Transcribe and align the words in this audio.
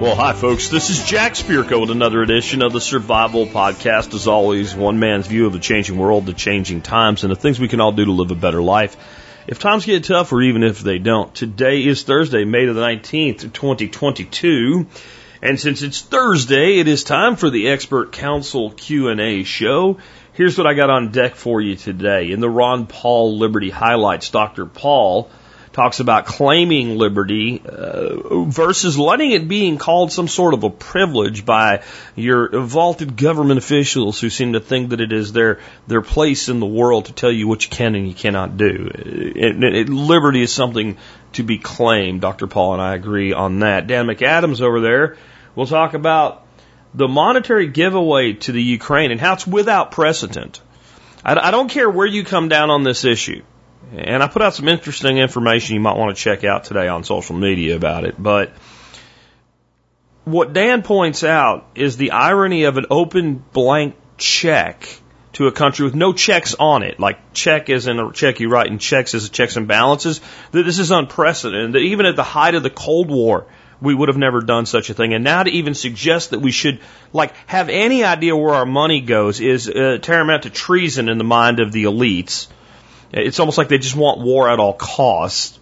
Well, 0.00 0.16
hi, 0.16 0.32
folks. 0.32 0.70
This 0.70 0.88
is 0.88 1.04
Jack 1.04 1.34
Spirko 1.34 1.78
with 1.78 1.90
another 1.90 2.22
edition 2.22 2.62
of 2.62 2.72
the 2.72 2.80
Survival 2.80 3.44
Podcast. 3.44 4.14
As 4.14 4.26
always, 4.26 4.74
one 4.74 4.98
man's 4.98 5.26
view 5.26 5.44
of 5.44 5.52
the 5.52 5.58
changing 5.58 5.98
world, 5.98 6.24
the 6.24 6.32
changing 6.32 6.80
times, 6.80 7.22
and 7.22 7.30
the 7.30 7.36
things 7.36 7.60
we 7.60 7.68
can 7.68 7.82
all 7.82 7.92
do 7.92 8.06
to 8.06 8.12
live 8.12 8.30
a 8.30 8.34
better 8.34 8.62
life. 8.62 8.96
If 9.46 9.58
times 9.58 9.84
get 9.84 10.04
tough, 10.04 10.32
or 10.32 10.40
even 10.40 10.62
if 10.62 10.80
they 10.80 10.98
don't, 10.98 11.34
today 11.34 11.84
is 11.84 12.02
Thursday, 12.02 12.46
May 12.46 12.64
the 12.64 12.72
19th, 12.72 13.52
2022. 13.52 14.86
And 15.42 15.60
since 15.60 15.82
it's 15.82 16.00
Thursday, 16.00 16.78
it 16.78 16.88
is 16.88 17.04
time 17.04 17.36
for 17.36 17.50
the 17.50 17.68
Expert 17.68 18.10
Council 18.10 18.70
Q&A 18.70 19.42
show. 19.42 19.98
Here's 20.40 20.56
what 20.56 20.66
I 20.66 20.72
got 20.72 20.88
on 20.88 21.10
deck 21.10 21.36
for 21.36 21.60
you 21.60 21.76
today. 21.76 22.30
In 22.30 22.40
the 22.40 22.48
Ron 22.48 22.86
Paul 22.86 23.36
Liberty 23.36 23.68
Highlights, 23.68 24.30
Dr. 24.30 24.64
Paul 24.64 25.30
talks 25.74 26.00
about 26.00 26.24
claiming 26.24 26.96
liberty 26.96 27.60
uh, 27.62 28.44
versus 28.44 28.98
letting 28.98 29.32
it 29.32 29.48
being 29.48 29.76
called 29.76 30.12
some 30.12 30.28
sort 30.28 30.54
of 30.54 30.64
a 30.64 30.70
privilege 30.70 31.44
by 31.44 31.82
your 32.16 32.58
vaulted 32.58 33.18
government 33.18 33.58
officials 33.58 34.18
who 34.18 34.30
seem 34.30 34.54
to 34.54 34.60
think 34.60 34.88
that 34.88 35.02
it 35.02 35.12
is 35.12 35.34
their 35.34 35.60
their 35.86 36.00
place 36.00 36.48
in 36.48 36.58
the 36.58 36.64
world 36.64 37.04
to 37.04 37.12
tell 37.12 37.30
you 37.30 37.46
what 37.46 37.62
you 37.62 37.68
can 37.68 37.94
and 37.94 38.08
you 38.08 38.14
cannot 38.14 38.56
do. 38.56 38.90
It, 38.94 39.62
it, 39.62 39.88
liberty 39.90 40.40
is 40.40 40.50
something 40.54 40.96
to 41.34 41.42
be 41.42 41.58
claimed. 41.58 42.22
Dr. 42.22 42.46
Paul 42.46 42.72
and 42.72 42.80
I 42.80 42.94
agree 42.94 43.34
on 43.34 43.58
that. 43.58 43.86
Dan 43.86 44.06
McAdams 44.06 44.62
over 44.62 44.80
there 44.80 45.18
will 45.54 45.66
talk 45.66 45.92
about 45.92 46.46
the 46.94 47.08
monetary 47.08 47.68
giveaway 47.68 48.34
to 48.34 48.52
the 48.52 48.62
Ukraine 48.62 49.10
and 49.10 49.20
how 49.20 49.34
it's 49.34 49.46
without 49.46 49.92
precedent. 49.92 50.60
I, 51.24 51.48
I 51.48 51.50
don't 51.50 51.68
care 51.68 51.88
where 51.88 52.06
you 52.06 52.24
come 52.24 52.48
down 52.48 52.70
on 52.70 52.82
this 52.82 53.04
issue. 53.04 53.42
And 53.92 54.22
I 54.22 54.28
put 54.28 54.42
out 54.42 54.54
some 54.54 54.68
interesting 54.68 55.18
information 55.18 55.74
you 55.74 55.80
might 55.80 55.96
want 55.96 56.16
to 56.16 56.22
check 56.22 56.44
out 56.44 56.64
today 56.64 56.88
on 56.88 57.02
social 57.04 57.36
media 57.36 57.76
about 57.76 58.04
it. 58.04 58.14
But 58.20 58.52
what 60.24 60.52
Dan 60.52 60.82
points 60.82 61.24
out 61.24 61.66
is 61.74 61.96
the 61.96 62.12
irony 62.12 62.64
of 62.64 62.76
an 62.76 62.86
open 62.90 63.42
blank 63.52 63.96
check 64.16 64.86
to 65.32 65.46
a 65.46 65.52
country 65.52 65.84
with 65.84 65.94
no 65.94 66.12
checks 66.12 66.54
on 66.54 66.82
it, 66.82 67.00
like 67.00 67.32
check 67.32 67.68
is 67.68 67.86
in 67.86 67.98
a 67.98 68.12
check 68.12 68.40
you 68.40 68.48
write 68.48 68.70
and 68.70 68.80
checks 68.80 69.14
as 69.14 69.28
checks 69.30 69.56
and 69.56 69.66
balances, 69.66 70.20
that 70.52 70.64
this 70.64 70.78
is 70.78 70.90
unprecedented. 70.90 71.72
That 71.72 71.78
even 71.78 72.06
at 72.06 72.16
the 72.16 72.22
height 72.22 72.54
of 72.54 72.62
the 72.62 72.70
Cold 72.70 73.08
War, 73.10 73.46
we 73.80 73.94
would 73.94 74.08
have 74.08 74.18
never 74.18 74.40
done 74.40 74.66
such 74.66 74.90
a 74.90 74.94
thing. 74.94 75.14
And 75.14 75.24
now 75.24 75.42
to 75.42 75.50
even 75.50 75.74
suggest 75.74 76.30
that 76.30 76.40
we 76.40 76.50
should 76.50 76.80
like 77.12 77.34
have 77.46 77.68
any 77.68 78.04
idea 78.04 78.36
where 78.36 78.54
our 78.54 78.66
money 78.66 79.00
goes 79.00 79.40
is 79.40 79.68
uh, 79.68 79.98
tantamount 80.00 80.44
to 80.44 80.50
treason 80.50 81.08
in 81.08 81.18
the 81.18 81.24
mind 81.24 81.60
of 81.60 81.72
the 81.72 81.84
elites. 81.84 82.48
It's 83.12 83.40
almost 83.40 83.58
like 83.58 83.68
they 83.68 83.78
just 83.78 83.96
want 83.96 84.20
war 84.20 84.48
at 84.48 84.60
all 84.60 84.74
costs. 84.74 85.58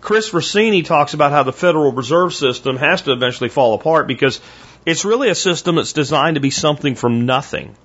Chris 0.00 0.32
Rossini 0.32 0.82
talks 0.82 1.14
about 1.14 1.32
how 1.32 1.42
the 1.42 1.52
Federal 1.52 1.92
Reserve 1.92 2.32
System 2.32 2.76
has 2.76 3.02
to 3.02 3.12
eventually 3.12 3.50
fall 3.50 3.74
apart 3.74 4.06
because 4.06 4.40
it's 4.86 5.04
really 5.04 5.28
a 5.28 5.34
system 5.34 5.74
that's 5.74 5.92
designed 5.92 6.36
to 6.36 6.40
be 6.40 6.50
something 6.50 6.94
from 6.94 7.26
nothing. 7.26 7.76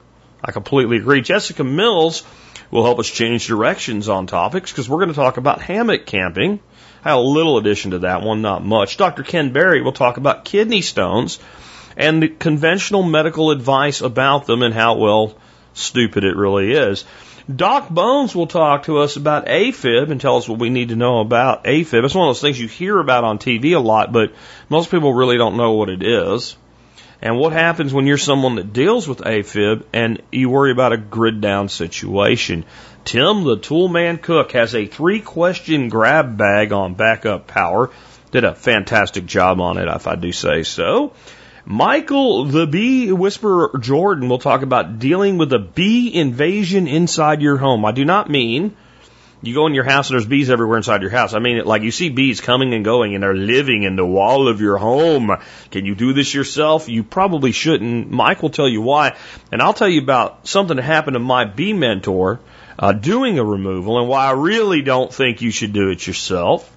I 0.44 0.52
completely 0.52 0.98
agree. 0.98 1.22
Jessica 1.22 1.64
Mills 1.64 2.24
will 2.70 2.84
help 2.84 3.00
us 3.00 3.10
change 3.10 3.48
directions 3.48 4.10
on 4.10 4.28
topics 4.28 4.72
because 4.72 4.88
we're 4.88 4.98
going 4.98 5.10
to 5.10 5.16
talk 5.16 5.38
about 5.38 5.62
hammock 5.62 6.06
camping. 6.06 6.60
Have 7.04 7.18
a 7.18 7.22
little 7.22 7.58
addition 7.58 7.92
to 7.92 8.00
that 8.00 8.22
one, 8.22 8.42
not 8.42 8.64
much. 8.64 8.96
Dr. 8.98 9.24
Ken 9.24 9.52
Berry 9.52 9.82
will 9.82 9.92
talk 9.92 10.18
about 10.18 10.46
kidney 10.46 10.82
stones 10.82 11.38
and 11.98 12.24
the 12.24 12.30
conventional 12.30 13.04
medical 13.04 13.52
advice 13.52 14.02
about 14.02 14.46
them 14.46 14.64
and 14.64 14.74
how, 14.74 14.96
well, 14.96 15.36
stupid 15.74 16.24
it 16.24 16.36
really 16.36 16.72
is. 16.72 17.04
Doc 17.54 17.90
Bones 17.90 18.34
will 18.34 18.48
talk 18.48 18.84
to 18.84 19.00
us 19.00 19.18
about 19.18 19.48
AFib 19.48 20.12
and 20.12 20.22
tell 20.22 20.38
us 20.38 20.48
what 20.48 20.60
we 20.60 20.70
need 20.70 20.90
to 20.90 20.96
know 20.96 21.20
about 21.20 21.66
AFib. 21.66 22.06
It's 22.06 22.16
one 22.16 22.30
of 22.30 22.36
those 22.36 22.42
things 22.42 22.60
you 22.60 22.70
hear 22.70 22.98
about 22.98 23.26
on 23.26 23.38
TV 23.38 23.76
a 23.76 23.80
lot, 23.80 24.14
but 24.14 24.32
most 24.70 24.90
people 24.90 25.14
really 25.14 25.38
don't 25.38 25.58
know 25.58 25.74
what 25.74 25.90
it 25.90 26.04
is. 26.04 26.56
And 27.22 27.38
what 27.38 27.52
happens 27.52 27.94
when 27.94 28.08
you're 28.08 28.18
someone 28.18 28.56
that 28.56 28.72
deals 28.72 29.08
with 29.08 29.20
AFib 29.20 29.84
and 29.92 30.22
you 30.32 30.50
worry 30.50 30.72
about 30.72 30.94
a 30.94 30.98
grid 30.98 31.42
down 31.42 31.68
situation. 31.68 32.64
Tim, 33.06 33.44
the 33.44 33.58
toolman 33.58 34.22
cook, 34.22 34.54
has 34.54 34.74
a 34.74 34.86
three 34.86 35.20
question 35.20 35.90
grab 35.90 36.38
bag 36.38 36.72
on 36.72 36.94
backup 36.94 37.48
power. 37.48 37.90
Did 38.32 38.46
a 38.46 38.56
fantastic 38.56 39.26
job 39.26 39.60
on 39.60 39.78
it, 39.78 39.88
if 39.88 40.08
I 40.08 40.16
do 40.16 40.32
say 40.32 40.64
so. 40.64 41.14
Michael, 41.66 42.46
the 42.46 42.68
bee 42.68 43.12
whisperer 43.12 43.78
Jordan, 43.80 44.28
will 44.28 44.40
talk 44.40 44.64
about 44.64 45.00
dealing 45.00 45.38
with 45.38 45.54
a 45.54 45.60
bee 45.60 46.14
invasion 46.14 46.88
inside 46.88 47.42
your 47.42 47.58
home. 47.58 47.86
I 47.86 47.92
do 47.92 48.06
not 48.06 48.30
mean 48.30 48.76
you 49.44 49.54
go 49.54 49.68
in 49.68 49.74
your 49.74 49.84
house 49.84 50.10
and 50.10 50.16
there's 50.16 50.26
bees 50.26 50.50
everywhere 50.50 50.78
inside 50.78 51.02
your 51.02 51.12
house. 51.12 51.34
I 51.34 51.40
mean, 51.40 51.64
like 51.66 51.82
you 51.82 51.92
see 51.92 52.10
bees 52.10 52.40
coming 52.40 52.74
and 52.74 52.86
going 52.86 53.14
and 53.14 53.22
they're 53.22 53.36
living 53.36 53.84
in 53.84 53.98
the 53.98 54.06
wall 54.06 54.48
of 54.48 54.62
your 54.62 54.78
home. 54.78 55.36
Can 55.70 55.86
you 55.86 55.96
do 55.96 56.14
this 56.14 56.34
yourself? 56.34 56.88
You 56.88 57.04
probably 57.04 57.52
shouldn't. 57.52 58.10
Mike 58.10 58.42
will 58.42 58.52
tell 58.52 58.70
you 58.70 58.82
why. 58.82 59.18
And 59.52 59.62
I'll 59.62 59.74
tell 59.74 59.90
you 59.90 60.02
about 60.02 60.48
something 60.48 60.78
that 60.78 60.84
happened 60.84 61.16
to 61.16 61.20
my 61.20 61.44
bee 61.44 61.74
mentor 61.74 62.40
uh, 62.80 62.94
doing 62.94 63.38
a 63.38 63.44
removal 63.44 64.00
and 64.00 64.08
why 64.08 64.28
I 64.28 64.32
really 64.32 64.82
don't 64.82 65.14
think 65.14 65.42
you 65.42 65.52
should 65.52 65.74
do 65.74 65.90
it 65.90 66.08
yourself. 66.08 66.70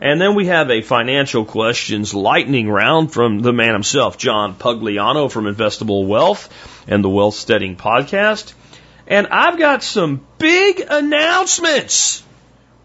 And 0.00 0.20
then 0.20 0.34
we 0.34 0.46
have 0.46 0.70
a 0.70 0.82
financial 0.82 1.44
questions 1.44 2.14
lightning 2.14 2.68
round 2.68 3.12
from 3.12 3.40
the 3.40 3.52
man 3.52 3.72
himself, 3.72 4.18
John 4.18 4.54
Pugliano 4.54 5.30
from 5.30 5.44
Investable 5.44 6.06
Wealth 6.06 6.48
and 6.88 7.04
the 7.04 7.08
Wealth 7.08 7.34
Steading 7.34 7.76
podcast. 7.76 8.52
And 9.12 9.26
I've 9.26 9.58
got 9.58 9.82
some 9.82 10.26
big 10.38 10.82
announcements. 10.88 12.22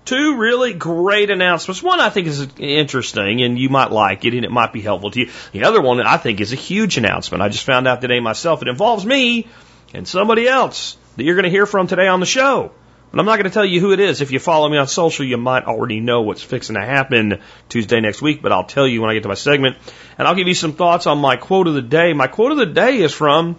Two 0.04 0.36
really 0.36 0.74
great 0.74 1.30
announcements. 1.30 1.82
One 1.82 2.02
I 2.02 2.10
think 2.10 2.28
is 2.28 2.46
interesting 2.60 3.42
and 3.44 3.58
you 3.58 3.70
might 3.70 3.92
like 3.92 4.26
it 4.26 4.34
and 4.34 4.44
it 4.44 4.52
might 4.52 4.74
be 4.74 4.82
helpful 4.82 5.10
to 5.12 5.22
you. 5.22 5.32
The 5.54 5.64
other 5.64 5.82
one 5.82 6.02
I 6.02 6.18
think 6.18 6.42
is 6.42 6.52
a 6.52 6.58
huge 6.58 6.98
announcement. 6.98 7.42
I 7.42 7.48
just 7.48 7.64
found 7.64 7.88
out 7.88 8.02
today 8.02 8.20
myself. 8.20 8.62
It 8.62 8.68
involves 8.68 9.06
me 9.06 9.48
and 9.94 10.06
somebody 10.06 10.50
else 10.50 10.98
that 11.16 11.24
you're 11.24 11.36
going 11.36 11.46
to 11.46 11.50
hear 11.50 11.66
from 11.66 11.88
today 11.88 12.10
on 12.10 12.20
the 12.20 12.26
show. 12.26 12.74
But 13.10 13.22
I'm 13.22 13.26
not 13.26 13.38
going 13.38 13.50
to 13.50 13.54
tell 13.54 13.64
you 13.64 13.80
who 13.80 13.94
it 13.94 14.02
is. 14.02 14.20
If 14.20 14.32
you 14.32 14.40
follow 14.40 14.68
me 14.68 14.78
on 14.78 14.90
social, 14.90 15.24
you 15.24 15.38
might 15.38 15.64
already 15.64 16.02
know 16.02 16.24
what's 16.24 16.44
fixing 16.44 16.76
to 16.76 16.82
happen 16.82 17.40
Tuesday 17.70 18.02
next 18.02 18.22
week, 18.22 18.42
but 18.42 18.52
I'll 18.52 18.66
tell 18.66 18.86
you 18.86 19.00
when 19.00 19.10
I 19.10 19.14
get 19.14 19.24
to 19.24 19.30
my 19.30 19.36
segment. 19.36 19.78
And 20.18 20.28
I'll 20.28 20.36
give 20.36 20.50
you 20.50 20.56
some 20.56 20.74
thoughts 20.74 21.08
on 21.08 21.20
my 21.20 21.38
quote 21.38 21.68
of 21.68 21.74
the 21.74 21.82
day. 21.82 22.12
My 22.12 22.28
quote 22.28 22.52
of 22.52 22.58
the 22.58 22.66
day 22.66 22.98
is 22.98 23.14
from 23.14 23.58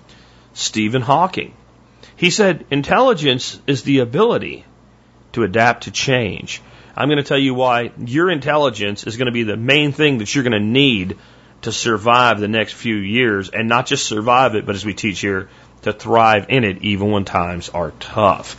Stephen 0.52 1.00
Hawking. 1.00 1.54
He 2.18 2.30
said, 2.30 2.66
intelligence 2.72 3.60
is 3.68 3.84
the 3.84 4.00
ability 4.00 4.64
to 5.32 5.44
adapt 5.44 5.84
to 5.84 5.92
change. 5.92 6.60
I'm 6.96 7.06
going 7.06 7.18
to 7.18 7.22
tell 7.22 7.38
you 7.38 7.54
why 7.54 7.92
your 7.96 8.28
intelligence 8.28 9.04
is 9.04 9.16
going 9.16 9.26
to 9.26 9.32
be 9.32 9.44
the 9.44 9.56
main 9.56 9.92
thing 9.92 10.18
that 10.18 10.34
you're 10.34 10.42
going 10.42 10.60
to 10.60 10.68
need 10.68 11.16
to 11.62 11.70
survive 11.70 12.40
the 12.40 12.48
next 12.48 12.72
few 12.72 12.96
years 12.96 13.50
and 13.50 13.68
not 13.68 13.86
just 13.86 14.04
survive 14.04 14.56
it, 14.56 14.66
but 14.66 14.74
as 14.74 14.84
we 14.84 14.94
teach 14.94 15.20
here, 15.20 15.48
to 15.82 15.92
thrive 15.92 16.46
in 16.48 16.64
it 16.64 16.82
even 16.82 17.12
when 17.12 17.24
times 17.24 17.68
are 17.68 17.92
tough. 18.00 18.56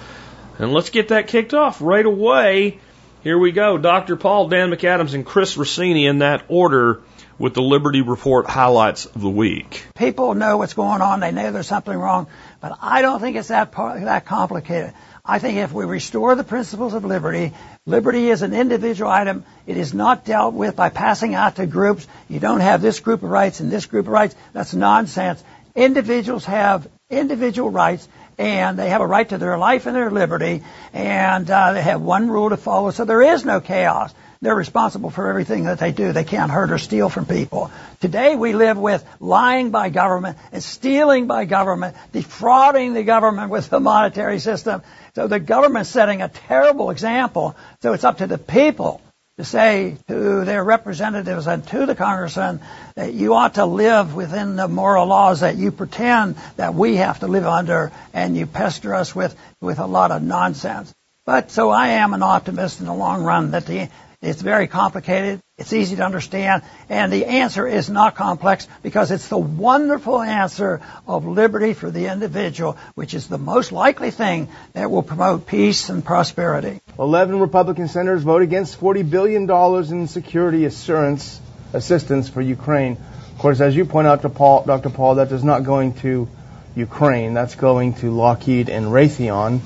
And 0.58 0.72
let's 0.72 0.90
get 0.90 1.10
that 1.10 1.28
kicked 1.28 1.54
off 1.54 1.82
right 1.82 2.06
away. 2.06 2.80
Here 3.24 3.38
we 3.38 3.52
go. 3.52 3.78
Dr. 3.78 4.16
Paul, 4.16 4.48
Dan 4.48 4.72
McAdams, 4.72 5.14
and 5.14 5.26
Chris 5.26 5.58
Rossini 5.58 6.06
in 6.06 6.20
that 6.20 6.46
order 6.48 7.02
with 7.38 7.54
the 7.54 7.62
Liberty 7.62 8.02
Report 8.02 8.50
highlights 8.50 9.06
of 9.06 9.22
the 9.22 9.30
week. 9.30 9.86
People 9.96 10.36
know 10.36 10.58
what's 10.58 10.74
going 10.74 11.02
on. 11.02 11.22
They 11.22 11.32
know 11.32 11.52
there's 11.52 11.68
something 11.68 11.98
wrong, 11.98 12.28
but 12.62 12.78
I 12.82 13.02
don't 13.02 13.20
think 13.20 13.38
it's 13.38 13.48
that 13.50 13.72
part, 13.72 14.02
that 14.02 14.26
complicated. 14.26 14.94
I 15.26 15.40
think 15.40 15.58
if 15.58 15.72
we 15.72 15.86
restore 15.86 16.36
the 16.36 16.44
principles 16.44 16.94
of 16.94 17.06
liberty, 17.06 17.54
liberty 17.86 18.30
is 18.30 18.42
an 18.42 18.54
individual 18.54 19.12
item. 19.12 19.46
It 19.68 19.78
is 19.78 19.94
not 19.94 20.26
dealt 20.26 20.54
with 20.54 20.76
by 20.76 20.90
passing 20.90 21.36
out 21.36 21.58
to 21.58 21.68
groups. 21.68 22.08
You 22.28 22.40
don't 22.40 22.62
have 22.62 22.82
this 22.82 23.00
group 23.00 23.24
of 23.24 23.30
rights 23.30 23.60
and 23.60 23.72
this 23.72 23.86
group 23.86 24.08
of 24.08 24.12
rights. 24.12 24.36
That's 24.54 24.74
nonsense. 24.74 25.44
Individuals 25.76 26.46
have 26.46 26.88
individual 27.10 27.70
rights 27.70 28.08
and 28.40 28.80
they 28.80 28.90
have 28.90 29.02
a 29.02 29.08
right 29.08 29.28
to 29.30 29.38
their 29.38 29.58
life 29.58 29.86
and 29.86 29.94
their 29.94 30.10
liberty, 30.10 30.64
and 30.94 31.52
uh, 31.52 31.74
they 31.74 31.82
have 31.82 32.02
one 32.02 32.30
rule 32.30 32.50
to 32.50 32.58
follow, 32.58 32.90
so 32.92 33.04
there 33.04 33.22
is 33.22 33.44
no 33.44 33.60
chaos. 33.60 34.14
They're 34.42 34.56
responsible 34.56 35.10
for 35.10 35.28
everything 35.28 35.66
that 35.66 35.80
they 35.80 35.92
do. 35.92 36.14
They 36.14 36.24
can't 36.24 36.50
hurt 36.50 36.72
or 36.72 36.78
steal 36.78 37.10
from 37.10 37.26
people. 37.26 37.72
Today 38.00 38.38
we 38.38 38.54
live 38.54 38.78
with 38.78 39.04
lying 39.20 39.72
by 39.72 39.90
government 39.90 40.38
and 40.54 40.64
stealing 40.64 41.28
by 41.28 41.44
government, 41.44 41.98
defrauding 42.14 42.94
the 42.94 43.04
government 43.04 43.52
with 43.52 43.70
the 43.70 43.82
monetary 43.82 44.40
system. 44.40 44.82
So 45.14 45.28
the 45.28 45.42
government's 45.42 45.90
setting 45.90 46.22
a 46.22 46.30
terrible 46.30 46.90
example. 46.90 47.58
So 47.82 47.92
it's 47.92 48.06
up 48.06 48.20
to 48.20 48.28
the 48.28 48.38
people 48.38 49.02
to 49.40 49.44
say 49.44 49.98
to 50.08 50.46
their 50.46 50.64
representatives 50.64 51.46
and 51.46 51.68
to 51.68 51.86
the 51.86 51.96
congressman 51.96 52.62
that 52.96 53.14
you 53.14 53.34
ought 53.34 53.56
to 53.56 53.66
live 53.66 54.16
within 54.16 54.56
the 54.56 54.70
moral 54.70 55.08
laws 55.08 55.42
that 55.42 55.58
you 55.58 55.72
pretend 55.72 56.38
that 56.56 56.74
we 56.74 56.96
have 56.96 57.20
to 57.20 57.28
live 57.28 57.46
under 57.46 57.92
and 58.14 58.38
you 58.38 58.46
pester 58.46 58.96
us 58.96 59.14
with, 59.14 59.36
with 59.60 59.80
a 59.80 59.86
lot 59.86 60.12
of 60.12 60.24
nonsense. 60.24 60.94
But 61.26 61.52
so 61.52 61.70
I 61.70 61.90
am 61.90 62.14
an 62.14 62.24
optimist 62.24 62.80
in 62.80 62.86
the 62.86 62.94
long 62.94 63.24
run 63.24 63.52
that 63.52 63.66
the 63.66 63.90
It's 64.22 64.42
very 64.42 64.68
complicated. 64.68 65.40
It's 65.58 65.72
easy 65.72 65.96
to 65.96 66.04
understand. 66.04 66.64
And 66.90 67.10
the 67.10 67.26
answer 67.26 67.66
is 67.66 67.90
not 67.90 68.16
complex 68.16 68.68
because 68.84 69.12
it's 69.12 69.30
the 69.30 69.38
wonderful 69.38 70.22
answer 70.22 70.82
of 71.08 71.26
liberty 71.26 71.74
for 71.74 71.90
the 71.90 72.08
individual, 72.08 72.78
which 72.96 73.14
is 73.14 73.30
the 73.30 73.38
most 73.38 73.72
likely 73.72 74.12
thing 74.12 74.50
that 74.74 74.92
will 74.92 75.04
promote 75.04 75.48
peace 75.48 75.88
and 75.88 76.04
prosperity. 76.04 76.82
11 77.00 77.40
Republican 77.40 77.88
senators 77.88 78.24
vote 78.24 78.42
against 78.42 78.78
$40 78.78 79.10
billion 79.10 79.50
in 79.94 80.08
security 80.10 80.66
assurance 80.66 81.40
assistance 81.72 82.28
for 82.28 82.42
Ukraine. 82.42 82.98
Of 83.34 83.38
course, 83.38 83.62
as 83.62 83.74
you 83.74 83.86
point 83.86 84.08
out 84.08 84.24
to 84.24 84.30
Paul, 84.30 84.66
Dr. 84.66 84.90
Paul, 84.90 85.16
that 85.16 85.32
is 85.32 85.46
not 85.46 85.64
going 85.64 85.94
to 86.00 86.28
Ukraine. 86.76 87.34
That's 87.34 87.56
going 87.56 87.94
to 87.96 88.12
Lockheed 88.12 88.68
and 88.68 88.88
Raytheon. 88.88 89.62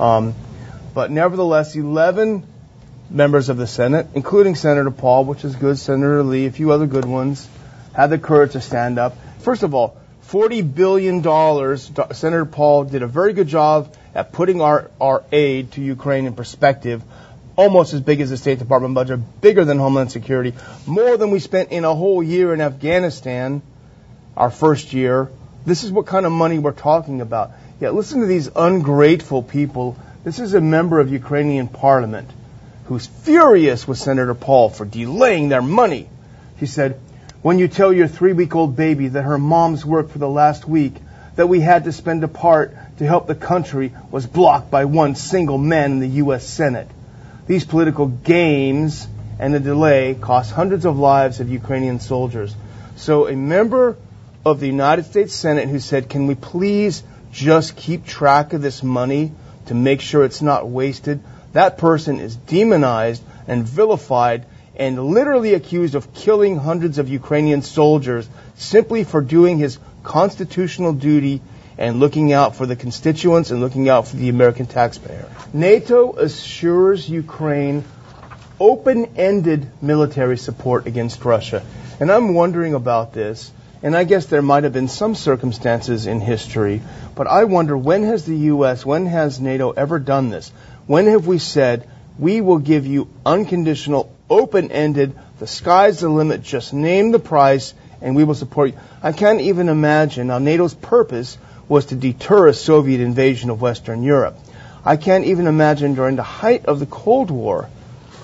Um, 0.00 0.34
but 0.94 1.10
nevertheless, 1.10 1.76
11 1.76 2.47
members 3.10 3.48
of 3.48 3.56
the 3.56 3.66
Senate, 3.66 4.06
including 4.14 4.54
Senator 4.54 4.90
Paul, 4.90 5.24
which 5.24 5.44
is 5.44 5.56
good, 5.56 5.78
Senator 5.78 6.22
Lee, 6.22 6.46
a 6.46 6.50
few 6.50 6.72
other 6.72 6.86
good 6.86 7.04
ones, 7.04 7.48
had 7.94 8.08
the 8.08 8.18
courage 8.18 8.52
to 8.52 8.60
stand 8.60 8.98
up. 8.98 9.16
First 9.40 9.62
of 9.62 9.74
all, 9.74 9.96
$40 10.26 10.74
billion. 10.74 11.22
Senator 12.14 12.44
Paul 12.44 12.84
did 12.84 13.02
a 13.02 13.06
very 13.06 13.32
good 13.32 13.48
job 13.48 13.94
at 14.14 14.32
putting 14.32 14.60
our, 14.60 14.90
our 15.00 15.24
aid 15.32 15.72
to 15.72 15.80
Ukraine 15.80 16.26
in 16.26 16.34
perspective. 16.34 17.02
Almost 17.56 17.94
as 17.94 18.00
big 18.00 18.20
as 18.20 18.30
the 18.30 18.36
State 18.36 18.58
Department 18.58 18.94
budget, 18.94 19.40
bigger 19.40 19.64
than 19.64 19.78
Homeland 19.78 20.12
Security, 20.12 20.54
more 20.86 21.16
than 21.16 21.30
we 21.30 21.40
spent 21.40 21.72
in 21.72 21.84
a 21.84 21.94
whole 21.94 22.22
year 22.22 22.54
in 22.54 22.60
Afghanistan, 22.60 23.62
our 24.36 24.50
first 24.50 24.92
year. 24.92 25.28
This 25.66 25.82
is 25.82 25.90
what 25.90 26.06
kind 26.06 26.24
of 26.24 26.30
money 26.30 26.58
we're 26.58 26.72
talking 26.72 27.20
about. 27.20 27.52
Yet 27.80 27.94
listen 27.94 28.20
to 28.20 28.26
these 28.26 28.48
ungrateful 28.54 29.42
people. 29.42 29.96
This 30.22 30.38
is 30.38 30.54
a 30.54 30.60
member 30.60 31.00
of 31.00 31.10
Ukrainian 31.10 31.68
parliament 31.68 32.30
who's 32.88 33.06
furious 33.06 33.86
with 33.86 33.98
Senator 33.98 34.34
Paul 34.34 34.70
for 34.70 34.86
delaying 34.86 35.50
their 35.50 35.62
money. 35.62 36.08
He 36.56 36.64
said, 36.64 36.98
when 37.42 37.58
you 37.58 37.68
tell 37.68 37.92
your 37.92 38.08
three 38.08 38.32
week 38.32 38.56
old 38.56 38.76
baby 38.76 39.08
that 39.08 39.22
her 39.22 39.38
mom's 39.38 39.84
work 39.84 40.08
for 40.08 40.18
the 40.18 40.28
last 40.28 40.66
week 40.66 40.94
that 41.36 41.48
we 41.48 41.60
had 41.60 41.84
to 41.84 41.92
spend 41.92 42.24
apart 42.24 42.74
to 42.96 43.06
help 43.06 43.26
the 43.26 43.34
country 43.34 43.92
was 44.10 44.26
blocked 44.26 44.70
by 44.70 44.86
one 44.86 45.14
single 45.14 45.58
man 45.58 45.92
in 45.92 46.00
the 46.00 46.08
U.S. 46.24 46.46
Senate. 46.46 46.88
These 47.46 47.64
political 47.66 48.06
games 48.06 49.06
and 49.38 49.54
the 49.54 49.60
delay 49.60 50.16
cost 50.18 50.50
hundreds 50.50 50.86
of 50.86 50.98
lives 50.98 51.40
of 51.40 51.50
Ukrainian 51.50 52.00
soldiers. 52.00 52.56
So 52.96 53.28
a 53.28 53.36
member 53.36 53.96
of 54.44 54.60
the 54.60 54.66
United 54.66 55.04
States 55.04 55.34
Senate 55.34 55.68
who 55.68 55.78
said, 55.78 56.08
can 56.08 56.26
we 56.26 56.34
please 56.34 57.02
just 57.32 57.76
keep 57.76 58.06
track 58.06 58.54
of 58.54 58.62
this 58.62 58.82
money 58.82 59.32
to 59.66 59.74
make 59.74 60.00
sure 60.00 60.24
it's 60.24 60.42
not 60.42 60.66
wasted? 60.66 61.20
That 61.52 61.78
person 61.78 62.20
is 62.20 62.36
demonized 62.36 63.22
and 63.46 63.66
vilified 63.66 64.46
and 64.76 65.02
literally 65.02 65.54
accused 65.54 65.94
of 65.94 66.14
killing 66.14 66.56
hundreds 66.56 66.98
of 66.98 67.08
Ukrainian 67.08 67.62
soldiers 67.62 68.28
simply 68.56 69.04
for 69.04 69.20
doing 69.20 69.58
his 69.58 69.78
constitutional 70.02 70.92
duty 70.92 71.40
and 71.76 72.00
looking 72.00 72.32
out 72.32 72.56
for 72.56 72.66
the 72.66 72.76
constituents 72.76 73.50
and 73.50 73.60
looking 73.60 73.88
out 73.88 74.08
for 74.08 74.16
the 74.16 74.28
American 74.28 74.66
taxpayer. 74.66 75.28
NATO 75.52 76.14
assures 76.14 77.08
Ukraine 77.08 77.84
open-ended 78.60 79.70
military 79.80 80.36
support 80.36 80.86
against 80.86 81.24
Russia. 81.24 81.64
And 82.00 82.10
I'm 82.10 82.34
wondering 82.34 82.74
about 82.74 83.12
this, 83.12 83.50
and 83.82 83.96
I 83.96 84.04
guess 84.04 84.26
there 84.26 84.42
might 84.42 84.64
have 84.64 84.72
been 84.72 84.88
some 84.88 85.14
circumstances 85.14 86.06
in 86.06 86.20
history, 86.20 86.82
but 87.14 87.28
I 87.28 87.44
wonder 87.44 87.76
when 87.76 88.02
has 88.04 88.24
the 88.24 88.36
U.S., 88.36 88.84
when 88.84 89.06
has 89.06 89.40
NATO 89.40 89.70
ever 89.70 90.00
done 90.00 90.30
this? 90.30 90.50
When 90.88 91.06
have 91.08 91.26
we 91.26 91.38
said, 91.38 91.86
we 92.18 92.40
will 92.40 92.58
give 92.58 92.86
you 92.86 93.08
unconditional, 93.26 94.10
open-ended, 94.30 95.14
the 95.38 95.46
sky's 95.46 96.00
the 96.00 96.08
limit, 96.08 96.42
just 96.42 96.72
name 96.72 97.10
the 97.12 97.18
price, 97.18 97.74
and 98.00 98.16
we 98.16 98.24
will 98.24 98.34
support 98.34 98.70
you. 98.70 98.78
I 99.02 99.12
can't 99.12 99.42
even 99.42 99.68
imagine. 99.68 100.28
Now, 100.28 100.38
NATO's 100.38 100.72
purpose 100.72 101.36
was 101.68 101.84
to 101.86 101.94
deter 101.94 102.48
a 102.48 102.54
Soviet 102.54 103.02
invasion 103.02 103.50
of 103.50 103.60
Western 103.60 104.02
Europe. 104.02 104.38
I 104.82 104.96
can't 104.96 105.26
even 105.26 105.46
imagine 105.46 105.94
during 105.94 106.16
the 106.16 106.22
height 106.22 106.64
of 106.64 106.80
the 106.80 106.86
Cold 106.86 107.30
War 107.30 107.68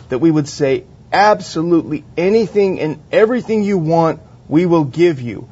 that 0.08 0.20
we 0.20 0.30
would 0.30 0.48
say 0.48 0.84
absolutely 1.12 2.02
anything 2.16 2.80
and 2.80 2.98
everything 3.12 3.62
you 3.62 3.76
want, 3.76 4.20
we 4.48 4.64
will 4.64 4.84
give 4.84 5.20
you. 5.20 5.50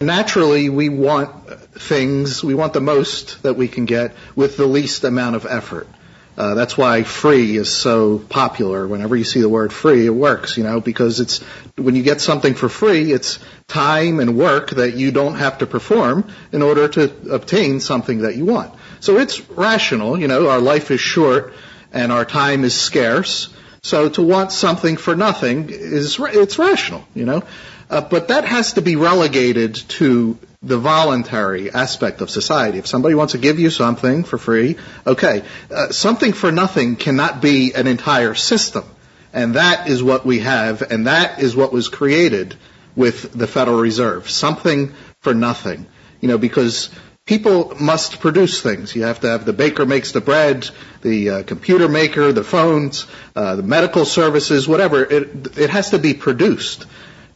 Naturally, 0.00 0.68
we 0.68 0.88
want 0.88 1.50
things, 1.80 2.44
we 2.44 2.54
want 2.54 2.74
the 2.74 2.80
most 2.80 3.42
that 3.42 3.54
we 3.54 3.66
can 3.66 3.86
get 3.86 4.14
with 4.36 4.56
the 4.56 4.66
least 4.66 5.02
amount 5.02 5.34
of 5.34 5.46
effort. 5.46 5.88
Uh, 6.36 6.54
that's 6.54 6.78
why 6.78 7.02
free 7.02 7.56
is 7.56 7.70
so 7.70 8.18
popular. 8.18 8.86
Whenever 8.86 9.14
you 9.14 9.24
see 9.24 9.40
the 9.40 9.48
word 9.48 9.72
free, 9.72 10.06
it 10.06 10.14
works, 10.14 10.56
you 10.56 10.64
know, 10.64 10.80
because 10.80 11.20
it's 11.20 11.40
when 11.76 11.94
you 11.94 12.02
get 12.02 12.20
something 12.22 12.54
for 12.54 12.70
free, 12.70 13.12
it's 13.12 13.38
time 13.68 14.18
and 14.18 14.38
work 14.38 14.70
that 14.70 14.94
you 14.94 15.10
don't 15.10 15.34
have 15.34 15.58
to 15.58 15.66
perform 15.66 16.30
in 16.50 16.62
order 16.62 16.88
to 16.88 17.12
obtain 17.30 17.80
something 17.80 18.22
that 18.22 18.36
you 18.36 18.46
want. 18.46 18.72
So 19.00 19.18
it's 19.18 19.40
rational, 19.50 20.18
you 20.18 20.26
know, 20.26 20.48
our 20.48 20.60
life 20.60 20.90
is 20.90 21.00
short 21.00 21.52
and 21.92 22.10
our 22.10 22.24
time 22.24 22.64
is 22.64 22.74
scarce. 22.74 23.50
So 23.82 24.08
to 24.10 24.22
want 24.22 24.52
something 24.52 24.96
for 24.96 25.14
nothing 25.14 25.68
is 25.68 26.18
it's 26.18 26.58
rational, 26.58 27.04
you 27.14 27.26
know. 27.26 27.42
Uh, 27.90 28.00
but 28.00 28.28
that 28.28 28.44
has 28.44 28.74
to 28.74 28.80
be 28.80 28.96
relegated 28.96 29.74
to 29.74 30.38
the 30.62 30.78
voluntary 30.78 31.70
aspect 31.72 32.20
of 32.20 32.30
society. 32.30 32.78
If 32.78 32.86
somebody 32.86 33.14
wants 33.14 33.32
to 33.32 33.38
give 33.38 33.58
you 33.58 33.70
something 33.70 34.22
for 34.22 34.38
free, 34.38 34.76
okay. 35.06 35.42
Uh, 35.70 35.90
something 35.90 36.32
for 36.32 36.52
nothing 36.52 36.96
cannot 36.96 37.42
be 37.42 37.74
an 37.74 37.86
entire 37.86 38.34
system. 38.34 38.84
And 39.32 39.54
that 39.54 39.88
is 39.88 40.02
what 40.02 40.26
we 40.26 40.40
have, 40.40 40.82
and 40.82 41.06
that 41.06 41.40
is 41.40 41.56
what 41.56 41.72
was 41.72 41.88
created 41.88 42.54
with 42.94 43.32
the 43.32 43.46
Federal 43.46 43.80
Reserve. 43.80 44.28
Something 44.28 44.92
for 45.20 45.34
nothing. 45.34 45.86
You 46.20 46.28
know, 46.28 46.38
because 46.38 46.90
people 47.24 47.74
must 47.80 48.20
produce 48.20 48.60
things. 48.60 48.94
You 48.94 49.04
have 49.04 49.20
to 49.20 49.28
have 49.28 49.44
the 49.44 49.52
baker 49.52 49.86
makes 49.86 50.12
the 50.12 50.20
bread, 50.20 50.68
the 51.00 51.30
uh, 51.30 51.42
computer 51.44 51.88
maker, 51.88 52.32
the 52.32 52.44
phones, 52.44 53.06
uh, 53.34 53.56
the 53.56 53.62
medical 53.62 54.04
services, 54.04 54.68
whatever. 54.68 55.02
It, 55.02 55.58
it 55.58 55.70
has 55.70 55.90
to 55.90 55.98
be 55.98 56.14
produced. 56.14 56.86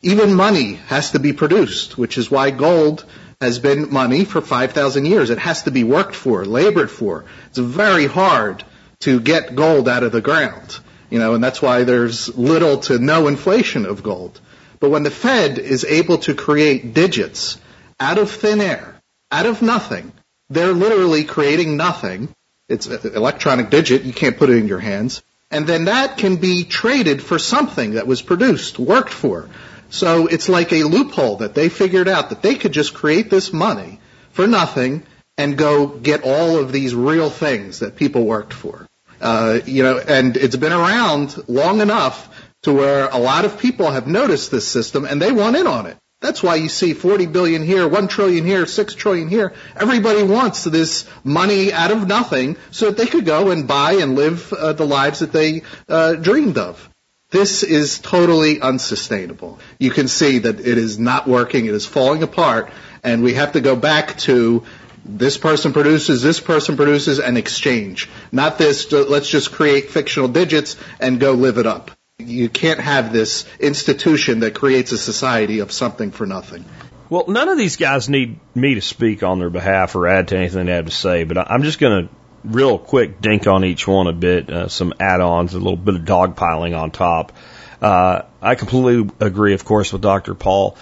Even 0.07 0.35
money 0.35 0.75
has 0.87 1.11
to 1.11 1.19
be 1.19 1.33
produced, 1.33 1.99
which 1.99 2.17
is 2.17 2.31
why 2.31 2.51
gold 2.53 3.05
has 3.41 3.59
been 3.59 3.93
money 3.93 4.25
for 4.25 4.41
5,000 4.41 5.05
years. 5.05 5.31
It 5.31 5.39
has 5.39 5.65
to 5.65 5.73
be 5.73 5.83
worked 5.83 6.15
for, 6.15 6.45
labored 6.45 6.93
for. 6.93 7.25
It's 7.49 7.59
very 7.59 8.07
hard 8.07 8.63
to 9.01 9.19
get 9.19 9.57
gold 9.57 9.89
out 9.89 10.05
of 10.05 10.13
the 10.13 10.21
ground, 10.21 10.79
you 11.11 11.19
know, 11.19 11.35
and 11.35 11.43
that's 11.43 11.61
why 11.61 11.83
there's 11.83 12.29
little 12.39 12.79
to 12.83 13.01
no 13.01 13.27
inflation 13.27 13.85
of 13.85 14.05
gold. 14.05 14.41
But 14.79 14.91
when 14.91 15.03
the 15.03 15.11
Fed 15.11 15.59
is 15.59 15.85
able 15.85 16.19
to 16.19 16.35
create 16.35 16.95
digits 16.95 17.59
out 17.99 18.19
of 18.19 18.31
thin 18.31 18.61
air, 18.61 19.03
out 19.33 19.47
of 19.47 19.61
nothing, 19.61 20.13
they're 20.49 20.73
literally 20.73 21.25
creating 21.25 21.77
nothing. 21.77 22.29
It's 22.69 22.87
an 22.87 23.17
electronic 23.17 23.71
digit. 23.71 24.05
You 24.05 24.13
can't 24.13 24.39
put 24.39 24.51
it 24.51 24.59
in 24.59 24.69
your 24.69 24.79
hands. 24.79 25.25
And 25.51 25.67
then 25.67 25.87
that 25.87 26.17
can 26.17 26.37
be 26.37 26.63
traded 26.63 27.21
for 27.25 27.41
something 27.41 27.95
that 27.95 28.07
was 28.07 28.23
produced, 28.23 28.79
worked 28.79 29.13
for. 29.13 29.49
So 29.91 30.27
it's 30.27 30.49
like 30.49 30.73
a 30.73 30.83
loophole 30.85 31.37
that 31.37 31.55
they 31.55 31.69
figured 31.69 32.09
out 32.09 32.31
that 32.31 32.43
they 32.43 32.55
could 32.55 32.73
just 32.73 32.95
create 32.95 33.31
this 33.31 33.53
money 33.53 34.01
for 34.33 34.47
nothing 34.47 35.05
and 35.39 35.57
go 35.57 35.87
get 35.87 36.23
all 36.25 36.59
of 36.59 36.73
these 36.73 36.95
real 36.95 37.31
things 37.31 37.81
that 37.81 37.97
people 37.97 38.25
worked 38.25 38.53
for. 38.53 38.87
Uh, 39.21 39.61
you 39.65 39.83
know, 39.83 39.99
and 39.99 40.37
it's 40.37 40.57
been 40.57 40.73
around 40.73 41.49
long 41.49 41.81
enough 41.81 42.29
to 42.63 42.73
where 42.73 43.09
a 43.09 43.19
lot 43.19 43.45
of 43.45 43.59
people 43.59 43.91
have 43.91 44.07
noticed 44.07 44.51
this 44.51 44.67
system 44.67 45.05
and 45.05 45.21
they 45.21 45.33
want 45.33 45.57
in 45.57 45.67
on 45.67 45.87
it. 45.87 45.97
That's 46.21 46.43
why 46.43 46.57
you 46.57 46.69
see 46.69 46.95
40 46.95 47.27
billion 47.27 47.63
here, 47.63 47.87
1 47.87 48.09
trillion 48.09 48.45
here, 48.45 48.67
6 48.67 48.95
trillion 48.95 49.29
here. 49.29 49.53
Everybody 49.77 50.23
wants 50.23 50.65
this 50.65 51.07
money 51.23 51.73
out 51.73 51.91
of 51.91 52.09
nothing 52.09 52.57
so 52.71 52.87
that 52.87 52.97
they 52.97 53.07
could 53.07 53.27
go 53.27 53.51
and 53.51 53.69
buy 53.69 53.93
and 53.93 54.15
live 54.17 54.51
uh, 54.53 54.73
the 54.73 54.87
lives 54.87 55.19
that 55.19 55.33
they 55.33 55.63
uh, 55.89 56.15
dreamed 56.15 56.57
of. 56.57 56.91
This 57.31 57.65
is 57.65 57.99
totally 57.99 58.61
unsustainable. 58.61 59.59
You 59.81 59.91
can 59.91 60.07
see 60.07 60.39
that 60.39 60.61
it 60.61 60.79
is 60.79 60.99
not 60.99 61.27
working. 61.27 61.67
It 61.67 61.75
is 61.75 61.85
falling 61.85 62.23
apart. 62.23 62.71
And 63.03 63.23
we 63.23 63.35
have 63.35 63.53
to 63.53 63.61
go 63.61 63.75
back 63.75 64.17
to 64.19 64.65
this 65.05 65.37
person 65.37 65.73
produces, 65.73 66.23
this 66.23 66.41
person 66.41 66.77
produces, 66.77 67.19
and 67.19 67.37
exchange. 67.37 68.09
Not 68.31 68.59
this, 68.59 68.91
let's 68.93 69.29
just 69.29 69.53
create 69.53 69.91
fictional 69.91 70.29
digits 70.29 70.77
and 71.01 71.19
go 71.19 71.33
live 71.33 71.59
it 71.59 71.67
up. 71.67 71.91
You 72.19 72.49
can't 72.49 72.81
have 72.81 73.13
this 73.13 73.45
institution 73.61 74.41
that 74.41 74.55
creates 74.55 74.93
a 74.93 74.99
society 74.99 75.59
of 75.61 75.73
something 75.73 76.13
for 76.13 76.27
nothing. 76.27 76.65
Well, 77.09 77.27
none 77.29 77.49
of 77.49 77.59
these 77.59 77.77
guys 77.77 78.09
need 78.09 78.41
me 78.55 78.75
to 78.75 78.81
speak 78.81 79.23
on 79.23 79.39
their 79.39 79.51
behalf 79.51 79.95
or 79.95 80.09
add 80.09 80.29
to 80.29 80.37
anything 80.37 80.67
they 80.67 80.73
have 80.73 80.87
to 80.87 80.91
say, 80.91 81.25
but 81.25 81.39
I'm 81.39 81.63
just 81.63 81.79
going 81.79 82.09
to 82.09 82.15
real 82.47 82.79
quick 82.79 83.21
dink 83.21 83.47
on 83.47 83.65
each 83.65 83.87
one 83.87 84.07
a 84.07 84.13
bit, 84.13 84.51
uh, 84.51 84.69
some 84.69 84.95
add-ons, 85.01 85.55
a 85.55 85.59
little 85.59 85.77
bit 85.77 85.97
of 85.97 86.03
dogpiling 86.03 86.79
on 86.79 86.91
top. 86.91 87.33
Uh, 87.81 88.23
I 88.41 88.55
completely 88.55 89.11
agree, 89.21 89.55
of 89.55 89.65
course, 89.65 89.93
with 89.93 90.03
Dr. 90.03 90.35
Paul. 90.35 90.77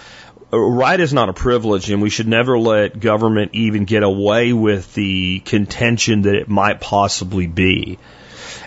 Uh, 0.51 0.57
right 0.57 0.99
is 0.99 1.13
not 1.13 1.29
a 1.29 1.33
privilege, 1.33 1.89
and 1.89 2.01
we 2.01 2.09
should 2.09 2.27
never 2.27 2.57
let 2.57 2.99
government 2.99 3.51
even 3.53 3.85
get 3.85 4.03
away 4.03 4.53
with 4.53 4.93
the 4.93 5.39
contention 5.39 6.23
that 6.23 6.35
it 6.35 6.47
might 6.47 6.79
possibly 6.79 7.47
be. 7.47 7.97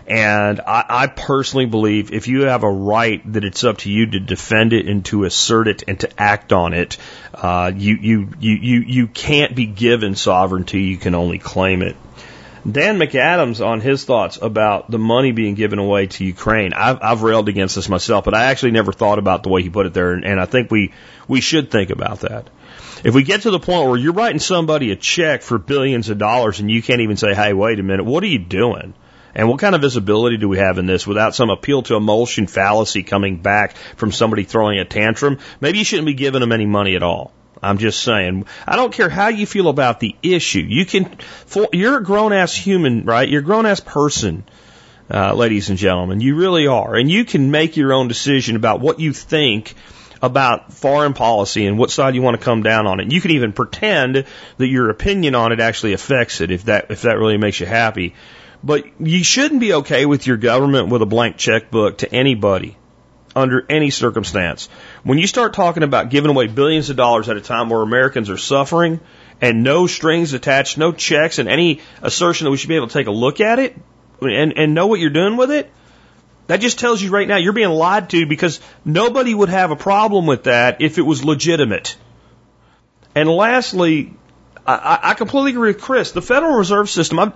And 0.06 0.60
I, 0.60 0.84
I 0.88 1.06
personally 1.06 1.66
believe 1.66 2.12
if 2.12 2.28
you 2.28 2.42
have 2.42 2.62
a 2.62 2.70
right 2.70 3.20
that 3.32 3.44
it's 3.44 3.62
up 3.62 3.78
to 3.78 3.90
you 3.90 4.06
to 4.06 4.20
defend 4.20 4.72
it 4.72 4.86
and 4.86 5.04
to 5.06 5.24
assert 5.24 5.68
it 5.68 5.84
and 5.86 6.00
to 6.00 6.08
act 6.20 6.52
on 6.52 6.72
it, 6.72 6.96
uh, 7.34 7.70
you, 7.74 7.94
you, 7.94 8.28
you, 8.40 8.54
you, 8.54 8.80
you 8.80 9.06
can't 9.06 9.54
be 9.54 9.66
given 9.66 10.14
sovereignty. 10.14 10.82
You 10.82 10.96
can 10.96 11.14
only 11.14 11.38
claim 11.38 11.82
it. 11.82 11.94
Dan 12.70 12.98
McAdams 12.98 13.64
on 13.64 13.80
his 13.80 14.04
thoughts 14.04 14.38
about 14.40 14.90
the 14.90 14.98
money 14.98 15.32
being 15.32 15.54
given 15.54 15.78
away 15.78 16.06
to 16.06 16.24
Ukraine. 16.24 16.72
I've, 16.72 16.98
I've 17.02 17.22
railed 17.22 17.48
against 17.48 17.76
this 17.76 17.88
myself, 17.88 18.24
but 18.24 18.34
I 18.34 18.46
actually 18.46 18.72
never 18.72 18.92
thought 18.92 19.18
about 19.18 19.42
the 19.42 19.48
way 19.48 19.62
he 19.62 19.70
put 19.70 19.86
it 19.86 19.94
there, 19.94 20.12
and, 20.12 20.24
and 20.24 20.40
I 20.40 20.46
think 20.46 20.70
we 20.70 20.92
we 21.26 21.40
should 21.40 21.70
think 21.70 21.90
about 21.90 22.20
that. 22.20 22.48
If 23.04 23.14
we 23.14 23.22
get 23.22 23.42
to 23.42 23.50
the 23.50 23.60
point 23.60 23.88
where 23.88 23.96
you're 23.96 24.12
writing 24.12 24.40
somebody 24.40 24.90
a 24.90 24.96
check 24.96 25.42
for 25.42 25.58
billions 25.58 26.08
of 26.08 26.18
dollars 26.18 26.58
and 26.58 26.70
you 26.70 26.82
can't 26.82 27.00
even 27.00 27.16
say, 27.16 27.34
"Hey, 27.34 27.52
wait 27.52 27.78
a 27.78 27.82
minute, 27.82 28.04
what 28.04 28.22
are 28.22 28.28
you 28.28 28.38
doing?" 28.38 28.94
And 29.34 29.48
what 29.48 29.60
kind 29.60 29.74
of 29.74 29.82
visibility 29.82 30.36
do 30.36 30.48
we 30.48 30.58
have 30.58 30.78
in 30.78 30.86
this 30.86 31.06
without 31.06 31.34
some 31.34 31.50
appeal 31.50 31.82
to 31.82 31.94
emotion 31.94 32.46
fallacy 32.46 33.04
coming 33.04 33.36
back 33.36 33.76
from 33.96 34.10
somebody 34.10 34.42
throwing 34.42 34.80
a 34.80 34.84
tantrum? 34.84 35.38
Maybe 35.60 35.78
you 35.78 35.84
shouldn't 35.84 36.06
be 36.06 36.14
giving 36.14 36.40
them 36.40 36.50
any 36.50 36.66
money 36.66 36.96
at 36.96 37.04
all. 37.04 37.32
I'm 37.62 37.78
just 37.78 38.02
saying. 38.02 38.46
I 38.66 38.76
don't 38.76 38.92
care 38.92 39.08
how 39.08 39.28
you 39.28 39.46
feel 39.46 39.68
about 39.68 40.00
the 40.00 40.14
issue. 40.22 40.60
You 40.60 40.84
can, 40.84 41.06
for, 41.46 41.68
you're 41.72 41.98
a 41.98 42.02
grown 42.02 42.32
ass 42.32 42.54
human, 42.54 43.04
right? 43.04 43.28
You're 43.28 43.40
a 43.40 43.44
grown 43.44 43.66
ass 43.66 43.80
person, 43.80 44.44
uh, 45.10 45.34
ladies 45.34 45.68
and 45.68 45.78
gentlemen. 45.78 46.20
You 46.20 46.36
really 46.36 46.66
are. 46.66 46.94
And 46.94 47.10
you 47.10 47.24
can 47.24 47.50
make 47.50 47.76
your 47.76 47.92
own 47.92 48.08
decision 48.08 48.56
about 48.56 48.80
what 48.80 49.00
you 49.00 49.12
think 49.12 49.74
about 50.20 50.72
foreign 50.72 51.14
policy 51.14 51.66
and 51.66 51.78
what 51.78 51.90
side 51.90 52.14
you 52.14 52.22
want 52.22 52.38
to 52.38 52.44
come 52.44 52.62
down 52.62 52.86
on 52.86 53.00
it. 53.00 53.12
You 53.12 53.20
can 53.20 53.30
even 53.32 53.52
pretend 53.52 54.24
that 54.56 54.66
your 54.66 54.90
opinion 54.90 55.34
on 55.34 55.52
it 55.52 55.60
actually 55.60 55.92
affects 55.92 56.40
it 56.40 56.50
if 56.50 56.64
that, 56.64 56.90
if 56.90 57.02
that 57.02 57.18
really 57.18 57.38
makes 57.38 57.60
you 57.60 57.66
happy. 57.66 58.14
But 58.62 59.00
you 59.00 59.22
shouldn't 59.22 59.60
be 59.60 59.74
okay 59.74 60.06
with 60.06 60.26
your 60.26 60.36
government 60.36 60.88
with 60.88 61.02
a 61.02 61.06
blank 61.06 61.36
checkbook 61.36 61.98
to 61.98 62.12
anybody 62.12 62.76
under 63.38 63.64
any 63.68 63.90
circumstance. 63.90 64.68
When 65.04 65.18
you 65.18 65.26
start 65.26 65.54
talking 65.54 65.82
about 65.82 66.10
giving 66.10 66.30
away 66.30 66.48
billions 66.48 66.90
of 66.90 66.96
dollars 66.96 67.28
at 67.28 67.36
a 67.36 67.40
time 67.40 67.70
where 67.70 67.80
Americans 67.80 68.28
are 68.30 68.36
suffering 68.36 69.00
and 69.40 69.62
no 69.62 69.86
strings 69.86 70.32
attached, 70.32 70.76
no 70.76 70.92
checks, 70.92 71.38
and 71.38 71.48
any 71.48 71.80
assertion 72.02 72.44
that 72.44 72.50
we 72.50 72.56
should 72.56 72.68
be 72.68 72.76
able 72.76 72.88
to 72.88 72.92
take 72.92 73.06
a 73.06 73.12
look 73.12 73.40
at 73.40 73.58
it 73.58 73.76
and, 74.20 74.58
and 74.58 74.74
know 74.74 74.88
what 74.88 74.98
you're 74.98 75.10
doing 75.10 75.36
with 75.36 75.52
it, 75.52 75.70
that 76.48 76.60
just 76.60 76.78
tells 76.78 77.00
you 77.00 77.10
right 77.10 77.28
now 77.28 77.36
you're 77.36 77.52
being 77.52 77.70
lied 77.70 78.10
to 78.10 78.26
because 78.26 78.60
nobody 78.84 79.32
would 79.34 79.50
have 79.50 79.70
a 79.70 79.76
problem 79.76 80.26
with 80.26 80.44
that 80.44 80.80
if 80.80 80.98
it 80.98 81.02
was 81.02 81.24
legitimate. 81.24 81.96
And 83.14 83.28
lastly, 83.28 84.14
I, 84.66 84.98
I 85.02 85.14
completely 85.14 85.52
agree 85.52 85.72
with 85.72 85.80
Chris. 85.80 86.10
The 86.12 86.22
Federal 86.22 86.56
Reserve 86.56 86.90
System, 86.90 87.18
I'm, 87.20 87.32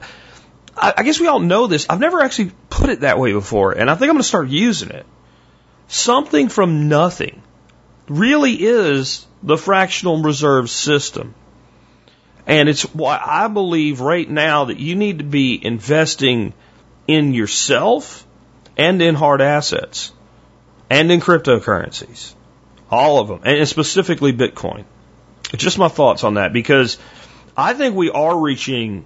I 0.76 1.02
guess 1.02 1.21
we 1.21 1.28
all 1.28 1.40
know 1.40 1.66
this. 1.66 1.87
I've 1.88 2.00
never 2.00 2.21
actually 2.21 2.52
put 2.71 2.88
it 2.88 3.00
that 3.00 3.18
way 3.18 3.32
before, 3.32 3.73
and 3.73 3.90
I 3.90 3.94
think 3.94 4.09
I'm 4.09 4.14
going 4.14 4.23
to 4.23 4.28
start 4.28 4.49
using 4.49 4.90
it 4.90 5.06
something 5.92 6.49
from 6.49 6.88
nothing 6.88 7.42
really 8.08 8.54
is 8.54 9.26
the 9.42 9.58
fractional 9.58 10.22
reserve 10.22 10.70
system. 10.70 11.34
And 12.46 12.68
it's 12.68 12.82
why 12.94 13.22
I 13.25 13.49
believe 13.49 14.00
right 14.00 14.28
now 14.28 14.64
that 14.64 14.78
you 14.78 14.96
need 14.96 15.18
to 15.18 15.25
be 15.25 15.64
investing 15.64 16.54
in 17.06 17.34
yourself 17.34 18.26
and 18.76 19.02
in 19.02 19.14
hard 19.14 19.42
assets 19.42 20.12
and 20.88 21.12
in 21.12 21.20
cryptocurrencies. 21.20 22.34
All 22.90 23.20
of 23.20 23.28
them. 23.28 23.40
And 23.44 23.68
specifically 23.68 24.32
Bitcoin. 24.32 24.84
Just 25.54 25.78
my 25.78 25.88
thoughts 25.88 26.25
on 26.25 26.34
that 26.34 26.54
because 26.54 26.96
I 27.54 27.75
think 27.75 27.94
we 27.94 28.11
are 28.11 28.38
reaching 28.38 29.04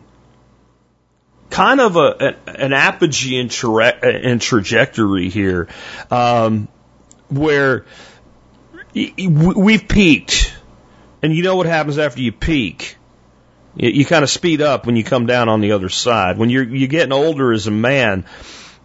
kind 1.50 1.80
of 1.80 1.96
a, 1.96 2.36
an 2.46 2.72
apogee 2.72 3.38
in, 3.38 3.48
tra- 3.48 4.06
in 4.06 4.38
trajectory 4.38 5.28
here. 5.28 5.68
Um, 6.10 6.68
where 7.28 7.84
we've 8.94 9.88
peaked, 9.88 10.54
and 11.22 11.34
you 11.34 11.42
know 11.42 11.56
what 11.56 11.66
happens 11.66 11.98
after 11.98 12.20
you 12.20 12.32
peak. 12.32 12.96
You, 13.76 13.90
you 13.90 14.04
kind 14.04 14.22
of 14.22 14.30
speed 14.30 14.62
up 14.62 14.86
when 14.86 14.96
you 14.96 15.04
come 15.04 15.26
down 15.26 15.48
on 15.48 15.60
the 15.60 15.72
other 15.72 15.88
side. 15.88 16.38
When 16.38 16.50
you're 16.50 16.64
you're 16.64 16.88
getting 16.88 17.12
older 17.12 17.52
as 17.52 17.66
a 17.66 17.70
man, 17.70 18.24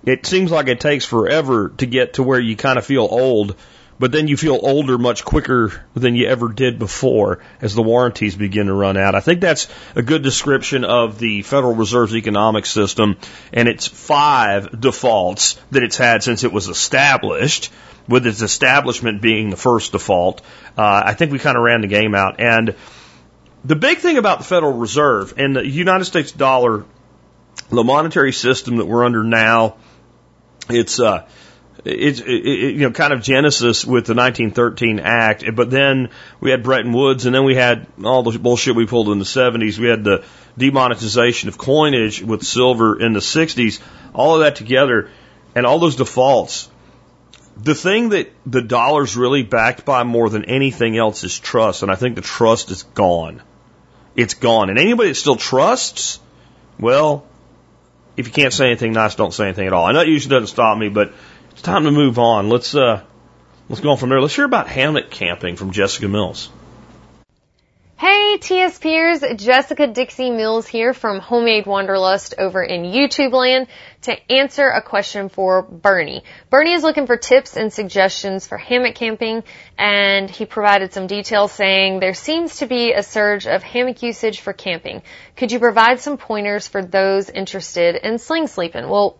it 0.05 0.25
seems 0.25 0.51
like 0.51 0.67
it 0.67 0.79
takes 0.79 1.05
forever 1.05 1.69
to 1.77 1.85
get 1.85 2.15
to 2.15 2.23
where 2.23 2.39
you 2.39 2.55
kind 2.55 2.77
of 2.77 2.85
feel 2.85 3.07
old, 3.09 3.55
but 3.99 4.11
then 4.11 4.27
you 4.27 4.35
feel 4.35 4.59
older 4.61 4.97
much 4.97 5.23
quicker 5.23 5.71
than 5.93 6.15
you 6.15 6.27
ever 6.27 6.49
did 6.49 6.79
before 6.79 7.39
as 7.61 7.75
the 7.75 7.83
warranties 7.83 8.35
begin 8.35 8.65
to 8.65 8.73
run 8.73 8.97
out. 8.97 9.15
I 9.15 9.19
think 9.21 9.41
that's 9.41 9.67
a 9.95 10.01
good 10.01 10.23
description 10.23 10.83
of 10.83 11.19
the 11.19 11.43
Federal 11.43 11.75
Reserve's 11.75 12.15
economic 12.15 12.65
system 12.65 13.17
and 13.53 13.69
its 13.69 13.87
five 13.87 14.81
defaults 14.81 15.59
that 15.69 15.83
it's 15.83 15.97
had 15.97 16.23
since 16.23 16.43
it 16.43 16.51
was 16.51 16.67
established 16.67 17.71
with 18.11 18.27
its 18.27 18.41
establishment 18.41 19.21
being 19.21 19.49
the 19.49 19.57
first 19.57 19.93
default, 19.93 20.41
uh, 20.77 21.01
I 21.05 21.13
think 21.13 21.31
we 21.31 21.39
kind 21.39 21.57
of 21.57 21.63
ran 21.63 21.81
the 21.81 21.87
game 21.87 22.13
out. 22.13 22.39
And 22.39 22.75
the 23.63 23.75
big 23.75 23.99
thing 23.99 24.17
about 24.17 24.39
the 24.39 24.43
Federal 24.43 24.73
Reserve 24.73 25.33
and 25.37 25.55
the 25.55 25.65
United 25.65 26.05
States 26.05 26.31
dollar, 26.31 26.85
the 27.69 27.83
monetary 27.83 28.33
system 28.33 28.77
that 28.77 28.85
we're 28.85 29.05
under 29.05 29.23
now, 29.23 29.77
it's 30.69 30.99
uh, 30.99 31.27
it's 31.85 32.19
it, 32.19 32.27
it, 32.27 32.75
you 32.75 32.81
know 32.81 32.91
kind 32.91 33.13
of 33.13 33.21
genesis 33.21 33.85
with 33.85 34.05
the 34.05 34.13
1913 34.13 34.99
Act, 34.99 35.43
but 35.55 35.69
then 35.69 36.09
we 36.39 36.51
had 36.51 36.63
Bretton 36.63 36.91
Woods, 36.93 37.25
and 37.25 37.33
then 37.33 37.43
we 37.43 37.55
had 37.55 37.87
all 38.03 38.23
the 38.23 38.37
bullshit 38.37 38.75
we 38.75 38.85
pulled 38.85 39.09
in 39.09 39.19
the 39.19 39.25
70s. 39.25 39.77
We 39.77 39.87
had 39.87 40.03
the 40.03 40.23
demonetization 40.57 41.49
of 41.49 41.57
coinage 41.57 42.21
with 42.21 42.43
silver 42.43 42.99
in 42.99 43.13
the 43.13 43.19
60s. 43.19 43.79
All 44.13 44.35
of 44.35 44.41
that 44.41 44.55
together, 44.55 45.09
and 45.55 45.65
all 45.65 45.79
those 45.79 45.95
defaults 45.95 46.69
the 47.61 47.75
thing 47.75 48.09
that 48.09 48.31
the 48.45 48.61
dollar's 48.61 49.15
really 49.15 49.43
backed 49.43 49.85
by 49.85 50.03
more 50.03 50.29
than 50.29 50.45
anything 50.45 50.97
else 50.97 51.23
is 51.23 51.37
trust, 51.37 51.83
and 51.83 51.91
I 51.91 51.95
think 51.95 52.15
the 52.15 52.21
trust 52.21 52.71
is 52.71 52.83
gone. 52.83 53.41
It's 54.15 54.33
gone. 54.33 54.69
And 54.69 54.79
anybody 54.79 55.09
that 55.09 55.15
still 55.15 55.35
trusts, 55.35 56.19
well, 56.79 57.25
if 58.17 58.27
you 58.27 58.33
can't 58.33 58.53
say 58.53 58.67
anything 58.67 58.93
nice, 58.93 59.15
don't 59.15 59.33
say 59.33 59.45
anything 59.45 59.67
at 59.67 59.73
all. 59.73 59.85
I 59.85 59.91
know 59.91 60.01
it 60.01 60.07
usually 60.07 60.31
doesn't 60.31 60.47
stop 60.47 60.77
me, 60.77 60.89
but 60.89 61.13
it's 61.51 61.61
time 61.61 61.83
to 61.83 61.91
move 61.91 62.19
on. 62.19 62.49
Let's 62.49 62.73
uh, 62.75 63.03
let's 63.69 63.81
go 63.81 63.91
on 63.91 63.97
from 63.97 64.09
there. 64.09 64.21
Let's 64.21 64.35
hear 64.35 64.45
about 64.45 64.67
hammock 64.67 65.11
camping 65.11 65.55
from 65.55 65.71
Jessica 65.71 66.07
Mills. 66.07 66.49
Hey 68.01 68.39
TSPers, 68.39 69.37
Jessica 69.37 69.85
Dixie 69.85 70.31
Mills 70.31 70.65
here 70.65 70.91
from 70.91 71.19
Homemade 71.19 71.67
Wanderlust 71.67 72.33
over 72.39 72.63
in 72.63 72.81
YouTube 72.81 73.31
land 73.31 73.67
to 74.01 74.31
answer 74.31 74.67
a 74.67 74.81
question 74.81 75.29
for 75.29 75.61
Bernie. 75.61 76.23
Bernie 76.49 76.73
is 76.73 76.81
looking 76.81 77.05
for 77.05 77.15
tips 77.15 77.55
and 77.57 77.71
suggestions 77.71 78.47
for 78.47 78.57
hammock 78.57 78.95
camping 78.95 79.43
and 79.77 80.31
he 80.31 80.47
provided 80.47 80.93
some 80.93 81.05
details 81.05 81.51
saying 81.51 81.99
there 81.99 82.15
seems 82.15 82.57
to 82.57 82.65
be 82.65 82.93
a 82.93 83.03
surge 83.03 83.45
of 83.45 83.61
hammock 83.61 84.01
usage 84.01 84.39
for 84.39 84.51
camping. 84.51 85.03
Could 85.35 85.51
you 85.51 85.59
provide 85.59 85.99
some 85.99 86.17
pointers 86.17 86.67
for 86.67 86.83
those 86.83 87.29
interested 87.29 87.97
in 87.97 88.17
sling 88.17 88.47
sleeping? 88.47 88.89
Well, 88.89 89.19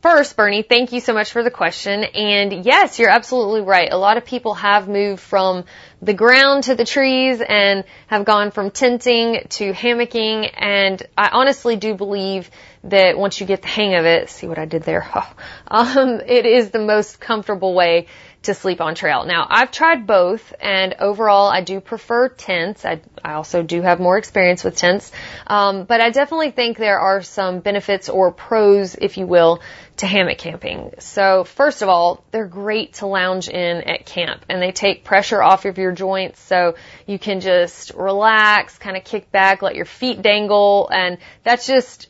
First, 0.00 0.36
Bernie, 0.36 0.62
thank 0.62 0.92
you 0.92 1.00
so 1.00 1.12
much 1.12 1.32
for 1.32 1.42
the 1.42 1.50
question. 1.50 2.04
And 2.04 2.64
yes, 2.64 3.00
you're 3.00 3.10
absolutely 3.10 3.62
right. 3.62 3.92
A 3.92 3.96
lot 3.96 4.16
of 4.16 4.24
people 4.24 4.54
have 4.54 4.88
moved 4.88 5.20
from 5.20 5.64
the 6.00 6.14
ground 6.14 6.64
to 6.64 6.76
the 6.76 6.84
trees 6.84 7.40
and 7.40 7.82
have 8.06 8.24
gone 8.24 8.52
from 8.52 8.70
tenting 8.70 9.44
to 9.48 9.72
hammocking. 9.72 10.52
And 10.56 11.02
I 11.16 11.30
honestly 11.32 11.74
do 11.74 11.94
believe 11.94 12.48
that 12.84 13.18
once 13.18 13.40
you 13.40 13.46
get 13.46 13.62
the 13.62 13.68
hang 13.68 13.96
of 13.96 14.04
it, 14.04 14.30
see 14.30 14.46
what 14.46 14.58
I 14.58 14.66
did 14.66 14.84
there? 14.84 15.04
um, 15.68 16.20
it 16.24 16.46
is 16.46 16.70
the 16.70 16.78
most 16.78 17.18
comfortable 17.18 17.74
way 17.74 18.06
to 18.42 18.54
sleep 18.54 18.80
on 18.80 18.94
trail. 18.94 19.24
Now, 19.26 19.46
I've 19.50 19.72
tried 19.72 20.06
both, 20.06 20.54
and 20.60 20.94
overall, 21.00 21.48
I 21.48 21.60
do 21.60 21.80
prefer 21.80 22.28
tents. 22.28 22.84
I, 22.84 23.00
I 23.24 23.32
also 23.32 23.62
do 23.62 23.82
have 23.82 23.98
more 23.98 24.16
experience 24.16 24.62
with 24.62 24.76
tents, 24.76 25.10
um, 25.48 25.84
but 25.84 26.00
I 26.00 26.10
definitely 26.10 26.52
think 26.52 26.78
there 26.78 27.00
are 27.00 27.20
some 27.22 27.58
benefits 27.58 28.08
or 28.08 28.30
pros, 28.30 28.94
if 28.94 29.18
you 29.18 29.26
will, 29.26 29.60
to 29.98 30.06
hammock 30.06 30.38
camping. 30.38 30.92
So, 30.98 31.44
first 31.44 31.82
of 31.82 31.88
all, 31.88 32.24
they're 32.30 32.46
great 32.46 32.94
to 32.94 33.06
lounge 33.06 33.48
in 33.48 33.82
at 33.82 34.06
camp, 34.06 34.44
and 34.48 34.62
they 34.62 34.72
take 34.72 35.04
pressure 35.04 35.42
off 35.42 35.64
of 35.64 35.78
your 35.78 35.92
joints, 35.92 36.40
so 36.40 36.76
you 37.06 37.18
can 37.18 37.40
just 37.40 37.94
relax, 37.94 38.78
kind 38.78 38.96
of 38.96 39.04
kick 39.04 39.30
back, 39.30 39.62
let 39.62 39.74
your 39.74 39.84
feet 39.84 40.22
dangle, 40.22 40.88
and 40.92 41.18
that's 41.42 41.66
just 41.66 42.08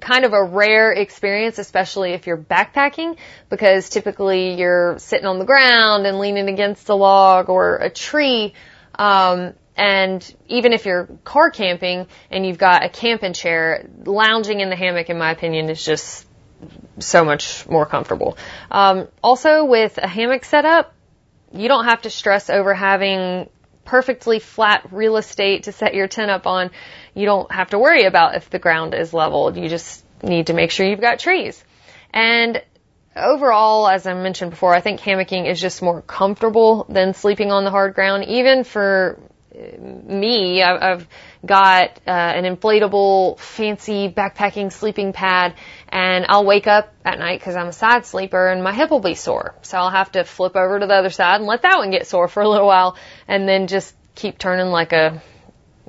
kind 0.00 0.24
of 0.24 0.32
a 0.32 0.42
rare 0.42 0.92
experience, 0.92 1.58
especially 1.58 2.12
if 2.12 2.26
you're 2.26 2.36
backpacking, 2.36 3.16
because 3.48 3.88
typically 3.88 4.54
you're 4.54 4.98
sitting 4.98 5.26
on 5.26 5.38
the 5.38 5.44
ground 5.44 6.06
and 6.06 6.18
leaning 6.18 6.48
against 6.48 6.88
a 6.88 6.94
log 6.94 7.48
or 7.48 7.76
a 7.76 7.90
tree. 7.90 8.54
Um, 8.96 9.54
and 9.76 10.34
even 10.48 10.72
if 10.72 10.84
you're 10.84 11.08
car 11.24 11.50
camping 11.50 12.06
and 12.30 12.44
you've 12.44 12.58
got 12.58 12.84
a 12.84 12.88
camping 12.88 13.32
chair, 13.32 13.88
lounging 14.04 14.60
in 14.60 14.68
the 14.68 14.76
hammock, 14.76 15.08
in 15.08 15.16
my 15.16 15.30
opinion, 15.30 15.70
is 15.70 15.82
just 15.82 16.26
so 16.98 17.24
much 17.24 17.68
more 17.68 17.86
comfortable. 17.86 18.36
Um, 18.70 19.08
also, 19.22 19.64
with 19.64 19.98
a 19.98 20.06
hammock 20.06 20.44
setup, 20.44 20.92
you 21.52 21.68
don't 21.68 21.86
have 21.86 22.02
to 22.02 22.10
stress 22.10 22.50
over 22.50 22.74
having 22.74 23.48
perfectly 23.84 24.38
flat 24.38 24.86
real 24.92 25.16
estate 25.16 25.64
to 25.64 25.72
set 25.72 25.94
your 25.94 26.06
tent 26.06 26.30
up 26.30 26.46
on 26.46 26.70
you 27.14 27.26
don't 27.26 27.50
have 27.50 27.70
to 27.70 27.78
worry 27.78 28.04
about 28.04 28.36
if 28.36 28.50
the 28.50 28.58
ground 28.58 28.94
is 28.94 29.12
leveled. 29.12 29.56
You 29.56 29.68
just 29.68 30.04
need 30.22 30.46
to 30.46 30.52
make 30.52 30.70
sure 30.70 30.86
you've 30.86 31.00
got 31.00 31.18
trees. 31.18 31.62
And 32.12 32.62
overall, 33.16 33.88
as 33.88 34.06
I 34.06 34.14
mentioned 34.14 34.50
before, 34.50 34.74
I 34.74 34.80
think 34.80 35.00
hammocking 35.00 35.46
is 35.46 35.60
just 35.60 35.82
more 35.82 36.02
comfortable 36.02 36.86
than 36.88 37.14
sleeping 37.14 37.50
on 37.50 37.64
the 37.64 37.70
hard 37.70 37.94
ground. 37.94 38.24
Even 38.26 38.64
for 38.64 39.18
me, 39.52 40.62
I've 40.62 41.06
got 41.44 41.90
uh, 42.06 42.10
an 42.10 42.44
inflatable, 42.44 43.38
fancy 43.38 44.08
backpacking 44.08 44.72
sleeping 44.72 45.12
pad, 45.12 45.54
and 45.90 46.26
I'll 46.28 46.44
wake 46.44 46.66
up 46.66 46.92
at 47.04 47.18
night 47.18 47.40
because 47.40 47.56
I'm 47.56 47.66
a 47.66 47.72
side 47.72 48.06
sleeper, 48.06 48.48
and 48.48 48.62
my 48.62 48.72
hip 48.72 48.90
will 48.90 49.00
be 49.00 49.14
sore. 49.14 49.54
So 49.62 49.78
I'll 49.78 49.90
have 49.90 50.12
to 50.12 50.24
flip 50.24 50.56
over 50.56 50.78
to 50.78 50.86
the 50.86 50.94
other 50.94 51.10
side 51.10 51.36
and 51.36 51.46
let 51.46 51.62
that 51.62 51.78
one 51.78 51.90
get 51.90 52.06
sore 52.06 52.28
for 52.28 52.42
a 52.42 52.48
little 52.48 52.66
while, 52.66 52.96
and 53.26 53.48
then 53.48 53.66
just 53.66 53.94
keep 54.14 54.38
turning 54.38 54.66
like 54.66 54.92
a 54.92 55.22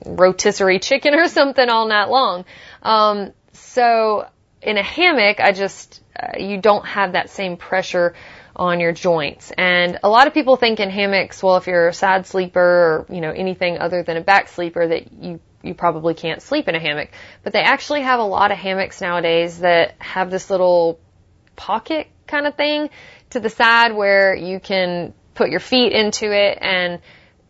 rotisserie 0.06 0.80
chicken 0.80 1.14
or 1.14 1.28
something 1.40 1.70
all 1.70 1.88
night 1.88 2.10
long. 2.10 2.46
Um, 2.82 3.34
so 3.54 4.28
in 4.62 4.78
a 4.78 4.84
hammock, 4.84 5.40
I 5.40 5.52
just 5.52 6.02
uh, 6.20 6.38
you 6.38 6.60
don't 6.60 6.86
have 6.86 7.14
that 7.14 7.30
same 7.30 7.58
pressure 7.58 8.16
on 8.56 8.80
your 8.80 8.92
joints. 8.92 9.52
And 9.58 10.00
a 10.04 10.10
lot 10.10 10.28
of 10.28 10.34
people 10.34 10.56
think 10.56 10.80
in 10.80 10.90
hammocks, 10.90 11.42
well, 11.42 11.58
if 11.58 11.68
you're 11.68 11.88
a 11.88 11.94
side 11.94 12.28
sleeper 12.28 12.60
or, 12.60 13.06
you 13.10 13.22
know, 13.22 13.32
anything 13.32 13.78
other 13.78 14.04
than 14.04 14.18
a 14.18 14.22
back 14.22 14.50
sleeper 14.50 14.88
that 14.88 15.12
you, 15.14 15.40
you 15.64 15.74
probably 15.74 16.14
can't 16.14 16.42
sleep 16.42 16.68
in 16.68 16.76
a 16.76 16.80
hammock. 16.80 17.10
But 17.44 17.54
they 17.54 17.62
actually 17.62 18.02
have 18.02 18.20
a 18.20 18.26
lot 18.26 18.52
of 18.52 18.58
hammocks 18.58 19.02
nowadays 19.02 19.60
that 19.60 19.96
have 20.00 20.32
this 20.32 20.50
little 20.50 21.00
pocket 21.56 22.08
kind 22.28 22.48
of 22.48 22.56
thing 22.56 22.90
to 23.32 23.40
the 23.40 23.50
side 23.50 23.94
where 23.94 24.36
you 24.36 24.60
can 24.60 25.14
put 25.36 25.50
your 25.50 25.60
feet 25.60 25.94
into 25.94 26.32
it 26.32 26.58
and 26.62 27.00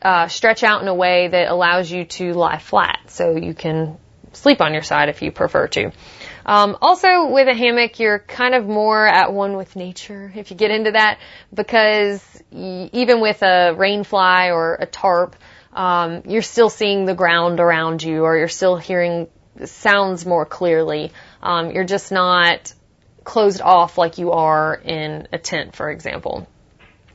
uh, 0.01 0.27
stretch 0.27 0.63
out 0.63 0.82
in 0.82 0.88
a 0.88 0.96
way 0.96 1.27
that 1.27 1.48
allows 1.50 1.91
you 1.91 2.06
to 2.06 2.34
lie 2.34 2.58
flat. 2.58 3.00
So 3.08 3.36
you 3.36 3.53
can 3.53 3.98
sleep 4.34 4.62
on 4.62 4.74
your 4.74 4.84
side 4.84 5.10
if 5.10 5.22
you 5.22 5.32
prefer 5.32 5.68
to. 5.68 5.91
Um, 6.46 6.77
also, 6.82 7.27
with 7.27 7.48
a 7.48 7.53
hammock, 7.53 8.00
you're 8.00 8.20
kind 8.20 8.56
of 8.56 8.65
more 8.65 9.06
at 9.06 9.32
one 9.32 9.58
with 9.58 9.75
nature 9.75 10.32
if 10.36 10.50
you 10.50 10.58
get 10.58 10.72
into 10.72 10.91
that, 10.91 11.20
because 11.53 12.44
even 12.51 13.22
with 13.22 13.44
a 13.44 13.74
rain 13.75 14.03
fly 14.03 14.51
or 14.51 14.75
a 14.75 14.86
tarp, 14.86 15.36
um, 15.74 16.24
you're 16.28 16.42
still 16.42 16.70
seeing 16.70 17.06
the 17.06 17.13
ground 17.13 17.60
around 17.60 18.04
you, 18.04 18.24
or 18.24 18.38
you're 18.38 18.48
still 18.48 18.75
hearing 18.75 19.28
sounds 19.66 20.25
more 20.25 20.46
clearly. 20.46 21.12
Um, 21.42 21.72
you're 21.72 21.84
just 21.84 22.12
not 22.12 22.74
closed 23.24 23.62
off 23.62 23.98
like 23.98 24.18
you 24.18 24.32
are 24.32 24.75
in 24.75 25.28
a 25.32 25.38
tent, 25.38 25.75
for 25.75 25.90
example, 25.90 26.48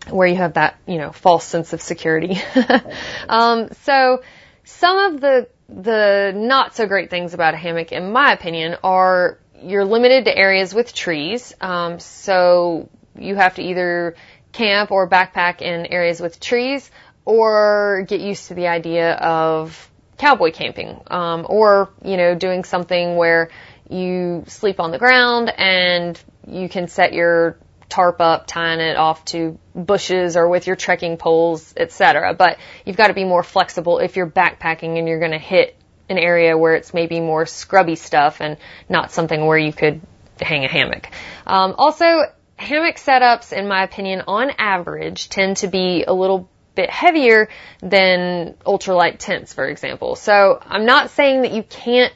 where 0.09 0.29
you 0.29 0.37
have 0.37 0.55
that 0.55 0.79
you 0.87 0.99
know 0.99 1.13
false 1.13 1.45
sense 1.45 1.73
of 1.73 1.81
security. 1.81 2.39
um, 3.29 3.69
so 3.83 4.23
some 4.65 5.15
of 5.15 5.21
the 5.21 5.49
the 5.69 6.33
not 6.35 6.77
so 6.77 6.87
great 6.87 7.11
things 7.11 7.35
about 7.35 7.55
a 7.55 7.57
hammock, 7.57 7.93
in 7.93 8.13
my 8.13 8.33
opinion, 8.33 8.77
are 8.85 9.39
you're 9.61 9.85
limited 9.85 10.27
to 10.27 10.37
areas 10.37 10.75
with 10.75 10.95
trees. 10.95 11.55
Um, 11.61 11.99
so 11.99 12.89
you 13.19 13.35
have 13.37 13.57
to 13.57 13.63
either 13.63 14.17
camp 14.53 14.91
or 14.91 15.09
backpack 15.09 15.61
in 15.61 15.87
areas 15.87 16.21
with 16.21 16.41
trees, 16.41 16.91
or 17.27 18.07
get 18.09 18.21
used 18.21 18.49
to 18.49 18.55
the 18.55 18.69
idea 18.69 19.13
of 19.15 19.91
cowboy 20.17 20.53
camping, 20.53 20.99
um, 21.09 21.45
or 21.47 21.91
you 22.03 22.17
know 22.17 22.35
doing 22.35 22.65
something 22.65 23.17
where 23.17 23.51
you 23.91 24.45
sleep 24.47 24.81
on 24.81 24.91
the 24.91 24.99
ground 24.99 25.53
and 25.57 26.19
you 26.47 26.69
can 26.69 26.89
set 26.89 27.13
your 27.13 27.59
tarp 27.89 28.21
up, 28.21 28.47
tying 28.47 28.81
it 28.81 28.97
off 28.97 29.25
to 29.27 29.59
bushes 29.75 30.37
or 30.37 30.49
with 30.49 30.67
your 30.67 30.77
trekking 30.77 31.17
poles, 31.17 31.75
etc. 31.77 32.35
But 32.35 32.59
you've 32.85 32.97
got 32.97 33.09
to 33.09 33.15
be 33.15 33.25
more 33.25 33.43
flexible 33.43 33.99
if 33.99 34.17
you're 34.17 34.31
backpacking 34.31 34.99
and 34.99 35.07
you're 35.07 35.21
going 35.21 35.33
to 35.33 35.39
hit 35.39 35.77
an 36.09 36.19
area 36.19 36.57
where 36.57 36.75
it's 36.75 36.95
maybe 36.95 37.21
more 37.21 37.47
scrubby 37.47 37.97
stuff 37.97 38.41
and 38.41 38.57
not 38.89 39.13
something 39.13 39.45
where 39.45 39.59
you 39.59 39.73
could 39.73 40.01
hang 40.41 40.65
a 40.65 40.69
hammock. 40.69 41.09
Um, 41.47 41.75
also, 41.79 42.23
hammock 42.57 42.97
setups, 42.97 43.53
in 43.53 43.69
my 43.69 43.83
opinion, 43.83 44.23
on 44.27 44.51
average, 44.59 45.29
tend 45.29 45.59
to 45.59 45.69
be 45.69 46.05
a 46.07 46.13
little 46.13 46.49
bit 46.77 46.91
heavier 46.91 47.49
than 47.81 48.55
ultralight 48.65 49.17
tents, 49.19 49.53
for 49.53 49.67
example. 49.67 50.15
So 50.15 50.61
I'm 50.65 50.87
not 50.87 51.11
saying 51.11 51.43
that 51.43 51.53
you 51.53 51.65
can't 51.65 52.15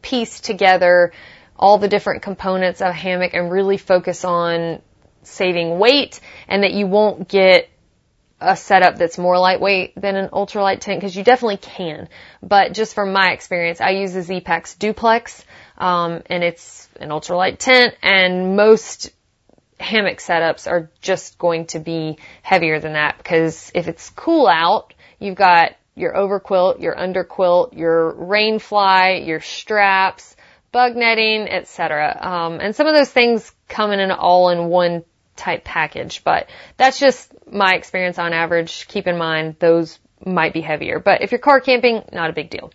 piece 0.00 0.40
together 0.40 1.12
all 1.58 1.78
the 1.78 1.88
different 1.88 2.22
components 2.22 2.80
of 2.80 2.88
a 2.88 2.92
hammock 2.92 3.34
and 3.34 3.52
really 3.52 3.76
focus 3.76 4.24
on 4.24 4.80
saving 5.22 5.78
weight 5.78 6.20
and 6.48 6.62
that 6.62 6.72
you 6.72 6.86
won't 6.86 7.28
get 7.28 7.68
a 8.40 8.56
setup 8.56 8.96
that's 8.96 9.18
more 9.18 9.38
lightweight 9.38 9.94
than 9.94 10.16
an 10.16 10.28
ultralight 10.30 10.80
tent 10.80 11.00
because 11.00 11.16
you 11.16 11.22
definitely 11.22 11.58
can. 11.58 12.08
But 12.42 12.72
just 12.74 12.94
from 12.94 13.12
my 13.12 13.32
experience, 13.32 13.80
I 13.80 13.90
use 13.90 14.12
the 14.12 14.20
Zpacks 14.20 14.76
Duplex, 14.76 15.44
um, 15.78 16.22
and 16.26 16.42
it's 16.42 16.88
an 16.98 17.10
ultralight 17.10 17.58
tent, 17.58 17.94
and 18.02 18.56
most 18.56 19.12
hammock 19.82 20.18
setups 20.18 20.70
are 20.70 20.90
just 21.00 21.38
going 21.38 21.66
to 21.66 21.80
be 21.80 22.18
heavier 22.42 22.80
than 22.80 22.94
that 22.94 23.18
because 23.18 23.70
if 23.74 23.88
it's 23.88 24.10
cool 24.10 24.46
out, 24.46 24.94
you've 25.18 25.36
got 25.36 25.72
your 25.94 26.14
overquilt, 26.14 26.80
your 26.80 26.94
underquilt, 26.94 27.76
your 27.76 28.12
rain 28.12 28.58
fly, 28.58 29.22
your 29.24 29.40
straps, 29.40 30.36
bug 30.70 30.96
netting, 30.96 31.48
etc. 31.48 32.16
Um, 32.18 32.60
and 32.60 32.74
some 32.74 32.86
of 32.86 32.94
those 32.94 33.10
things 33.10 33.52
come 33.68 33.92
in 33.92 34.00
an 34.00 34.10
all-in-one 34.10 35.04
type 35.36 35.64
package, 35.64 36.24
but 36.24 36.48
that's 36.76 36.98
just 36.98 37.32
my 37.50 37.74
experience 37.74 38.18
on 38.18 38.32
average. 38.32 38.88
Keep 38.88 39.06
in 39.06 39.18
mind 39.18 39.56
those 39.58 39.98
might 40.26 40.52
be 40.52 40.60
heavier, 40.60 40.98
but 40.98 41.22
if 41.22 41.32
you're 41.32 41.38
car 41.38 41.60
camping, 41.60 42.04
not 42.12 42.30
a 42.30 42.32
big 42.32 42.50
deal. 42.50 42.72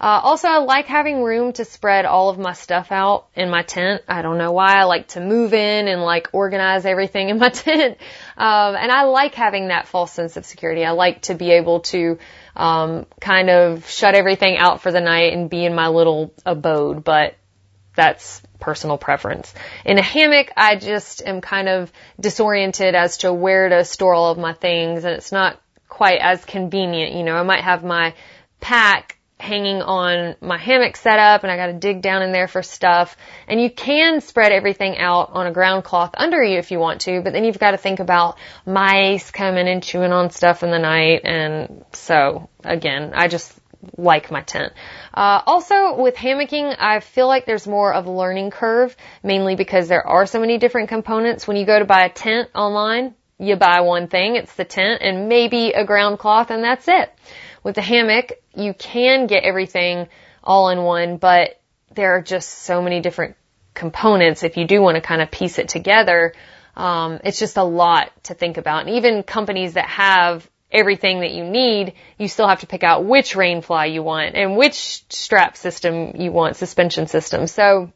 Uh, 0.00 0.18
also, 0.22 0.48
I 0.48 0.58
like 0.58 0.86
having 0.86 1.22
room 1.22 1.52
to 1.54 1.64
spread 1.66 2.06
all 2.06 2.30
of 2.30 2.38
my 2.38 2.54
stuff 2.54 2.90
out 2.90 3.26
in 3.34 3.50
my 3.50 3.62
tent. 3.62 4.02
I 4.08 4.22
don't 4.22 4.38
know 4.38 4.50
why. 4.50 4.76
I 4.76 4.84
like 4.84 5.08
to 5.08 5.20
move 5.20 5.52
in 5.52 5.88
and 5.88 6.00
like 6.00 6.30
organize 6.32 6.86
everything 6.86 7.28
in 7.28 7.38
my 7.38 7.48
tent. 7.50 7.98
Um, 8.38 8.76
and 8.76 8.90
I 8.90 9.02
like 9.02 9.34
having 9.34 9.68
that 9.68 9.88
false 9.88 10.12
sense 10.12 10.38
of 10.38 10.46
security. 10.46 10.86
I 10.86 10.92
like 10.92 11.22
to 11.22 11.34
be 11.34 11.50
able 11.50 11.80
to 11.80 12.18
um, 12.56 13.04
kind 13.20 13.50
of 13.50 13.90
shut 13.90 14.14
everything 14.14 14.56
out 14.56 14.80
for 14.80 14.90
the 14.90 15.02
night 15.02 15.34
and 15.34 15.50
be 15.50 15.66
in 15.66 15.74
my 15.74 15.88
little 15.88 16.32
abode. 16.46 17.04
But 17.04 17.34
that's 17.94 18.40
personal 18.58 18.96
preference. 18.96 19.52
In 19.84 19.98
a 19.98 20.02
hammock, 20.02 20.50
I 20.56 20.76
just 20.76 21.22
am 21.26 21.42
kind 21.42 21.68
of 21.68 21.92
disoriented 22.18 22.94
as 22.94 23.18
to 23.18 23.32
where 23.34 23.68
to 23.68 23.84
store 23.84 24.14
all 24.14 24.30
of 24.32 24.38
my 24.38 24.54
things 24.54 25.04
and 25.04 25.14
it's 25.14 25.32
not 25.32 25.60
quite 25.90 26.20
as 26.20 26.42
convenient. 26.46 27.14
You 27.14 27.24
know, 27.24 27.34
I 27.34 27.42
might 27.42 27.62
have 27.62 27.84
my 27.84 28.14
pack 28.60 29.18
hanging 29.38 29.80
on 29.82 30.36
my 30.40 30.58
hammock 30.58 30.96
setup 30.96 31.42
and 31.42 31.50
I 31.50 31.56
gotta 31.56 31.72
dig 31.72 32.02
down 32.02 32.22
in 32.22 32.32
there 32.32 32.46
for 32.46 32.62
stuff. 32.62 33.16
And 33.48 33.60
you 33.60 33.70
can 33.70 34.20
spread 34.20 34.52
everything 34.52 34.98
out 34.98 35.30
on 35.32 35.46
a 35.46 35.52
ground 35.52 35.84
cloth 35.84 36.10
under 36.14 36.42
you 36.42 36.58
if 36.58 36.70
you 36.70 36.78
want 36.78 37.02
to, 37.02 37.22
but 37.22 37.32
then 37.32 37.44
you've 37.44 37.58
got 37.58 37.72
to 37.72 37.78
think 37.78 38.00
about 38.00 38.38
mice 38.66 39.30
coming 39.30 39.66
and 39.66 39.82
chewing 39.82 40.12
on 40.12 40.30
stuff 40.30 40.62
in 40.62 40.70
the 40.70 40.78
night. 40.78 41.22
And 41.24 41.84
so 41.92 42.48
again, 42.64 43.12
I 43.14 43.28
just 43.28 43.52
like 43.96 44.30
my 44.30 44.42
tent. 44.42 44.72
Uh, 45.14 45.40
also, 45.46 46.00
with 46.00 46.14
hammocking, 46.14 46.76
I 46.78 47.00
feel 47.00 47.26
like 47.26 47.46
there's 47.46 47.66
more 47.66 47.94
of 47.94 48.06
a 48.06 48.10
learning 48.10 48.50
curve, 48.50 48.94
mainly 49.22 49.56
because 49.56 49.88
there 49.88 50.06
are 50.06 50.26
so 50.26 50.38
many 50.38 50.58
different 50.58 50.90
components. 50.90 51.48
When 51.48 51.56
you 51.56 51.64
go 51.64 51.78
to 51.78 51.86
buy 51.86 52.04
a 52.04 52.10
tent 52.10 52.50
online, 52.54 53.14
you 53.40 53.56
buy 53.56 53.80
one 53.80 54.06
thing, 54.06 54.36
it's 54.36 54.54
the 54.54 54.64
tent, 54.64 55.00
and 55.02 55.28
maybe 55.28 55.72
a 55.72 55.84
ground 55.84 56.18
cloth, 56.18 56.50
and 56.50 56.62
that's 56.62 56.86
it. 56.86 57.12
With 57.62 57.74
the 57.74 57.82
hammock, 57.82 58.32
you 58.54 58.74
can 58.74 59.26
get 59.26 59.44
everything 59.44 60.08
all 60.44 60.68
in 60.68 60.82
one, 60.82 61.16
but 61.16 61.60
there 61.94 62.16
are 62.16 62.22
just 62.22 62.48
so 62.50 62.82
many 62.82 63.00
different 63.00 63.36
components. 63.74 64.42
If 64.42 64.56
you 64.56 64.66
do 64.66 64.82
want 64.82 64.96
to 64.96 65.00
kind 65.00 65.22
of 65.22 65.30
piece 65.30 65.58
it 65.58 65.68
together, 65.68 66.34
um, 66.76 67.20
it's 67.24 67.38
just 67.38 67.56
a 67.56 67.64
lot 67.64 68.12
to 68.24 68.34
think 68.34 68.58
about. 68.58 68.86
And 68.86 68.96
even 68.96 69.22
companies 69.22 69.74
that 69.74 69.86
have 69.86 70.48
everything 70.70 71.20
that 71.20 71.32
you 71.32 71.44
need, 71.44 71.94
you 72.18 72.28
still 72.28 72.46
have 72.46 72.60
to 72.60 72.66
pick 72.66 72.84
out 72.84 73.04
which 73.04 73.34
rain 73.34 73.62
fly 73.62 73.86
you 73.86 74.02
want 74.02 74.34
and 74.36 74.56
which 74.56 75.04
strap 75.08 75.56
system 75.56 76.12
you 76.16 76.30
want, 76.30 76.56
suspension 76.56 77.06
system. 77.06 77.46
So 77.46 77.90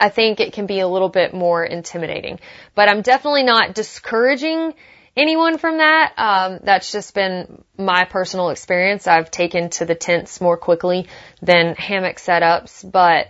I 0.00 0.08
think 0.08 0.40
it 0.40 0.52
can 0.52 0.66
be 0.66 0.80
a 0.80 0.88
little 0.88 1.08
bit 1.08 1.34
more 1.34 1.64
intimidating. 1.64 2.40
But 2.74 2.88
I'm 2.88 3.02
definitely 3.02 3.42
not 3.42 3.74
discouraging 3.74 4.74
anyone 5.16 5.58
from 5.58 5.78
that. 5.78 6.12
Um, 6.16 6.60
that's 6.62 6.92
just 6.92 7.14
been 7.14 7.64
my 7.76 8.04
personal 8.04 8.50
experience. 8.50 9.06
I've 9.06 9.30
taken 9.30 9.70
to 9.70 9.84
the 9.84 9.96
tents 9.96 10.40
more 10.40 10.56
quickly 10.56 11.08
than 11.42 11.74
hammock 11.74 12.16
setups, 12.16 12.88
but 12.88 13.28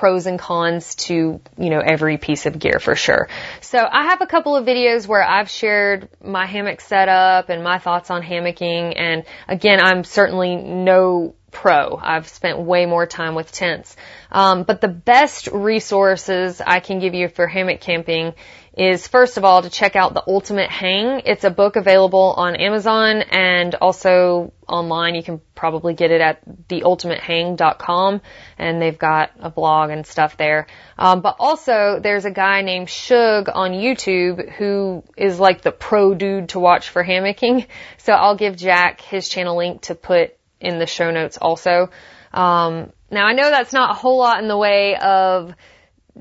pros 0.00 0.24
and 0.24 0.38
cons 0.38 0.94
to, 0.94 1.42
you 1.58 1.68
know, 1.68 1.78
every 1.78 2.16
piece 2.16 2.46
of 2.46 2.58
gear 2.58 2.78
for 2.80 2.96
sure. 2.96 3.28
So 3.60 3.78
I 3.78 4.04
have 4.06 4.22
a 4.22 4.26
couple 4.26 4.56
of 4.56 4.64
videos 4.64 5.06
where 5.06 5.22
I've 5.22 5.50
shared 5.50 6.08
my 6.24 6.46
hammock 6.46 6.80
setup 6.80 7.50
and 7.50 7.62
my 7.62 7.78
thoughts 7.78 8.10
on 8.10 8.22
hammocking. 8.22 8.94
And 8.96 9.24
again, 9.46 9.78
I'm 9.78 10.04
certainly 10.04 10.56
no 10.56 11.34
pro. 11.50 12.00
I've 12.02 12.28
spent 12.28 12.60
way 12.60 12.86
more 12.86 13.04
time 13.04 13.34
with 13.34 13.52
tents. 13.52 13.94
Um, 14.32 14.62
but 14.62 14.80
the 14.80 14.88
best 14.88 15.48
resources 15.48 16.62
I 16.66 16.80
can 16.80 16.98
give 16.98 17.12
you 17.12 17.28
for 17.28 17.46
hammock 17.46 17.82
camping 17.82 18.32
is 18.74 19.06
first 19.06 19.36
of 19.36 19.44
all 19.44 19.60
to 19.60 19.68
check 19.68 19.96
out 19.96 20.14
The 20.14 20.24
Ultimate 20.26 20.70
Hang. 20.70 21.20
It's 21.26 21.44
a 21.44 21.50
book 21.50 21.76
available 21.76 22.34
on 22.38 22.56
Amazon 22.56 23.20
and 23.20 23.74
also 23.74 24.54
online. 24.70 25.14
You 25.14 25.22
can 25.22 25.40
probably 25.54 25.94
get 25.94 26.10
it 26.10 26.20
at 26.20 26.68
theultimatehang.com 26.68 28.20
and 28.58 28.80
they've 28.80 28.98
got 28.98 29.32
a 29.38 29.50
blog 29.50 29.90
and 29.90 30.06
stuff 30.06 30.36
there. 30.36 30.66
Um, 30.96 31.20
but 31.20 31.36
also 31.38 32.00
there's 32.02 32.24
a 32.24 32.30
guy 32.30 32.62
named 32.62 32.88
Shug 32.88 33.48
on 33.52 33.72
YouTube 33.72 34.50
who 34.52 35.04
is 35.16 35.38
like 35.38 35.62
the 35.62 35.72
pro 35.72 36.14
dude 36.14 36.50
to 36.50 36.60
watch 36.60 36.90
for 36.90 37.04
hammocking. 37.04 37.66
So 37.98 38.14
I'll 38.14 38.36
give 38.36 38.56
Jack 38.56 39.02
his 39.02 39.28
channel 39.28 39.56
link 39.56 39.82
to 39.82 39.94
put 39.94 40.36
in 40.60 40.78
the 40.78 40.86
show 40.86 41.10
notes 41.10 41.36
also. 41.36 41.90
Um, 42.32 42.92
now 43.10 43.26
I 43.26 43.32
know 43.32 43.50
that's 43.50 43.72
not 43.72 43.90
a 43.90 43.94
whole 43.94 44.18
lot 44.18 44.40
in 44.40 44.48
the 44.48 44.56
way 44.56 44.96
of 44.96 45.54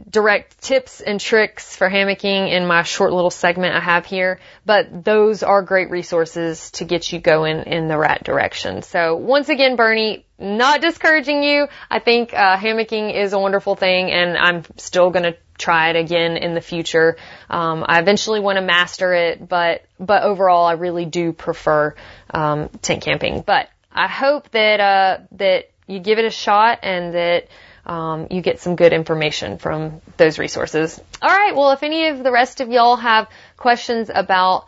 direct 0.10 0.62
tips 0.62 1.02
and 1.02 1.20
tricks 1.20 1.76
for 1.76 1.90
hammocking 1.90 2.52
in 2.52 2.68
my 2.68 2.84
short 2.84 3.12
little 3.14 3.32
segment 3.32 3.76
I 3.76 3.80
have 3.80 4.06
here, 4.06 4.40
but 4.66 5.04
those 5.04 5.44
are 5.44 5.62
great 5.62 5.90
resources 5.90 6.72
to 6.72 6.86
get 6.86 7.12
you 7.12 7.20
going 7.20 7.64
in 7.64 7.88
the 7.88 7.98
right 7.98 8.24
direction. 8.24 8.82
So 8.82 9.16
once 9.16 9.50
again, 9.50 9.76
Bernie, 9.76 10.26
not 10.38 10.82
discouraging 10.82 11.44
you. 11.44 11.68
I 11.90 12.00
think 12.00 12.34
uh, 12.34 12.58
hammocking 12.58 13.14
is 13.14 13.34
a 13.34 13.40
wonderful 13.40 13.76
thing, 13.76 14.12
and 14.12 14.38
I'm 14.38 14.64
still 14.78 15.10
going 15.10 15.24
to 15.24 15.38
try 15.58 15.90
it 15.90 15.96
again 15.98 16.38
in 16.38 16.54
the 16.54 16.62
future. 16.62 17.18
Um, 17.50 17.84
I 17.88 18.00
eventually 18.00 18.40
want 18.40 18.58
to 18.58 18.62
master 18.62 19.14
it, 19.14 19.48
but 19.48 19.84
but 20.00 20.24
overall, 20.24 20.66
I 20.66 20.74
really 20.74 21.06
do 21.06 21.34
prefer 21.34 21.96
um, 22.34 22.70
tent 22.82 23.04
camping. 23.04 23.42
But 23.42 23.70
I 23.92 24.08
hope 24.08 24.50
that 24.52 24.80
uh, 24.80 25.18
that 25.34 25.70
you 25.88 26.00
give 26.00 26.20
it 26.20 26.26
a 26.26 26.30
shot 26.30 26.80
and 26.84 27.14
that 27.14 27.48
um, 27.90 28.28
you 28.30 28.42
get 28.42 28.60
some 28.60 28.76
good 28.76 28.94
information 28.94 29.58
from 29.58 30.02
those 30.16 30.38
resources. 30.38 31.02
All 31.24 31.30
right. 31.30 31.56
Well, 31.56 31.72
if 31.72 31.82
any 31.82 32.10
of 32.10 32.24
the 32.24 32.32
rest 32.32 32.62
of 32.62 32.70
y'all 32.70 32.98
have 32.98 33.28
questions 33.58 34.12
about 34.14 34.68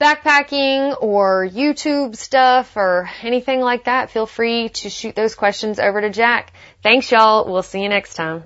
backpacking 0.00 0.96
or 1.02 1.44
YouTube 1.44 2.14
stuff 2.14 2.76
or 2.76 3.10
anything 3.22 3.60
like 3.60 3.84
that, 3.84 4.10
feel 4.10 4.26
free 4.26 4.68
to 4.68 4.90
shoot 4.90 5.16
those 5.16 5.34
questions 5.34 5.80
over 5.80 6.00
to 6.00 6.10
Jack. 6.10 6.52
Thanks, 6.84 7.10
y'all. 7.10 7.50
We'll 7.52 7.64
see 7.64 7.82
you 7.82 7.88
next 7.88 8.14
time. 8.14 8.44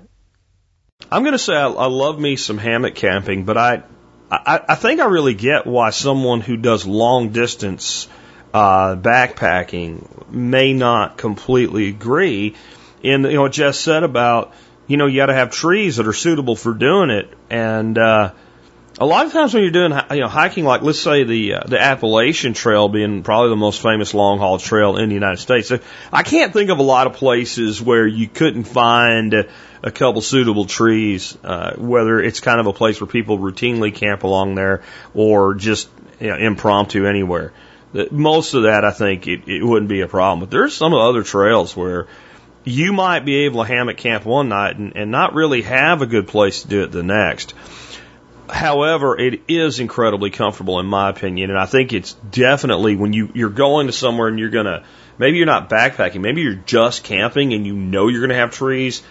I'm 1.11 1.21
going 1.21 1.33
to 1.33 1.39
say 1.39 1.53
I, 1.53 1.67
I 1.67 1.85
love 1.85 2.19
me 2.19 2.37
some 2.37 2.57
hammock 2.57 2.95
camping, 2.95 3.45
but 3.45 3.55
I, 3.55 3.83
I, 4.31 4.61
I 4.69 4.75
think 4.75 4.99
I 4.99 5.05
really 5.05 5.35
get 5.35 5.67
why 5.67 5.91
someone 5.91 6.41
who 6.41 6.57
does 6.57 6.87
long 6.87 7.29
distance 7.29 8.07
uh, 8.51 8.95
backpacking 8.95 10.31
may 10.31 10.73
not 10.73 11.19
completely 11.19 11.89
agree 11.89 12.55
in 13.07 13.23
you 13.23 13.33
know 13.33 13.43
what 13.43 13.53
Jess 13.53 13.79
said 13.79 14.03
about 14.03 14.53
you 14.87 14.97
know 14.97 15.05
you 15.05 15.17
got 15.17 15.27
to 15.27 15.33
have 15.33 15.51
trees 15.51 15.97
that 15.97 16.07
are 16.07 16.13
suitable 16.13 16.55
for 16.55 16.73
doing 16.73 17.09
it, 17.09 17.29
and 17.49 17.97
uh, 17.97 18.31
a 18.99 19.05
lot 19.05 19.25
of 19.25 19.31
times 19.31 19.53
when 19.53 19.63
you're 19.63 19.71
doing 19.71 19.93
you 20.11 20.19
know 20.21 20.27
hiking, 20.27 20.65
like 20.65 20.81
let's 20.81 20.99
say 20.99 21.23
the 21.23 21.55
uh, 21.55 21.61
the 21.67 21.79
Appalachian 21.79 22.53
Trail 22.53 22.89
being 22.89 23.23
probably 23.23 23.49
the 23.49 23.55
most 23.55 23.81
famous 23.81 24.13
long 24.13 24.39
haul 24.39 24.57
trail 24.57 24.97
in 24.97 25.09
the 25.09 25.15
United 25.15 25.37
States, 25.37 25.71
I 26.11 26.23
can't 26.23 26.53
think 26.53 26.69
of 26.69 26.79
a 26.79 26.83
lot 26.83 27.07
of 27.07 27.13
places 27.13 27.81
where 27.81 28.07
you 28.07 28.27
couldn't 28.27 28.65
find 28.65 29.33
a 29.83 29.91
couple 29.91 30.21
suitable 30.21 30.65
trees, 30.65 31.37
uh, 31.43 31.75
whether 31.75 32.19
it's 32.19 32.39
kind 32.39 32.59
of 32.59 32.67
a 32.67 32.73
place 32.73 32.99
where 32.99 33.07
people 33.07 33.37
routinely 33.37 33.93
camp 33.93 34.23
along 34.23 34.55
there 34.55 34.81
or 35.13 35.53
just 35.53 35.89
you 36.19 36.27
know, 36.27 36.37
impromptu 36.37 37.05
anywhere. 37.05 37.53
Most 38.11 38.53
of 38.53 38.63
that, 38.63 38.83
I 38.83 38.91
think, 38.91 39.27
it, 39.27 39.47
it 39.47 39.63
wouldn't 39.63 39.89
be 39.89 40.01
a 40.01 40.07
problem. 40.07 40.41
But 40.41 40.51
there's 40.51 40.75
some 40.75 40.93
other 40.93 41.23
trails 41.23 41.75
where 41.75 42.07
you 42.67 42.91
might 42.91 43.21
be 43.21 43.45
able 43.45 43.63
to 43.63 43.67
hammock 43.67 43.97
camp 43.97 44.25
one 44.25 44.49
night 44.49 44.77
and, 44.77 44.95
and 44.95 45.09
not 45.09 45.33
really 45.33 45.61
have 45.61 46.01
a 46.01 46.05
good 46.05 46.27
place 46.27 46.63
to 46.63 46.67
do 46.67 46.83
it 46.83 46.91
the 46.91 47.03
next. 47.03 47.53
However, 48.49 49.19
it 49.19 49.41
is 49.47 49.79
incredibly 49.79 50.29
comfortable 50.29 50.79
in 50.79 50.85
my 50.85 51.09
opinion, 51.09 51.49
and 51.49 51.59
I 51.59 51.65
think 51.65 51.93
it's 51.93 52.13
definitely 52.13 52.95
when 52.95 53.13
you 53.13 53.29
you're 53.33 53.49
going 53.49 53.87
to 53.87 53.93
somewhere 53.93 54.27
and 54.27 54.39
you're 54.39 54.49
gonna 54.49 54.83
maybe 55.17 55.37
you're 55.37 55.45
not 55.45 55.69
backpacking, 55.69 56.21
maybe 56.21 56.41
you're 56.41 56.55
just 56.55 57.03
camping 57.03 57.53
and 57.53 57.65
you 57.65 57.73
know 57.73 58.07
you're 58.07 58.21
gonna 58.21 58.39
have 58.39 58.51
trees. 58.51 59.01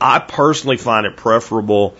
I 0.00 0.18
personally 0.18 0.76
find 0.76 1.06
it 1.06 1.16
preferable, 1.16 1.94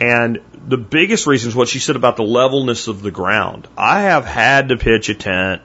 and 0.00 0.40
the 0.66 0.78
biggest 0.78 1.26
reason 1.26 1.48
is 1.48 1.56
what 1.56 1.68
she 1.68 1.80
said 1.80 1.96
about 1.96 2.16
the 2.16 2.24
levelness 2.24 2.88
of 2.88 3.02
the 3.02 3.10
ground. 3.10 3.68
I 3.76 4.02
have 4.02 4.24
had 4.24 4.68
to 4.68 4.76
pitch 4.76 5.08
a 5.08 5.14
tent 5.14 5.62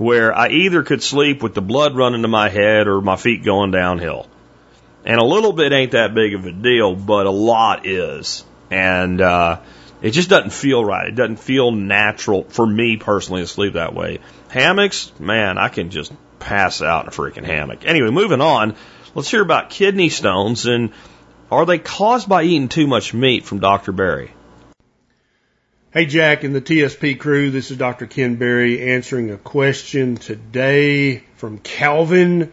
where 0.00 0.34
I 0.34 0.48
either 0.48 0.82
could 0.82 1.02
sleep 1.02 1.42
with 1.42 1.52
the 1.52 1.60
blood 1.60 1.94
running 1.94 2.22
to 2.22 2.28
my 2.28 2.48
head 2.48 2.88
or 2.88 3.02
my 3.02 3.16
feet 3.16 3.44
going 3.44 3.70
downhill. 3.70 4.26
And 5.04 5.20
a 5.20 5.24
little 5.24 5.52
bit 5.52 5.72
ain't 5.72 5.92
that 5.92 6.14
big 6.14 6.32
of 6.32 6.46
a 6.46 6.52
deal, 6.52 6.96
but 6.96 7.26
a 7.26 7.30
lot 7.30 7.86
is. 7.86 8.42
And, 8.70 9.20
uh, 9.20 9.60
it 10.00 10.12
just 10.12 10.30
doesn't 10.30 10.54
feel 10.54 10.82
right. 10.82 11.08
It 11.08 11.16
doesn't 11.16 11.36
feel 11.36 11.70
natural 11.70 12.44
for 12.44 12.66
me 12.66 12.96
personally 12.96 13.42
to 13.42 13.46
sleep 13.46 13.74
that 13.74 13.92
way. 13.92 14.20
Hammocks, 14.48 15.12
man, 15.20 15.58
I 15.58 15.68
can 15.68 15.90
just 15.90 16.12
pass 16.38 16.80
out 16.80 17.04
in 17.04 17.08
a 17.08 17.10
freaking 17.10 17.44
hammock. 17.44 17.84
Anyway, 17.84 18.10
moving 18.10 18.40
on, 18.40 18.76
let's 19.14 19.30
hear 19.30 19.42
about 19.42 19.68
kidney 19.68 20.08
stones 20.08 20.64
and 20.64 20.92
are 21.50 21.66
they 21.66 21.78
caused 21.78 22.26
by 22.26 22.44
eating 22.44 22.70
too 22.70 22.86
much 22.86 23.12
meat 23.12 23.44
from 23.44 23.58
Dr. 23.58 23.92
Berry? 23.92 24.30
Hey 25.92 26.06
Jack 26.06 26.44
and 26.44 26.54
the 26.54 26.60
TSP 26.60 27.18
crew, 27.18 27.50
this 27.50 27.72
is 27.72 27.76
Dr. 27.76 28.06
Ken 28.06 28.36
Berry 28.36 28.92
answering 28.92 29.32
a 29.32 29.36
question 29.36 30.14
today 30.14 31.24
from 31.34 31.58
Calvin. 31.58 32.52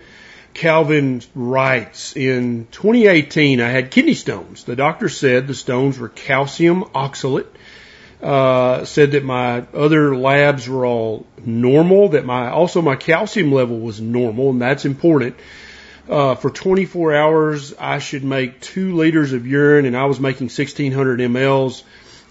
Calvin 0.56 1.22
writes, 1.36 2.16
in 2.16 2.66
2018 2.72 3.62
I 3.62 3.70
had 3.70 3.92
kidney 3.92 4.16
stones. 4.16 4.64
The 4.64 4.76
doctor 4.76 5.08
said 5.08 5.46
the 5.46 5.54
stones 5.54 6.00
were 6.00 6.10
calcium 6.10 6.86
oxalate. 6.96 7.46
Uh, 8.24 8.86
said 8.86 9.12
that 9.12 9.24
my 9.24 9.68
other 9.72 10.18
labs 10.18 10.68
were 10.68 10.88
all 10.88 11.28
normal, 11.46 12.10
that 12.10 12.26
my, 12.26 12.50
also 12.50 12.82
my 12.82 12.96
calcium 12.96 13.52
level 13.52 13.80
was 13.80 14.02
normal, 14.02 14.50
and 14.50 14.60
that's 14.60 14.86
important. 14.86 15.36
Uh, 16.10 16.34
for 16.34 16.50
24 16.50 17.14
hours, 17.14 17.76
I 17.78 18.00
should 18.00 18.24
make 18.24 18.62
two 18.62 18.96
liters 18.96 19.34
of 19.34 19.46
urine, 19.46 19.86
and 19.86 19.96
I 19.96 20.06
was 20.06 20.20
making 20.20 20.46
1600 20.46 21.20
mLs. 21.20 21.84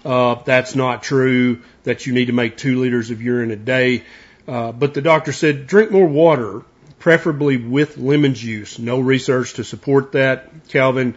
Uh, 0.07 0.41
that's 0.45 0.73
not 0.73 1.03
true 1.03 1.61
that 1.83 2.05
you 2.05 2.13
need 2.13 2.27
to 2.27 2.31
make 2.31 2.55
two 2.55 2.79
liters 2.79 3.11
of 3.11 3.21
urine 3.21 3.51
a 3.51 3.57
day. 3.57 4.05
Uh, 4.47 4.71
but 4.71 4.93
the 4.93 5.01
doctor 5.01 5.33
said 5.33 5.67
drink 5.67 5.91
more 5.91 6.07
water, 6.07 6.63
preferably 6.97 7.57
with 7.57 7.97
lemon 7.97 8.33
juice. 8.33 8.79
No 8.79 9.01
research 9.01 9.55
to 9.55 9.65
support 9.65 10.13
that, 10.13 10.49
Calvin. 10.69 11.15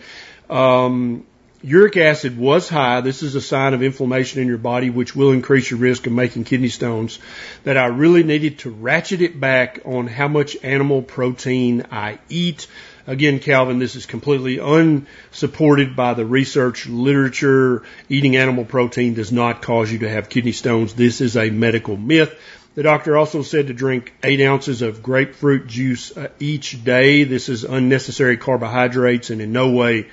Um, 0.51 1.25
uric 1.63 1.97
acid 1.99 2.37
was 2.37 2.69
high. 2.69 3.01
This 3.01 3.23
is 3.23 3.37
a 3.37 3.41
sign 3.41 3.75
of 3.75 3.83
inflammation 3.85 4.43
in 4.43 4.49
your 4.49 4.59
body, 4.59 4.91
which 4.91 5.15
will 5.15 5.31
increase 5.31 5.71
your 5.71 5.79
risk 5.79 6.09
of 6.09 6.13
making 6.13 6.43
kidney 6.43 6.69
stones. 6.69 7.21
That 7.63 7.77
I 7.77 7.87
really 7.87 8.25
needed 8.25 8.59
to 8.61 8.71
ratchet 8.71 9.21
it 9.21 9.39
back 9.39 9.83
on 9.85 10.09
how 10.09 10.27
much 10.27 10.57
animal 10.65 11.03
protein 11.03 11.87
I 11.93 12.19
eat. 12.29 12.67
Again, 13.11 13.41
Calvin, 13.41 13.81
this 13.81 13.97
is 13.97 14.07
completely 14.07 14.59
unsupported 14.59 15.97
by 15.97 16.15
the 16.15 16.25
research 16.25 16.87
literature. 16.87 17.83
Eating 18.09 18.37
animal 18.37 18.65
protein 18.65 19.15
does 19.15 19.33
not 19.33 19.63
cause 19.63 19.91
you 19.91 19.99
to 19.99 20.09
have 20.09 20.29
kidney 20.29 20.53
stones. 20.53 20.95
This 20.95 21.21
is 21.21 21.37
a 21.37 21.51
medical 21.51 21.97
myth. 21.97 22.33
The 22.77 22.85
doctor 22.85 23.17
also 23.17 23.43
said 23.43 23.67
to 23.67 23.73
drink 23.73 24.13
eight 24.23 24.41
ounces 24.41 24.81
of 24.81 25.03
grapefruit 25.03 25.67
juice 25.67 26.17
uh, 26.17 26.29
each 26.39 26.85
day. 26.85 27.25
This 27.25 27.49
is 27.49 27.65
unnecessary 27.65 28.37
carbohydrates 28.37 29.31
and 29.31 29.43
in 29.43 29.51
no 29.51 29.71
way 29.71 30.07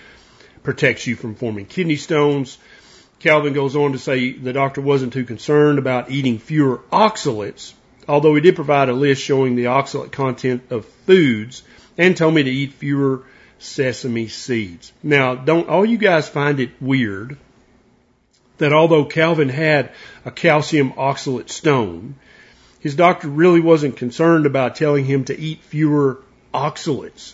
protects 0.63 1.05
you 1.05 1.15
from 1.15 1.35
forming 1.35 1.67
kidney 1.67 1.97
stones. 1.97 2.57
Calvin 3.19 3.53
goes 3.53 3.75
on 3.75 3.91
to 3.91 3.99
say 3.99 4.31
the 4.31 4.53
doctor 4.53 4.81
wasn't 4.81 5.13
too 5.13 5.23
concerned 5.23 5.77
about 5.77 6.09
eating 6.09 6.39
fewer 6.39 6.79
oxalates, 6.91 7.73
although 8.07 8.33
he 8.33 8.41
did 8.41 8.55
provide 8.55 8.89
a 8.89 8.93
list 8.93 9.21
showing 9.21 9.55
the 9.55 9.65
oxalate 9.65 10.11
content 10.11 10.63
of 10.71 10.83
foods 11.05 11.61
and 11.97 12.15
told 12.15 12.33
me 12.33 12.43
to 12.43 12.49
eat 12.49 12.73
fewer 12.73 13.23
sesame 13.59 14.27
seeds. 14.27 14.91
Now, 15.01 15.35
don't 15.35 15.69
all 15.69 15.85
you 15.85 15.97
guys 15.97 16.29
find 16.29 16.59
it 16.59 16.71
weird 16.79 17.37
that 18.57 18.73
although 18.73 19.05
Calvin 19.05 19.49
had 19.49 19.91
a 20.25 20.31
calcium 20.31 20.93
oxalate 20.93 21.49
stone, 21.49 22.15
his 22.79 22.95
doctor 22.95 23.27
really 23.27 23.59
wasn't 23.59 23.97
concerned 23.97 24.45
about 24.45 24.75
telling 24.75 25.05
him 25.05 25.25
to 25.25 25.39
eat 25.39 25.61
fewer 25.63 26.19
oxalates. 26.53 27.33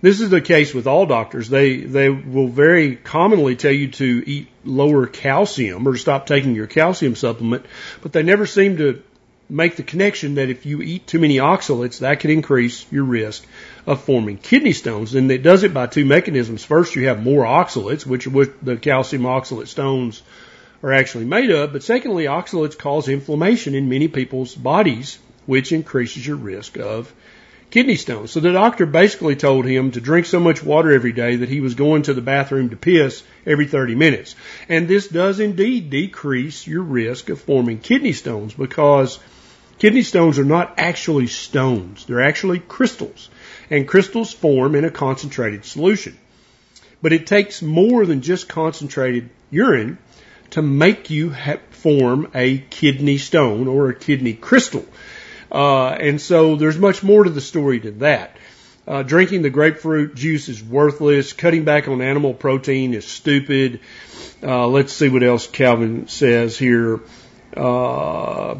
This 0.00 0.20
is 0.20 0.30
the 0.30 0.40
case 0.40 0.74
with 0.74 0.88
all 0.88 1.06
doctors. 1.06 1.48
They 1.48 1.76
they 1.76 2.08
will 2.10 2.48
very 2.48 2.96
commonly 2.96 3.54
tell 3.54 3.72
you 3.72 3.88
to 3.92 4.22
eat 4.26 4.48
lower 4.64 5.06
calcium 5.06 5.86
or 5.86 5.96
stop 5.96 6.26
taking 6.26 6.56
your 6.56 6.66
calcium 6.66 7.14
supplement, 7.14 7.66
but 8.02 8.12
they 8.12 8.24
never 8.24 8.46
seem 8.46 8.78
to 8.78 9.02
make 9.48 9.76
the 9.76 9.82
connection 9.84 10.36
that 10.36 10.48
if 10.48 10.66
you 10.66 10.82
eat 10.82 11.06
too 11.06 11.20
many 11.20 11.36
oxalates, 11.36 12.00
that 12.00 12.18
could 12.18 12.30
increase 12.30 12.84
your 12.90 13.04
risk 13.04 13.44
of 13.86 14.02
forming 14.02 14.38
kidney 14.38 14.72
stones. 14.72 15.14
And 15.14 15.30
it 15.30 15.42
does 15.42 15.62
it 15.62 15.74
by 15.74 15.86
two 15.86 16.04
mechanisms. 16.04 16.64
First, 16.64 16.96
you 16.96 17.08
have 17.08 17.22
more 17.22 17.44
oxalates, 17.44 18.06
which 18.06 18.26
are 18.26 18.30
what 18.30 18.64
the 18.64 18.76
calcium 18.76 19.22
oxalate 19.22 19.68
stones 19.68 20.22
are 20.82 20.92
actually 20.92 21.24
made 21.24 21.50
of. 21.50 21.72
But 21.72 21.82
secondly, 21.82 22.24
oxalates 22.24 22.78
cause 22.78 23.08
inflammation 23.08 23.74
in 23.74 23.88
many 23.88 24.08
people's 24.08 24.54
bodies, 24.54 25.18
which 25.46 25.72
increases 25.72 26.26
your 26.26 26.36
risk 26.36 26.78
of 26.78 27.12
kidney 27.70 27.96
stones. 27.96 28.30
So 28.30 28.40
the 28.40 28.52
doctor 28.52 28.84
basically 28.84 29.34
told 29.34 29.64
him 29.64 29.92
to 29.92 30.00
drink 30.00 30.26
so 30.26 30.38
much 30.38 30.62
water 30.62 30.92
every 30.92 31.12
day 31.12 31.36
that 31.36 31.48
he 31.48 31.60
was 31.60 31.74
going 31.74 32.02
to 32.02 32.14
the 32.14 32.20
bathroom 32.20 32.70
to 32.70 32.76
piss 32.76 33.22
every 33.46 33.66
30 33.66 33.94
minutes. 33.94 34.34
And 34.68 34.86
this 34.86 35.08
does 35.08 35.40
indeed 35.40 35.88
decrease 35.90 36.66
your 36.66 36.82
risk 36.82 37.30
of 37.30 37.40
forming 37.40 37.78
kidney 37.78 38.12
stones 38.12 38.52
because 38.52 39.18
Kidney 39.82 40.02
stones 40.02 40.38
are 40.38 40.44
not 40.44 40.74
actually 40.78 41.26
stones. 41.26 42.04
They're 42.04 42.22
actually 42.22 42.60
crystals. 42.60 43.28
And 43.72 43.88
crystals 43.88 44.34
form 44.34 44.74
in 44.74 44.84
a 44.84 44.90
concentrated 44.90 45.64
solution. 45.64 46.18
But 47.00 47.14
it 47.14 47.26
takes 47.26 47.62
more 47.62 48.04
than 48.04 48.20
just 48.20 48.46
concentrated 48.46 49.30
urine 49.50 49.96
to 50.50 50.60
make 50.60 51.08
you 51.08 51.30
ha- 51.30 51.56
form 51.70 52.30
a 52.34 52.58
kidney 52.58 53.16
stone 53.16 53.68
or 53.68 53.88
a 53.88 53.94
kidney 53.94 54.34
crystal. 54.34 54.84
Uh, 55.50 55.88
and 55.88 56.20
so 56.20 56.56
there's 56.56 56.76
much 56.76 57.02
more 57.02 57.24
to 57.24 57.30
the 57.30 57.40
story 57.40 57.78
than 57.78 58.00
that. 58.00 58.36
Uh, 58.86 59.02
drinking 59.02 59.40
the 59.40 59.48
grapefruit 59.48 60.14
juice 60.14 60.50
is 60.50 60.62
worthless. 60.62 61.32
Cutting 61.32 61.64
back 61.64 61.88
on 61.88 62.02
animal 62.02 62.34
protein 62.34 62.92
is 62.92 63.06
stupid. 63.06 63.80
Uh, 64.42 64.66
let's 64.66 64.92
see 64.92 65.08
what 65.08 65.22
else 65.22 65.46
Calvin 65.46 66.08
says 66.08 66.58
here. 66.58 67.00
Uh, 67.56 68.56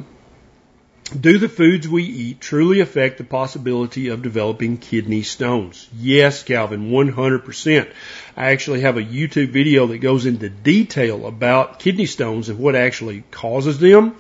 do 1.21 1.39
the 1.39 1.49
foods 1.49 1.89
we 1.89 2.05
eat 2.05 2.41
truly 2.41 2.81
affect 2.81 3.19
the 3.19 3.25
possibility 3.25 4.09
of 4.09 4.23
developing 4.23 4.79
kidney 4.79 5.23
stones? 5.23 5.89
Yes, 5.97 6.43
Calvin, 6.43 6.91
100%. 6.91 7.93
I 8.37 8.51
actually 8.53 8.81
have 8.81 8.97
a 8.97 9.03
YouTube 9.03 9.51
video 9.51 9.87
that 9.89 9.99
goes 9.99 10.27
into 10.27 10.49
detail 10.49 11.27
about 11.27 11.79
kidney 11.79 12.07
stones 12.07 12.49
and 12.49 12.59
what 12.59 12.75
actually 12.75 13.25
causes 13.31 13.79
them. 13.79 14.17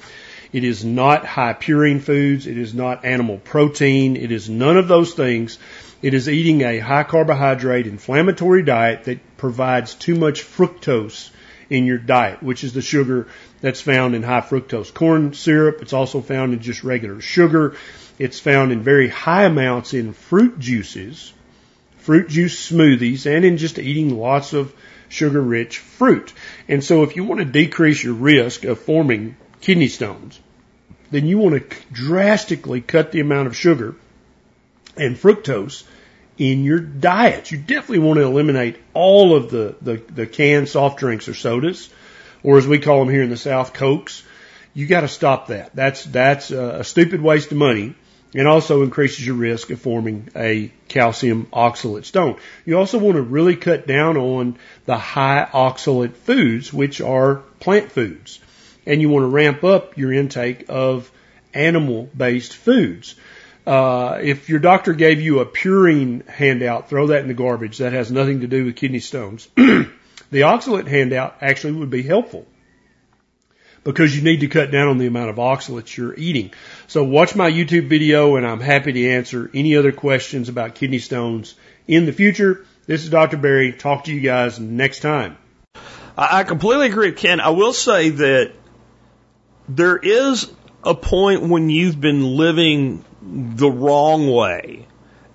It 0.52 0.64
is 0.64 0.84
not 0.84 1.24
high 1.24 1.54
purine 1.54 2.00
foods. 2.00 2.46
It 2.46 2.58
is 2.58 2.74
not 2.74 3.04
animal 3.04 3.38
protein. 3.38 4.16
It 4.16 4.30
is 4.30 4.50
none 4.50 4.76
of 4.76 4.86
those 4.86 5.14
things. 5.14 5.58
It 6.02 6.14
is 6.14 6.28
eating 6.28 6.60
a 6.62 6.78
high 6.78 7.04
carbohydrate 7.04 7.86
inflammatory 7.86 8.62
diet 8.62 9.04
that 9.04 9.36
provides 9.38 9.94
too 9.94 10.14
much 10.14 10.42
fructose 10.42 11.30
in 11.70 11.86
your 11.86 11.98
diet, 11.98 12.42
which 12.42 12.64
is 12.64 12.74
the 12.74 12.82
sugar 12.82 13.28
that's 13.62 13.80
found 13.80 14.14
in 14.14 14.22
high 14.22 14.42
fructose 14.42 14.92
corn 14.92 15.32
syrup. 15.32 15.80
It's 15.80 15.94
also 15.94 16.20
found 16.20 16.52
in 16.52 16.60
just 16.60 16.84
regular 16.84 17.22
sugar. 17.22 17.76
It's 18.18 18.40
found 18.40 18.72
in 18.72 18.82
very 18.82 19.08
high 19.08 19.44
amounts 19.44 19.94
in 19.94 20.12
fruit 20.12 20.58
juices, 20.58 21.32
fruit 21.98 22.28
juice 22.28 22.70
smoothies, 22.70 23.24
and 23.24 23.44
in 23.44 23.56
just 23.56 23.78
eating 23.78 24.18
lots 24.18 24.52
of 24.52 24.74
sugar 25.08 25.40
rich 25.40 25.78
fruit. 25.78 26.32
And 26.68 26.82
so 26.82 27.04
if 27.04 27.16
you 27.16 27.24
want 27.24 27.38
to 27.38 27.44
decrease 27.44 28.02
your 28.02 28.14
risk 28.14 28.64
of 28.64 28.80
forming 28.80 29.36
kidney 29.60 29.88
stones, 29.88 30.38
then 31.10 31.26
you 31.26 31.38
want 31.38 31.70
to 31.70 31.76
drastically 31.92 32.80
cut 32.80 33.12
the 33.12 33.20
amount 33.20 33.46
of 33.46 33.56
sugar 33.56 33.94
and 34.96 35.16
fructose 35.16 35.84
in 36.36 36.64
your 36.64 36.80
diet. 36.80 37.52
You 37.52 37.58
definitely 37.58 38.00
want 38.00 38.18
to 38.18 38.24
eliminate 38.24 38.76
all 38.92 39.36
of 39.36 39.50
the, 39.50 39.76
the, 39.80 39.96
the 39.96 40.26
canned 40.26 40.68
soft 40.68 40.98
drinks 40.98 41.28
or 41.28 41.34
sodas, 41.34 41.90
or 42.42 42.58
as 42.58 42.66
we 42.66 42.78
call 42.78 43.00
them 43.00 43.12
here 43.12 43.22
in 43.22 43.30
the 43.30 43.36
South, 43.36 43.72
Cokes. 43.72 44.22
You 44.74 44.86
got 44.86 45.02
to 45.02 45.08
stop 45.08 45.48
that. 45.48 45.74
That's, 45.74 46.04
that's 46.04 46.50
a 46.50 46.82
stupid 46.82 47.20
waste 47.20 47.52
of 47.52 47.58
money 47.58 47.94
and 48.34 48.48
also 48.48 48.82
increases 48.82 49.26
your 49.26 49.36
risk 49.36 49.70
of 49.70 49.80
forming 49.80 50.28
a 50.34 50.72
calcium 50.88 51.46
oxalate 51.52 52.04
stone. 52.04 52.36
You 52.64 52.78
also 52.78 52.98
want 52.98 53.16
to 53.16 53.22
really 53.22 53.56
cut 53.56 53.86
down 53.86 54.16
on 54.16 54.56
the 54.86 54.96
high 54.96 55.46
oxalate 55.52 56.14
foods, 56.14 56.72
which 56.72 57.00
are 57.00 57.36
plant 57.60 57.92
foods. 57.92 58.40
And 58.86 59.00
you 59.00 59.08
want 59.10 59.24
to 59.24 59.28
ramp 59.28 59.62
up 59.64 59.96
your 59.96 60.12
intake 60.12 60.64
of 60.68 61.10
animal 61.54 62.08
based 62.16 62.54
foods. 62.54 63.14
Uh, 63.66 64.18
if 64.22 64.48
your 64.48 64.58
doctor 64.58 64.92
gave 64.92 65.20
you 65.20 65.38
a 65.38 65.46
purine 65.46 66.26
handout, 66.26 66.88
throw 66.88 67.08
that 67.08 67.20
in 67.20 67.28
the 67.28 67.34
garbage. 67.34 67.78
That 67.78 67.92
has 67.92 68.10
nothing 68.10 68.40
to 68.40 68.48
do 68.48 68.64
with 68.64 68.76
kidney 68.76 68.98
stones. 68.98 69.48
the 70.32 70.40
oxalate 70.40 70.88
handout 70.88 71.36
actually 71.42 71.74
would 71.74 71.90
be 71.90 72.02
helpful 72.02 72.46
because 73.84 74.16
you 74.16 74.22
need 74.22 74.40
to 74.40 74.48
cut 74.48 74.70
down 74.70 74.88
on 74.88 74.96
the 74.96 75.06
amount 75.06 75.28
of 75.28 75.36
oxalates 75.36 75.94
you're 75.94 76.14
eating. 76.14 76.52
So 76.86 77.04
watch 77.04 77.36
my 77.36 77.50
YouTube 77.50 77.88
video 77.88 78.36
and 78.36 78.46
I'm 78.46 78.60
happy 78.60 78.92
to 78.92 79.10
answer 79.10 79.50
any 79.52 79.76
other 79.76 79.92
questions 79.92 80.48
about 80.48 80.74
kidney 80.74 81.00
stones 81.00 81.54
in 81.86 82.06
the 82.06 82.12
future. 82.12 82.64
This 82.86 83.04
is 83.04 83.10
Dr. 83.10 83.36
Berry. 83.36 83.72
Talk 83.72 84.04
to 84.04 84.12
you 84.12 84.20
guys 84.20 84.58
next 84.58 85.00
time. 85.00 85.36
I 86.16 86.44
completely 86.44 86.86
agree 86.86 87.10
with 87.10 87.18
Ken. 87.18 87.38
I 87.40 87.50
will 87.50 87.74
say 87.74 88.08
that 88.08 88.52
there 89.68 89.98
is 89.98 90.50
a 90.82 90.94
point 90.94 91.42
when 91.42 91.68
you've 91.68 92.00
been 92.00 92.36
living 92.36 93.04
the 93.20 93.70
wrong 93.70 94.30
way 94.30 94.86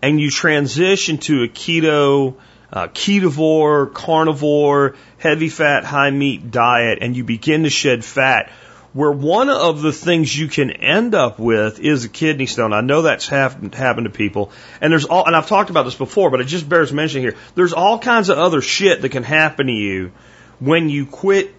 and 0.02 0.20
you 0.20 0.32
transition 0.32 1.18
to 1.20 1.44
a 1.44 1.48
keto, 1.48 2.36
uh, 2.72 2.88
ketovore, 2.88 3.94
carnivore, 3.94 4.96
heavy 5.18 5.50
fat, 5.50 5.84
high 5.84 6.12
meat 6.12 6.52
diet 6.52 7.00
and 7.02 7.16
you 7.16 7.24
begin 7.24 7.64
to 7.64 7.70
shed 7.70 8.04
fat, 8.04 8.52
where 8.94 9.12
one 9.12 9.50
of 9.50 9.82
the 9.82 9.94
things 9.94 10.38
you 10.38 10.48
can 10.48 10.72
end 10.72 11.14
up 11.14 11.40
with 11.40 11.80
is 11.80 12.04
a 12.04 12.10
kidney 12.10 12.46
stone. 12.46 12.74
I 12.74 12.82
know 12.82 13.04
that's 13.04 13.28
happened, 13.28 13.76
happened 13.76 14.06
to 14.06 14.12
people. 14.12 14.52
And 14.82 14.92
there's 14.92 15.06
all, 15.06 15.26
and 15.26 15.36
I've 15.36 15.48
talked 15.48 15.70
about 15.70 15.84
this 15.84 15.96
before, 15.96 16.30
but 16.30 16.42
it 16.42 16.46
just 16.46 16.68
bears 16.68 16.92
mentioning 16.92 17.24
here. 17.24 17.36
There's 17.56 17.74
all 17.74 18.00
kinds 18.00 18.30
of 18.30 18.38
other 18.38 18.62
shit 18.62 19.02
that 19.02 19.10
can 19.10 19.24
happen 19.24 19.68
to 19.68 19.74
you 19.74 20.12
when 20.60 20.90
you 20.90 21.06
quit 21.06 21.54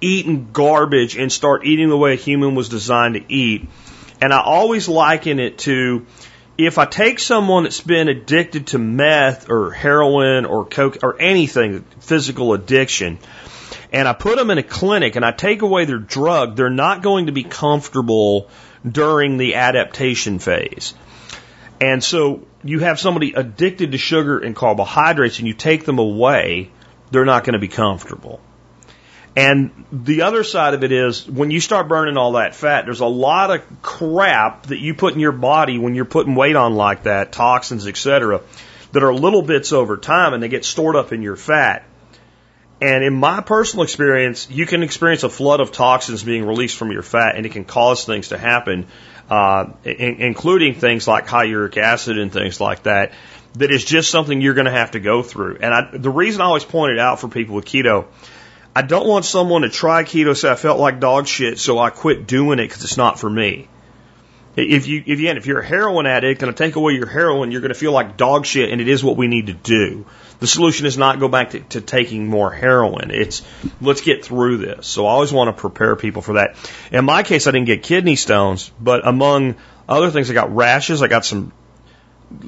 eating 0.00 0.50
garbage 0.52 1.16
and 1.16 1.32
start 1.32 1.64
eating 1.64 1.88
the 1.88 1.96
way 1.96 2.12
a 2.12 2.16
human 2.16 2.54
was 2.54 2.68
designed 2.68 3.14
to 3.14 3.24
eat. 3.32 3.68
And 4.20 4.32
I 4.32 4.42
always 4.42 4.88
liken 4.88 5.38
it 5.38 5.58
to 5.58 6.06
if 6.58 6.78
I 6.78 6.86
take 6.86 7.18
someone 7.18 7.64
that's 7.64 7.80
been 7.80 8.08
addicted 8.08 8.68
to 8.68 8.78
meth 8.78 9.50
or 9.50 9.72
heroin 9.72 10.46
or 10.46 10.64
coke 10.64 10.98
or 11.02 11.20
anything, 11.20 11.84
physical 12.00 12.54
addiction, 12.54 13.18
and 13.92 14.08
I 14.08 14.14
put 14.14 14.36
them 14.36 14.50
in 14.50 14.58
a 14.58 14.62
clinic 14.62 15.16
and 15.16 15.24
I 15.24 15.32
take 15.32 15.62
away 15.62 15.84
their 15.84 15.98
drug, 15.98 16.56
they're 16.56 16.70
not 16.70 17.02
going 17.02 17.26
to 17.26 17.32
be 17.32 17.44
comfortable 17.44 18.48
during 18.90 19.36
the 19.36 19.56
adaptation 19.56 20.38
phase. 20.38 20.94
And 21.80 22.02
so 22.02 22.46
you 22.64 22.80
have 22.80 22.98
somebody 22.98 23.34
addicted 23.34 23.92
to 23.92 23.98
sugar 23.98 24.38
and 24.38 24.56
carbohydrates 24.56 25.38
and 25.38 25.46
you 25.46 25.54
take 25.54 25.84
them 25.84 25.98
away, 25.98 26.70
they're 27.10 27.26
not 27.26 27.44
going 27.44 27.52
to 27.52 27.58
be 27.58 27.68
comfortable. 27.68 28.40
And 29.36 29.84
the 29.92 30.22
other 30.22 30.42
side 30.44 30.72
of 30.72 30.82
it 30.82 30.92
is 30.92 31.28
when 31.28 31.50
you 31.50 31.60
start 31.60 31.88
burning 31.88 32.16
all 32.16 32.32
that 32.32 32.54
fat, 32.54 32.86
there's 32.86 33.00
a 33.00 33.06
lot 33.06 33.50
of 33.50 33.82
crap 33.82 34.66
that 34.68 34.78
you 34.78 34.94
put 34.94 35.12
in 35.12 35.20
your 35.20 35.32
body 35.32 35.78
when 35.78 35.94
you're 35.94 36.06
putting 36.06 36.34
weight 36.34 36.56
on 36.56 36.74
like 36.74 37.02
that, 37.02 37.32
toxins, 37.32 37.86
etc., 37.86 38.40
that 38.92 39.02
are 39.02 39.12
little 39.12 39.42
bits 39.42 39.74
over 39.74 39.98
time 39.98 40.32
and 40.32 40.42
they 40.42 40.48
get 40.48 40.64
stored 40.64 40.96
up 40.96 41.12
in 41.12 41.20
your 41.20 41.36
fat. 41.36 41.84
And 42.80 43.04
in 43.04 43.12
my 43.12 43.42
personal 43.42 43.82
experience, 43.82 44.50
you 44.50 44.64
can 44.64 44.82
experience 44.82 45.22
a 45.22 45.28
flood 45.28 45.60
of 45.60 45.70
toxins 45.70 46.22
being 46.22 46.46
released 46.46 46.78
from 46.78 46.90
your 46.90 47.02
fat 47.02 47.36
and 47.36 47.44
it 47.44 47.52
can 47.52 47.66
cause 47.66 48.06
things 48.06 48.28
to 48.28 48.38
happen, 48.38 48.86
uh, 49.28 49.66
in, 49.84 50.22
including 50.22 50.74
things 50.74 51.06
like 51.06 51.26
high 51.26 51.44
uric 51.44 51.76
acid 51.76 52.18
and 52.18 52.32
things 52.32 52.58
like 52.58 52.84
that, 52.84 53.12
that 53.56 53.70
is 53.70 53.84
just 53.84 54.10
something 54.10 54.40
you're 54.40 54.54
going 54.54 54.66
to 54.66 54.70
have 54.70 54.92
to 54.92 55.00
go 55.00 55.22
through. 55.22 55.58
And 55.60 55.74
I, 55.74 55.90
the 55.92 56.10
reason 56.10 56.40
I 56.40 56.44
always 56.44 56.64
point 56.64 56.92
it 56.92 56.98
out 56.98 57.20
for 57.20 57.28
people 57.28 57.54
with 57.54 57.66
keto, 57.66 58.06
I 58.76 58.82
don't 58.82 59.08
want 59.08 59.24
someone 59.24 59.62
to 59.62 59.70
try 59.70 60.04
keto 60.04 60.36
say 60.36 60.50
I 60.50 60.54
felt 60.54 60.78
like 60.78 61.00
dog 61.00 61.26
shit, 61.26 61.58
so 61.58 61.78
I 61.78 61.88
quit 61.88 62.26
doing 62.26 62.58
it 62.58 62.68
because 62.68 62.84
it's 62.84 62.98
not 62.98 63.18
for 63.18 63.30
me. 63.30 63.68
If 64.54 64.86
you, 64.86 65.02
if 65.06 65.18
you, 65.18 65.30
if 65.30 65.46
you're 65.46 65.60
a 65.60 65.66
heroin 65.66 66.04
addict 66.04 66.42
and 66.42 66.50
I 66.50 66.54
take 66.54 66.76
away 66.76 66.92
your 66.92 67.06
heroin, 67.06 67.50
you're 67.50 67.62
going 67.62 67.72
to 67.72 67.78
feel 67.78 67.92
like 67.92 68.18
dog 68.18 68.44
shit, 68.44 68.70
and 68.70 68.82
it 68.82 68.88
is 68.88 69.02
what 69.02 69.16
we 69.16 69.28
need 69.28 69.46
to 69.46 69.54
do. 69.54 70.04
The 70.40 70.46
solution 70.46 70.84
is 70.84 70.98
not 70.98 71.20
go 71.20 71.28
back 71.28 71.52
to, 71.52 71.60
to 71.60 71.80
taking 71.80 72.26
more 72.26 72.50
heroin. 72.50 73.10
It's 73.12 73.42
let's 73.80 74.02
get 74.02 74.26
through 74.26 74.58
this. 74.58 74.86
So 74.86 75.06
I 75.06 75.10
always 75.12 75.32
want 75.32 75.48
to 75.48 75.58
prepare 75.58 75.96
people 75.96 76.20
for 76.20 76.34
that. 76.34 76.56
In 76.92 77.06
my 77.06 77.22
case, 77.22 77.46
I 77.46 77.52
didn't 77.52 77.68
get 77.68 77.82
kidney 77.82 78.16
stones, 78.16 78.70
but 78.78 79.08
among 79.08 79.56
other 79.88 80.10
things, 80.10 80.30
I 80.30 80.34
got 80.34 80.54
rashes. 80.54 81.00
I 81.00 81.08
got 81.08 81.24
some 81.24 81.50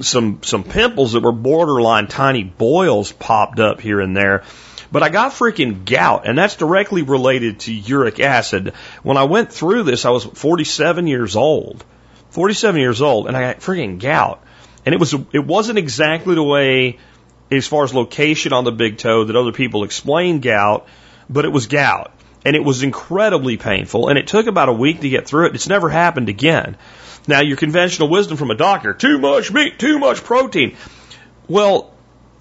some 0.03 0.43
some 0.43 0.63
pimples 0.63 1.13
that 1.13 1.23
were 1.23 1.33
borderline 1.33 2.07
tiny 2.07 2.45
boils 2.45 3.13
popped 3.13 3.61
up 3.61 3.81
here 3.81 4.01
and 4.01 4.15
there. 4.15 4.45
But 4.91 5.03
I 5.03 5.11
got 5.11 5.33
freaking 5.33 5.85
gout, 5.85 6.27
and 6.27 6.37
that's 6.37 6.57
directly 6.57 7.03
related 7.03 7.61
to 7.61 7.73
uric 7.73 8.21
acid. 8.21 8.73
When 9.03 9.17
I 9.17 9.25
went 9.25 9.53
through 9.53 9.83
this, 9.83 10.05
I 10.05 10.11
was 10.11 10.25
47 10.25 11.07
years 11.07 11.37
old. 11.37 11.85
47 12.31 12.81
years 12.81 13.03
old, 13.03 13.27
and 13.27 13.37
I 13.37 13.53
got 13.53 13.61
freaking 13.61 13.99
gout. 13.99 14.43
And 14.87 14.95
it 14.95 14.99
was 14.99 15.15
it 15.33 15.45
wasn't 15.45 15.79
exactly 15.79 16.35
the 16.35 16.43
way, 16.43 16.99
as 17.51 17.67
far 17.67 17.85
as 17.85 17.93
location 17.93 18.53
on 18.53 18.65
the 18.65 18.73
big 18.73 18.99
toe, 18.99 19.25
that 19.25 19.37
other 19.37 19.53
people 19.53 19.85
explain 19.85 20.41
gout, 20.41 20.87
but 21.29 21.45
it 21.45 21.53
was 21.53 21.67
gout. 21.67 22.13
And 22.45 22.57
it 22.57 22.65
was 22.65 22.83
incredibly 22.83 23.57
painful, 23.57 24.09
and 24.09 24.19
it 24.19 24.27
took 24.27 24.47
about 24.47 24.69
a 24.69 24.73
week 24.73 25.01
to 25.01 25.09
get 25.09 25.27
through 25.27 25.47
it. 25.47 25.55
It's 25.55 25.69
never 25.69 25.91
happened 25.91 26.29
again. 26.29 26.77
Now, 27.27 27.41
your 27.41 27.59
conventional 27.59 28.09
wisdom 28.09 28.39
from 28.39 28.51
a 28.51 28.55
doctor, 28.55 28.95
too 28.95 29.19
much 29.19 29.53
meat, 29.53 29.79
too 29.79 29.99
much 29.99 30.25
protein. 30.25 30.77
Well, 31.47 31.93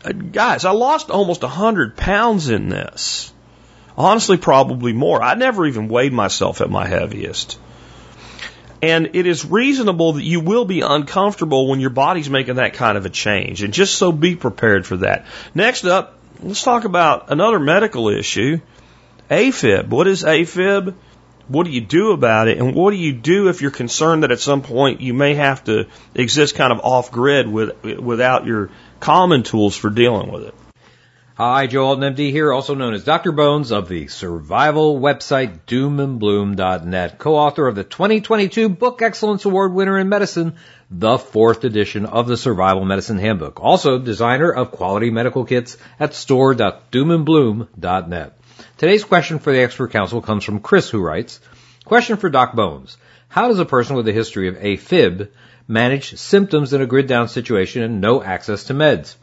Uh, 0.08 0.12
guys, 0.12 0.64
I 0.64 0.72
lost 0.72 1.10
almost 1.10 1.44
a 1.44 1.48
hundred 1.48 1.98
pounds 1.98 2.50
in 2.50 2.70
this. 2.70 3.34
Honestly, 3.98 4.38
probably 4.38 4.94
more. 4.94 5.22
I 5.22 5.34
never 5.34 5.66
even 5.66 5.88
weighed 5.88 6.14
myself 6.14 6.62
at 6.62 6.70
my 6.70 6.88
heaviest. 6.88 7.60
And 8.82 9.16
it 9.16 9.26
is 9.26 9.44
reasonable 9.44 10.14
that 10.14 10.24
you 10.24 10.40
will 10.40 10.66
be 10.66 10.82
uncomfortable 10.82 11.68
when 11.68 11.80
your 11.80 11.90
body's 11.90 12.30
making 12.30 12.56
that 12.56 12.76
kind 12.76 12.98
of 12.98 13.06
a 13.06 13.10
change. 13.10 13.64
And 13.64 13.74
just 13.74 13.96
so 13.96 14.12
be 14.12 14.36
prepared 14.36 14.86
for 14.86 14.98
that. 14.98 15.26
Next 15.56 15.84
up, 15.84 16.20
let's 16.42 16.64
talk 16.64 16.86
about 16.86 17.32
another 17.32 17.60
medical 17.60 18.10
issue. 18.10 18.60
AFib. 19.32 19.88
What 19.88 20.08
is 20.08 20.24
AFib? 20.24 20.94
What 21.48 21.64
do 21.66 21.72
you 21.72 21.82
do 21.82 22.12
about 22.12 22.50
it? 22.50 22.60
And 22.60 22.76
what 22.76 22.92
do 22.92 22.98
you 22.98 23.14
do 23.14 23.48
if 23.48 23.62
you're 23.62 23.72
concerned 23.72 24.24
that 24.24 24.32
at 24.32 24.40
some 24.40 24.62
point 24.62 25.02
you 25.02 25.14
may 25.14 25.34
have 25.34 25.64
to 25.64 25.88
exist 26.14 26.56
kind 26.56 26.72
of 26.72 26.82
off 26.82 27.12
grid 27.12 27.48
with, 27.48 27.84
without 27.84 28.46
your 28.46 28.70
common 29.00 29.44
tools 29.44 29.76
for 29.76 29.90
dealing 29.90 30.32
with 30.32 30.44
it? 30.44 30.54
Hi, 31.36 31.68
Joe 31.68 31.86
Alton 31.86 32.16
MD 32.16 32.32
here, 32.32 32.52
also 32.52 32.74
known 32.74 32.96
as 32.96 33.04
Dr. 33.04 33.32
Bones 33.32 33.72
of 33.72 33.88
the 33.88 34.08
survival 34.08 35.00
website 35.00 35.60
doomandbloom.net, 35.68 37.20
co-author 37.20 37.68
of 37.68 37.76
the 37.76 37.84
2022 37.84 38.70
Book 38.70 39.04
Excellence 39.04 39.46
Award 39.46 39.72
winner 39.72 40.00
in 40.00 40.10
medicine, 40.10 40.56
the 40.90 41.20
fourth 41.20 41.64
edition 41.64 42.08
of 42.08 42.26
the 42.26 42.38
Survival 42.38 42.86
Medicine 42.86 43.20
Handbook. 43.20 43.62
Also 43.62 44.00
designer 44.00 44.52
of 44.52 44.72
quality 44.72 45.12
medical 45.12 45.46
kits 45.46 45.78
at 46.00 46.16
store.doomandbloom.net. 46.16 48.38
Today's 48.78 49.04
question 49.04 49.38
for 49.38 49.54
the 49.54 49.62
expert 49.62 49.92
council 49.92 50.24
comes 50.24 50.44
from 50.44 50.60
Chris 50.60 50.90
who 50.90 51.00
writes, 51.00 51.40
question 51.86 52.18
for 52.18 52.32
Doc 52.32 52.56
Bones. 52.56 52.98
How 53.28 53.48
does 53.48 53.60
a 53.60 53.66
person 53.66 53.96
with 53.96 54.08
a 54.08 54.12
history 54.12 54.48
of 54.48 54.56
AFib 54.56 55.30
manage 55.68 56.18
symptoms 56.18 56.74
in 56.74 56.82
a 56.82 56.86
grid 56.86 57.08
down 57.08 57.28
situation 57.28 57.84
and 57.84 58.02
no 58.02 58.24
access 58.24 58.66
to 58.66 58.74
meds? 58.74 59.16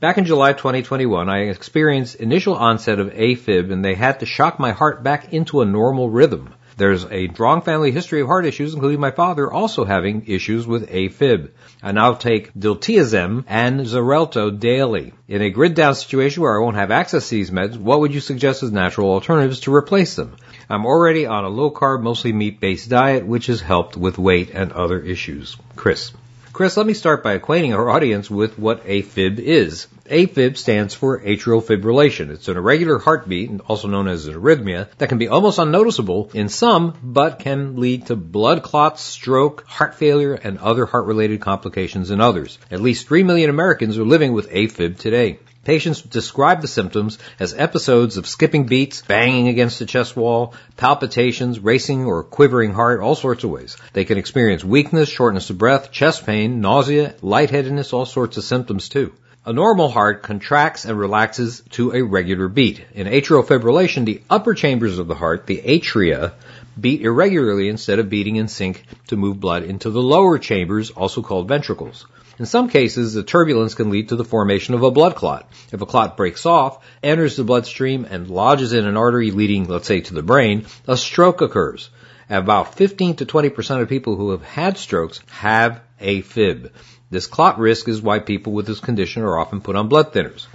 Back 0.00 0.18
in 0.18 0.26
July 0.26 0.52
2021, 0.52 1.28
I 1.28 1.48
experienced 1.48 2.16
initial 2.16 2.54
onset 2.54 3.00
of 3.00 3.12
AFib 3.12 3.72
and 3.72 3.84
they 3.84 3.94
had 3.94 4.20
to 4.20 4.26
shock 4.26 4.60
my 4.60 4.72
heart 4.72 5.02
back 5.02 5.32
into 5.32 5.60
a 5.60 5.66
normal 5.66 6.08
rhythm. 6.08 6.54
There's 6.78 7.04
a 7.10 7.26
strong 7.30 7.62
family 7.62 7.90
history 7.90 8.20
of 8.20 8.28
heart 8.28 8.46
issues, 8.46 8.72
including 8.72 9.00
my 9.00 9.10
father 9.10 9.52
also 9.52 9.84
having 9.84 10.26
issues 10.28 10.64
with 10.64 10.88
AFib. 10.88 11.50
I 11.82 11.90
now 11.90 12.14
take 12.14 12.54
diltiazem 12.54 13.42
and 13.48 13.80
Xarelto 13.80 14.56
daily. 14.56 15.12
In 15.26 15.42
a 15.42 15.50
grid 15.50 15.74
down 15.74 15.96
situation 15.96 16.44
where 16.44 16.56
I 16.56 16.62
won't 16.62 16.76
have 16.76 16.92
access 16.92 17.28
to 17.28 17.34
these 17.34 17.50
meds, 17.50 17.76
what 17.76 17.98
would 17.98 18.14
you 18.14 18.20
suggest 18.20 18.62
as 18.62 18.70
natural 18.70 19.10
alternatives 19.10 19.58
to 19.60 19.74
replace 19.74 20.14
them? 20.14 20.36
I'm 20.70 20.84
already 20.84 21.24
on 21.24 21.44
a 21.44 21.48
low 21.48 21.70
carb, 21.70 22.02
mostly 22.02 22.32
meat 22.32 22.60
based 22.60 22.90
diet, 22.90 23.26
which 23.26 23.46
has 23.46 23.60
helped 23.60 23.96
with 23.96 24.18
weight 24.18 24.50
and 24.52 24.70
other 24.72 25.00
issues. 25.00 25.56
Chris. 25.76 26.12
Chris, 26.52 26.76
let 26.76 26.86
me 26.86 26.92
start 26.92 27.22
by 27.22 27.34
acquainting 27.34 27.72
our 27.72 27.88
audience 27.88 28.28
with 28.28 28.58
what 28.58 28.84
AFib 28.84 29.38
is. 29.38 29.86
AFib 30.10 30.56
stands 30.56 30.92
for 30.92 31.20
atrial 31.20 31.62
fibrillation. 31.62 32.30
It's 32.30 32.48
an 32.48 32.56
irregular 32.56 32.98
heartbeat, 32.98 33.60
also 33.68 33.88
known 33.88 34.08
as 34.08 34.26
an 34.26 34.34
arrhythmia, 34.34 34.88
that 34.98 35.08
can 35.08 35.18
be 35.18 35.28
almost 35.28 35.58
unnoticeable 35.58 36.30
in 36.34 36.48
some, 36.48 36.94
but 37.02 37.38
can 37.38 37.76
lead 37.76 38.06
to 38.06 38.16
blood 38.16 38.62
clots, 38.62 39.02
stroke, 39.02 39.66
heart 39.66 39.94
failure, 39.94 40.34
and 40.34 40.58
other 40.58 40.84
heart-related 40.84 41.40
complications 41.40 42.10
in 42.10 42.20
others. 42.20 42.58
At 42.70 42.80
least 42.80 43.06
3 43.06 43.22
million 43.22 43.50
Americans 43.50 43.96
are 43.96 44.04
living 44.04 44.32
with 44.32 44.50
AFib 44.50 44.98
today. 44.98 45.38
Patients 45.64 46.00
describe 46.00 46.62
the 46.62 46.68
symptoms 46.68 47.18
as 47.38 47.52
episodes 47.52 48.16
of 48.16 48.26
skipping 48.26 48.64
beats, 48.66 49.02
banging 49.02 49.48
against 49.48 49.78
the 49.78 49.86
chest 49.86 50.16
wall, 50.16 50.54
palpitations, 50.76 51.58
racing 51.58 52.06
or 52.06 52.22
quivering 52.22 52.72
heart, 52.72 53.00
all 53.00 53.14
sorts 53.14 53.44
of 53.44 53.50
ways. 53.50 53.76
They 53.92 54.04
can 54.04 54.18
experience 54.18 54.64
weakness, 54.64 55.08
shortness 55.08 55.50
of 55.50 55.58
breath, 55.58 55.92
chest 55.92 56.24
pain, 56.24 56.60
nausea, 56.60 57.14
lightheadedness, 57.20 57.92
all 57.92 58.06
sorts 58.06 58.36
of 58.36 58.44
symptoms 58.44 58.88
too. 58.88 59.12
A 59.44 59.52
normal 59.52 59.88
heart 59.88 60.22
contracts 60.22 60.84
and 60.84 60.98
relaxes 60.98 61.62
to 61.70 61.92
a 61.92 62.02
regular 62.02 62.48
beat. 62.48 62.84
In 62.94 63.06
atrial 63.06 63.44
fibrillation, 63.46 64.04
the 64.04 64.20
upper 64.28 64.54
chambers 64.54 64.98
of 64.98 65.08
the 65.08 65.14
heart, 65.14 65.46
the 65.46 65.62
atria, 65.64 66.32
beat 66.78 67.02
irregularly 67.02 67.68
instead 67.68 67.98
of 67.98 68.10
beating 68.10 68.36
in 68.36 68.48
sync 68.48 68.84
to 69.08 69.16
move 69.16 69.40
blood 69.40 69.64
into 69.64 69.90
the 69.90 70.02
lower 70.02 70.38
chambers, 70.38 70.90
also 70.90 71.22
called 71.22 71.48
ventricles. 71.48 72.06
In 72.38 72.46
some 72.46 72.68
cases, 72.68 73.14
the 73.14 73.24
turbulence 73.24 73.74
can 73.74 73.90
lead 73.90 74.10
to 74.10 74.16
the 74.16 74.24
formation 74.24 74.74
of 74.74 74.84
a 74.84 74.92
blood 74.92 75.16
clot. 75.16 75.50
If 75.72 75.80
a 75.80 75.86
clot 75.86 76.16
breaks 76.16 76.46
off, 76.46 76.78
enters 77.02 77.34
the 77.34 77.42
bloodstream, 77.42 78.06
and 78.08 78.30
lodges 78.30 78.72
in 78.72 78.86
an 78.86 78.96
artery 78.96 79.32
leading, 79.32 79.66
let's 79.66 79.88
say, 79.88 80.00
to 80.02 80.14
the 80.14 80.22
brain, 80.22 80.66
a 80.86 80.96
stroke 80.96 81.40
occurs. 81.40 81.90
About 82.30 82.74
15 82.74 83.16
to 83.16 83.26
20% 83.26 83.82
of 83.82 83.88
people 83.88 84.14
who 84.14 84.30
have 84.30 84.44
had 84.44 84.78
strokes 84.78 85.20
have 85.30 85.80
AFib. 86.00 86.70
This 87.10 87.26
clot 87.26 87.58
risk 87.58 87.88
is 87.88 88.02
why 88.02 88.20
people 88.20 88.52
with 88.52 88.66
this 88.66 88.80
condition 88.80 89.22
are 89.22 89.38
often 89.38 89.60
put 89.60 89.74
on 89.74 89.88
blood 89.88 90.12
thinners. 90.12 90.46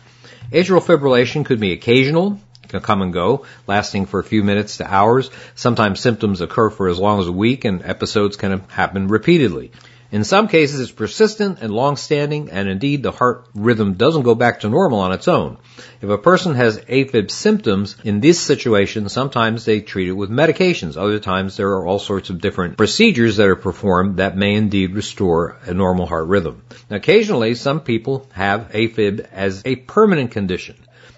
Atrial 0.52 0.82
fibrillation 0.82 1.43
could 1.46 1.60
be 1.60 1.74
occasional, 1.74 2.39
can 2.69 2.80
come 2.80 3.02
and 3.02 3.12
go, 3.12 3.46
lasting 3.67 4.06
for 4.06 4.19
a 4.19 4.24
few 4.24 4.43
minutes 4.43 4.78
to 4.78 4.93
hours. 4.93 5.32
Sometimes 5.56 6.00
symptoms 6.00 6.39
occur 6.39 6.69
for 6.69 6.88
as 6.88 7.00
long 7.00 7.19
as 7.19 7.28
a 7.28 7.32
week 7.32 7.65
and 7.65 7.84
episodes 7.84 8.38
can 8.38 8.60
happen 8.69 9.08
repeatedly. 9.10 9.72
In 10.13 10.23
some 10.23 10.47
cases, 10.47 10.80
it's 10.80 10.91
persistent 10.91 11.58
and 11.62 11.73
long-standing, 11.73 12.52
and 12.52 12.69
indeed 12.69 13.02
the 13.02 13.10
heart 13.10 13.47
rhythm 13.56 13.93
doesn't 13.93 14.21
go 14.21 14.36
back 14.36 14.60
to 14.60 14.69
normal 14.69 14.99
on 14.99 15.12
its 15.12 15.28
own. 15.28 15.58
If 16.04 16.10
a 16.10 16.19
person 16.19 16.54
has 16.54 16.78
AFib 16.78 17.32
symptoms 17.32 17.95
in 18.04 18.19
this 18.19 18.39
situation, 18.39 19.10
sometimes 19.10 19.65
they 19.65 19.82
treat 19.82 20.10
it 20.10 20.12
with 20.12 20.30
medications. 20.30 20.97
Other 20.97 21.17
times 21.17 21.58
there 21.58 21.69
are 21.69 21.88
all 21.88 21.97
sorts 21.97 22.30
of 22.30 22.41
different 22.41 22.78
procedures 22.78 23.38
that 23.38 23.47
are 23.47 23.56
performed 23.56 24.17
that 24.17 24.38
may 24.38 24.54
indeed 24.54 24.93
restore 24.93 25.58
a 25.65 25.73
normal 25.73 26.06
heart 26.06 26.28
rhythm. 26.28 26.62
Now, 26.91 26.97
occasionally, 26.97 27.56
some 27.56 27.80
people 27.80 28.28
have 28.34 28.69
AFib 28.69 29.28
as 29.32 29.63
a 29.65 29.78
permanent 29.78 30.30
condition. 30.30 30.76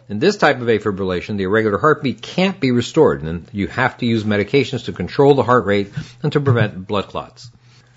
In 0.07 0.19
this 0.19 0.37
type 0.37 0.61
of 0.61 0.67
afibrillation, 0.67 1.35
the 1.35 1.43
irregular 1.43 1.79
heartbeat 1.79 2.21
can't 2.21 2.61
be 2.61 2.71
restored, 2.71 3.23
and 3.23 3.45
you 3.51 3.67
have 3.67 3.97
to 3.97 4.05
use 4.05 4.23
medications 4.23 4.85
to 4.85 4.93
control 4.93 5.33
the 5.33 5.43
heart 5.43 5.65
rate 5.65 5.91
and 6.23 6.31
to 6.31 6.39
prevent 6.39 6.87
blood 6.87 7.09
clots. 7.09 7.51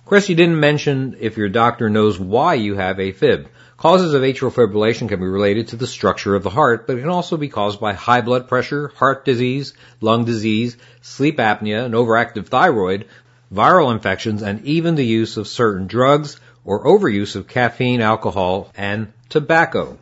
Chris, 0.08 0.30
you 0.30 0.34
didn't 0.34 0.58
mention 0.58 1.18
if 1.20 1.36
your 1.36 1.50
doctor 1.50 1.90
knows 1.90 2.18
why 2.18 2.54
you 2.54 2.74
have 2.76 2.96
AFib. 2.96 3.44
Causes 3.76 4.14
of 4.14 4.22
atrial 4.22 4.50
fibrillation 4.50 5.06
can 5.06 5.20
be 5.20 5.26
related 5.26 5.68
to 5.68 5.76
the 5.76 5.86
structure 5.86 6.34
of 6.34 6.42
the 6.42 6.48
heart, 6.48 6.86
but 6.86 6.96
it 6.96 7.02
can 7.02 7.10
also 7.10 7.36
be 7.36 7.50
caused 7.50 7.78
by 7.78 7.92
high 7.92 8.22
blood 8.22 8.48
pressure, 8.48 8.88
heart 8.96 9.26
disease, 9.26 9.74
lung 10.00 10.24
disease, 10.24 10.78
sleep 11.02 11.36
apnea, 11.36 11.84
an 11.84 11.92
overactive 11.92 12.46
thyroid, 12.46 13.04
viral 13.52 13.92
infections, 13.92 14.40
and 14.40 14.64
even 14.64 14.94
the 14.94 15.04
use 15.04 15.36
of 15.36 15.46
certain 15.46 15.86
drugs 15.86 16.40
or 16.64 16.86
overuse 16.86 17.36
of 17.36 17.46
caffeine, 17.46 18.00
alcohol, 18.00 18.72
and 18.78 19.12
tobacco. 19.28 19.98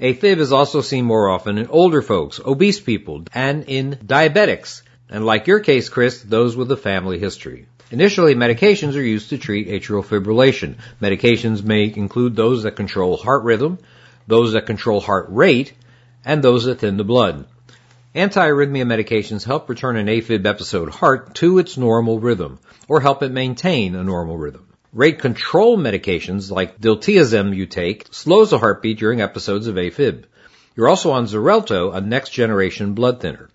AFib 0.00 0.38
is 0.38 0.50
also 0.50 0.80
seen 0.80 1.04
more 1.04 1.28
often 1.28 1.56
in 1.56 1.68
older 1.68 2.02
folks, 2.02 2.40
obese 2.44 2.80
people, 2.80 3.22
and 3.32 3.62
in 3.68 3.92
diabetics, 4.04 4.82
and 5.08 5.24
like 5.24 5.46
your 5.46 5.60
case, 5.60 5.88
Chris, 5.88 6.20
those 6.20 6.56
with 6.56 6.72
a 6.72 6.76
family 6.76 7.20
history. 7.20 7.68
Initially, 7.90 8.36
medications 8.36 8.94
are 8.94 9.02
used 9.02 9.30
to 9.30 9.38
treat 9.38 9.68
atrial 9.68 10.04
fibrillation. 10.04 10.76
Medications 11.02 11.64
may 11.64 11.92
include 11.92 12.36
those 12.36 12.62
that 12.62 12.76
control 12.76 13.16
heart 13.16 13.42
rhythm, 13.42 13.78
those 14.28 14.52
that 14.52 14.66
control 14.66 15.00
heart 15.00 15.26
rate, 15.30 15.72
and 16.24 16.42
those 16.42 16.64
that 16.64 16.78
thin 16.78 16.96
the 16.96 17.04
blood. 17.04 17.46
Antiarrhythmia 18.14 18.84
medications 18.86 19.44
help 19.44 19.68
return 19.68 19.96
an 19.96 20.06
AFib 20.06 20.46
episode 20.46 20.90
heart 20.90 21.34
to 21.36 21.58
its 21.58 21.76
normal 21.76 22.20
rhythm, 22.20 22.60
or 22.88 23.00
help 23.00 23.24
it 23.24 23.32
maintain 23.32 23.96
a 23.96 24.04
normal 24.04 24.36
rhythm. 24.36 24.66
Rate 24.92 25.18
control 25.18 25.76
medications 25.76 26.50
like 26.50 26.80
diltiazem 26.80 27.54
you 27.54 27.66
take 27.66 28.06
slows 28.12 28.50
the 28.50 28.58
heartbeat 28.58 28.98
during 28.98 29.20
episodes 29.20 29.66
of 29.66 29.76
AFib. 29.76 30.24
You're 30.76 30.88
also 30.88 31.10
on 31.10 31.26
Xarelto, 31.26 31.94
a 31.94 32.00
next 32.00 32.30
generation 32.30 32.94
blood 32.94 33.20
thinner. 33.20 33.48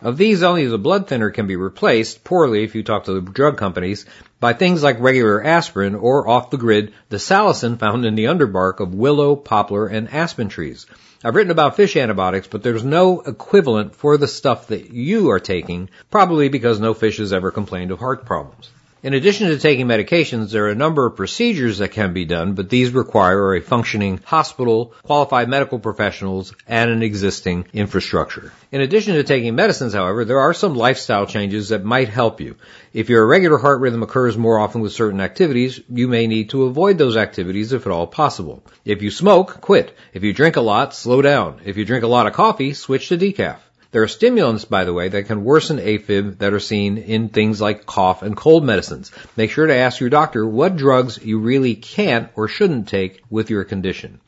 Of 0.00 0.16
these, 0.16 0.44
only 0.44 0.64
the 0.66 0.78
blood 0.78 1.08
thinner 1.08 1.30
can 1.30 1.48
be 1.48 1.56
replaced, 1.56 2.22
poorly 2.22 2.62
if 2.62 2.76
you 2.76 2.84
talk 2.84 3.04
to 3.04 3.14
the 3.14 3.20
drug 3.20 3.56
companies, 3.56 4.06
by 4.38 4.52
things 4.52 4.80
like 4.80 5.00
regular 5.00 5.42
aspirin 5.42 5.96
or 5.96 6.28
off 6.28 6.50
the 6.50 6.56
grid, 6.56 6.92
the 7.08 7.16
salicin 7.16 7.78
found 7.78 8.04
in 8.04 8.14
the 8.14 8.26
underbark 8.26 8.78
of 8.78 8.94
willow, 8.94 9.34
poplar, 9.34 9.88
and 9.88 10.08
aspen 10.12 10.48
trees. 10.48 10.86
I've 11.24 11.34
written 11.34 11.50
about 11.50 11.74
fish 11.74 11.96
antibiotics, 11.96 12.46
but 12.46 12.62
there's 12.62 12.84
no 12.84 13.22
equivalent 13.22 13.96
for 13.96 14.16
the 14.16 14.28
stuff 14.28 14.68
that 14.68 14.90
you 14.92 15.30
are 15.30 15.40
taking, 15.40 15.90
probably 16.12 16.48
because 16.48 16.78
no 16.78 16.94
fish 16.94 17.16
has 17.16 17.32
ever 17.32 17.50
complained 17.50 17.90
of 17.90 17.98
heart 17.98 18.24
problems. 18.24 18.70
In 19.00 19.14
addition 19.14 19.46
to 19.46 19.58
taking 19.60 19.86
medications, 19.86 20.50
there 20.50 20.64
are 20.64 20.70
a 20.70 20.74
number 20.74 21.06
of 21.06 21.14
procedures 21.14 21.78
that 21.78 21.92
can 21.92 22.12
be 22.12 22.24
done, 22.24 22.54
but 22.54 22.68
these 22.68 22.90
require 22.90 23.54
a 23.54 23.60
functioning 23.60 24.18
hospital, 24.24 24.92
qualified 25.04 25.48
medical 25.48 25.78
professionals, 25.78 26.52
and 26.66 26.90
an 26.90 27.04
existing 27.04 27.66
infrastructure. 27.72 28.52
In 28.72 28.80
addition 28.80 29.14
to 29.14 29.22
taking 29.22 29.54
medicines, 29.54 29.94
however, 29.94 30.24
there 30.24 30.40
are 30.40 30.52
some 30.52 30.74
lifestyle 30.74 31.26
changes 31.26 31.68
that 31.68 31.84
might 31.84 32.08
help 32.08 32.40
you. 32.40 32.56
If 32.92 33.08
your 33.08 33.22
irregular 33.22 33.58
heart 33.58 33.80
rhythm 33.80 34.02
occurs 34.02 34.36
more 34.36 34.58
often 34.58 34.80
with 34.80 34.90
certain 34.90 35.20
activities, 35.20 35.80
you 35.88 36.08
may 36.08 36.26
need 36.26 36.50
to 36.50 36.64
avoid 36.64 36.98
those 36.98 37.16
activities 37.16 37.72
if 37.72 37.86
at 37.86 37.92
all 37.92 38.08
possible. 38.08 38.64
If 38.84 39.02
you 39.02 39.12
smoke, 39.12 39.60
quit. 39.60 39.96
If 40.12 40.24
you 40.24 40.32
drink 40.32 40.56
a 40.56 40.60
lot, 40.60 40.92
slow 40.92 41.22
down. 41.22 41.60
If 41.64 41.76
you 41.76 41.84
drink 41.84 42.02
a 42.02 42.08
lot 42.08 42.26
of 42.26 42.32
coffee, 42.32 42.74
switch 42.74 43.10
to 43.10 43.16
decaf. 43.16 43.58
There 43.90 44.02
are 44.02 44.08
stimulants, 44.08 44.66
by 44.66 44.84
the 44.84 44.92
way, 44.92 45.08
that 45.08 45.26
can 45.26 45.44
worsen 45.44 45.78
AFib 45.78 46.38
that 46.38 46.52
are 46.52 46.60
seen 46.60 46.98
in 46.98 47.30
things 47.30 47.58
like 47.58 47.86
cough 47.86 48.22
and 48.22 48.36
cold 48.36 48.62
medicines. 48.62 49.10
Make 49.34 49.50
sure 49.50 49.66
to 49.66 49.74
ask 49.74 49.98
your 49.98 50.10
doctor 50.10 50.46
what 50.46 50.76
drugs 50.76 51.18
you 51.24 51.38
really 51.38 51.74
can't 51.74 52.28
or 52.36 52.48
shouldn't 52.48 52.88
take 52.88 53.22
with 53.30 53.48
your 53.48 53.64
condition. 53.64 54.20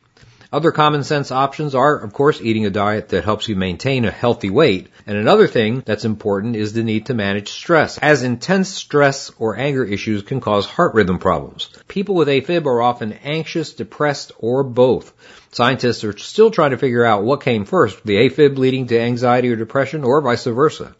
Other 0.52 0.72
common 0.72 1.04
sense 1.04 1.30
options 1.30 1.76
are, 1.76 1.96
of 1.96 2.12
course, 2.12 2.40
eating 2.40 2.66
a 2.66 2.70
diet 2.70 3.10
that 3.10 3.22
helps 3.22 3.48
you 3.48 3.54
maintain 3.54 4.04
a 4.04 4.10
healthy 4.10 4.50
weight. 4.50 4.88
And 5.06 5.16
another 5.16 5.46
thing 5.46 5.84
that's 5.86 6.04
important 6.04 6.56
is 6.56 6.72
the 6.72 6.82
need 6.82 7.06
to 7.06 7.14
manage 7.14 7.50
stress, 7.50 7.98
as 7.98 8.24
intense 8.24 8.68
stress 8.68 9.30
or 9.38 9.56
anger 9.56 9.84
issues 9.84 10.24
can 10.24 10.40
cause 10.40 10.66
heart 10.66 10.94
rhythm 10.94 11.20
problems. 11.20 11.70
People 11.86 12.16
with 12.16 12.26
AFib 12.26 12.66
are 12.66 12.82
often 12.82 13.12
anxious, 13.22 13.74
depressed, 13.74 14.32
or 14.38 14.64
both. 14.64 15.12
Scientists 15.52 16.02
are 16.02 16.18
still 16.18 16.50
trying 16.50 16.72
to 16.72 16.78
figure 16.78 17.04
out 17.04 17.22
what 17.22 17.42
came 17.42 17.64
first, 17.64 18.04
the 18.04 18.16
AFib 18.16 18.58
leading 18.58 18.88
to 18.88 18.98
anxiety 18.98 19.52
or 19.52 19.56
depression, 19.56 20.02
or 20.02 20.20
vice 20.20 20.46
versa. 20.46 20.96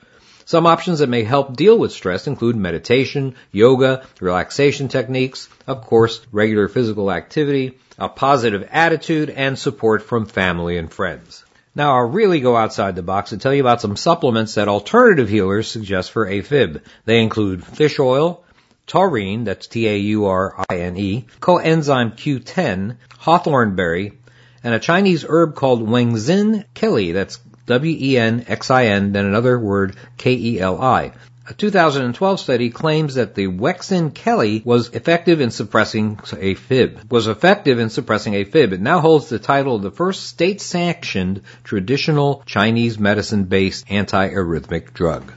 Some 0.50 0.66
options 0.66 0.98
that 0.98 1.08
may 1.08 1.22
help 1.22 1.54
deal 1.54 1.78
with 1.78 1.92
stress 1.92 2.26
include 2.26 2.56
meditation, 2.56 3.36
yoga, 3.52 4.04
relaxation 4.18 4.88
techniques, 4.88 5.48
of 5.64 5.86
course, 5.86 6.20
regular 6.32 6.66
physical 6.66 7.12
activity, 7.12 7.78
a 8.00 8.08
positive 8.08 8.68
attitude, 8.72 9.30
and 9.30 9.56
support 9.56 10.02
from 10.02 10.26
family 10.26 10.76
and 10.76 10.92
friends. 10.92 11.44
Now 11.76 11.94
I'll 11.94 12.08
really 12.08 12.40
go 12.40 12.56
outside 12.56 12.96
the 12.96 13.02
box 13.04 13.30
and 13.30 13.40
tell 13.40 13.54
you 13.54 13.60
about 13.60 13.80
some 13.80 13.94
supplements 13.94 14.56
that 14.56 14.66
alternative 14.66 15.28
healers 15.28 15.68
suggest 15.68 16.10
for 16.10 16.26
AFib. 16.26 16.82
They 17.04 17.22
include 17.22 17.64
fish 17.64 18.00
oil, 18.00 18.42
taurine, 18.88 19.44
that's 19.44 19.68
T-A-U-R-I-N-E, 19.68 21.26
coenzyme 21.38 22.16
Q10, 22.16 22.96
hawthorn 23.20 23.76
berry, 23.76 24.18
and 24.64 24.74
a 24.74 24.80
Chinese 24.80 25.24
herb 25.28 25.54
called 25.54 25.88
Wenxin 25.88 26.64
Keli, 26.74 27.14
that's 27.14 27.38
W-E-N-X-I-N, 27.70 29.12
then 29.12 29.26
another 29.26 29.58
word, 29.58 29.94
K-E-L-I. 30.16 31.12
A 31.46 31.54
2012 31.54 32.40
study 32.40 32.70
claims 32.70 33.14
that 33.14 33.36
the 33.36 33.46
Wenxin 33.46 34.10
Keli 34.12 34.64
was 34.64 34.90
effective 34.90 35.40
in 35.40 35.52
suppressing 35.52 36.16
AFib. 36.16 37.10
Was 37.10 37.28
effective 37.28 37.78
in 37.78 37.88
suppressing 37.88 38.32
AFib. 38.32 38.72
It 38.72 38.80
now 38.80 38.98
holds 38.98 39.28
the 39.28 39.38
title 39.38 39.76
of 39.76 39.82
the 39.82 39.92
first 39.92 40.26
state-sanctioned 40.26 41.42
traditional 41.62 42.42
Chinese 42.44 42.98
medicine-based 42.98 43.86
antiarrhythmic 43.86 44.92
drug. 44.92 45.32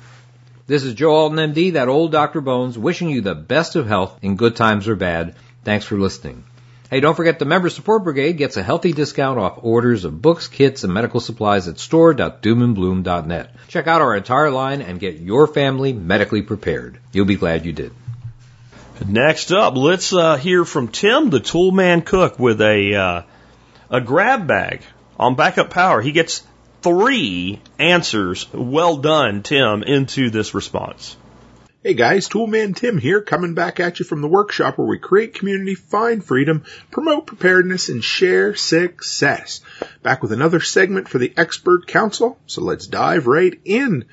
This 0.66 0.84
is 0.84 0.96
Joe 0.96 1.14
Alton, 1.14 1.54
MD, 1.54 1.74
that 1.74 1.88
old 1.88 2.12
Dr. 2.12 2.42
Bones, 2.42 2.80
wishing 2.80 3.10
you 3.10 3.22
the 3.22 3.36
best 3.36 3.76
of 3.76 3.88
health 3.88 4.18
in 4.24 4.38
good 4.38 4.56
times 4.56 4.88
or 4.88 4.96
bad. 4.96 5.36
Thanks 5.64 5.86
for 5.86 6.00
listening. 6.00 6.46
Hey, 6.94 7.00
don't 7.00 7.16
forget 7.16 7.39
the 7.39 7.46
Member 7.46 7.72
Support 7.72 8.04
Brigade 8.04 8.34
gets 8.34 8.56
a 8.56 8.62
healthy 8.62 8.94
discount 8.94 9.39
off 9.39 9.58
orders 9.64 10.06
of 10.06 10.22
books, 10.22 10.48
kits, 10.48 10.84
and 10.84 10.94
medical 10.94 11.20
supplies 11.20 11.68
at 11.68 11.80
store.doomandbloom.net. 11.80 13.56
Check 13.68 13.88
out 13.88 14.04
our 14.04 14.16
entire 14.16 14.52
line 14.52 14.84
and 14.84 15.00
get 15.00 15.16
your 15.16 15.48
family 15.48 15.91
medically 15.91 16.44
prepared. 16.44 17.00
You'll 17.12 17.26
be 17.26 17.36
glad 17.36 17.66
you 17.66 17.72
did. 17.74 17.94
Next 19.08 19.52
up, 19.52 19.76
let's 19.76 20.14
uh, 20.14 20.38
hear 20.38 20.66
from 20.66 20.88
Tim, 20.88 21.32
the 21.32 21.39
toolman 21.39 22.06
cook, 22.06 22.38
with 22.38 22.62
a 22.62 22.94
uh, 22.94 23.22
a 23.89 24.00
grab 24.00 24.46
bag 24.46 24.84
on 25.18 25.34
backup 25.34 25.72
power. 25.72 26.00
He 26.00 26.12
gets 26.12 26.44
three 26.84 27.60
answers. 27.80 28.54
Well 28.54 28.98
done, 28.98 29.41
Tim, 29.41 29.82
into 29.82 30.30
this 30.30 30.54
response. 30.54 31.16
Hey 31.86 31.96
guys, 31.96 32.30
Toolman 32.30 32.78
Tim 32.78 32.98
here, 32.98 33.20
coming 33.20 33.56
back 33.56 33.82
at 33.82 34.00
you 34.00 34.06
from 34.06 34.22
the 34.22 34.28
workshop 34.30 34.78
where 34.78 34.88
we 34.88 35.00
create 35.00 35.34
community, 35.34 35.76
find 35.76 36.24
freedom, 36.24 36.64
promote 36.92 37.28
preparedness, 37.28 37.90
and 37.90 38.02
share 38.02 38.56
success. 38.56 39.60
Back 40.02 40.22
with 40.22 40.32
another 40.32 40.62
segment 40.62 41.10
for 41.10 41.18
the 41.18 41.34
Expert 41.36 41.86
Council, 41.86 42.40
so 42.46 42.62
let's 42.62 42.88
dive 42.88 43.28
right 43.28 43.60
in. 43.66 44.06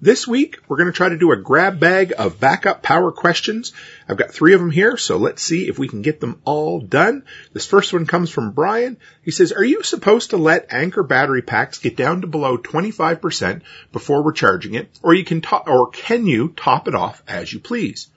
This 0.00 0.26
week, 0.26 0.58
we're 0.68 0.76
going 0.76 0.90
to 0.90 0.96
try 0.96 1.08
to 1.08 1.16
do 1.16 1.32
a 1.32 1.36
grab 1.36 1.78
bag 1.78 2.12
of 2.18 2.40
backup 2.40 2.82
power 2.82 3.12
questions. 3.12 3.72
I've 4.08 4.16
got 4.16 4.32
three 4.32 4.52
of 4.52 4.60
them 4.60 4.70
here, 4.70 4.96
so 4.96 5.16
let's 5.16 5.42
see 5.42 5.68
if 5.68 5.78
we 5.78 5.88
can 5.88 6.02
get 6.02 6.20
them 6.20 6.40
all 6.44 6.80
done. 6.80 7.24
This 7.52 7.66
first 7.66 7.92
one 7.92 8.04
comes 8.04 8.28
from 8.28 8.50
Brian. 8.50 8.96
He 9.22 9.30
says, 9.30 9.52
are 9.52 9.64
you 9.64 9.82
supposed 9.82 10.30
to 10.30 10.36
let 10.36 10.72
Anker 10.72 11.04
battery 11.04 11.42
packs 11.42 11.78
get 11.78 11.96
down 11.96 12.22
to 12.22 12.26
below 12.26 12.58
25% 12.58 13.62
before 13.92 14.22
recharging 14.22 14.74
it, 14.74 14.90
or 15.02 15.14
you 15.14 15.24
can 15.24 15.40
top, 15.40 15.68
or 15.68 15.90
can 15.90 16.26
you 16.26 16.48
top 16.48 16.88
it 16.88 16.94
off 16.94 17.22
as 17.28 17.52
you 17.52 17.60
please? 17.60 18.08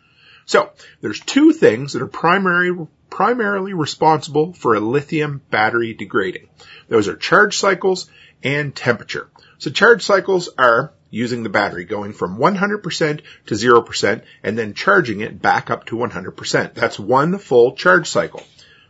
So, 0.46 0.72
there's 1.02 1.20
two 1.20 1.54
things 1.54 1.94
that 1.94 2.02
are 2.02 2.08
primary, 2.08 2.76
primarily 3.10 3.74
responsible 3.74 4.54
for 4.54 4.74
a 4.74 4.80
lithium 4.80 5.42
battery 5.52 5.94
degrading. 5.94 6.50
Those 6.88 7.08
are 7.08 7.16
charge 7.16 7.58
cycles 7.58 8.10
and 8.44 8.76
temperature. 8.76 9.30
So 9.60 9.72
charge 9.72 10.04
cycles 10.04 10.50
are 10.58 10.94
using 11.10 11.44
the 11.44 11.50
battery, 11.50 11.86
going 11.86 12.14
from 12.14 12.38
100% 12.38 13.22
to 13.48 13.54
0% 13.54 14.22
and 14.44 14.58
then 14.58 14.74
charging 14.74 15.22
it 15.22 15.42
back 15.42 15.70
up 15.70 15.86
to 15.86 15.96
100%. 15.96 16.74
That's 16.74 17.00
one 17.00 17.38
full 17.38 17.76
charge 17.76 18.10
cycle. 18.10 18.44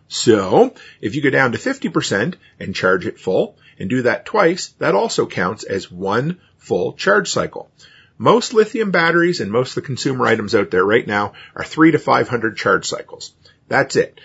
So, 0.07 0.73
if 1.01 1.15
you 1.15 1.21
go 1.21 1.29
down 1.29 1.51
to 1.51 1.57
50% 1.57 2.35
and 2.59 2.75
charge 2.75 3.05
it 3.05 3.19
full 3.19 3.57
and 3.77 3.89
do 3.89 4.03
that 4.03 4.25
twice, 4.25 4.69
that 4.79 4.95
also 4.95 5.25
counts 5.25 5.63
as 5.63 5.91
one 5.91 6.39
full 6.57 6.93
charge 6.93 7.29
cycle. 7.29 7.69
Most 8.17 8.53
lithium 8.53 8.91
batteries 8.91 9.41
and 9.41 9.51
most 9.51 9.71
of 9.71 9.75
the 9.75 9.87
consumer 9.87 10.25
items 10.25 10.55
out 10.55 10.71
there 10.71 10.85
right 10.85 11.05
now 11.05 11.33
are 11.55 11.63
three 11.63 11.91
to 11.91 11.99
500 11.99 12.57
charge 12.57 12.87
cycles. 12.87 13.33
That's 13.67 13.95
it. 13.95 14.19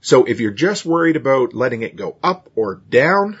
So 0.00 0.24
if 0.24 0.38
you're 0.40 0.52
just 0.52 0.84
worried 0.84 1.16
about 1.16 1.54
letting 1.54 1.82
it 1.82 1.96
go 1.96 2.16
up 2.22 2.50
or 2.54 2.82
down, 2.90 3.38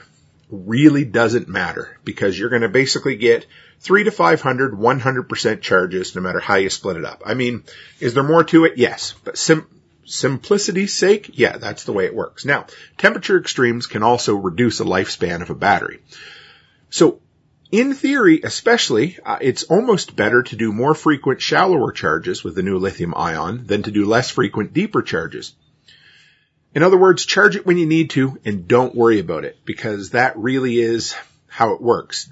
really 0.50 1.04
doesn't 1.04 1.48
matter 1.48 1.98
because 2.04 2.38
you're 2.38 2.50
going 2.50 2.62
to 2.62 2.68
basically 2.68 3.16
get 3.16 3.46
three 3.82 4.04
to 4.04 4.10
500, 4.10 4.72
100% 4.72 5.60
charges 5.60 6.14
no 6.14 6.22
matter 6.22 6.40
how 6.40 6.54
you 6.54 6.70
split 6.70 6.96
it 6.96 7.04
up. 7.04 7.22
I 7.26 7.34
mean, 7.34 7.64
is 8.00 8.14
there 8.14 8.22
more 8.22 8.44
to 8.44 8.64
it? 8.64 8.78
Yes, 8.78 9.14
but 9.24 9.36
sim- 9.36 9.66
simplicity's 10.04 10.94
sake, 10.94 11.30
yeah, 11.34 11.58
that's 11.58 11.84
the 11.84 11.92
way 11.92 12.06
it 12.06 12.14
works. 12.14 12.44
Now, 12.44 12.66
temperature 12.96 13.38
extremes 13.38 13.88
can 13.88 14.02
also 14.02 14.36
reduce 14.36 14.78
the 14.78 14.84
lifespan 14.84 15.42
of 15.42 15.50
a 15.50 15.54
battery. 15.54 16.00
So, 16.90 17.20
in 17.72 17.94
theory, 17.94 18.40
especially, 18.44 19.18
uh, 19.24 19.38
it's 19.40 19.64
almost 19.64 20.14
better 20.14 20.42
to 20.44 20.56
do 20.56 20.72
more 20.72 20.94
frequent, 20.94 21.40
shallower 21.40 21.90
charges 21.90 22.44
with 22.44 22.54
the 22.54 22.62
new 22.62 22.78
lithium 22.78 23.14
ion 23.16 23.66
than 23.66 23.82
to 23.82 23.90
do 23.90 24.04
less 24.04 24.30
frequent, 24.30 24.74
deeper 24.74 25.02
charges. 25.02 25.54
In 26.74 26.82
other 26.82 26.98
words, 26.98 27.26
charge 27.26 27.56
it 27.56 27.66
when 27.66 27.78
you 27.78 27.86
need 27.86 28.10
to 28.10 28.38
and 28.44 28.68
don't 28.68 28.94
worry 28.94 29.18
about 29.18 29.44
it 29.44 29.58
because 29.64 30.10
that 30.10 30.36
really 30.36 30.78
is 30.78 31.14
how 31.48 31.74
it 31.74 31.80
works. 31.80 32.30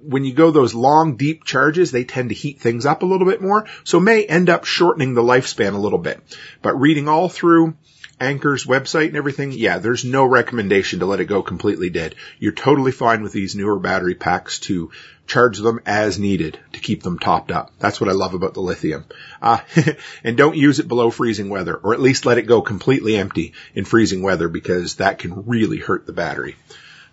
When 0.00 0.24
you 0.24 0.32
go 0.32 0.50
those 0.50 0.74
long, 0.74 1.16
deep 1.16 1.44
charges, 1.44 1.90
they 1.90 2.04
tend 2.04 2.28
to 2.28 2.34
heat 2.34 2.60
things 2.60 2.86
up 2.86 3.02
a 3.02 3.06
little 3.06 3.26
bit 3.26 3.42
more, 3.42 3.66
so 3.84 3.98
may 3.98 4.24
end 4.24 4.48
up 4.48 4.64
shortening 4.64 5.14
the 5.14 5.22
lifespan 5.22 5.74
a 5.74 5.78
little 5.78 5.98
bit. 5.98 6.20
But 6.62 6.80
reading 6.80 7.08
all 7.08 7.28
through 7.28 7.74
Anker's 8.20 8.66
website 8.66 9.08
and 9.08 9.16
everything, 9.16 9.52
yeah, 9.52 9.78
there's 9.78 10.04
no 10.04 10.24
recommendation 10.24 11.00
to 11.00 11.06
let 11.06 11.20
it 11.20 11.26
go 11.26 11.42
completely 11.42 11.90
dead. 11.90 12.14
You're 12.38 12.52
totally 12.52 12.92
fine 12.92 13.22
with 13.22 13.32
these 13.32 13.54
newer 13.54 13.78
battery 13.78 14.14
packs 14.14 14.58
to 14.60 14.90
charge 15.26 15.58
them 15.58 15.78
as 15.86 16.18
needed 16.18 16.58
to 16.72 16.80
keep 16.80 17.02
them 17.02 17.18
topped 17.18 17.52
up. 17.52 17.70
That's 17.78 18.00
what 18.00 18.10
I 18.10 18.14
love 18.14 18.34
about 18.34 18.54
the 18.54 18.60
lithium. 18.60 19.04
Uh, 19.40 19.60
and 20.24 20.36
don't 20.36 20.56
use 20.56 20.80
it 20.80 20.88
below 20.88 21.10
freezing 21.10 21.48
weather, 21.48 21.76
or 21.76 21.94
at 21.94 22.00
least 22.00 22.26
let 22.26 22.38
it 22.38 22.42
go 22.42 22.62
completely 22.62 23.16
empty 23.16 23.52
in 23.74 23.84
freezing 23.84 24.22
weather 24.22 24.48
because 24.48 24.96
that 24.96 25.18
can 25.18 25.46
really 25.46 25.78
hurt 25.78 26.06
the 26.06 26.12
battery. 26.12 26.56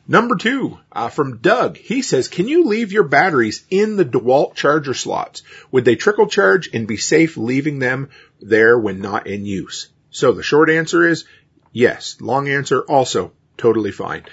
Number 0.08 0.36
two, 0.36 0.78
uh, 0.91 1.10
from 1.10 1.38
Doug, 1.38 1.78
he 1.78 2.03
says, 2.03 2.28
can 2.28 2.47
you 2.47 2.66
leave 2.66 2.91
your 2.91 3.06
batteries 3.06 3.66
in 3.72 3.95
the 3.95 4.06
DeWalt 4.06 4.53
charger 4.53 4.93
slots? 4.93 5.41
Would 5.72 5.84
they 5.84 5.95
trickle 5.95 6.28
charge 6.28 6.70
and 6.74 6.88
be 6.88 6.97
safe 6.97 7.38
leaving 7.38 7.80
them 7.80 8.10
there 8.39 8.78
when 8.78 9.01
not 9.01 9.26
in 9.26 9.45
use? 9.45 9.88
So 10.12 10.32
the 10.32 10.43
short 10.43 10.70
answer 10.70 11.03
is 11.03 11.26
yes. 11.72 12.18
Long 12.22 12.47
answer 12.47 12.82
also 12.82 13.32
totally 13.58 13.91
fine. 13.91 14.26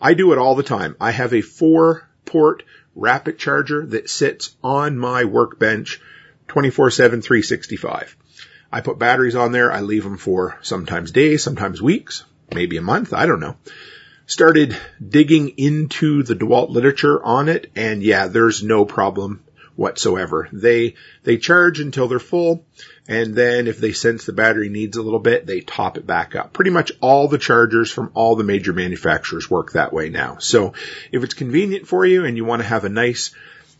I 0.00 0.14
do 0.14 0.32
it 0.32 0.38
all 0.38 0.56
the 0.56 0.64
time. 0.64 0.96
I 1.00 1.12
have 1.12 1.32
a 1.32 1.42
four 1.42 2.08
port 2.24 2.64
rapid 2.96 3.38
charger 3.38 3.86
that 3.86 4.10
sits 4.10 4.56
on 4.64 4.98
my 4.98 5.24
workbench 5.24 6.00
24-7, 6.48 7.22
365. 7.22 8.16
I 8.72 8.80
put 8.80 8.98
batteries 8.98 9.36
on 9.36 9.52
there. 9.52 9.72
I 9.72 9.80
leave 9.80 10.02
them 10.02 10.16
for 10.16 10.58
sometimes 10.62 11.12
days, 11.12 11.44
sometimes 11.44 11.80
weeks, 11.80 12.24
maybe 12.52 12.76
a 12.76 12.82
month. 12.82 13.12
I 13.12 13.26
don't 13.26 13.40
know. 13.40 13.56
Started 14.30 14.76
digging 15.04 15.48
into 15.56 16.22
the 16.22 16.36
DeWalt 16.36 16.70
literature 16.70 17.20
on 17.20 17.48
it 17.48 17.68
and 17.74 18.00
yeah, 18.00 18.28
there's 18.28 18.62
no 18.62 18.84
problem 18.84 19.42
whatsoever. 19.74 20.48
They, 20.52 20.94
they 21.24 21.36
charge 21.36 21.80
until 21.80 22.06
they're 22.06 22.20
full. 22.20 22.64
And 23.08 23.34
then 23.34 23.66
if 23.66 23.78
they 23.78 23.90
sense 23.90 24.24
the 24.24 24.32
battery 24.32 24.68
needs 24.68 24.96
a 24.96 25.02
little 25.02 25.18
bit, 25.18 25.46
they 25.46 25.62
top 25.62 25.98
it 25.98 26.06
back 26.06 26.36
up. 26.36 26.52
Pretty 26.52 26.70
much 26.70 26.92
all 27.00 27.26
the 27.26 27.38
chargers 27.38 27.90
from 27.90 28.12
all 28.14 28.36
the 28.36 28.44
major 28.44 28.72
manufacturers 28.72 29.50
work 29.50 29.72
that 29.72 29.92
way 29.92 30.10
now. 30.10 30.36
So 30.38 30.74
if 31.10 31.24
it's 31.24 31.34
convenient 31.34 31.88
for 31.88 32.06
you 32.06 32.24
and 32.24 32.36
you 32.36 32.44
want 32.44 32.62
to 32.62 32.68
have 32.68 32.84
a 32.84 32.88
nice 32.88 33.34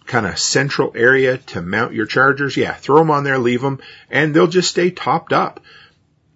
kind 0.07 0.27
of 0.27 0.37
central 0.37 0.91
area 0.97 1.39
to 1.39 1.63
mount 1.63 1.95
your 1.95 2.07
chargers, 2.07 2.57
yeah, 2.57 2.75
throw 2.75 2.99
them 2.99 3.13
on 3.13 3.23
there, 3.23 3.39
leave 3.39 3.63
them, 3.63 3.79
and 4.11 4.35
they'll 4.35 4.49
just 4.49 4.71
stay 4.71 4.91
topped 4.91 5.33
up. 5.33 5.61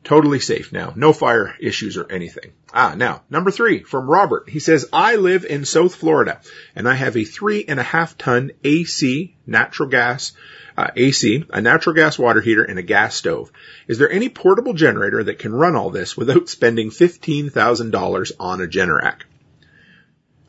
Totally 0.05 0.39
safe 0.39 0.71
now. 0.71 0.93
No 0.95 1.13
fire 1.15 1.57
issues 1.59 1.97
or 1.97 2.11
anything. 2.11 2.53
Ah, 2.73 2.95
now, 2.95 3.23
number 3.31 3.51
three 3.51 3.83
from 3.83 4.09
Robert. 4.09 4.51
He 4.51 4.59
says, 4.59 4.87
I 4.93 5.17
live 5.17 5.45
in 5.47 5.65
South 5.65 5.95
Florida 5.95 6.41
and 6.77 6.87
I 6.87 6.95
have 6.95 7.17
a 7.17 7.25
three 7.25 7.65
and 7.67 7.81
a 7.81 7.85
half 7.85 8.17
ton 8.19 8.53
AC 8.63 9.35
natural 9.47 9.89
gas 9.89 10.33
uh, 10.77 10.91
AC, 10.97 11.45
a 11.51 11.61
natural 11.61 11.95
gas 11.95 12.19
water 12.19 12.41
heater, 12.41 12.65
and 12.65 12.79
a 12.79 12.83
gas 12.83 13.15
stove. 13.15 13.51
Is 13.87 13.99
there 13.99 14.11
any 14.11 14.29
portable 14.29 14.75
generator 14.75 15.23
that 15.23 15.39
can 15.39 15.55
run 15.55 15.77
all 15.77 15.91
this 15.91 16.17
without 16.17 16.49
spending 16.49 16.91
$15,000 16.91 18.33
on 18.41 18.61
a 18.61 18.67
Generac? 18.67 19.21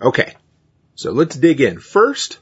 Okay, 0.01 0.35
so 0.95 1.11
let's 1.11 1.35
dig 1.35 1.61
in. 1.61 1.79
First, 1.79 2.39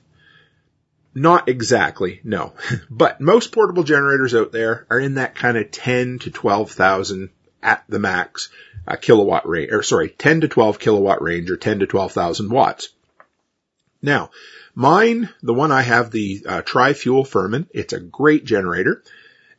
not 1.16 1.50
exactly, 1.50 2.20
no. 2.24 2.54
but 2.90 3.22
most 3.22 3.52
portable 3.52 3.84
generators 3.84 4.34
out 4.34 4.52
there 4.52 4.86
are 4.90 5.00
in 5.00 5.16
that 5.16 5.36
kind 5.36 5.58
of 5.58 5.72
10 5.72 6.20
to 6.20 6.32
12,000 6.32 7.30
at 7.62 7.84
the 7.88 8.00
max 8.00 8.50
uh, 8.88 8.96
kilowatt 8.96 9.48
range, 9.48 9.72
or 9.72 9.84
sorry, 9.84 10.10
10 10.10 10.42
to 10.42 10.48
12 10.48 10.80
kilowatt 10.80 11.22
range 11.22 11.50
or 11.50 11.58
10 11.58 11.80
to 11.80 11.88
12,000 11.88 12.50
watts. 12.50 12.90
Now, 14.02 14.32
mine, 14.76 15.30
the 15.42 15.54
one 15.54 15.72
I 15.72 15.82
have, 15.82 16.12
the 16.12 16.44
uh, 16.48 16.62
tri-fuel 16.62 17.24
Firman, 17.24 17.68
it's 17.74 17.94
a 17.94 18.00
great 18.00 18.44
generator 18.44 19.02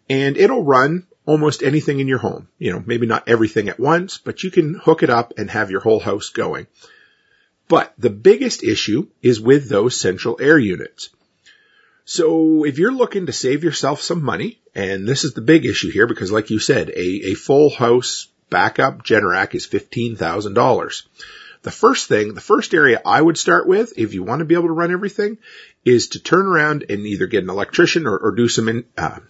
and 0.09 0.37
it'll 0.37 0.65
run 0.65 1.07
almost 1.25 1.63
anything 1.63 2.01
in 2.01 2.09
your 2.09 2.19
home. 2.19 2.49
You 2.59 2.73
know, 2.73 2.83
maybe 2.85 3.07
not 3.07 3.29
everything 3.29 3.69
at 3.69 3.81
once, 3.81 4.19
but 4.19 4.43
you 4.43 4.51
can 4.51 4.75
hook 4.75 5.03
it 5.03 5.11
up 5.11 5.35
and 5.39 5.51
have 5.51 5.71
your 5.71 5.81
whole 5.81 6.01
house 6.01 6.29
going. 6.29 6.67
But 7.69 7.95
the 7.97 8.11
biggest 8.11 8.63
issue 8.63 9.09
is 9.23 9.41
with 9.41 9.69
those 9.69 9.99
central 9.99 10.37
air 10.41 10.59
units. 10.59 11.09
So 12.05 12.65
if 12.65 12.79
you're 12.79 12.93
looking 12.93 13.27
to 13.27 13.33
save 13.33 13.65
yourself 13.65 14.03
some 14.03 14.23
money, 14.23 14.61
and 14.75 15.09
this 15.09 15.25
is 15.25 15.33
the 15.33 15.41
big 15.41 15.65
issue 15.65 15.91
here 15.91 16.07
because 16.07 16.31
like 16.31 16.51
you 16.51 16.59
said, 16.59 16.91
a, 16.91 17.31
a 17.31 17.35
full 17.35 17.71
house 17.71 18.29
backup 18.51 19.03
Generac 19.03 19.55
is 19.55 19.67
$15,000. 19.67 21.03
The 21.63 21.71
first 21.71 22.09
thing, 22.09 22.35
the 22.35 22.43
first 22.43 22.75
area 22.75 23.01
I 23.07 23.21
would 23.21 23.39
start 23.39 23.67
with, 23.67 23.95
if 23.97 24.13
you 24.13 24.23
want 24.23 24.41
to 24.41 24.45
be 24.45 24.55
able 24.55 24.69
to 24.69 24.75
run 24.75 24.93
everything, 24.93 25.39
is 25.83 26.09
to 26.09 26.21
turn 26.21 26.47
around 26.47 26.85
and 26.91 27.07
either 27.07 27.27
get 27.27 27.43
an 27.43 27.49
electrician 27.49 28.07
or, 28.07 28.19
or 28.19 28.33
do 28.33 28.49
some 28.49 28.69
in, 28.69 28.85
uh, 28.99 29.21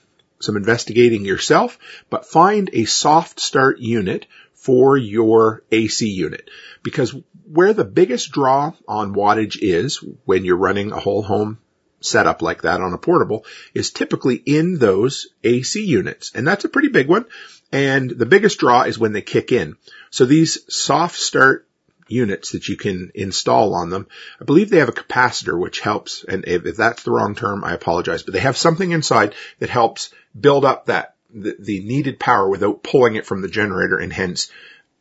some 0.41 0.57
investigating 0.57 1.25
yourself, 1.25 1.79
but 2.11 2.27
find 2.27 2.70
a 2.72 2.87
soft 2.87 3.39
start 3.39 3.79
unit 3.79 4.27
for 4.53 4.97
your 4.97 5.62
AC 5.70 6.09
unit. 6.09 6.51
Because 6.83 7.14
where 7.47 7.72
the 7.72 7.85
biggest 7.85 8.33
draw 8.33 8.72
on 8.89 9.14
wattage 9.14 9.57
is 9.61 10.03
when 10.25 10.45
you're 10.45 10.57
running 10.57 10.91
a 10.91 10.99
whole 10.99 11.22
home 11.22 11.59
setup 12.05 12.42
like 12.42 12.62
that 12.62 12.80
on 12.80 12.92
a 12.92 12.98
portable 12.98 13.44
is 13.72 13.90
typically 13.90 14.36
in 14.36 14.78
those 14.78 15.28
AC 15.42 15.84
units. 15.84 16.32
And 16.34 16.46
that's 16.46 16.64
a 16.64 16.68
pretty 16.68 16.88
big 16.88 17.09
one. 17.09 17.26
And 17.72 18.11
the 18.11 18.26
biggest 18.26 18.59
draw 18.59 18.82
is 18.82 18.98
when 18.98 19.12
they 19.12 19.22
kick 19.22 19.50
in. 19.50 19.76
So 20.11 20.26
these 20.26 20.59
soft 20.68 21.18
start 21.18 21.66
units 22.07 22.52
that 22.52 22.68
you 22.68 22.76
can 22.76 23.11
install 23.14 23.74
on 23.74 23.90
them. 23.90 24.07
I 24.40 24.44
believe 24.44 24.70
they 24.70 24.78
have 24.78 24.88
a 24.88 24.92
capacitor 24.92 25.59
which 25.59 25.80
helps, 25.80 26.24
and 26.24 26.44
if 26.46 26.76
that's 26.76 27.02
the 27.02 27.11
wrong 27.11 27.34
term, 27.34 27.64
I 27.64 27.72
apologize, 27.72 28.22
but 28.22 28.34
they 28.34 28.40
have 28.40 28.57
something 28.57 28.90
inside 28.90 29.34
that 29.59 29.70
helps 29.70 30.12
build 30.38 30.64
up 30.64 30.86
that, 30.86 31.14
the, 31.32 31.57
the 31.59 31.80
needed 31.80 32.20
power 32.20 32.48
without 32.48 32.82
pulling 32.82 33.16
it 33.16 33.26
from 33.26 33.42
the 33.42 33.48
generator 33.48 33.98
and 33.98 34.12
hence 34.12 34.50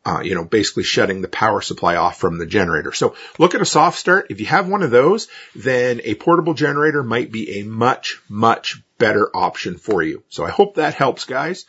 uh, 0.04 0.20
you 0.20 0.34
know, 0.34 0.44
basically 0.44 0.82
shutting 0.82 1.22
the 1.22 1.28
power 1.28 1.60
supply 1.60 1.96
off 1.96 2.18
from 2.18 2.38
the 2.38 2.46
generator. 2.46 2.92
So 2.92 3.14
look 3.38 3.54
at 3.54 3.62
a 3.62 3.66
soft 3.66 3.98
start. 3.98 4.26
If 4.30 4.40
you 4.40 4.46
have 4.46 4.68
one 4.68 4.82
of 4.82 4.90
those, 4.90 5.28
then 5.54 6.00
a 6.04 6.14
portable 6.14 6.54
generator 6.54 7.02
might 7.02 7.32
be 7.32 7.60
a 7.60 7.64
much, 7.64 8.20
much 8.28 8.82
better 8.98 9.34
option 9.34 9.78
for 9.78 10.02
you. 10.02 10.22
So 10.28 10.44
I 10.44 10.50
hope 10.50 10.74
that 10.74 10.94
helps 10.94 11.24
guys. 11.24 11.64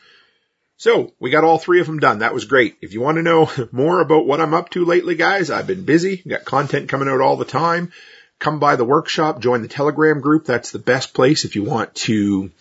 So 0.78 1.14
we 1.20 1.30
got 1.30 1.46
all 1.46 1.58
three 1.58 1.80
of 1.80 1.88
them 1.88 2.00
done. 2.00 2.20
That 2.20 2.34
was 2.34 2.46
great. 2.46 2.76
If 2.82 2.94
you 2.94 3.00
want 3.00 3.16
to 3.16 3.24
know 3.24 3.50
more 3.72 4.02
about 4.02 4.26
what 4.26 4.42
I'm 4.42 4.54
up 4.54 4.70
to 4.72 4.84
lately, 4.84 5.16
guys, 5.16 5.50
I've 5.50 5.68
been 5.68 5.86
busy. 5.86 6.18
Got 6.28 6.44
content 6.44 6.90
coming 6.90 7.08
out 7.08 7.22
all 7.22 7.38
the 7.38 7.46
time. 7.46 7.94
Come 8.38 8.60
by 8.60 8.76
the 8.76 8.84
workshop, 8.84 9.40
join 9.40 9.62
the 9.62 9.70
Telegram 9.70 10.20
group. 10.20 10.44
That's 10.44 10.72
the 10.72 10.80
best 10.80 11.14
place 11.14 11.46
if 11.46 11.56
you 11.56 11.64
want 11.64 11.96
to 11.96 12.52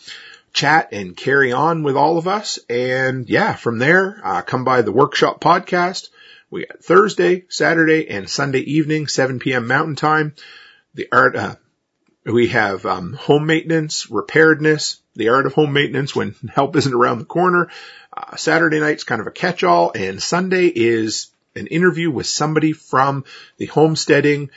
chat 0.55 0.91
and 0.93 1.17
carry 1.17 1.53
on 1.53 1.83
with 1.83 1.97
all 1.97 2.17
of 2.17 2.27
us. 2.27 2.59
And 2.71 3.29
yeah, 3.29 3.55
from 3.55 3.79
there, 3.79 4.21
uh, 4.25 4.43
come 4.43 4.65
by 4.65 4.81
the 4.83 4.93
workshop 4.93 5.41
podcast. 5.41 6.09
We 6.49 6.65
got 6.65 6.83
Thursday, 6.83 7.45
Saturday, 7.49 8.09
and 8.09 8.31
Sunday 8.31 8.61
evening, 8.61 9.09
7 9.09 9.41
p.m. 9.41 9.67
Mountain 9.67 9.97
Time. 9.97 10.35
The 10.95 11.09
art, 11.11 11.35
uh, 11.35 11.57
we 12.25 12.49
have 12.49 12.87
um, 12.87 13.13
home 13.15 13.47
maintenance, 13.47 14.07
preparedness, 14.07 15.01
the 15.17 15.31
art 15.31 15.47
of 15.47 15.55
home 15.55 15.73
maintenance 15.73 16.15
when 16.15 16.37
help 16.55 16.77
isn't 16.77 16.95
around 16.95 17.19
the 17.19 17.25
corner. 17.25 17.69
Uh, 18.17 18.37
Saturday 18.37 18.79
night's 18.79 19.05
kind 19.05 19.21
of 19.21 19.27
a 19.27 19.33
catch-all, 19.33 19.91
and 19.95 20.23
Sunday 20.23 20.67
is 20.67 21.33
an 21.57 21.67
interview 21.67 22.11
with 22.11 22.27
somebody 22.27 22.73
from 22.73 23.25
the 23.57 23.67
homesteading, 23.67 24.51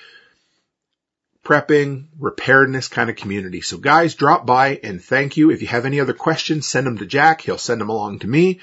prepping, 1.47 2.07
preparedness 2.19 2.89
kind 2.89 3.09
of 3.09 3.15
community. 3.15 3.61
So 3.61 3.77
guys, 3.77 4.15
drop 4.15 4.45
by 4.45 4.79
and 4.83 5.01
thank 5.01 5.37
you. 5.37 5.49
If 5.49 5.61
you 5.61 5.67
have 5.69 5.85
any 5.85 6.01
other 6.01 6.13
questions, 6.13 6.67
send 6.67 6.85
them 6.85 6.97
to 6.97 7.05
Jack. 7.05 7.39
He'll 7.41 7.57
send 7.57 7.79
them 7.79 7.89
along 7.89 8.19
to 8.19 8.27
me. 8.27 8.59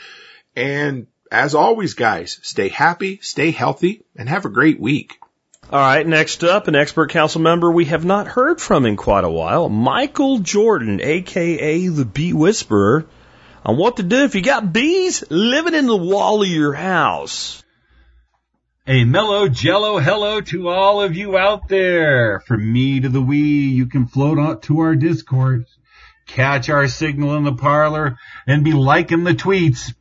And 0.55 1.07
as 1.32 1.55
always, 1.55 1.95
guys, 1.95 2.39
stay 2.43 2.68
happy, 2.68 3.20
stay 3.22 3.53
healthy, 3.53 4.03
and 4.14 4.28
have 4.28 4.45
a 4.45 4.51
great 4.51 4.78
week. 4.78 5.18
All 5.70 5.80
right, 5.80 6.07
next 6.07 6.45
up, 6.45 6.68
an 6.68 6.76
expert 6.76 7.11
council 7.11 7.41
member 7.41 7.72
we 7.72 7.87
have 7.87 8.05
not 8.05 8.26
heard 8.26 8.61
from 8.61 8.85
in 8.85 8.97
quite 8.97 9.24
a 9.24 9.30
while, 9.30 9.70
Michael 9.70 10.41
Jordan, 10.41 11.01
aka 11.03 11.89
the 11.89 12.05
Bee 12.05 12.35
Whisperer, 12.35 13.07
on 13.64 13.78
what 13.78 13.97
to 13.97 14.03
do 14.03 14.24
if 14.24 14.35
you 14.35 14.43
got 14.43 14.74
bees 14.74 15.24
living 15.30 15.74
in 15.74 15.87
the 15.87 15.97
wall 15.97 16.43
of 16.43 16.49
your 16.49 16.74
house. 16.74 17.63
A 18.87 19.07
mellow 19.07 19.49
jello 19.49 19.99
hello 19.99 20.43
to 20.43 20.68
all 20.68 21.01
of 21.01 21.16
you 21.16 21.39
out 21.39 21.68
there. 21.68 22.41
From 22.41 22.70
me 22.70 23.01
to 23.01 23.09
the 23.09 23.22
we, 23.22 23.39
you 23.39 23.87
can 23.87 24.07
float 24.07 24.39
on 24.39 24.61
to 24.61 24.80
our 24.80 24.95
Discord, 24.95 25.64
catch 26.26 26.68
our 26.68 26.87
signal 26.87 27.35
in 27.37 27.45
the 27.45 27.55
parlor, 27.55 28.18
and 28.47 28.62
be 28.62 28.74
liking 28.74 29.24
the 29.24 29.32
tweets. 29.32 29.95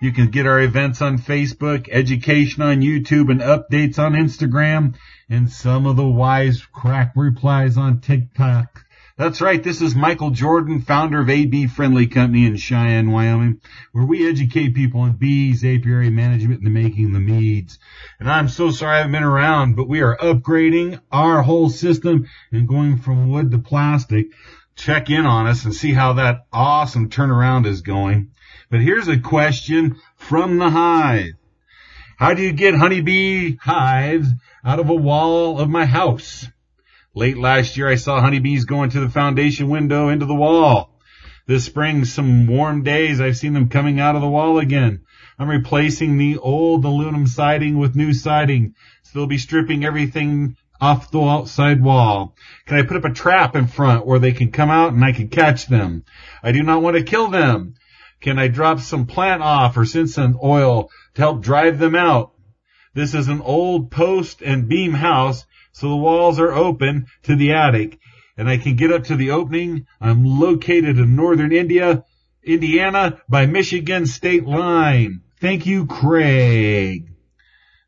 You 0.00 0.12
can 0.12 0.30
get 0.30 0.46
our 0.46 0.60
events 0.60 1.02
on 1.02 1.18
Facebook, 1.18 1.88
education 1.90 2.62
on 2.62 2.80
YouTube, 2.80 3.28
and 3.28 3.40
updates 3.40 3.98
on 3.98 4.12
Instagram, 4.12 4.94
and 5.28 5.50
some 5.50 5.84
of 5.84 5.96
the 5.96 6.06
wise 6.06 6.64
crack 6.72 7.14
replies 7.16 7.76
on 7.76 8.02
TikTok. 8.02 8.84
That's 9.18 9.42
right. 9.42 9.62
This 9.62 9.82
is 9.82 9.94
Michael 9.94 10.30
Jordan, 10.30 10.80
founder 10.80 11.20
of 11.20 11.28
AB 11.28 11.66
Friendly 11.66 12.06
Company 12.06 12.46
in 12.46 12.56
Cheyenne, 12.56 13.10
Wyoming, 13.10 13.60
where 13.92 14.06
we 14.06 14.26
educate 14.26 14.74
people 14.74 15.02
on 15.02 15.18
bees, 15.18 15.62
apiary 15.62 16.08
management, 16.08 16.60
and 16.60 16.66
the 16.66 16.70
making 16.70 17.12
the 17.12 17.20
meads. 17.20 17.78
And 18.18 18.30
I'm 18.30 18.48
so 18.48 18.70
sorry 18.70 18.94
I 18.94 18.96
haven't 18.98 19.12
been 19.12 19.22
around, 19.22 19.76
but 19.76 19.86
we 19.86 20.00
are 20.00 20.16
upgrading 20.16 20.98
our 21.12 21.42
whole 21.42 21.68
system 21.68 22.26
and 22.50 22.66
going 22.66 22.96
from 22.96 23.28
wood 23.28 23.50
to 23.50 23.58
plastic. 23.58 24.28
Check 24.76 25.10
in 25.10 25.26
on 25.26 25.46
us 25.46 25.66
and 25.66 25.74
see 25.74 25.92
how 25.92 26.14
that 26.14 26.46
awesome 26.50 27.10
turnaround 27.10 27.66
is 27.66 27.82
going. 27.82 28.30
But 28.70 28.80
here's 28.80 29.08
a 29.08 29.18
question 29.18 30.00
from 30.16 30.56
the 30.56 30.70
hive. 30.70 31.34
How 32.16 32.32
do 32.32 32.42
you 32.42 32.52
get 32.52 32.74
honeybee 32.74 33.56
hives 33.56 34.28
out 34.64 34.80
of 34.80 34.88
a 34.88 34.94
wall 34.94 35.60
of 35.60 35.68
my 35.68 35.84
house? 35.84 36.48
Late 37.14 37.36
last 37.36 37.76
year, 37.76 37.88
I 37.88 37.96
saw 37.96 38.22
honeybees 38.22 38.64
go 38.64 38.82
into 38.82 38.98
the 38.98 39.10
foundation 39.10 39.68
window 39.68 40.08
into 40.08 40.24
the 40.24 40.34
wall. 40.34 40.98
This 41.46 41.66
spring, 41.66 42.06
some 42.06 42.46
warm 42.46 42.84
days, 42.84 43.20
I've 43.20 43.36
seen 43.36 43.52
them 43.52 43.68
coming 43.68 44.00
out 44.00 44.16
of 44.16 44.22
the 44.22 44.30
wall 44.30 44.58
again. 44.58 45.02
I'm 45.38 45.50
replacing 45.50 46.16
the 46.16 46.38
old 46.38 46.86
aluminum 46.86 47.26
siding 47.26 47.76
with 47.76 47.94
new 47.94 48.14
siding. 48.14 48.76
So 49.02 49.10
they'll 49.12 49.26
be 49.26 49.36
stripping 49.36 49.84
everything 49.84 50.56
off 50.80 51.10
the 51.10 51.20
outside 51.20 51.82
wall. 51.82 52.34
Can 52.64 52.78
I 52.78 52.82
put 52.82 52.96
up 52.96 53.04
a 53.04 53.12
trap 53.12 53.56
in 53.56 53.66
front 53.66 54.06
where 54.06 54.18
they 54.18 54.32
can 54.32 54.50
come 54.50 54.70
out 54.70 54.94
and 54.94 55.04
I 55.04 55.12
can 55.12 55.28
catch 55.28 55.66
them? 55.66 56.04
I 56.42 56.52
do 56.52 56.62
not 56.62 56.80
want 56.80 56.96
to 56.96 57.02
kill 57.02 57.28
them. 57.28 57.74
Can 58.22 58.38
I 58.38 58.48
drop 58.48 58.80
some 58.80 59.04
plant 59.04 59.42
off 59.42 59.76
or 59.76 59.84
send 59.84 60.08
some 60.08 60.38
oil 60.42 60.88
to 61.16 61.20
help 61.20 61.42
drive 61.42 61.78
them 61.78 61.94
out? 61.94 62.32
This 62.94 63.12
is 63.12 63.28
an 63.28 63.42
old 63.42 63.90
post 63.90 64.40
and 64.40 64.66
beam 64.66 64.94
house 64.94 65.44
so 65.72 65.88
the 65.88 65.96
walls 65.96 66.38
are 66.38 66.52
open 66.52 67.06
to 67.24 67.36
the 67.36 67.52
attic 67.52 67.98
and 68.36 68.48
I 68.48 68.56
can 68.56 68.76
get 68.76 68.92
up 68.92 69.04
to 69.04 69.16
the 69.16 69.32
opening. 69.32 69.86
I'm 70.00 70.24
located 70.24 70.98
in 70.98 71.16
northern 71.16 71.52
India, 71.52 72.04
Indiana 72.42 73.20
by 73.28 73.46
Michigan 73.46 74.06
state 74.06 74.46
line. 74.46 75.22
Thank 75.40 75.66
you, 75.66 75.86
Craig. 75.86 77.08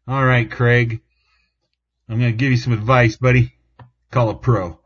All 0.06 0.24
right, 0.24 0.50
Craig. 0.50 1.00
I'm 2.08 2.18
going 2.18 2.32
to 2.32 2.36
give 2.36 2.50
you 2.50 2.56
some 2.56 2.72
advice, 2.72 3.16
buddy. 3.16 3.54
Call 4.10 4.30
a 4.30 4.34
pro. 4.34 4.78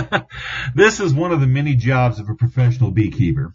this 0.74 1.00
is 1.00 1.14
one 1.14 1.32
of 1.32 1.40
the 1.40 1.46
many 1.46 1.74
jobs 1.74 2.18
of 2.18 2.28
a 2.28 2.34
professional 2.34 2.90
beekeeper. 2.90 3.54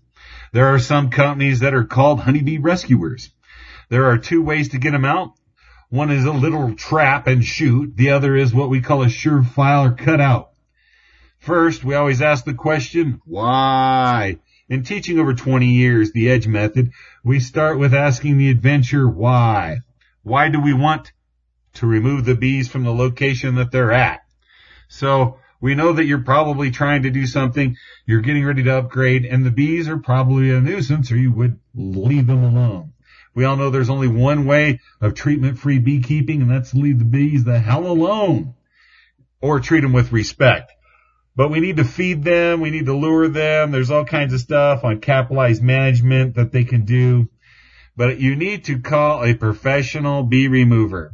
There 0.53 0.73
are 0.73 0.79
some 0.79 1.09
companies 1.09 1.59
that 1.59 1.73
are 1.73 1.83
called 1.83 2.21
honeybee 2.21 2.57
rescuers. 2.57 3.29
There 3.89 4.05
are 4.05 4.17
two 4.17 4.41
ways 4.41 4.69
to 4.69 4.77
get 4.77 4.91
them 4.91 5.05
out. 5.05 5.33
One 5.93 6.09
is 6.09 6.25
a 6.25 6.31
little 6.31 6.73
trap 6.73 7.27
and 7.27 7.45
shoot. 7.45 7.95
The 7.95 8.09
other 8.09 8.35
is 8.35 8.51
what 8.51 8.71
we 8.71 8.81
call 8.81 9.03
a 9.03 9.09
surefire 9.09 9.95
cutout. 9.95 10.49
First, 11.37 11.83
we 11.83 11.93
always 11.93 12.19
ask 12.19 12.45
the 12.45 12.55
question, 12.55 13.21
why? 13.25 14.39
In 14.67 14.81
teaching 14.81 15.19
over 15.19 15.35
20 15.35 15.67
years 15.67 16.11
the 16.11 16.31
EDGE 16.31 16.47
method, 16.47 16.93
we 17.23 17.39
start 17.39 17.77
with 17.77 17.93
asking 17.93 18.39
the 18.39 18.49
adventure 18.49 19.07
why. 19.07 19.81
Why 20.23 20.49
do 20.49 20.59
we 20.59 20.73
want 20.73 21.11
to 21.75 21.85
remove 21.85 22.25
the 22.25 22.33
bees 22.33 22.67
from 22.67 22.85
the 22.85 22.91
location 22.91 23.53
that 23.57 23.71
they're 23.71 23.91
at? 23.91 24.23
So 24.87 25.37
we 25.61 25.75
know 25.75 25.93
that 25.93 26.05
you're 26.05 26.23
probably 26.23 26.71
trying 26.71 27.03
to 27.03 27.11
do 27.11 27.27
something, 27.27 27.77
you're 28.07 28.21
getting 28.21 28.45
ready 28.45 28.63
to 28.63 28.79
upgrade, 28.79 29.25
and 29.25 29.45
the 29.45 29.51
bees 29.51 29.87
are 29.87 29.99
probably 29.99 30.49
a 30.49 30.59
nuisance 30.59 31.11
or 31.11 31.17
you 31.17 31.31
would 31.33 31.59
leave 31.75 32.25
them 32.25 32.43
alone. 32.43 32.92
We 33.35 33.45
all 33.45 33.55
know 33.55 33.69
there's 33.69 33.89
only 33.89 34.07
one 34.07 34.45
way 34.45 34.79
of 35.01 35.13
treatment-free 35.13 35.79
beekeeping, 35.79 36.41
and 36.41 36.51
that's 36.51 36.73
leave 36.73 36.99
the 36.99 37.05
bees 37.05 37.43
the 37.43 37.59
hell 37.59 37.87
alone. 37.87 38.55
Or 39.41 39.59
treat 39.59 39.81
them 39.81 39.93
with 39.93 40.11
respect. 40.11 40.71
But 41.35 41.49
we 41.49 41.59
need 41.59 41.77
to 41.77 41.83
feed 41.83 42.23
them, 42.23 42.61
we 42.61 42.69
need 42.69 42.85
to 42.85 42.95
lure 42.95 43.27
them, 43.27 43.71
there's 43.71 43.89
all 43.89 44.05
kinds 44.05 44.33
of 44.33 44.39
stuff 44.39 44.83
on 44.83 44.99
capitalized 44.99 45.63
management 45.63 46.35
that 46.35 46.51
they 46.51 46.63
can 46.63 46.85
do. 46.85 47.29
But 47.97 48.19
you 48.19 48.35
need 48.35 48.65
to 48.65 48.79
call 48.79 49.23
a 49.23 49.33
professional 49.33 50.23
bee 50.23 50.47
remover. 50.47 51.13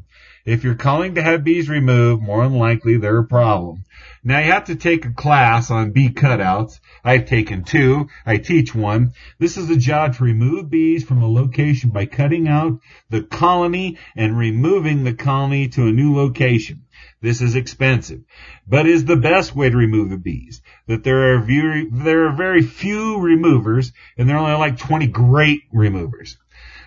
If 0.49 0.63
you're 0.63 0.73
calling 0.73 1.13
to 1.13 1.21
have 1.21 1.43
bees 1.43 1.69
removed, 1.69 2.23
more 2.23 2.43
than 2.43 2.57
likely 2.57 2.97
they're 2.97 3.19
a 3.19 3.23
problem. 3.23 3.83
Now 4.23 4.39
you 4.39 4.51
have 4.51 4.65
to 4.65 4.75
take 4.75 5.05
a 5.05 5.11
class 5.11 5.69
on 5.69 5.91
bee 5.91 6.09
cutouts. 6.09 6.79
I've 7.03 7.27
taken 7.27 7.63
two. 7.63 8.07
I 8.25 8.37
teach 8.37 8.73
one. 8.73 9.13
This 9.37 9.57
is 9.57 9.69
a 9.69 9.77
job 9.77 10.15
to 10.15 10.23
remove 10.23 10.71
bees 10.71 11.03
from 11.03 11.21
a 11.21 11.31
location 11.31 11.91
by 11.91 12.07
cutting 12.07 12.47
out 12.47 12.79
the 13.11 13.21
colony 13.21 13.99
and 14.15 14.39
removing 14.39 15.03
the 15.03 15.13
colony 15.13 15.67
to 15.67 15.85
a 15.85 15.91
new 15.91 16.15
location. 16.15 16.81
This 17.21 17.41
is 17.41 17.55
expensive, 17.55 18.21
but 18.67 18.87
is 18.87 19.05
the 19.05 19.17
best 19.17 19.55
way 19.55 19.69
to 19.69 19.77
remove 19.77 20.09
the 20.09 20.17
bees. 20.17 20.63
That 20.87 21.03
there 21.03 21.35
are 21.35 21.41
very, 21.41 21.87
there 21.91 22.25
are 22.25 22.35
very 22.35 22.63
few 22.63 23.19
removers 23.19 23.93
and 24.17 24.27
there 24.27 24.35
are 24.35 24.47
only 24.47 24.57
like 24.57 24.79
20 24.79 25.05
great 25.09 25.61
removers. 25.71 26.37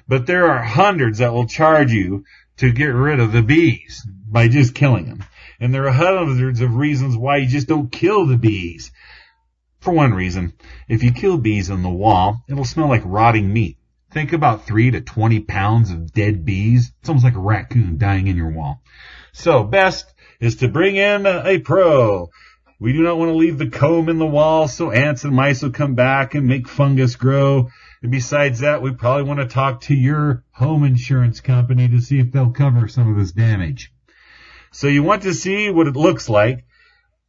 But 0.08 0.26
there 0.26 0.50
are 0.50 0.64
hundreds 0.64 1.18
that 1.18 1.32
will 1.32 1.46
charge 1.46 1.92
you 1.92 2.24
to 2.62 2.70
get 2.70 2.94
rid 2.94 3.18
of 3.18 3.32
the 3.32 3.42
bees 3.42 4.06
by 4.24 4.46
just 4.46 4.72
killing 4.72 5.06
them. 5.06 5.24
And 5.58 5.74
there 5.74 5.88
are 5.88 5.90
hundreds 5.90 6.60
of 6.60 6.76
reasons 6.76 7.16
why 7.16 7.38
you 7.38 7.48
just 7.48 7.66
don't 7.66 7.90
kill 7.90 8.24
the 8.24 8.36
bees. 8.36 8.92
For 9.80 9.92
one 9.92 10.14
reason, 10.14 10.52
if 10.88 11.02
you 11.02 11.10
kill 11.12 11.38
bees 11.38 11.72
on 11.72 11.82
the 11.82 11.90
wall, 11.90 12.44
it'll 12.48 12.64
smell 12.64 12.88
like 12.88 13.02
rotting 13.04 13.52
meat. 13.52 13.78
Think 14.12 14.32
about 14.32 14.64
three 14.64 14.92
to 14.92 15.00
20 15.00 15.40
pounds 15.40 15.90
of 15.90 16.12
dead 16.12 16.44
bees. 16.44 16.92
It's 17.00 17.08
almost 17.08 17.24
like 17.24 17.34
a 17.34 17.40
raccoon 17.40 17.98
dying 17.98 18.28
in 18.28 18.36
your 18.36 18.52
wall. 18.52 18.80
So 19.32 19.64
best 19.64 20.14
is 20.38 20.54
to 20.56 20.68
bring 20.68 20.94
in 20.94 21.26
a 21.26 21.58
pro. 21.58 22.30
We 22.78 22.92
do 22.92 23.02
not 23.02 23.18
want 23.18 23.30
to 23.30 23.36
leave 23.36 23.58
the 23.58 23.70
comb 23.70 24.08
in 24.08 24.18
the 24.18 24.24
wall 24.26 24.68
so 24.68 24.92
ants 24.92 25.24
and 25.24 25.34
mice 25.34 25.62
will 25.62 25.70
come 25.70 25.96
back 25.96 26.36
and 26.36 26.46
make 26.46 26.68
fungus 26.68 27.16
grow. 27.16 27.70
And 28.02 28.10
besides 28.10 28.60
that, 28.60 28.82
we 28.82 28.92
probably 28.92 29.22
want 29.22 29.40
to 29.40 29.46
talk 29.46 29.82
to 29.82 29.94
your 29.94 30.44
home 30.50 30.84
insurance 30.84 31.40
company 31.40 31.88
to 31.88 32.00
see 32.00 32.18
if 32.18 32.32
they'll 32.32 32.50
cover 32.50 32.88
some 32.88 33.08
of 33.08 33.16
this 33.16 33.32
damage. 33.32 33.92
So 34.72 34.88
you 34.88 35.02
want 35.02 35.22
to 35.22 35.34
see 35.34 35.70
what 35.70 35.86
it 35.86 35.94
looks 35.94 36.28
like 36.28 36.64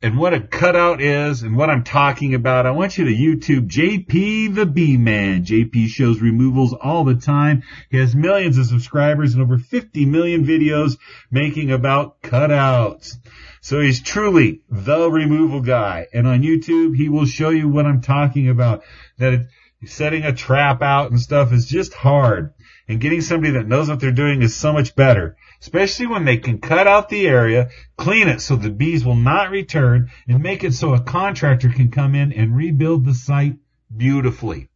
and 0.01 0.17
what 0.17 0.33
a 0.33 0.41
cutout 0.41 0.99
is 0.99 1.43
and 1.43 1.55
what 1.55 1.69
I'm 1.69 1.83
talking 1.83 2.33
about. 2.33 2.65
I 2.65 2.71
want 2.71 2.97
you 2.97 3.05
to 3.05 3.11
YouTube 3.11 3.69
JP 3.69 4.55
the 4.55 4.65
Bee 4.65 4.97
Man. 4.97 5.45
JP 5.45 5.87
shows 5.87 6.19
removals 6.19 6.73
all 6.73 7.05
the 7.05 7.15
time. 7.15 7.63
He 7.89 7.97
has 7.97 8.15
millions 8.15 8.57
of 8.57 8.65
subscribers 8.65 9.33
and 9.33 9.43
over 9.43 9.57
50 9.57 10.05
million 10.05 10.43
videos 10.45 10.97
making 11.31 11.71
about 11.71 12.21
cutouts. 12.21 13.17
So 13.61 13.79
he's 13.79 14.01
truly 14.01 14.61
the 14.69 15.09
removal 15.09 15.61
guy. 15.61 16.07
And 16.13 16.27
on 16.27 16.41
YouTube, 16.41 16.97
he 16.97 17.07
will 17.07 17.25
show 17.25 17.49
you 17.49 17.69
what 17.69 17.85
I'm 17.85 18.01
talking 18.01 18.49
about. 18.49 18.83
That 19.19 19.33
it, 19.33 19.47
setting 19.85 20.23
a 20.23 20.33
trap 20.33 20.81
out 20.81 21.11
and 21.11 21.19
stuff 21.19 21.51
is 21.51 21.65
just 21.65 21.93
hard. 21.93 22.53
And 22.87 22.99
getting 22.99 23.21
somebody 23.21 23.53
that 23.53 23.67
knows 23.67 23.89
what 23.89 23.99
they're 23.99 24.11
doing 24.11 24.41
is 24.41 24.55
so 24.55 24.73
much 24.73 24.95
better. 24.95 25.37
Especially 25.61 26.07
when 26.07 26.25
they 26.25 26.37
can 26.37 26.59
cut 26.59 26.87
out 26.87 27.07
the 27.07 27.27
area, 27.27 27.69
clean 27.97 28.27
it 28.27 28.41
so 28.41 28.55
the 28.55 28.69
bees 28.69 29.05
will 29.05 29.15
not 29.15 29.51
return, 29.51 30.09
and 30.27 30.43
make 30.43 30.63
it 30.63 30.73
so 30.73 30.93
a 30.93 30.99
contractor 30.99 31.69
can 31.69 31.89
come 31.89 32.15
in 32.15 32.33
and 32.33 32.55
rebuild 32.55 33.05
the 33.05 33.13
site 33.13 33.55
beautifully. 33.95 34.67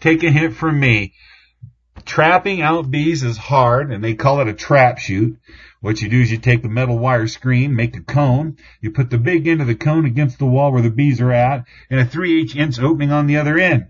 Take 0.00 0.22
a 0.22 0.30
hint 0.30 0.54
from 0.54 0.80
me. 0.80 1.12
Trapping 2.06 2.62
out 2.62 2.90
bees 2.90 3.22
is 3.22 3.36
hard, 3.36 3.92
and 3.92 4.02
they 4.02 4.14
call 4.14 4.40
it 4.40 4.48
a 4.48 4.54
trap 4.54 4.98
shoot. 4.98 5.38
What 5.80 6.00
you 6.00 6.08
do 6.08 6.20
is 6.20 6.30
you 6.30 6.38
take 6.38 6.62
the 6.62 6.68
metal 6.68 6.98
wire 6.98 7.26
screen, 7.26 7.76
make 7.76 7.96
a 7.96 8.00
cone, 8.00 8.56
you 8.80 8.90
put 8.90 9.10
the 9.10 9.18
big 9.18 9.46
end 9.46 9.60
of 9.60 9.66
the 9.66 9.74
cone 9.74 10.06
against 10.06 10.38
the 10.38 10.46
wall 10.46 10.72
where 10.72 10.80
the 10.80 10.90
bees 10.90 11.20
are 11.20 11.32
at, 11.32 11.66
and 11.90 12.00
a 12.00 12.04
3 12.04 12.40
8 12.42 12.56
inch 12.56 12.80
opening 12.80 13.12
on 13.12 13.26
the 13.26 13.36
other 13.36 13.58
end. 13.58 13.88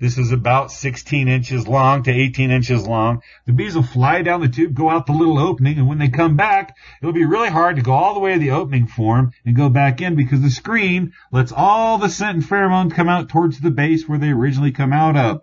This 0.00 0.18
is 0.18 0.32
about 0.32 0.72
16 0.72 1.28
inches 1.28 1.68
long 1.68 2.02
to 2.02 2.10
18 2.10 2.50
inches 2.50 2.84
long. 2.84 3.22
The 3.46 3.52
bees 3.52 3.76
will 3.76 3.84
fly 3.84 4.22
down 4.22 4.40
the 4.40 4.48
tube, 4.48 4.74
go 4.74 4.90
out 4.90 5.06
the 5.06 5.12
little 5.12 5.38
opening, 5.38 5.78
and 5.78 5.86
when 5.86 5.98
they 5.98 6.08
come 6.08 6.36
back, 6.36 6.76
it'll 7.00 7.12
be 7.12 7.24
really 7.24 7.48
hard 7.48 7.76
to 7.76 7.82
go 7.82 7.92
all 7.92 8.12
the 8.12 8.20
way 8.20 8.32
to 8.32 8.38
the 8.40 8.50
opening 8.50 8.88
form 8.88 9.30
and 9.46 9.54
go 9.54 9.68
back 9.68 10.00
in 10.00 10.16
because 10.16 10.40
the 10.40 10.50
screen 10.50 11.12
lets 11.30 11.52
all 11.52 11.98
the 11.98 12.08
scent 12.08 12.38
and 12.38 12.44
pheromone 12.44 12.90
come 12.90 13.08
out 13.08 13.28
towards 13.28 13.60
the 13.60 13.70
base 13.70 14.08
where 14.08 14.18
they 14.18 14.30
originally 14.30 14.72
come 14.72 14.92
out 14.92 15.16
of. 15.16 15.42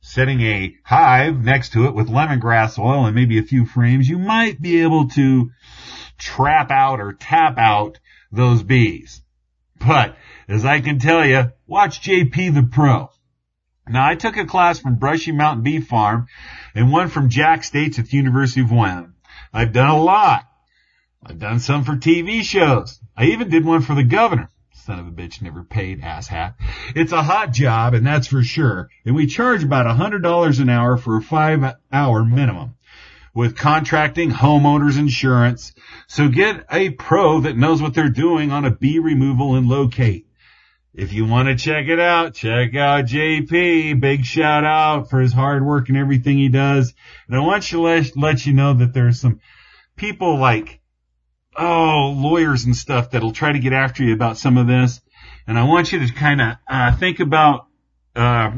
Setting 0.00 0.40
a 0.40 0.74
hive 0.82 1.44
next 1.44 1.74
to 1.74 1.84
it 1.84 1.94
with 1.94 2.08
lemongrass 2.08 2.78
oil 2.78 3.04
and 3.04 3.14
maybe 3.14 3.38
a 3.38 3.42
few 3.42 3.66
frames, 3.66 4.08
you 4.08 4.18
might 4.18 4.60
be 4.60 4.80
able 4.80 5.08
to 5.10 5.50
trap 6.16 6.70
out 6.70 6.98
or 6.98 7.12
tap 7.12 7.58
out 7.58 7.98
those 8.32 8.62
bees. 8.62 9.20
But 9.78 10.16
as 10.48 10.64
I 10.64 10.80
can 10.80 10.98
tell 10.98 11.26
you, 11.26 11.52
watch 11.66 12.00
JP 12.00 12.54
the 12.54 12.62
Pro. 12.62 13.10
Now, 13.88 14.06
I 14.06 14.16
took 14.16 14.36
a 14.36 14.46
class 14.46 14.80
from 14.80 14.96
Brushy 14.96 15.30
Mountain 15.30 15.62
Bee 15.62 15.80
Farm 15.80 16.26
and 16.74 16.90
one 16.90 17.08
from 17.08 17.28
Jack 17.28 17.62
States 17.62 17.98
at 17.98 18.06
the 18.06 18.16
University 18.16 18.60
of 18.60 18.72
Wyoming. 18.72 19.14
I've 19.52 19.72
done 19.72 19.90
a 19.90 20.02
lot. 20.02 20.44
I've 21.24 21.38
done 21.38 21.60
some 21.60 21.84
for 21.84 21.92
TV 21.92 22.42
shows. 22.42 22.98
I 23.16 23.26
even 23.26 23.48
did 23.48 23.64
one 23.64 23.82
for 23.82 23.94
the 23.94 24.02
governor. 24.02 24.50
Son 24.72 24.98
of 24.98 25.06
a 25.06 25.10
bitch 25.10 25.40
never 25.40 25.64
paid, 25.64 26.02
asshat. 26.02 26.54
It's 26.94 27.12
a 27.12 27.22
hot 27.22 27.52
job, 27.52 27.94
and 27.94 28.06
that's 28.06 28.26
for 28.26 28.42
sure. 28.42 28.88
And 29.04 29.14
we 29.14 29.26
charge 29.26 29.64
about 29.64 29.86
a 29.86 29.94
$100 29.94 30.60
an 30.60 30.68
hour 30.68 30.96
for 30.96 31.16
a 31.16 31.22
five 31.22 31.76
hour 31.92 32.24
minimum 32.24 32.74
with 33.34 33.56
contracting 33.56 34.30
homeowners 34.30 34.98
insurance. 34.98 35.74
So 36.06 36.28
get 36.28 36.66
a 36.70 36.90
pro 36.90 37.40
that 37.40 37.56
knows 37.56 37.82
what 37.82 37.94
they're 37.94 38.08
doing 38.08 38.50
on 38.50 38.64
a 38.64 38.70
bee 38.70 38.98
removal 38.98 39.56
and 39.56 39.68
locate. 39.68 40.25
If 40.96 41.12
you 41.12 41.26
want 41.26 41.48
to 41.48 41.56
check 41.56 41.88
it 41.88 42.00
out, 42.00 42.32
check 42.32 42.74
out 42.74 43.04
JP. 43.04 44.00
Big 44.00 44.24
shout 44.24 44.64
out 44.64 45.10
for 45.10 45.20
his 45.20 45.30
hard 45.30 45.62
work 45.62 45.90
and 45.90 45.98
everything 45.98 46.38
he 46.38 46.48
does. 46.48 46.94
And 47.28 47.36
I 47.36 47.40
want 47.40 47.70
you 47.70 47.76
to 47.76 47.82
let, 47.82 48.16
let 48.16 48.46
you 48.46 48.54
know 48.54 48.72
that 48.72 48.94
there's 48.94 49.20
some 49.20 49.40
people 49.94 50.38
like, 50.38 50.80
oh, 51.54 52.14
lawyers 52.16 52.64
and 52.64 52.74
stuff 52.74 53.10
that'll 53.10 53.34
try 53.34 53.52
to 53.52 53.58
get 53.58 53.74
after 53.74 54.04
you 54.04 54.14
about 54.14 54.38
some 54.38 54.56
of 54.56 54.68
this. 54.68 55.02
And 55.46 55.58
I 55.58 55.64
want 55.64 55.92
you 55.92 55.98
to 55.98 56.14
kind 56.14 56.40
of 56.40 56.56
uh, 56.66 56.96
think 56.96 57.20
about, 57.20 57.66
uh, 58.14 58.52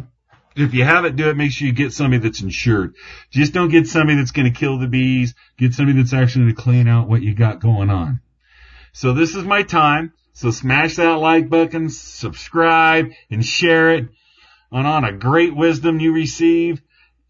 if 0.54 0.74
you 0.74 0.84
have 0.84 1.06
it, 1.06 1.16
do 1.16 1.30
it. 1.30 1.36
Make 1.36 1.50
sure 1.50 1.66
you 1.66 1.72
get 1.72 1.92
somebody 1.92 2.22
that's 2.22 2.40
insured. 2.40 2.94
Just 3.32 3.52
don't 3.52 3.68
get 3.68 3.88
somebody 3.88 4.16
that's 4.16 4.30
going 4.30 4.52
to 4.52 4.56
kill 4.56 4.78
the 4.78 4.86
bees. 4.86 5.34
Get 5.56 5.74
somebody 5.74 5.98
that's 5.98 6.12
actually 6.12 6.44
going 6.44 6.54
to 6.54 6.62
clean 6.62 6.86
out 6.86 7.08
what 7.08 7.20
you 7.20 7.34
got 7.34 7.58
going 7.58 7.90
on. 7.90 8.20
So 8.92 9.12
this 9.12 9.34
is 9.34 9.42
my 9.42 9.64
time. 9.64 10.12
So 10.38 10.52
smash 10.52 10.94
that 10.94 11.14
like 11.14 11.50
button, 11.50 11.90
subscribe, 11.90 13.10
and 13.28 13.44
share 13.44 13.94
it 13.94 14.08
on, 14.70 14.86
on 14.86 15.02
a 15.02 15.12
great 15.12 15.52
wisdom 15.52 15.98
you 15.98 16.12
receive. 16.12 16.80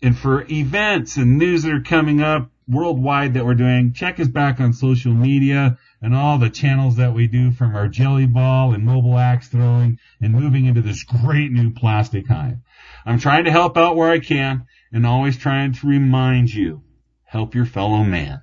And 0.02 0.14
for 0.14 0.44
events 0.50 1.16
and 1.16 1.38
news 1.38 1.62
that 1.62 1.72
are 1.72 1.80
coming 1.80 2.20
up 2.20 2.50
worldwide 2.68 3.32
that 3.32 3.46
we're 3.46 3.54
doing, 3.54 3.94
check 3.94 4.20
us 4.20 4.28
back 4.28 4.60
on 4.60 4.74
social 4.74 5.14
media 5.14 5.78
and 6.02 6.14
all 6.14 6.36
the 6.36 6.50
channels 6.50 6.96
that 6.96 7.14
we 7.14 7.28
do 7.28 7.50
from 7.50 7.74
our 7.74 7.88
jelly 7.88 8.26
ball 8.26 8.74
and 8.74 8.84
mobile 8.84 9.16
axe 9.16 9.48
throwing 9.48 9.98
and 10.20 10.34
moving 10.34 10.66
into 10.66 10.82
this 10.82 11.02
great 11.04 11.50
new 11.50 11.72
plastic 11.72 12.28
hive. 12.28 12.58
I'm 13.06 13.18
trying 13.18 13.44
to 13.44 13.50
help 13.50 13.78
out 13.78 13.96
where 13.96 14.10
I 14.10 14.18
can 14.18 14.66
and 14.92 15.06
always 15.06 15.38
trying 15.38 15.72
to 15.72 15.86
remind 15.86 16.52
you, 16.52 16.82
help 17.24 17.54
your 17.54 17.64
fellow 17.64 18.04
man. 18.04 18.42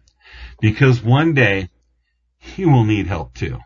Because 0.59 1.03
one 1.03 1.35
day, 1.35 1.69
he 2.39 2.65
will 2.65 2.83
need 2.83 3.05
help 3.05 3.35
too. 3.35 3.59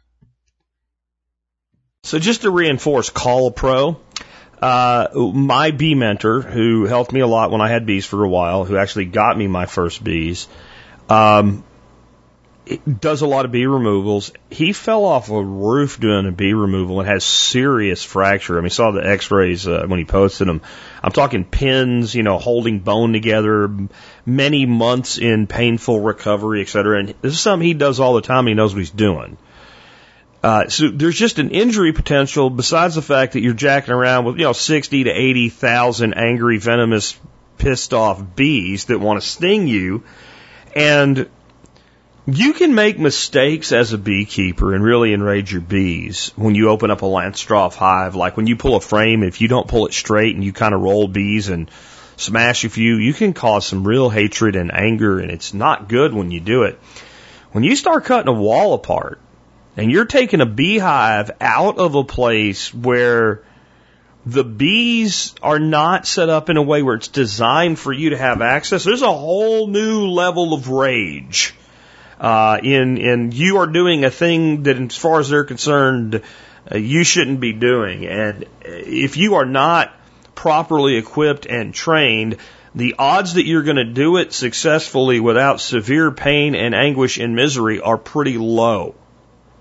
So 2.10 2.18
just 2.18 2.42
to 2.42 2.50
reinforce, 2.50 3.12
call 3.12 3.46
a 3.46 3.52
pro. 3.52 4.00
Uh, 4.60 5.10
my 5.14 5.70
bee 5.70 5.94
mentor, 5.94 6.42
who 6.42 6.86
helped 6.86 7.12
me 7.12 7.20
a 7.20 7.28
lot 7.28 7.52
when 7.52 7.62
I 7.62 7.70
had 7.70 7.86
bees 7.86 8.04
for 8.04 8.24
a 8.24 8.28
while, 8.28 8.66
who 8.66 8.78
actually 8.78 9.06
got 9.06 9.38
me 9.38 9.46
my 9.46 9.68
first 9.68 10.04
bees, 10.04 10.48
um, 11.08 11.64
does 13.00 13.22
a 13.22 13.28
lot 13.28 13.46
of 13.46 13.52
bee 13.52 13.68
removals. 13.68 14.32
He 14.50 14.74
fell 14.74 15.06
off 15.06 15.30
a 15.30 15.40
roof 15.40 16.00
doing 16.00 16.26
a 16.26 16.32
bee 16.32 16.54
removal 16.54 17.00
and 17.00 17.08
has 17.08 17.24
serious 17.24 18.04
fracture. 18.04 18.58
I 18.58 18.62
mean, 18.62 18.72
saw 18.72 18.90
the 18.90 19.08
X-rays 19.08 19.68
uh, 19.68 19.86
when 19.86 20.00
he 20.00 20.06
posted 20.06 20.48
them. 20.48 20.62
I'm 21.04 21.12
talking 21.12 21.46
pins, 21.46 22.16
you 22.16 22.24
know, 22.24 22.40
holding 22.40 22.80
bone 22.80 23.14
together, 23.14 23.70
many 24.26 24.66
months 24.66 25.20
in 25.20 25.46
painful 25.46 26.00
recovery, 26.00 26.62
et 26.62 26.70
cetera. 26.70 27.02
And 27.02 27.10
this 27.22 27.34
is 27.34 27.40
something 27.40 27.68
he 27.68 27.76
does 27.76 28.00
all 28.00 28.16
the 28.16 28.22
time. 28.22 28.48
He 28.48 28.56
knows 28.56 28.74
what 28.74 28.80
he's 28.80 28.90
doing. 28.90 29.38
Uh, 30.42 30.70
so 30.70 30.88
there's 30.88 31.18
just 31.18 31.40
an 31.40 31.52
injury 31.52 31.92
potential 31.92 32.50
besides 32.50 32.96
the 32.96 33.02
fact 33.02 33.34
that 33.34 33.42
you're 33.42 33.54
jacking 33.54 33.94
around 33.94 34.26
with, 34.26 34.38
you 34.38 34.46
know, 34.46 34.54
60 34.54 35.04
to 35.06 35.10
80,000 35.10 36.14
angry, 36.14 36.58
venomous, 36.58 37.20
pissed 37.58 37.94
off 37.94 38.36
bees 38.36 38.86
that 38.86 39.00
want 39.00 39.22
to 39.22 39.28
sting 39.28 39.68
you. 39.68 40.04
And 40.76 41.30
you 42.26 42.54
can 42.54 42.76
make 42.76 43.00
mistakes 43.00 43.72
as 43.72 43.92
a 43.92 43.98
beekeeper 43.98 44.74
and 44.74 44.84
really 44.84 45.14
enrage 45.14 45.52
your 45.52 45.62
bees 45.62 46.32
when 46.36 46.56
you 46.56 46.70
open 46.70 46.92
up 46.92 47.02
a 47.02 47.06
Langstroth 47.06 47.76
hive. 47.76 48.16
Like 48.16 48.38
when 48.38 48.48
you 48.48 48.56
pull 48.56 48.76
a 48.76 48.82
frame, 48.82 49.24
if 49.24 49.42
you 49.42 49.48
don't 49.48 49.68
pull 49.68 49.88
it 49.88 49.94
straight 49.94 50.36
and 50.36 50.44
you 50.44 50.54
kind 50.54 50.74
of 50.74 50.82
roll 50.82 51.08
bees 51.08 51.50
and 51.50 51.70
smash 52.16 52.66
a 52.66 52.70
few, 52.70 52.96
you 52.96 53.14
can 53.14 53.34
cause 53.34 53.66
some 53.66 53.88
real 53.88 54.10
hatred 54.10 54.56
and 54.56 54.74
anger, 54.74 55.20
and 55.20 55.32
it's 55.32 55.54
not 55.54 55.88
good 55.88 56.14
when 56.14 56.32
you 56.32 56.40
do 56.40 56.64
it. 56.64 56.80
When 57.52 57.64
you 57.64 57.76
start 57.76 58.06
cutting 58.06 58.28
a 58.28 58.34
wall 58.34 58.74
apart, 58.74 59.20
and 59.80 59.92
you're 59.92 60.06
taking 60.06 60.42
a 60.42 60.46
beehive 60.46 61.32
out 61.40 61.78
of 61.78 61.96
a 61.96 62.04
place 62.04 62.74
where 62.74 63.44
the 64.26 64.44
bees 64.44 65.34
are 65.42 65.60
not 65.60 66.06
set 66.06 66.28
up 66.28 66.50
in 66.50 66.58
a 66.58 66.62
way 66.62 66.84
where 66.84 66.96
it's 66.96 67.08
designed 67.08 67.80
for 67.80 67.94
you 67.94 68.10
to 68.10 68.18
have 68.18 68.42
access, 68.42 68.84
there's 68.84 69.02
a 69.02 69.12
whole 69.12 69.68
new 69.68 70.08
level 70.08 70.54
of 70.54 70.70
rage 70.70 71.56
uh, 72.20 72.60
in 72.62 72.98
in 72.98 73.32
you 73.32 73.58
are 73.58 73.68
doing 73.68 74.04
a 74.04 74.12
thing 74.12 74.64
that, 74.64 74.78
as 74.78 74.98
far 74.98 75.22
as 75.22 75.30
they're 75.30 75.46
concerned, 75.46 76.22
uh, 76.70 76.78
you 76.78 77.06
shouldn't 77.06 77.40
be 77.40 77.54
doing. 77.54 78.06
And 78.06 78.46
if 78.62 79.16
you 79.16 79.36
are 79.36 79.46
not 79.46 79.94
properly 80.36 80.98
equipped 80.98 81.46
and 81.46 81.74
trained, 81.74 82.36
the 82.76 82.96
odds 83.00 83.36
that 83.36 83.46
you're 83.46 83.64
going 83.64 83.78
to 83.78 83.86
do 83.86 84.18
it 84.18 84.34
successfully 84.34 85.22
without 85.22 85.62
severe 85.62 86.12
pain 86.12 86.56
and 86.56 86.76
anguish 86.76 87.18
and 87.18 87.36
misery 87.36 87.80
are 87.80 87.98
pretty 87.98 88.38
low. 88.38 88.96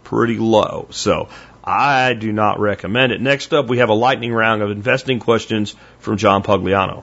Pretty 0.08 0.38
low. 0.38 0.86
So 0.88 1.28
I 1.62 2.14
do 2.14 2.32
not 2.32 2.60
recommend 2.60 3.12
it. 3.12 3.20
Next 3.20 3.52
up, 3.52 3.68
we 3.68 3.76
have 3.76 3.90
a 3.90 3.94
lightning 3.94 4.32
round 4.32 4.62
of 4.62 4.70
investing 4.70 5.18
questions 5.18 5.74
from 5.98 6.16
John 6.16 6.42
Pugliano. 6.42 7.02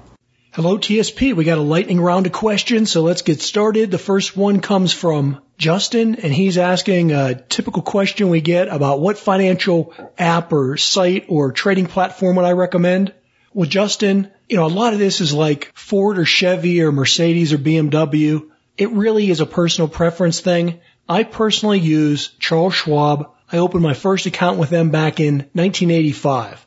Hello, 0.53 0.79
TSP. 0.79 1.35
We 1.35 1.43
got 1.43 1.59
a 1.59 1.61
lightning 1.61 2.01
round 2.01 2.25
of 2.25 2.31
questions, 2.31 2.89
so 2.89 3.03
let's 3.03 3.21
get 3.21 3.43
started. 3.43 3.91
The 3.91 3.99
first 3.99 4.35
one 4.35 4.59
comes 4.59 4.91
from 4.91 5.39
Justin, 5.55 6.15
and 6.15 6.33
he's 6.33 6.57
asking 6.57 7.11
a 7.11 7.35
typical 7.35 7.83
question 7.83 8.29
we 8.29 8.41
get 8.41 8.69
about 8.69 8.99
what 8.99 9.19
financial 9.19 9.93
app 10.17 10.51
or 10.51 10.75
site 10.75 11.25
or 11.27 11.51
trading 11.51 11.85
platform 11.85 12.37
would 12.37 12.45
I 12.45 12.53
recommend. 12.53 13.13
Well, 13.53 13.69
Justin, 13.69 14.31
you 14.49 14.57
know, 14.57 14.65
a 14.65 14.79
lot 14.81 14.93
of 14.93 14.99
this 14.99 15.21
is 15.21 15.31
like 15.31 15.71
Ford 15.75 16.17
or 16.17 16.25
Chevy 16.25 16.81
or 16.81 16.91
Mercedes 16.91 17.53
or 17.53 17.59
BMW. 17.59 18.49
It 18.79 18.89
really 18.89 19.29
is 19.29 19.41
a 19.41 19.45
personal 19.45 19.89
preference 19.89 20.39
thing. 20.39 20.79
I 21.07 21.23
personally 21.23 21.79
use 21.79 22.29
Charles 22.39 22.73
Schwab. 22.73 23.31
I 23.51 23.57
opened 23.57 23.83
my 23.83 23.93
first 23.93 24.25
account 24.25 24.57
with 24.57 24.71
them 24.71 24.89
back 24.89 25.19
in 25.19 25.35
1985. 25.53 26.65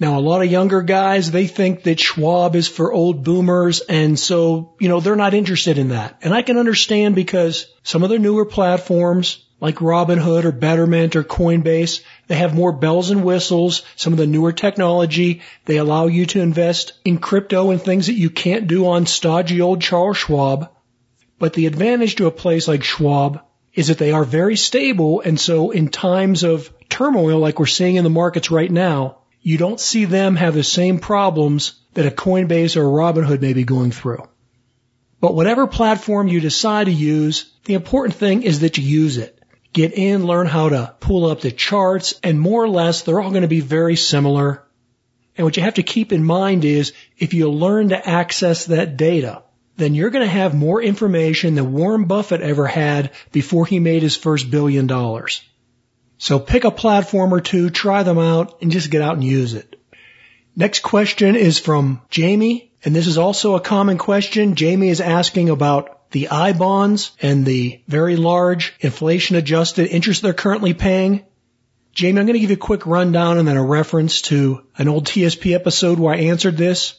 Now, 0.00 0.18
a 0.18 0.20
lot 0.20 0.42
of 0.42 0.50
younger 0.50 0.82
guys, 0.82 1.30
they 1.30 1.46
think 1.46 1.84
that 1.84 2.00
Schwab 2.00 2.56
is 2.56 2.66
for 2.66 2.92
old 2.92 3.22
boomers, 3.22 3.80
and 3.80 4.18
so, 4.18 4.74
you 4.80 4.88
know, 4.88 5.00
they're 5.00 5.16
not 5.16 5.34
interested 5.34 5.78
in 5.78 5.90
that. 5.90 6.18
And 6.20 6.34
I 6.34 6.42
can 6.42 6.58
understand 6.58 7.14
because 7.14 7.66
some 7.84 8.02
of 8.02 8.10
the 8.10 8.18
newer 8.18 8.44
platforms, 8.44 9.46
like 9.60 9.76
Robinhood 9.76 10.44
or 10.44 10.52
Betterment 10.52 11.16
or 11.16 11.22
Coinbase, 11.22 12.02
they 12.26 12.34
have 12.34 12.54
more 12.54 12.72
bells 12.72 13.10
and 13.10 13.24
whistles, 13.24 13.82
some 13.94 14.12
of 14.12 14.18
the 14.18 14.26
newer 14.26 14.52
technology. 14.52 15.42
They 15.64 15.76
allow 15.76 16.08
you 16.08 16.26
to 16.26 16.40
invest 16.40 16.92
in 17.04 17.18
crypto 17.18 17.70
and 17.70 17.80
things 17.80 18.08
that 18.08 18.14
you 18.14 18.30
can't 18.30 18.66
do 18.66 18.88
on 18.88 19.06
stodgy 19.06 19.60
old 19.60 19.80
Charles 19.80 20.18
Schwab. 20.18 20.72
But 21.38 21.54
the 21.54 21.66
advantage 21.66 22.16
to 22.16 22.26
a 22.26 22.30
place 22.30 22.66
like 22.68 22.82
Schwab 22.82 23.45
is 23.76 23.88
that 23.88 23.98
they 23.98 24.10
are 24.10 24.24
very 24.24 24.56
stable, 24.56 25.20
and 25.20 25.38
so 25.38 25.70
in 25.70 25.88
times 25.88 26.42
of 26.42 26.72
turmoil 26.88 27.38
like 27.38 27.60
we're 27.60 27.66
seeing 27.66 27.96
in 27.96 28.04
the 28.04 28.10
markets 28.10 28.50
right 28.50 28.70
now, 28.70 29.18
you 29.42 29.58
don't 29.58 29.78
see 29.78 30.06
them 30.06 30.34
have 30.34 30.54
the 30.54 30.64
same 30.64 30.98
problems 30.98 31.78
that 31.92 32.06
a 32.06 32.10
Coinbase 32.10 32.76
or 32.76 32.84
a 32.84 33.12
Robinhood 33.12 33.42
may 33.42 33.52
be 33.52 33.64
going 33.64 33.92
through. 33.92 34.26
But 35.20 35.34
whatever 35.34 35.66
platform 35.66 36.26
you 36.26 36.40
decide 36.40 36.86
to 36.86 36.92
use, 36.92 37.52
the 37.64 37.74
important 37.74 38.16
thing 38.16 38.42
is 38.42 38.60
that 38.60 38.78
you 38.78 38.84
use 38.84 39.18
it. 39.18 39.38
Get 39.72 39.92
in, 39.92 40.26
learn 40.26 40.46
how 40.46 40.70
to 40.70 40.94
pull 40.98 41.26
up 41.26 41.42
the 41.42 41.52
charts, 41.52 42.18
and 42.22 42.40
more 42.40 42.64
or 42.64 42.68
less 42.68 43.02
they're 43.02 43.20
all 43.20 43.30
going 43.30 43.42
to 43.42 43.48
be 43.48 43.60
very 43.60 43.96
similar. 43.96 44.64
And 45.36 45.44
what 45.44 45.56
you 45.56 45.62
have 45.62 45.74
to 45.74 45.82
keep 45.82 46.12
in 46.12 46.24
mind 46.24 46.64
is 46.64 46.94
if 47.18 47.34
you 47.34 47.50
learn 47.50 47.90
to 47.90 48.08
access 48.08 48.66
that 48.66 48.96
data, 48.96 49.42
then 49.76 49.94
you're 49.94 50.10
going 50.10 50.24
to 50.24 50.30
have 50.30 50.54
more 50.54 50.82
information 50.82 51.54
than 51.54 51.72
Warren 51.72 52.04
Buffett 52.04 52.40
ever 52.40 52.66
had 52.66 53.12
before 53.30 53.66
he 53.66 53.78
made 53.78 54.02
his 54.02 54.16
first 54.16 54.50
billion 54.50 54.86
dollars. 54.86 55.42
So 56.18 56.38
pick 56.38 56.64
a 56.64 56.70
platform 56.70 57.34
or 57.34 57.40
two, 57.40 57.68
try 57.68 58.02
them 58.02 58.18
out, 58.18 58.62
and 58.62 58.70
just 58.70 58.90
get 58.90 59.02
out 59.02 59.14
and 59.14 59.24
use 59.24 59.54
it. 59.54 59.78
Next 60.54 60.80
question 60.80 61.36
is 61.36 61.58
from 61.58 62.00
Jamie, 62.08 62.72
and 62.82 62.96
this 62.96 63.06
is 63.06 63.18
also 63.18 63.54
a 63.54 63.60
common 63.60 63.98
question. 63.98 64.54
Jamie 64.54 64.88
is 64.88 65.02
asking 65.02 65.50
about 65.50 66.10
the 66.10 66.28
I 66.28 66.54
bonds 66.54 67.10
and 67.20 67.44
the 67.44 67.82
very 67.86 68.16
large 68.16 68.74
inflation 68.80 69.36
adjusted 69.36 69.88
interest 69.88 70.22
they're 70.22 70.32
currently 70.32 70.72
paying. 70.72 71.26
Jamie, 71.92 72.20
I'm 72.20 72.26
going 72.26 72.34
to 72.34 72.40
give 72.40 72.50
you 72.50 72.56
a 72.56 72.58
quick 72.58 72.86
rundown 72.86 73.36
and 73.36 73.46
then 73.46 73.58
a 73.58 73.64
reference 73.64 74.22
to 74.22 74.62
an 74.78 74.88
old 74.88 75.06
TSP 75.06 75.54
episode 75.54 75.98
where 75.98 76.14
I 76.14 76.18
answered 76.18 76.56
this. 76.56 76.98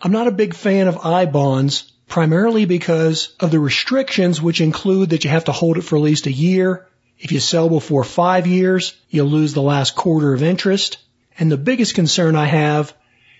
I'm 0.00 0.12
not 0.12 0.28
a 0.28 0.32
big 0.32 0.54
fan 0.54 0.86
of 0.86 0.98
I 0.98 1.26
bonds 1.26 1.92
primarily 2.08 2.64
because 2.64 3.34
of 3.40 3.50
the 3.50 3.60
restrictions 3.60 4.40
which 4.40 4.60
include 4.60 5.10
that 5.10 5.24
you 5.24 5.30
have 5.30 5.44
to 5.44 5.52
hold 5.52 5.76
it 5.78 5.82
for 5.82 5.96
at 5.96 6.02
least 6.02 6.26
a 6.26 6.32
year 6.32 6.86
if 7.18 7.32
you 7.32 7.40
sell 7.40 7.68
before 7.68 8.04
five 8.04 8.46
years, 8.46 8.94
you'll 9.08 9.28
lose 9.28 9.54
the 9.54 9.62
last 9.62 9.96
quarter 9.96 10.34
of 10.34 10.42
interest. 10.42 10.98
And 11.38 11.50
the 11.50 11.56
biggest 11.56 11.94
concern 11.94 12.36
I 12.36 12.46
have 12.46 12.94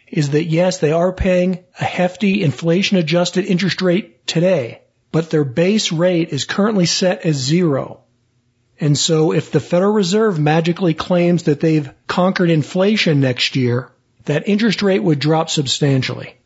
is 0.09 0.31
that 0.31 0.45
yes, 0.45 0.79
they 0.79 0.93
are 0.93 1.13
paying 1.13 1.65
a 1.79 1.85
hefty 1.85 2.43
inflation 2.43 2.97
adjusted 2.97 3.45
interest 3.45 3.83
rate 3.83 4.27
today, 4.27 4.83
but 5.13 5.31
their 5.31 5.45
base 5.45 5.93
rate 5.93 6.31
is 6.31 6.45
currently 6.45 6.87
set 6.87 7.23
as 7.27 7.37
zero. 7.37 8.01
And 8.79 8.97
so 8.97 9.33
if 9.33 9.51
the 9.51 9.61
Federal 9.61 9.93
Reserve 9.93 10.39
magically 10.39 10.95
claims 10.95 11.45
that 11.45 11.61
they've 11.61 11.91
conquered 12.07 12.51
inflation 12.51 13.21
next 13.21 13.57
year, 13.57 13.91
that 14.25 14.49
interest 14.49 14.83
rate 14.83 15.03
would 15.03 15.19
drop 15.19 15.51
substantially. 15.51 16.37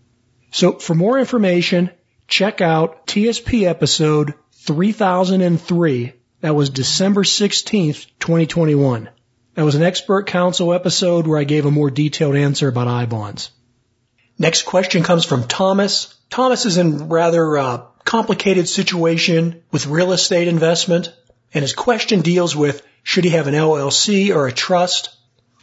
So 0.53 0.79
for 0.79 0.95
more 0.95 1.18
information, 1.18 1.91
check 2.31 2.62
out 2.62 3.07
TSP 3.07 3.68
episode 3.68 4.33
3003 4.53 6.14
that 6.41 6.55
was 6.55 6.70
December 6.70 7.22
16th, 7.22 8.07
2021. 8.18 9.11
That 9.55 9.64
was 9.64 9.74
an 9.74 9.83
expert 9.83 10.26
council 10.26 10.72
episode 10.72 11.26
where 11.26 11.39
I 11.39 11.45
gave 11.45 11.66
a 11.66 11.70
more 11.70 11.91
detailed 11.91 12.35
answer 12.35 12.68
about 12.68 12.89
I 12.89 13.05
bonds. 13.05 13.51
Next 14.39 14.62
question 14.62 15.03
comes 15.03 15.26
from 15.26 15.47
Thomas. 15.47 16.14
Thomas 16.31 16.64
is 16.64 16.78
in 16.78 17.09
rather 17.09 17.59
uh, 17.59 17.83
complicated 18.05 18.68
situation 18.68 19.62
with 19.70 19.87
real 19.87 20.12
estate 20.12 20.49
investment, 20.49 21.12
and 21.53 21.61
his 21.61 21.74
question 21.74 22.22
deals 22.22 22.57
with 22.57 22.83
should 23.03 23.24
he 23.24 23.31
have 23.31 23.49
an 23.49 23.55
LLC 23.55 24.35
or 24.35 24.47
a 24.47 24.53
trust. 24.53 25.14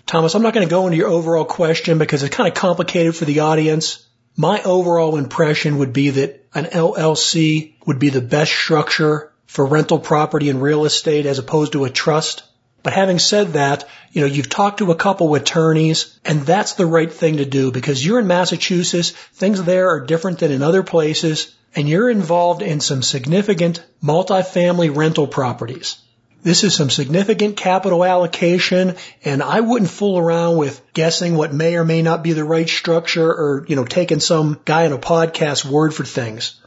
Thomas, 0.05 0.35
I'm 0.35 0.43
not 0.43 0.53
going 0.53 0.67
to 0.67 0.69
go 0.69 0.85
into 0.85 0.97
your 0.97 1.09
overall 1.09 1.45
question 1.45 1.97
because 1.97 2.21
it's 2.21 2.35
kind 2.35 2.47
of 2.47 2.53
complicated 2.53 3.15
for 3.15 3.25
the 3.25 3.39
audience. 3.39 4.05
My 4.35 4.61
overall 4.61 5.17
impression 5.17 5.79
would 5.79 5.91
be 5.91 6.11
that 6.11 6.46
an 6.57 6.65
LLC 6.65 7.73
would 7.85 7.99
be 7.99 8.09
the 8.09 8.19
best 8.19 8.51
structure 8.51 9.31
for 9.45 9.63
rental 9.63 9.99
property 9.99 10.49
and 10.49 10.59
real 10.59 10.85
estate 10.85 11.27
as 11.27 11.37
opposed 11.37 11.73
to 11.73 11.85
a 11.85 11.89
trust. 11.89 12.41
But 12.81 12.93
having 12.93 13.19
said 13.19 13.53
that, 13.53 13.87
you 14.11 14.21
know, 14.21 14.27
you've 14.27 14.49
talked 14.49 14.79
to 14.79 14.91
a 14.91 14.95
couple 14.95 15.35
attorneys 15.35 16.19
and 16.25 16.41
that's 16.41 16.73
the 16.73 16.87
right 16.87 17.13
thing 17.13 17.37
to 17.37 17.45
do 17.45 17.71
because 17.71 18.03
you're 18.03 18.19
in 18.19 18.25
Massachusetts. 18.25 19.11
Things 19.11 19.61
there 19.61 19.89
are 19.89 19.99
different 19.99 20.39
than 20.39 20.51
in 20.51 20.63
other 20.63 20.81
places 20.81 21.53
and 21.75 21.87
you're 21.87 22.09
involved 22.09 22.63
in 22.63 22.79
some 22.79 23.03
significant 23.03 23.85
multifamily 24.03 24.95
rental 24.95 25.27
properties. 25.27 25.97
This 26.47 26.63
is 26.63 26.73
some 26.73 26.89
significant 26.89 27.57
capital 27.57 28.05
allocation 28.05 28.95
and 29.25 29.43
I 29.43 29.59
wouldn't 29.59 29.91
fool 29.91 30.17
around 30.17 30.55
with 30.55 30.81
guessing 30.93 31.35
what 31.35 31.53
may 31.53 31.75
or 31.75 31.83
may 31.83 32.01
not 32.01 32.23
be 32.23 32.31
the 32.31 32.45
right 32.45 32.69
structure 32.69 33.29
or, 33.29 33.65
you 33.67 33.75
know, 33.75 33.83
taking 33.83 34.21
some 34.21 34.57
guy 34.63 34.85
on 34.85 34.93
a 34.93 34.97
podcast 34.97 35.65
word 35.65 35.93
for 35.93 36.05
things. 36.05 36.57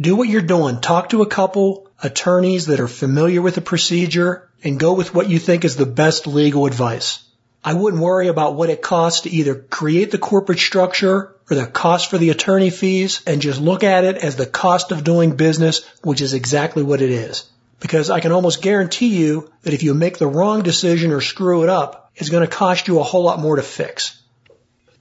Do 0.00 0.16
what 0.16 0.30
you're 0.30 0.40
doing. 0.40 0.80
Talk 0.80 1.10
to 1.10 1.20
a 1.20 1.26
couple, 1.26 1.86
attorneys 2.02 2.64
that 2.68 2.80
are 2.80 2.88
familiar 2.88 3.42
with 3.42 3.56
the 3.56 3.60
procedure 3.60 4.48
and 4.64 4.80
go 4.80 4.94
with 4.94 5.12
what 5.12 5.28
you 5.28 5.38
think 5.38 5.66
is 5.66 5.76
the 5.76 5.84
best 5.84 6.26
legal 6.26 6.64
advice. 6.64 7.22
I 7.62 7.74
wouldn't 7.74 8.02
worry 8.02 8.28
about 8.28 8.54
what 8.54 8.70
it 8.70 8.80
costs 8.80 9.24
to 9.24 9.30
either 9.30 9.54
create 9.54 10.12
the 10.12 10.16
corporate 10.16 10.60
structure 10.60 11.34
or 11.50 11.56
the 11.56 11.66
cost 11.66 12.08
for 12.08 12.16
the 12.16 12.30
attorney 12.30 12.70
fees 12.70 13.20
and 13.26 13.42
just 13.42 13.60
look 13.60 13.84
at 13.84 14.04
it 14.04 14.16
as 14.16 14.36
the 14.36 14.46
cost 14.46 14.92
of 14.92 15.04
doing 15.04 15.36
business, 15.36 15.84
which 16.02 16.22
is 16.22 16.32
exactly 16.32 16.82
what 16.82 17.02
it 17.02 17.10
is. 17.10 17.44
Because 17.80 18.10
I 18.10 18.20
can 18.20 18.32
almost 18.32 18.62
guarantee 18.62 19.16
you 19.16 19.52
that 19.62 19.74
if 19.74 19.82
you 19.82 19.94
make 19.94 20.18
the 20.18 20.26
wrong 20.26 20.62
decision 20.62 21.12
or 21.12 21.20
screw 21.20 21.62
it 21.62 21.68
up, 21.68 22.10
it's 22.14 22.30
going 22.30 22.44
to 22.44 22.50
cost 22.50 22.88
you 22.88 22.98
a 22.98 23.02
whole 23.02 23.22
lot 23.22 23.38
more 23.38 23.56
to 23.56 23.62
fix. 23.62 24.22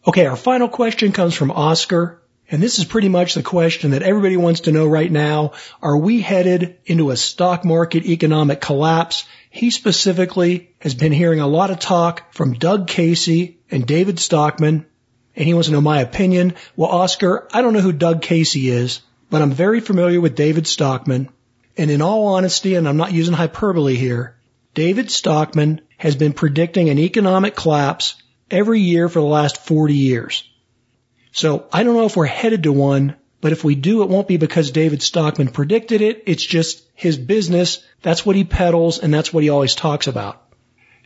Okay, 0.05 0.26
our 0.26 0.36
final 0.36 0.67
question 0.67 1.11
comes 1.11 1.34
from 1.34 1.51
Oscar. 1.51 2.21
And 2.51 2.61
this 2.61 2.78
is 2.78 2.86
pretty 2.86 3.09
much 3.09 3.34
the 3.34 3.41
question 3.41 3.91
that 3.91 4.03
everybody 4.03 4.38
wants 4.38 4.61
to 4.61 4.71
know 4.71 4.86
right 4.86 5.11
now. 5.11 5.53
Are 5.82 5.97
we 5.97 6.21
headed 6.21 6.78
into 6.86 7.09
a 7.09 7.17
stock 7.17 7.65
market 7.65 8.05
economic 8.05 8.61
collapse? 8.61 9.26
He 9.49 9.71
specifically 9.71 10.69
has 10.80 10.93
been 10.93 11.11
hearing 11.11 11.39
a 11.39 11.47
lot 11.47 11.71
of 11.71 11.80
talk 11.80 12.34
from 12.34 12.53
Doug 12.53 12.88
Casey 12.88 13.57
and 13.71 13.88
David 13.88 14.19
Stockman, 14.19 14.86
and 15.36 15.45
he 15.45 15.55
wants 15.55 15.69
to 15.69 15.73
know 15.73 15.82
my 15.82 16.01
opinion. 16.01 16.53
Well, 16.76 16.91
Oscar, 16.91 17.47
I 17.51 17.63
don't 17.63 17.73
know 17.73 17.80
who 17.80 17.91
Doug 17.91 18.21
Casey 18.21 18.69
is, 18.69 19.01
but 19.32 19.41
I'm 19.41 19.51
very 19.51 19.80
familiar 19.80 20.21
with 20.21 20.36
David 20.36 20.67
Stockman. 20.67 21.30
And 21.78 21.91
in 21.91 22.01
all 22.01 22.28
honesty, 22.28 22.76
and 22.76 22.88
I'm 22.88 22.97
not 22.97 23.11
using 23.11 23.34
hyperbole 23.34 23.95
here, 23.95 24.36
David 24.73 25.11
Stockman 25.11 25.82
has 25.97 26.15
been 26.15 26.34
predicting 26.34 26.89
an 26.89 26.99
economic 26.99 27.55
collapse 27.55 28.15
every 28.49 28.82
year 28.82 29.09
for 29.09 29.19
the 29.19 29.26
last 29.26 29.57
40 29.65 29.93
years. 29.93 30.49
So 31.32 31.65
I 31.71 31.84
don't 31.84 31.95
know 31.95 32.05
if 32.05 32.15
we're 32.15 32.26
headed 32.26 32.63
to 32.63 32.71
one, 32.71 33.15
but 33.41 33.51
if 33.51 33.63
we 33.63 33.76
do, 33.76 34.03
it 34.03 34.09
won't 34.09 34.28
be 34.28 34.38
because 34.38 34.71
David 34.71 35.03
Stockman 35.03 35.49
predicted 35.49 36.01
it. 36.01 36.23
It's 36.28 36.45
just 36.45 36.84
his 36.93 37.17
business. 37.17 37.84
That's 38.01 38.26
what 38.26 38.36
he 38.36 38.43
peddles 38.43 38.99
and 38.99 39.13
that's 39.13 39.34
what 39.34 39.43
he 39.43 39.49
always 39.49 39.76
talks 39.76 40.07
about. 40.07 40.41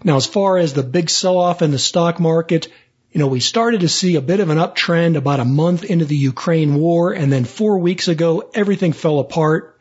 Now, 0.03 0.15
as 0.15 0.25
far 0.25 0.57
as 0.57 0.73
the 0.73 0.83
big 0.83 1.09
sell-off 1.09 1.61
in 1.61 1.71
the 1.71 1.79
stock 1.79 2.19
market, 2.19 2.67
you 3.11 3.19
know, 3.19 3.27
we 3.27 3.39
started 3.39 3.81
to 3.81 3.89
see 3.89 4.15
a 4.15 4.21
bit 4.21 4.39
of 4.39 4.49
an 4.49 4.57
uptrend 4.59 5.17
about 5.17 5.39
a 5.39 5.45
month 5.45 5.83
into 5.83 6.05
the 6.05 6.15
Ukraine 6.15 6.75
war, 6.75 7.11
and 7.11 7.33
then 7.33 7.43
four 7.43 7.79
weeks 7.79 8.07
ago, 8.07 8.49
everything 8.53 8.93
fell 8.93 9.19
apart. 9.19 9.78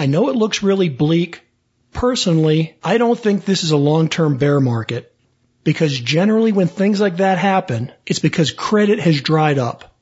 I 0.00 0.06
know 0.06 0.30
it 0.30 0.34
looks 0.34 0.62
really 0.62 0.88
bleak, 0.88 1.42
personally, 1.92 2.78
I 2.82 2.96
don't 2.96 3.18
think 3.18 3.44
this 3.44 3.64
is 3.64 3.70
a 3.70 3.76
long-term 3.76 4.38
bear 4.38 4.58
market 4.58 5.14
because 5.62 5.92
generally 6.00 6.52
when 6.52 6.68
things 6.68 7.02
like 7.02 7.18
that 7.18 7.36
happen, 7.36 7.92
it's 8.06 8.18
because 8.18 8.50
credit 8.50 8.98
has 8.98 9.20
dried 9.20 9.58
up. 9.58 9.94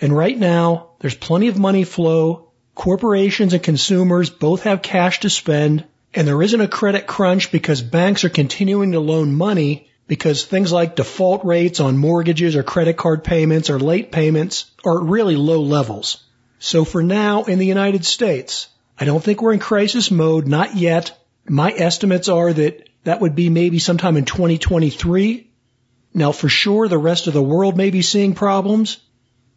And 0.00 0.16
right 0.16 0.38
now, 0.38 0.90
there's 1.00 1.16
plenty 1.16 1.48
of 1.48 1.58
money 1.58 1.82
flow. 1.82 2.52
Corporations 2.76 3.54
and 3.54 3.60
consumers 3.60 4.30
both 4.30 4.62
have 4.62 4.82
cash 4.82 5.18
to 5.20 5.30
spend 5.30 5.84
and 6.14 6.28
there 6.28 6.40
isn't 6.40 6.60
a 6.60 6.68
credit 6.68 7.08
crunch 7.08 7.50
because 7.50 7.82
banks 7.82 8.22
are 8.22 8.28
continuing 8.28 8.92
to 8.92 9.00
loan 9.00 9.34
money 9.34 9.90
because 10.06 10.44
things 10.44 10.70
like 10.70 10.94
default 10.94 11.44
rates 11.44 11.80
on 11.80 11.98
mortgages 11.98 12.54
or 12.54 12.62
credit 12.62 12.96
card 12.96 13.24
payments 13.24 13.68
or 13.68 13.80
late 13.80 14.12
payments 14.12 14.70
are 14.84 15.00
at 15.00 15.10
really 15.10 15.34
low 15.34 15.60
levels. 15.60 16.22
So 16.60 16.84
for 16.84 17.02
now 17.02 17.42
in 17.42 17.58
the 17.58 17.66
United 17.66 18.04
States, 18.04 18.68
I 18.98 19.04
don't 19.04 19.22
think 19.22 19.42
we're 19.42 19.52
in 19.52 19.58
crisis 19.58 20.10
mode, 20.10 20.46
not 20.46 20.76
yet. 20.76 21.18
My 21.48 21.70
estimates 21.70 22.28
are 22.28 22.52
that 22.52 22.88
that 23.04 23.20
would 23.20 23.34
be 23.34 23.50
maybe 23.50 23.78
sometime 23.78 24.16
in 24.16 24.24
2023. 24.24 25.50
Now 26.14 26.32
for 26.32 26.48
sure 26.48 26.88
the 26.88 26.98
rest 26.98 27.26
of 27.26 27.34
the 27.34 27.42
world 27.42 27.76
may 27.76 27.90
be 27.90 28.02
seeing 28.02 28.34
problems. 28.34 28.98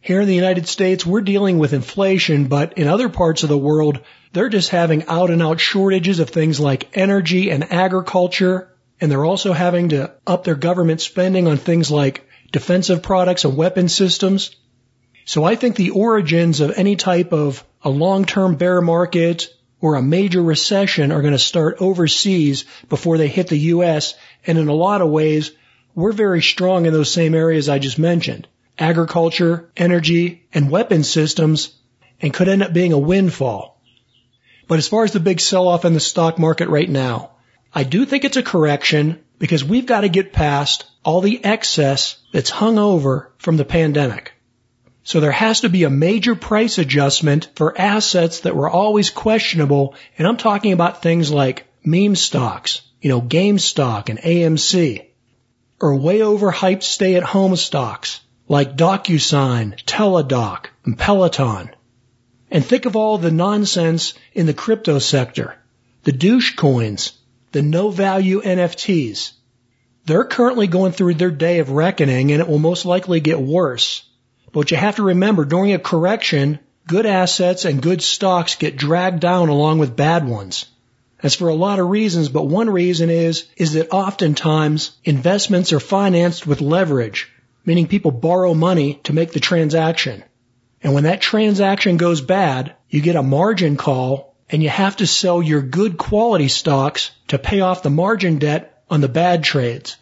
Here 0.00 0.20
in 0.20 0.28
the 0.28 0.34
United 0.34 0.68
States, 0.68 1.04
we're 1.06 1.20
dealing 1.20 1.58
with 1.58 1.72
inflation, 1.72 2.46
but 2.46 2.78
in 2.78 2.88
other 2.88 3.08
parts 3.08 3.42
of 3.42 3.48
the 3.48 3.58
world, 3.58 4.00
they're 4.32 4.48
just 4.48 4.70
having 4.70 5.06
out 5.06 5.30
and 5.30 5.42
out 5.42 5.60
shortages 5.60 6.18
of 6.18 6.30
things 6.30 6.60
like 6.60 6.96
energy 6.96 7.50
and 7.50 7.72
agriculture 7.72 8.70
and 9.00 9.10
they're 9.10 9.24
also 9.24 9.52
having 9.52 9.90
to 9.90 10.12
up 10.26 10.44
their 10.44 10.54
government 10.54 11.00
spending 11.00 11.46
on 11.46 11.56
things 11.56 11.90
like 11.90 12.26
defensive 12.50 13.02
products 13.02 13.44
and 13.44 13.56
weapon 13.56 13.88
systems. 13.88 14.56
So 15.24 15.44
I 15.44 15.54
think 15.54 15.76
the 15.76 15.90
origins 15.90 16.60
of 16.60 16.72
any 16.76 16.96
type 16.96 17.32
of 17.32 17.64
a 17.82 17.90
long-term 17.90 18.56
bear 18.56 18.80
market 18.80 19.48
or 19.80 19.94
a 19.94 20.02
major 20.02 20.42
recession 20.42 21.12
are 21.12 21.22
going 21.22 21.32
to 21.32 21.38
start 21.38 21.80
overseas 21.80 22.64
before 22.88 23.18
they 23.18 23.28
hit 23.28 23.48
the 23.48 23.58
U.S. 23.58 24.14
And 24.46 24.58
in 24.58 24.68
a 24.68 24.74
lot 24.74 25.02
of 25.02 25.10
ways, 25.10 25.52
we're 25.94 26.12
very 26.12 26.42
strong 26.42 26.86
in 26.86 26.92
those 26.92 27.12
same 27.12 27.34
areas 27.34 27.68
I 27.68 27.78
just 27.78 27.98
mentioned. 27.98 28.48
Agriculture, 28.78 29.70
energy, 29.76 30.46
and 30.52 30.70
weapon 30.70 31.04
systems, 31.04 31.74
and 32.20 32.34
could 32.34 32.48
end 32.48 32.62
up 32.62 32.72
being 32.72 32.92
a 32.92 32.98
windfall. 32.98 33.80
But 34.66 34.78
as 34.78 34.88
far 34.88 35.04
as 35.04 35.12
the 35.12 35.20
big 35.20 35.40
sell-off 35.40 35.84
in 35.84 35.94
the 35.94 36.00
stock 36.00 36.38
market 36.38 36.68
right 36.68 36.88
now, 36.88 37.32
I 37.74 37.84
do 37.84 38.04
think 38.04 38.24
it's 38.24 38.36
a 38.36 38.42
correction 38.42 39.20
because 39.38 39.64
we've 39.64 39.86
got 39.86 40.02
to 40.02 40.08
get 40.08 40.32
past 40.32 40.84
all 41.04 41.20
the 41.20 41.44
excess 41.44 42.18
that's 42.32 42.50
hung 42.50 42.78
over 42.78 43.32
from 43.38 43.56
the 43.56 43.64
pandemic. 43.64 44.34
So 45.08 45.20
there 45.20 45.32
has 45.32 45.62
to 45.62 45.70
be 45.70 45.84
a 45.84 45.90
major 45.90 46.34
price 46.34 46.76
adjustment 46.76 47.48
for 47.54 47.80
assets 47.80 48.40
that 48.40 48.54
were 48.54 48.68
always 48.68 49.08
questionable. 49.08 49.94
And 50.18 50.28
I'm 50.28 50.36
talking 50.36 50.72
about 50.72 51.00
things 51.00 51.30
like 51.30 51.66
meme 51.82 52.14
stocks, 52.14 52.82
you 53.00 53.08
know, 53.08 53.22
GameStop 53.22 54.10
and 54.10 54.18
AMC, 54.18 55.06
or 55.80 55.96
way 55.96 56.18
overhyped 56.18 56.82
stay 56.82 57.14
at 57.14 57.22
home 57.22 57.56
stocks 57.56 58.20
like 58.48 58.76
DocuSign, 58.76 59.82
Teladoc, 59.86 60.66
and 60.84 60.98
Peloton. 60.98 61.70
And 62.50 62.62
think 62.62 62.84
of 62.84 62.94
all 62.94 63.16
the 63.16 63.30
nonsense 63.30 64.12
in 64.34 64.44
the 64.44 64.52
crypto 64.52 64.98
sector. 64.98 65.56
The 66.02 66.12
douche 66.12 66.54
coins, 66.54 67.12
the 67.52 67.62
no 67.62 67.88
value 67.88 68.42
NFTs. 68.42 69.32
They're 70.04 70.24
currently 70.24 70.66
going 70.66 70.92
through 70.92 71.14
their 71.14 71.30
day 71.30 71.60
of 71.60 71.70
reckoning 71.70 72.30
and 72.30 72.42
it 72.42 72.48
will 72.48 72.58
most 72.58 72.84
likely 72.84 73.20
get 73.20 73.40
worse. 73.40 74.04
But 74.58 74.72
you 74.72 74.76
have 74.76 74.96
to 74.96 75.04
remember 75.04 75.44
during 75.44 75.72
a 75.72 75.78
correction, 75.78 76.58
good 76.84 77.06
assets 77.06 77.64
and 77.64 77.80
good 77.80 78.02
stocks 78.02 78.56
get 78.56 78.76
dragged 78.76 79.20
down 79.20 79.50
along 79.50 79.78
with 79.78 79.94
bad 79.94 80.26
ones. 80.26 80.66
That's 81.22 81.36
for 81.36 81.46
a 81.46 81.54
lot 81.54 81.78
of 81.78 81.88
reasons, 81.88 82.28
but 82.28 82.42
one 82.42 82.68
reason 82.68 83.08
is, 83.08 83.44
is 83.56 83.74
that 83.74 83.92
oftentimes 83.92 84.96
investments 85.04 85.72
are 85.72 85.78
financed 85.78 86.44
with 86.44 86.60
leverage, 86.60 87.30
meaning 87.64 87.86
people 87.86 88.10
borrow 88.10 88.52
money 88.52 88.94
to 89.04 89.12
make 89.12 89.30
the 89.30 89.38
transaction. 89.38 90.24
And 90.82 90.92
when 90.92 91.04
that 91.04 91.20
transaction 91.20 91.96
goes 91.96 92.20
bad, 92.20 92.74
you 92.90 93.00
get 93.00 93.14
a 93.14 93.22
margin 93.22 93.76
call 93.76 94.34
and 94.50 94.60
you 94.60 94.70
have 94.70 94.96
to 94.96 95.06
sell 95.06 95.40
your 95.40 95.62
good 95.62 95.96
quality 95.98 96.48
stocks 96.48 97.12
to 97.28 97.38
pay 97.38 97.60
off 97.60 97.84
the 97.84 97.90
margin 97.90 98.38
debt 98.40 98.82
on 98.90 99.02
the 99.02 99.08
bad 99.08 99.44
trades. 99.44 99.96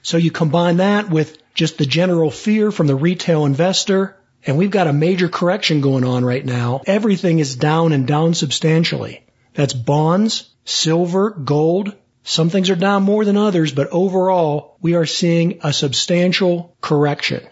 So 0.00 0.16
you 0.16 0.30
combine 0.30 0.78
that 0.78 1.10
with 1.10 1.41
just 1.54 1.78
the 1.78 1.86
general 1.86 2.30
fear 2.30 2.70
from 2.70 2.86
the 2.86 2.96
retail 2.96 3.44
investor, 3.44 4.16
and 4.46 4.56
we've 4.56 4.70
got 4.70 4.86
a 4.86 4.92
major 4.92 5.28
correction 5.28 5.80
going 5.80 6.04
on 6.04 6.24
right 6.24 6.44
now. 6.44 6.82
Everything 6.86 7.38
is 7.38 7.56
down 7.56 7.92
and 7.92 8.06
down 8.06 8.34
substantially. 8.34 9.24
That's 9.54 9.74
bonds, 9.74 10.50
silver, 10.64 11.30
gold. 11.30 11.94
Some 12.24 12.50
things 12.50 12.70
are 12.70 12.76
down 12.76 13.02
more 13.02 13.24
than 13.24 13.36
others, 13.36 13.72
but 13.72 13.88
overall, 13.90 14.76
we 14.80 14.94
are 14.94 15.06
seeing 15.06 15.60
a 15.62 15.72
substantial 15.72 16.76
correction. 16.80 17.46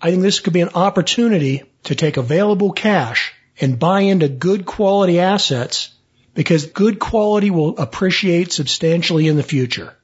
I 0.00 0.10
think 0.10 0.22
this 0.22 0.40
could 0.40 0.52
be 0.52 0.60
an 0.60 0.70
opportunity 0.74 1.64
to 1.84 1.94
take 1.94 2.16
available 2.16 2.72
cash 2.72 3.32
and 3.60 3.78
buy 3.78 4.02
into 4.02 4.28
good 4.28 4.66
quality 4.66 5.18
assets 5.18 5.90
because 6.34 6.66
good 6.66 6.98
quality 7.00 7.50
will 7.50 7.78
appreciate 7.78 8.52
substantially 8.52 9.26
in 9.26 9.36
the 9.36 9.42
future. 9.42 9.94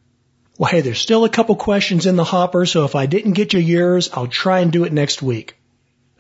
Well, 0.57 0.71
hey, 0.71 0.83
there's 0.83 1.01
still 1.01 1.25
a 1.25 1.29
couple 1.29 1.57
questions 1.57 2.07
in 2.07 2.15
the 2.15 2.23
hopper, 2.23 2.65
so 2.65 2.85
if 2.85 2.95
I 2.95 3.07
didn't 3.07 3.33
get 3.33 3.53
you 3.53 3.59
yours, 3.59 4.11
I'll 4.13 4.29
try 4.29 4.61
and 4.61 4.71
do 4.71 4.85
it 4.85 4.93
next 4.93 5.21
week. 5.21 5.57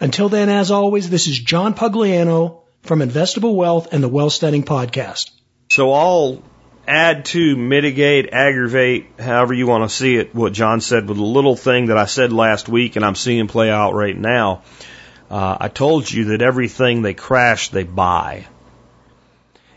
Until 0.01 0.28
then, 0.28 0.49
as 0.49 0.72
always, 0.72 1.09
this 1.09 1.28
is 1.28 1.39
John 1.39 1.74
Pugliano 1.74 2.62
from 2.82 2.99
Investable 2.99 3.55
Wealth 3.55 3.93
and 3.93 4.03
the 4.03 4.09
Wealth 4.09 4.32
Studying 4.32 4.64
Podcast. 4.64 5.30
So 5.70 5.93
I'll 5.93 6.43
add 6.87 7.26
to, 7.26 7.57
mitigate, 7.57 8.30
aggravate, 8.32 9.20
however 9.20 9.55
you 9.55 9.68
want 9.68 9.89
to 9.89 9.95
see 9.95 10.16
it, 10.16 10.35
what 10.35 10.53
John 10.53 10.80
said 10.80 11.09
with 11.09 11.18
a 11.18 11.24
little 11.24 11.55
thing 11.55 11.87
that 11.87 11.97
I 11.97 12.07
said 12.07 12.32
last 12.32 12.68
week 12.68 12.97
and 12.97 13.05
I'm 13.05 13.14
seeing 13.14 13.47
play 13.47 13.70
out 13.70 13.95
right 13.95 14.16
now. 14.16 14.62
Uh, 15.30 15.57
I 15.61 15.68
told 15.68 16.11
you 16.11 16.26
that 16.26 16.43
everything 16.43 17.03
they 17.03 17.14
crash, 17.14 17.68
they 17.68 17.85
buy. 17.85 18.47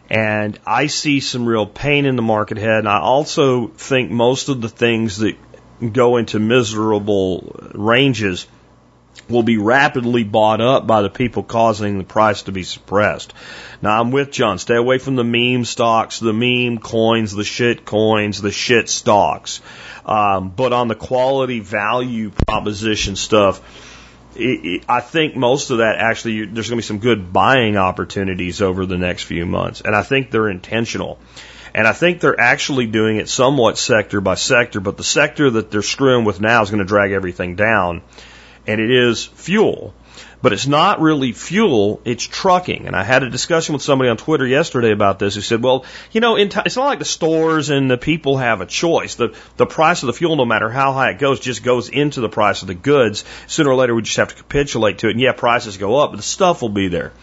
And 0.09 0.57
I 0.65 0.87
see 0.87 1.19
some 1.19 1.45
real 1.45 1.65
pain 1.65 2.05
in 2.05 2.15
the 2.15 2.21
market 2.21 2.57
ahead. 2.57 2.79
And 2.79 2.89
I 2.89 2.99
also 2.99 3.67
think 3.67 4.09
most 4.11 4.49
of 4.49 4.61
the 4.61 4.69
things 4.69 5.17
that 5.17 5.35
go 5.93 6.17
into 6.17 6.39
miserable 6.39 7.71
ranges 7.73 8.47
will 9.29 9.43
be 9.43 9.57
rapidly 9.57 10.23
bought 10.23 10.61
up 10.61 10.87
by 10.87 11.01
the 11.01 11.09
people 11.09 11.43
causing 11.43 11.97
the 11.97 12.03
price 12.03 12.43
to 12.43 12.51
be 12.51 12.63
suppressed. 12.63 13.33
Now 13.81 13.99
I'm 13.99 14.11
with 14.11 14.31
John. 14.31 14.57
Stay 14.57 14.75
away 14.75 14.99
from 14.99 15.15
the 15.15 15.23
meme 15.23 15.65
stocks, 15.65 16.19
the 16.19 16.33
meme 16.33 16.77
coins, 16.77 17.33
the 17.33 17.43
shit 17.43 17.85
coins, 17.85 18.41
the 18.41 18.51
shit 18.51 18.89
stocks. 18.89 19.61
Um, 20.05 20.49
but 20.49 20.71
on 20.71 20.87
the 20.87 20.95
quality 20.95 21.59
value 21.59 22.31
proposition 22.47 23.15
stuff, 23.15 23.61
I 24.37 25.01
think 25.01 25.35
most 25.35 25.71
of 25.71 25.79
that 25.79 25.95
actually, 25.97 26.45
there's 26.45 26.69
going 26.69 26.77
to 26.77 26.83
be 26.83 26.87
some 26.87 26.99
good 26.99 27.33
buying 27.33 27.77
opportunities 27.77 28.61
over 28.61 28.85
the 28.85 28.97
next 28.97 29.23
few 29.23 29.45
months. 29.45 29.81
And 29.81 29.95
I 29.95 30.03
think 30.03 30.29
they're 30.29 30.49
intentional. 30.49 31.17
And 31.73 31.87
I 31.87 31.93
think 31.93 32.21
they're 32.21 32.39
actually 32.39 32.87
doing 32.87 33.17
it 33.17 33.29
somewhat 33.29 33.77
sector 33.77 34.21
by 34.21 34.35
sector, 34.35 34.79
but 34.79 34.97
the 34.97 35.03
sector 35.03 35.49
that 35.49 35.71
they're 35.71 35.81
screwing 35.81 36.25
with 36.25 36.39
now 36.39 36.61
is 36.61 36.69
going 36.69 36.79
to 36.79 36.85
drag 36.85 37.11
everything 37.11 37.55
down. 37.55 38.01
And 38.65 38.79
it 38.81 38.91
is 38.91 39.25
fuel. 39.25 39.93
But 40.39 40.53
it's 40.53 40.67
not 40.67 41.01
really 41.01 41.31
fuel, 41.31 41.99
it's 42.05 42.23
trucking. 42.23 42.85
And 42.85 42.95
I 42.95 43.03
had 43.03 43.23
a 43.23 43.29
discussion 43.29 43.73
with 43.73 43.81
somebody 43.81 44.09
on 44.09 44.17
Twitter 44.17 44.45
yesterday 44.45 44.91
about 44.91 45.17
this 45.17 45.33
who 45.33 45.41
said, 45.41 45.63
well, 45.63 45.83
you 46.11 46.21
know, 46.21 46.37
t- 46.37 46.61
it's 46.63 46.75
not 46.75 46.85
like 46.85 46.99
the 46.99 47.05
stores 47.05 47.71
and 47.71 47.89
the 47.89 47.97
people 47.97 48.37
have 48.37 48.61
a 48.61 48.67
choice. 48.67 49.15
The, 49.15 49.35
the 49.57 49.65
price 49.65 50.03
of 50.03 50.07
the 50.07 50.13
fuel, 50.13 50.35
no 50.35 50.45
matter 50.45 50.69
how 50.69 50.93
high 50.93 51.09
it 51.09 51.19
goes, 51.19 51.39
just 51.39 51.63
goes 51.63 51.89
into 51.89 52.21
the 52.21 52.29
price 52.29 52.61
of 52.61 52.67
the 52.67 52.75
goods. 52.75 53.25
Sooner 53.47 53.71
or 53.71 53.75
later, 53.75 53.95
we 53.95 54.03
just 54.03 54.17
have 54.17 54.29
to 54.29 54.35
capitulate 54.35 54.99
to 54.99 55.07
it. 55.07 55.11
And 55.11 55.19
yeah, 55.19 55.31
prices 55.31 55.77
go 55.77 55.97
up, 55.97 56.11
but 56.11 56.17
the 56.17 56.23
stuff 56.23 56.61
will 56.61 56.69
be 56.69 56.87
there. 56.87 57.13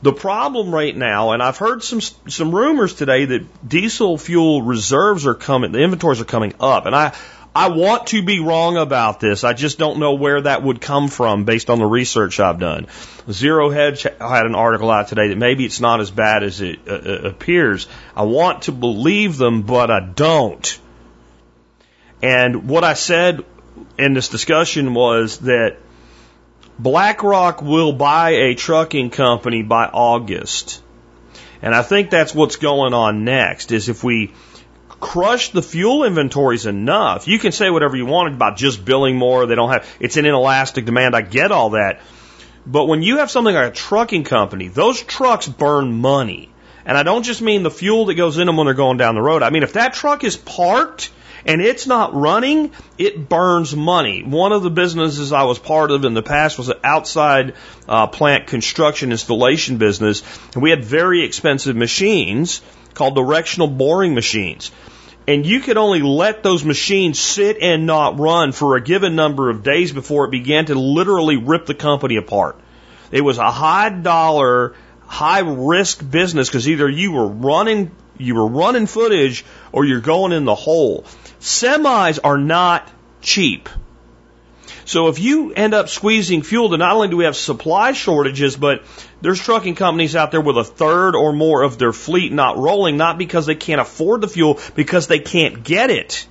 The 0.00 0.12
problem 0.12 0.72
right 0.72 0.96
now, 0.96 1.32
and 1.32 1.42
I've 1.42 1.56
heard 1.56 1.82
some 1.82 2.00
some 2.00 2.54
rumors 2.54 2.94
today 2.94 3.24
that 3.24 3.68
diesel 3.68 4.16
fuel 4.16 4.62
reserves 4.62 5.26
are 5.26 5.34
coming, 5.34 5.72
the 5.72 5.80
inventories 5.80 6.20
are 6.20 6.24
coming 6.24 6.54
up, 6.60 6.86
and 6.86 6.94
I 6.94 7.14
I 7.54 7.68
want 7.70 8.08
to 8.08 8.22
be 8.22 8.40
wrong 8.40 8.76
about 8.76 9.20
this. 9.20 9.42
I 9.42 9.52
just 9.52 9.78
don't 9.78 9.98
know 9.98 10.14
where 10.14 10.40
that 10.42 10.62
would 10.62 10.80
come 10.80 11.08
from 11.08 11.44
based 11.44 11.70
on 11.70 11.78
the 11.78 11.86
research 11.86 12.40
I've 12.40 12.58
done. 12.60 12.86
Zero 13.30 13.70
Hedge 13.70 14.02
had 14.02 14.46
an 14.46 14.54
article 14.54 14.90
out 14.90 15.08
today 15.08 15.28
that 15.28 15.38
maybe 15.38 15.64
it's 15.64 15.80
not 15.80 16.00
as 16.00 16.10
bad 16.10 16.42
as 16.42 16.60
it 16.60 16.80
uh, 16.86 16.92
uh, 16.92 17.28
appears. 17.28 17.88
I 18.14 18.22
want 18.22 18.62
to 18.62 18.72
believe 18.72 19.38
them, 19.38 19.62
but 19.62 19.90
I 19.90 20.00
don't. 20.00 20.78
And 22.22 22.68
what 22.68 22.84
I 22.84 22.94
said 22.94 23.44
in 23.98 24.14
this 24.14 24.28
discussion 24.28 24.94
was 24.94 25.38
that 25.38 25.78
BlackRock 26.78 27.60
will 27.62 27.92
buy 27.92 28.30
a 28.30 28.54
trucking 28.54 29.10
company 29.10 29.62
by 29.62 29.86
August. 29.86 30.82
And 31.60 31.74
I 31.74 31.82
think 31.82 32.10
that's 32.10 32.34
what's 32.34 32.56
going 32.56 32.94
on 32.94 33.24
next 33.24 33.72
is 33.72 33.88
if 33.88 34.04
we 34.04 34.32
crush 35.00 35.50
the 35.50 35.62
fuel 35.62 36.04
inventories 36.04 36.66
enough. 36.66 37.28
You 37.28 37.38
can 37.38 37.52
say 37.52 37.70
whatever 37.70 37.96
you 37.96 38.06
want 38.06 38.34
about 38.34 38.56
just 38.56 38.84
billing 38.84 39.16
more. 39.16 39.46
They 39.46 39.54
don't 39.54 39.70
have, 39.70 39.88
it's 40.00 40.16
an 40.16 40.26
inelastic 40.26 40.84
demand. 40.84 41.14
I 41.14 41.20
get 41.20 41.52
all 41.52 41.70
that. 41.70 42.00
But 42.66 42.86
when 42.86 43.02
you 43.02 43.18
have 43.18 43.30
something 43.30 43.54
like 43.54 43.72
a 43.72 43.74
trucking 43.74 44.24
company, 44.24 44.68
those 44.68 45.02
trucks 45.02 45.48
burn 45.48 45.92
money. 45.92 46.50
And 46.84 46.96
I 46.96 47.02
don't 47.02 47.22
just 47.22 47.42
mean 47.42 47.62
the 47.62 47.70
fuel 47.70 48.06
that 48.06 48.14
goes 48.14 48.38
in 48.38 48.46
them 48.46 48.56
when 48.56 48.66
they're 48.66 48.74
going 48.74 48.98
down 48.98 49.14
the 49.14 49.22
road. 49.22 49.42
I 49.42 49.50
mean, 49.50 49.62
if 49.62 49.74
that 49.74 49.94
truck 49.94 50.24
is 50.24 50.36
parked 50.36 51.10
and 51.44 51.60
it's 51.60 51.86
not 51.86 52.14
running, 52.14 52.72
it 52.96 53.28
burns 53.28 53.74
money. 53.76 54.22
One 54.22 54.52
of 54.52 54.62
the 54.62 54.70
businesses 54.70 55.32
I 55.32 55.44
was 55.44 55.58
part 55.58 55.90
of 55.90 56.04
in 56.04 56.14
the 56.14 56.22
past 56.22 56.58
was 56.58 56.68
an 56.68 56.78
outside 56.82 57.54
uh, 57.88 58.06
plant 58.06 58.48
construction 58.48 59.12
installation 59.12 59.76
business. 59.76 60.22
And 60.54 60.62
we 60.62 60.70
had 60.70 60.84
very 60.84 61.24
expensive 61.24 61.76
machines 61.76 62.60
called 62.98 63.14
directional 63.14 63.68
boring 63.68 64.14
machines. 64.14 64.70
And 65.26 65.44
you 65.44 65.60
could 65.60 65.76
only 65.76 66.00
let 66.00 66.42
those 66.42 66.64
machines 66.64 67.18
sit 67.18 67.58
and 67.60 67.86
not 67.86 68.18
run 68.18 68.52
for 68.52 68.76
a 68.76 68.80
given 68.80 69.14
number 69.14 69.50
of 69.50 69.62
days 69.62 69.92
before 69.92 70.24
it 70.24 70.30
began 70.30 70.66
to 70.66 70.74
literally 70.74 71.36
rip 71.36 71.66
the 71.66 71.74
company 71.74 72.16
apart. 72.16 72.58
It 73.10 73.20
was 73.20 73.38
a 73.38 73.50
high 73.50 73.90
dollar, 73.90 74.74
high 75.06 75.40
risk 75.40 76.08
business 76.08 76.48
because 76.48 76.68
either 76.68 76.88
you 76.88 77.12
were 77.12 77.26
running, 77.26 77.90
you 78.16 78.34
were 78.34 78.46
running 78.46 78.86
footage 78.86 79.44
or 79.70 79.84
you're 79.84 80.00
going 80.00 80.32
in 80.32 80.44
the 80.44 80.54
hole. 80.54 81.04
Semis 81.40 82.18
are 82.24 82.38
not 82.38 82.90
cheap. 83.20 83.68
So 84.88 85.08
if 85.08 85.18
you 85.18 85.52
end 85.52 85.74
up 85.74 85.90
squeezing 85.90 86.40
fuel, 86.40 86.70
then 86.70 86.78
not 86.78 86.94
only 86.94 87.08
do 87.08 87.18
we 87.18 87.24
have 87.24 87.36
supply 87.36 87.92
shortages, 87.92 88.56
but 88.56 88.84
there's 89.20 89.38
trucking 89.38 89.74
companies 89.74 90.16
out 90.16 90.30
there 90.30 90.40
with 90.40 90.56
a 90.56 90.64
third 90.64 91.14
or 91.14 91.34
more 91.34 91.60
of 91.60 91.76
their 91.76 91.92
fleet 91.92 92.32
not 92.32 92.56
rolling, 92.56 92.96
not 92.96 93.18
because 93.18 93.44
they 93.44 93.54
can't 93.54 93.82
afford 93.82 94.22
the 94.22 94.28
fuel, 94.28 94.58
because 94.74 95.06
they 95.06 95.18
can't 95.18 95.62
get 95.62 95.90
it. 95.90 96.26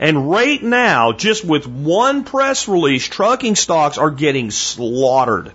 And 0.00 0.28
right 0.28 0.60
now, 0.60 1.12
just 1.12 1.44
with 1.44 1.68
one 1.68 2.24
press 2.24 2.66
release, 2.66 3.06
trucking 3.06 3.54
stocks 3.54 3.98
are 3.98 4.10
getting 4.10 4.50
slaughtered. 4.50 5.52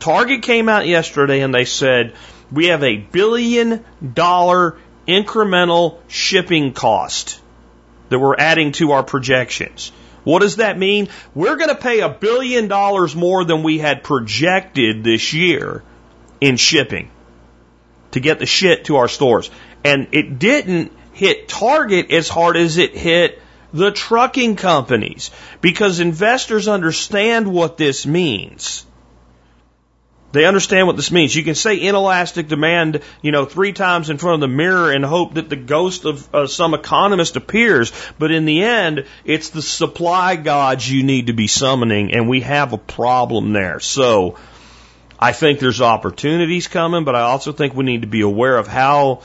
Target 0.00 0.42
came 0.42 0.68
out 0.68 0.88
yesterday 0.88 1.42
and 1.42 1.54
they 1.54 1.66
said, 1.66 2.16
we 2.50 2.66
have 2.66 2.82
a 2.82 2.96
billion 2.96 3.84
dollar 4.12 4.76
incremental 5.06 6.00
shipping 6.08 6.72
cost 6.72 7.40
that 8.08 8.18
we're 8.18 8.34
adding 8.36 8.72
to 8.72 8.90
our 8.90 9.04
projections. 9.04 9.92
What 10.24 10.40
does 10.40 10.56
that 10.56 10.78
mean? 10.78 11.08
We're 11.34 11.56
going 11.56 11.68
to 11.68 11.74
pay 11.74 12.00
a 12.00 12.08
billion 12.08 12.68
dollars 12.68 13.16
more 13.16 13.44
than 13.44 13.62
we 13.62 13.78
had 13.78 14.04
projected 14.04 15.02
this 15.02 15.32
year 15.32 15.82
in 16.40 16.56
shipping 16.56 17.10
to 18.12 18.20
get 18.20 18.38
the 18.38 18.46
shit 18.46 18.84
to 18.86 18.96
our 18.96 19.08
stores. 19.08 19.50
And 19.84 20.08
it 20.12 20.38
didn't 20.38 20.92
hit 21.12 21.48
Target 21.48 22.10
as 22.10 22.28
hard 22.28 22.56
as 22.56 22.78
it 22.78 22.96
hit 22.96 23.40
the 23.72 23.90
trucking 23.90 24.56
companies 24.56 25.30
because 25.60 25.98
investors 25.98 26.68
understand 26.68 27.52
what 27.52 27.76
this 27.76 28.06
means. 28.06 28.86
They 30.32 30.46
understand 30.46 30.86
what 30.86 30.96
this 30.96 31.12
means. 31.12 31.36
You 31.36 31.44
can 31.44 31.54
say 31.54 31.76
inelastic 31.76 32.48
demand, 32.48 33.02
you 33.20 33.32
know, 33.32 33.44
three 33.44 33.72
times 33.72 34.10
in 34.10 34.18
front 34.18 34.34
of 34.34 34.40
the 34.40 34.54
mirror 34.54 34.90
and 34.90 35.04
hope 35.04 35.34
that 35.34 35.50
the 35.50 35.56
ghost 35.56 36.04
of 36.06 36.34
uh, 36.34 36.46
some 36.46 36.74
economist 36.74 37.36
appears. 37.36 37.92
But 38.18 38.30
in 38.30 38.46
the 38.46 38.62
end, 38.62 39.04
it's 39.24 39.50
the 39.50 39.62
supply 39.62 40.36
gods 40.36 40.90
you 40.90 41.02
need 41.02 41.26
to 41.26 41.34
be 41.34 41.46
summoning, 41.46 42.12
and 42.14 42.28
we 42.28 42.40
have 42.40 42.72
a 42.72 42.78
problem 42.78 43.52
there. 43.52 43.78
So, 43.80 44.38
I 45.22 45.32
think 45.32 45.60
there's 45.60 45.80
opportunities 45.80 46.66
coming, 46.66 47.04
but 47.04 47.14
I 47.14 47.20
also 47.20 47.52
think 47.52 47.74
we 47.74 47.84
need 47.84 48.00
to 48.00 48.08
be 48.08 48.22
aware 48.22 48.58
of 48.58 48.66
how, 48.66 49.22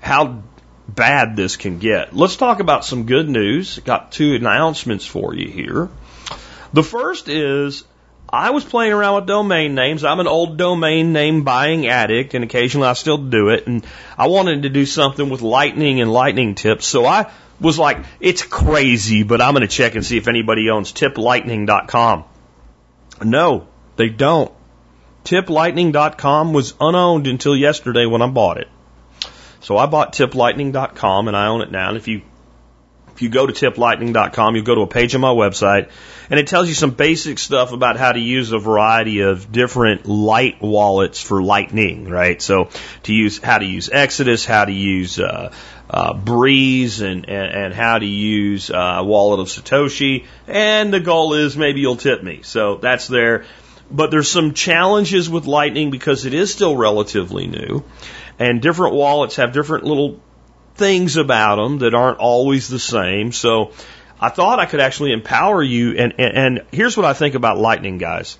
how 0.00 0.42
bad 0.88 1.36
this 1.36 1.56
can 1.56 1.78
get. 1.78 2.12
Let's 2.12 2.34
talk 2.34 2.58
about 2.58 2.84
some 2.84 3.04
good 3.04 3.28
news. 3.28 3.78
Got 3.78 4.10
two 4.10 4.34
announcements 4.34 5.06
for 5.06 5.34
you 5.34 5.48
here. 5.48 5.90
The 6.72 6.82
first 6.82 7.28
is 7.28 7.84
I 8.30 8.50
was 8.50 8.64
playing 8.64 8.92
around 8.92 9.16
with 9.16 9.26
domain 9.26 9.74
names. 9.74 10.04
I'm 10.04 10.20
an 10.20 10.26
old 10.26 10.58
domain 10.58 11.12
name 11.12 11.44
buying 11.44 11.86
addict, 11.86 12.34
and 12.34 12.44
occasionally 12.44 12.86
I 12.86 12.92
still 12.92 13.16
do 13.16 13.48
it. 13.48 13.66
And 13.66 13.86
I 14.18 14.26
wanted 14.26 14.62
to 14.62 14.68
do 14.68 14.84
something 14.84 15.30
with 15.30 15.40
lightning 15.40 16.00
and 16.00 16.12
lightning 16.12 16.54
tips. 16.54 16.86
So 16.86 17.06
I 17.06 17.30
was 17.60 17.78
like, 17.78 18.04
it's 18.20 18.42
crazy, 18.42 19.22
but 19.22 19.40
I'm 19.40 19.54
going 19.54 19.62
to 19.62 19.68
check 19.68 19.94
and 19.94 20.04
see 20.04 20.18
if 20.18 20.28
anybody 20.28 20.68
owns 20.68 20.92
tiplightning.com. 20.92 22.24
No, 23.24 23.66
they 23.96 24.10
don't. 24.10 24.52
Tiplightning.com 25.24 26.52
was 26.52 26.74
unowned 26.80 27.26
until 27.26 27.56
yesterday 27.56 28.06
when 28.06 28.22
I 28.22 28.28
bought 28.28 28.58
it. 28.58 28.68
So 29.60 29.76
I 29.76 29.86
bought 29.86 30.12
tiplightning.com 30.12 31.28
and 31.28 31.36
I 31.36 31.48
own 31.48 31.62
it 31.62 31.70
now. 31.70 31.88
And 31.88 31.96
if 31.96 32.08
you 32.08 32.22
if 33.18 33.22
you 33.22 33.30
go 33.30 33.48
to 33.48 33.52
tiplightning.com, 33.52 34.54
you'll 34.54 34.64
go 34.64 34.76
to 34.76 34.82
a 34.82 34.86
page 34.86 35.12
on 35.16 35.20
my 35.20 35.30
website 35.30 35.90
and 36.30 36.38
it 36.38 36.46
tells 36.46 36.68
you 36.68 36.74
some 36.74 36.92
basic 36.92 37.40
stuff 37.40 37.72
about 37.72 37.96
how 37.96 38.12
to 38.12 38.20
use 38.20 38.52
a 38.52 38.60
variety 38.60 39.22
of 39.22 39.50
different 39.50 40.06
light 40.06 40.62
wallets 40.62 41.20
for 41.20 41.42
Lightning, 41.42 42.08
right? 42.08 42.40
So 42.40 42.68
to 43.02 43.12
use 43.12 43.38
how 43.38 43.58
to 43.58 43.64
use 43.64 43.90
Exodus, 43.90 44.44
how 44.44 44.66
to 44.66 44.72
use 44.72 45.18
uh, 45.18 45.52
uh, 45.90 46.14
Breeze, 46.14 47.00
and, 47.00 47.28
and, 47.28 47.64
and 47.64 47.74
how 47.74 47.98
to 47.98 48.06
use 48.06 48.70
uh, 48.70 49.02
Wallet 49.04 49.40
of 49.40 49.48
Satoshi. 49.48 50.26
And 50.46 50.94
the 50.94 51.00
goal 51.00 51.34
is 51.34 51.56
maybe 51.56 51.80
you'll 51.80 51.96
tip 51.96 52.22
me. 52.22 52.42
So 52.42 52.76
that's 52.76 53.08
there. 53.08 53.46
But 53.90 54.12
there's 54.12 54.30
some 54.30 54.54
challenges 54.54 55.28
with 55.28 55.46
Lightning 55.46 55.90
because 55.90 56.24
it 56.24 56.34
is 56.34 56.52
still 56.52 56.76
relatively 56.76 57.48
new, 57.48 57.82
and 58.38 58.62
different 58.62 58.94
wallets 58.94 59.36
have 59.36 59.52
different 59.52 59.82
little 59.82 60.20
things 60.78 61.16
about 61.16 61.56
them 61.56 61.78
that 61.78 61.94
aren't 61.94 62.18
always 62.18 62.68
the 62.68 62.78
same. 62.78 63.32
So 63.32 63.72
I 64.20 64.30
thought 64.30 64.58
I 64.58 64.66
could 64.66 64.80
actually 64.80 65.12
empower 65.12 65.62
you. 65.62 65.96
And, 65.96 66.14
and, 66.18 66.36
and 66.36 66.66
here's 66.72 66.96
what 66.96 67.04
I 67.04 67.12
think 67.12 67.34
about 67.34 67.58
Lightning, 67.58 67.98
guys. 67.98 68.38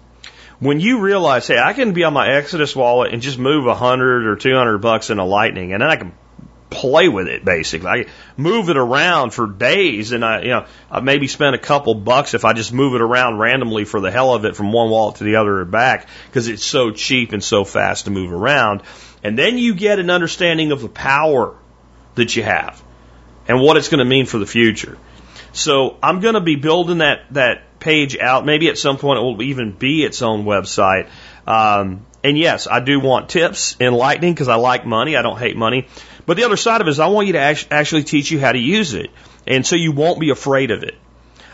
When 0.61 0.81
you 0.81 1.01
realize, 1.01 1.47
hey, 1.47 1.59
I 1.59 1.73
can 1.73 1.93
be 1.93 2.03
on 2.05 2.13
my 2.13 2.33
Exodus 2.33 2.75
wallet 2.75 3.13
and 3.13 3.23
just 3.23 3.39
move 3.39 3.67
a 3.67 3.75
hundred 3.75 4.27
or 4.27 4.37
two 4.37 4.55
hundred 4.55 4.79
bucks 4.79 5.11
into 5.11 5.23
Lightning, 5.23 5.73
and 5.73 5.83
then 5.83 5.89
I 5.89 5.97
can 5.97 6.13
play 6.71 7.09
with 7.09 7.29
it 7.29 7.45
basically. 7.45 7.89
I 7.89 8.07
move 8.37 8.69
it 8.69 8.77
around 8.77 9.31
for 9.31 9.47
days, 9.47 10.13
and 10.13 10.25
I, 10.25 10.43
you 10.43 10.49
know, 10.49 10.67
I 10.91 11.01
maybe 11.01 11.29
spend 11.29 11.55
a 11.55 11.59
couple 11.59 11.95
bucks 11.95 12.35
if 12.35 12.45
I 12.45 12.53
just 12.55 12.73
move 12.73 12.95
it 12.95 13.01
around 13.01 13.39
randomly 13.39 13.85
for 13.85 14.01
the 14.01 14.11
hell 14.11 14.35
of 14.35 14.45
it 14.45 14.57
from 14.57 14.73
one 14.73 14.91
wallet 14.91 15.17
to 15.17 15.25
the 15.25 15.37
other 15.37 15.61
or 15.61 15.65
back 15.65 16.09
because 16.27 16.49
it's 16.49 16.65
so 16.65 16.91
cheap 16.91 17.33
and 17.33 17.43
so 17.43 17.65
fast 17.65 18.07
to 18.07 18.11
move 18.11 18.33
around. 18.33 18.83
And 19.23 19.39
then 19.39 19.59
you 19.59 19.75
get 19.75 19.99
an 19.99 20.11
understanding 20.11 20.73
of 20.73 20.83
the 20.83 20.89
power 20.89 21.55
that 22.19 22.37
you 22.37 22.43
have 22.43 22.83
and 23.49 23.61
what 23.61 23.77
it's 23.77 23.89
going 23.89 23.99
to 23.99 24.05
mean 24.05 24.27
for 24.27 24.39
the 24.39 24.47
future. 24.47 24.97
So 25.53 25.97
I'm 26.03 26.21
going 26.21 26.35
to 26.35 26.41
be 26.41 26.57
building 26.57 26.99
that, 26.99 27.23
that 27.33 27.81
page 27.81 28.17
out. 28.17 28.45
Maybe 28.45 28.69
at 28.69 28.79
some 28.79 28.99
point 28.99 29.19
it 29.19 29.23
will 29.23 29.43
even 29.43 29.73
be 29.73 30.05
its 30.05 30.23
own 30.23 30.45
website. 30.45 31.09
Um, 31.47 32.07
and 32.23 32.37
yes, 32.37 32.67
I 32.67 32.81
do 32.81 33.01
want 33.01 33.31
tips 33.31 33.77
in 33.81 33.95
Lightning 33.95 34.35
because 34.35 34.49
I 34.49 34.57
like 34.57 34.85
money. 34.85 35.17
I 35.17 35.23
don't 35.23 35.39
hate 35.39 35.57
money. 35.57 35.89
But 36.27 36.37
the 36.37 36.45
other 36.45 36.57
side 36.57 36.81
of 36.81 36.87
it 36.87 36.91
is 36.91 37.01
I 37.01 37.07
want 37.07 37.27
you 37.27 37.33
to 37.35 37.41
actually 37.71 38.05
teach 38.05 38.31
you 38.31 38.39
how 38.39 38.53
to 38.53 38.59
use 38.59 38.93
it. 38.93 39.11
And 39.47 39.67
so 39.67 39.77
you 39.77 39.93
won't 39.93 40.21
be 40.21 40.31
afraid 40.31 40.71
of 40.71 40.83
it. 40.83 40.95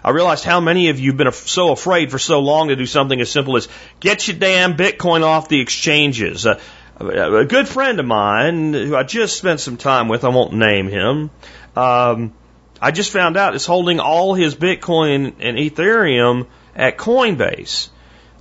I 0.03 0.11
realized 0.11 0.45
how 0.45 0.61
many 0.61 0.91
of 0.91 1.01
you 1.01 1.13
have 1.13 1.17
been 1.17 1.33
so 1.33 1.73
afraid 1.73 2.11
for 2.11 2.19
so 2.19 2.41
long 2.41 2.69
to 2.69 2.77
do 2.77 2.85
something 2.85 3.19
as 3.21 3.31
simple 3.31 3.57
as 3.57 3.69
get 4.01 4.29
your 4.29 4.37
damn 4.37 4.77
Bitcoin 4.77 5.23
off 5.23 5.49
the 5.49 5.61
exchanges. 5.61 6.45
Uh, 6.45 6.61
a 7.01 7.45
good 7.45 7.69
friend 7.69 7.99
of 8.01 8.07
mine 8.07 8.73
who 8.73 8.97
I 8.97 9.03
just 9.03 9.37
spent 9.37 9.61
some 9.61 9.77
time 9.77 10.09
with, 10.09 10.25
I 10.25 10.29
won't 10.29 10.55
name 10.55 10.89
him, 10.89 11.31
um, 11.77 12.33
I 12.81 12.91
just 12.91 13.11
found 13.11 13.37
out 13.37 13.55
is 13.55 13.67
holding 13.67 14.01
all 14.01 14.35
his 14.35 14.55
Bitcoin 14.55 15.35
and 15.41 15.57
Ethereum 15.57 16.47
at 16.77 16.99
Coinbase. 16.99 17.89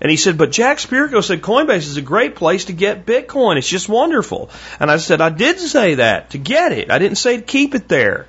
And 0.01 0.11
he 0.11 0.17
said, 0.17 0.37
but 0.37 0.51
Jack 0.51 0.79
Spirko 0.79 1.23
said 1.23 1.41
Coinbase 1.41 1.87
is 1.87 1.97
a 1.97 2.01
great 2.01 2.35
place 2.35 2.65
to 2.65 2.73
get 2.73 3.05
Bitcoin. 3.05 3.57
It's 3.57 3.69
just 3.69 3.87
wonderful. 3.87 4.49
And 4.79 4.91
I 4.91 4.97
said, 4.97 5.21
I 5.21 5.29
did 5.29 5.59
say 5.59 5.95
that 5.95 6.31
to 6.31 6.37
get 6.37 6.73
it. 6.73 6.91
I 6.91 6.99
didn't 6.99 7.17
say 7.17 7.37
to 7.37 7.43
keep 7.43 7.73
it 7.73 7.87
there. 7.87 8.27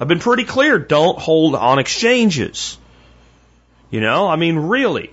I've 0.00 0.08
been 0.08 0.18
pretty 0.18 0.44
clear. 0.44 0.78
Don't 0.78 1.18
hold 1.18 1.54
on 1.54 1.78
exchanges. 1.78 2.78
You 3.90 4.00
know, 4.00 4.28
I 4.28 4.36
mean, 4.36 4.56
really. 4.56 5.12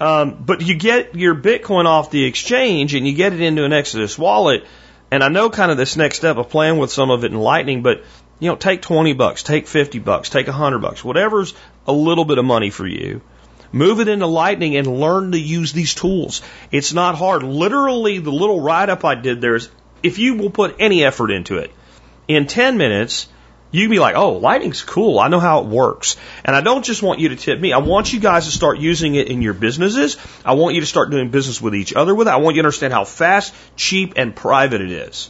Um, 0.00 0.42
but 0.44 0.60
you 0.60 0.74
get 0.74 1.14
your 1.14 1.34
Bitcoin 1.34 1.86
off 1.86 2.10
the 2.10 2.24
exchange 2.24 2.94
and 2.94 3.06
you 3.06 3.14
get 3.14 3.32
it 3.32 3.40
into 3.40 3.64
an 3.64 3.72
Exodus 3.72 4.18
wallet. 4.18 4.64
And 5.10 5.22
I 5.22 5.28
know 5.28 5.50
kind 5.50 5.70
of 5.70 5.76
this 5.76 5.96
next 5.96 6.16
step 6.16 6.36
of 6.36 6.50
playing 6.50 6.78
with 6.78 6.90
some 6.90 7.10
of 7.10 7.24
it 7.24 7.32
in 7.32 7.38
Lightning, 7.38 7.82
but 7.82 8.02
you 8.40 8.48
know, 8.48 8.56
take 8.56 8.82
20 8.82 9.12
bucks, 9.12 9.42
take 9.42 9.68
50 9.68 10.00
bucks, 10.00 10.28
take 10.28 10.48
100 10.48 10.80
bucks, 10.80 11.04
whatever's 11.04 11.54
a 11.86 11.92
little 11.92 12.24
bit 12.24 12.38
of 12.38 12.44
money 12.44 12.70
for 12.70 12.86
you. 12.86 13.20
Move 13.70 14.00
it 14.00 14.08
into 14.08 14.26
Lightning 14.26 14.76
and 14.76 14.86
learn 14.86 15.32
to 15.32 15.38
use 15.38 15.72
these 15.72 15.94
tools. 15.94 16.42
It's 16.70 16.92
not 16.92 17.16
hard. 17.16 17.42
Literally, 17.42 18.18
the 18.18 18.30
little 18.30 18.60
write 18.60 18.88
up 18.88 19.04
I 19.04 19.14
did 19.14 19.40
there 19.40 19.56
is 19.56 19.68
if 20.02 20.18
you 20.18 20.34
will 20.34 20.50
put 20.50 20.76
any 20.78 21.04
effort 21.04 21.30
into 21.30 21.58
it, 21.58 21.72
in 22.28 22.46
10 22.46 22.76
minutes, 22.76 23.28
you 23.74 23.82
can 23.82 23.90
be 23.90 23.98
like, 23.98 24.14
oh, 24.14 24.34
Lightning's 24.34 24.82
cool. 24.82 25.18
I 25.18 25.26
know 25.26 25.40
how 25.40 25.58
it 25.58 25.66
works. 25.66 26.16
And 26.44 26.54
I 26.54 26.60
don't 26.60 26.84
just 26.84 27.02
want 27.02 27.18
you 27.18 27.30
to 27.30 27.36
tip 27.36 27.58
me. 27.58 27.72
I 27.72 27.78
want 27.78 28.12
you 28.12 28.20
guys 28.20 28.44
to 28.44 28.52
start 28.52 28.78
using 28.78 29.16
it 29.16 29.26
in 29.26 29.42
your 29.42 29.52
businesses. 29.52 30.16
I 30.44 30.54
want 30.54 30.76
you 30.76 30.80
to 30.82 30.86
start 30.86 31.10
doing 31.10 31.30
business 31.30 31.60
with 31.60 31.74
each 31.74 31.92
other 31.92 32.14
with 32.14 32.28
it. 32.28 32.30
I 32.30 32.36
want 32.36 32.54
you 32.54 32.62
to 32.62 32.66
understand 32.66 32.92
how 32.92 33.04
fast, 33.04 33.52
cheap, 33.74 34.12
and 34.14 34.36
private 34.36 34.80
it 34.80 34.92
is. 34.92 35.28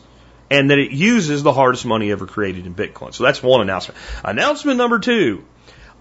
And 0.50 0.68
that 0.70 0.78
it 0.78 0.90
uses 0.90 1.42
the 1.42 1.54
hardest 1.54 1.86
money 1.86 2.12
ever 2.12 2.26
created 2.26 2.66
in 2.66 2.74
Bitcoin. 2.74 3.14
So 3.14 3.24
that's 3.24 3.42
one 3.42 3.62
announcement. 3.62 3.98
Announcement 4.22 4.76
number 4.76 4.98
two. 4.98 5.42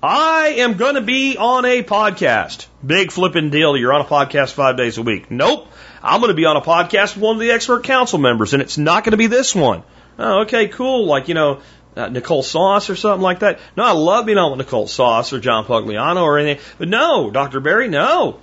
I 0.04 0.56
am 0.58 0.74
going 0.74 0.96
to 0.96 1.02
be 1.02 1.38
on 1.38 1.64
a 1.64 1.82
podcast. 1.82 2.66
Big 2.86 3.14
flipping 3.14 3.52
deal. 3.52 3.78
You're 3.78 3.94
on 3.94 4.02
a 4.02 4.04
podcast 4.04 4.52
five 4.52 4.76
days 4.76 4.98
a 4.98 5.02
week. 5.02 5.32
Nope. 5.32 5.70
I'm 6.02 6.20
going 6.20 6.28
to 6.28 6.36
be 6.36 6.44
on 6.44 6.58
a 6.58 6.62
podcast 6.62 7.16
with 7.16 7.24
one 7.24 7.38
of 7.38 7.39
the 7.39 7.52
expert 7.52 7.86
council 7.86 8.20
members, 8.20 8.52
and 8.52 8.62
it's 8.62 8.78
not 8.78 9.06
going 9.06 9.12
to 9.12 9.18
be 9.18 9.28
this 9.28 9.56
one. 9.56 9.84
Oh, 10.20 10.41
okay, 10.41 10.68
cool. 10.68 11.06
Like, 11.06 11.30
you 11.30 11.34
know, 11.34 11.62
uh, 11.96 12.10
Nicole 12.10 12.44
Sauce 12.44 12.89
or 12.89 12.96
something 12.96 13.22
like 13.22 13.39
that. 13.39 13.60
No, 13.78 13.84
I 13.84 13.91
love 13.91 14.26
being 14.26 14.38
on 14.38 14.52
with 14.52 14.60
Nicole 14.60 14.88
Sauce 14.88 15.34
or 15.34 15.39
John 15.39 15.66
Pugliano 15.66 16.24
or 16.24 16.39
anything. 16.39 16.64
But 16.78 16.89
no, 16.89 17.32
Dr. 17.32 17.60
Berry, 17.60 17.88
no. 17.88 18.39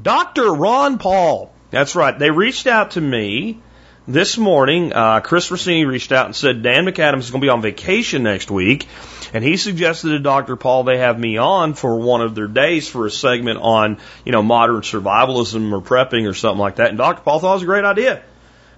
Dr. 0.00 0.52
Ron 0.52 0.98
Paul. 0.98 1.52
That's 1.70 1.96
right. 1.96 2.18
They 2.18 2.30
reached 2.30 2.66
out 2.66 2.92
to 2.92 3.00
me 3.00 3.60
this 4.06 4.36
morning. 4.36 4.92
Uh, 4.92 5.20
Chris 5.20 5.50
Rossini 5.50 5.84
reached 5.84 6.12
out 6.12 6.26
and 6.26 6.36
said 6.36 6.62
Dan 6.62 6.84
McAdams 6.86 7.20
is 7.20 7.30
going 7.30 7.40
to 7.40 7.46
be 7.46 7.50
on 7.50 7.62
vacation 7.62 8.22
next 8.22 8.50
week. 8.50 8.88
And 9.32 9.42
he 9.42 9.56
suggested 9.56 10.10
to 10.10 10.18
Dr. 10.18 10.56
Paul 10.56 10.84
they 10.84 10.98
have 10.98 11.18
me 11.18 11.38
on 11.38 11.74
for 11.74 11.98
one 11.98 12.20
of 12.20 12.34
their 12.34 12.48
days 12.48 12.88
for 12.88 13.06
a 13.06 13.10
segment 13.10 13.60
on, 13.60 13.98
you 14.24 14.32
know, 14.32 14.42
modern 14.42 14.82
survivalism 14.82 15.72
or 15.72 15.80
prepping 15.80 16.28
or 16.28 16.34
something 16.34 16.60
like 16.60 16.76
that. 16.76 16.90
And 16.90 16.98
Dr. 16.98 17.22
Paul 17.22 17.40
thought 17.40 17.52
it 17.52 17.54
was 17.54 17.62
a 17.62 17.66
great 17.66 17.84
idea. 17.84 18.22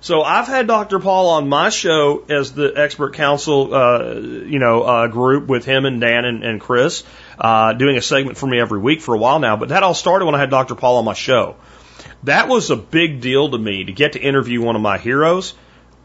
So 0.04 0.20
I've 0.20 0.46
had 0.46 0.66
Dr. 0.66 0.98
Paul 0.98 1.30
on 1.30 1.48
my 1.48 1.70
show 1.70 2.26
as 2.28 2.52
the 2.52 2.74
expert 2.76 3.14
council, 3.14 3.74
uh, 3.74 4.12
you 4.12 4.58
know, 4.58 4.82
uh, 4.82 5.06
group 5.06 5.46
with 5.46 5.64
him 5.64 5.86
and 5.86 5.98
Dan 5.98 6.26
and, 6.26 6.44
and 6.44 6.60
Chris, 6.60 7.04
uh, 7.38 7.72
doing 7.72 7.96
a 7.96 8.02
segment 8.02 8.36
for 8.36 8.46
me 8.46 8.60
every 8.60 8.78
week 8.78 9.00
for 9.00 9.14
a 9.14 9.18
while 9.18 9.38
now. 9.38 9.56
But 9.56 9.70
that 9.70 9.82
all 9.82 9.94
started 9.94 10.26
when 10.26 10.34
I 10.34 10.40
had 10.40 10.50
Dr. 10.50 10.74
Paul 10.74 10.98
on 10.98 11.06
my 11.06 11.14
show. 11.14 11.56
That 12.24 12.48
was 12.48 12.70
a 12.70 12.76
big 12.76 13.22
deal 13.22 13.50
to 13.52 13.56
me 13.56 13.84
to 13.84 13.92
get 13.94 14.12
to 14.12 14.20
interview 14.20 14.60
one 14.60 14.76
of 14.76 14.82
my 14.82 14.98
heroes. 14.98 15.54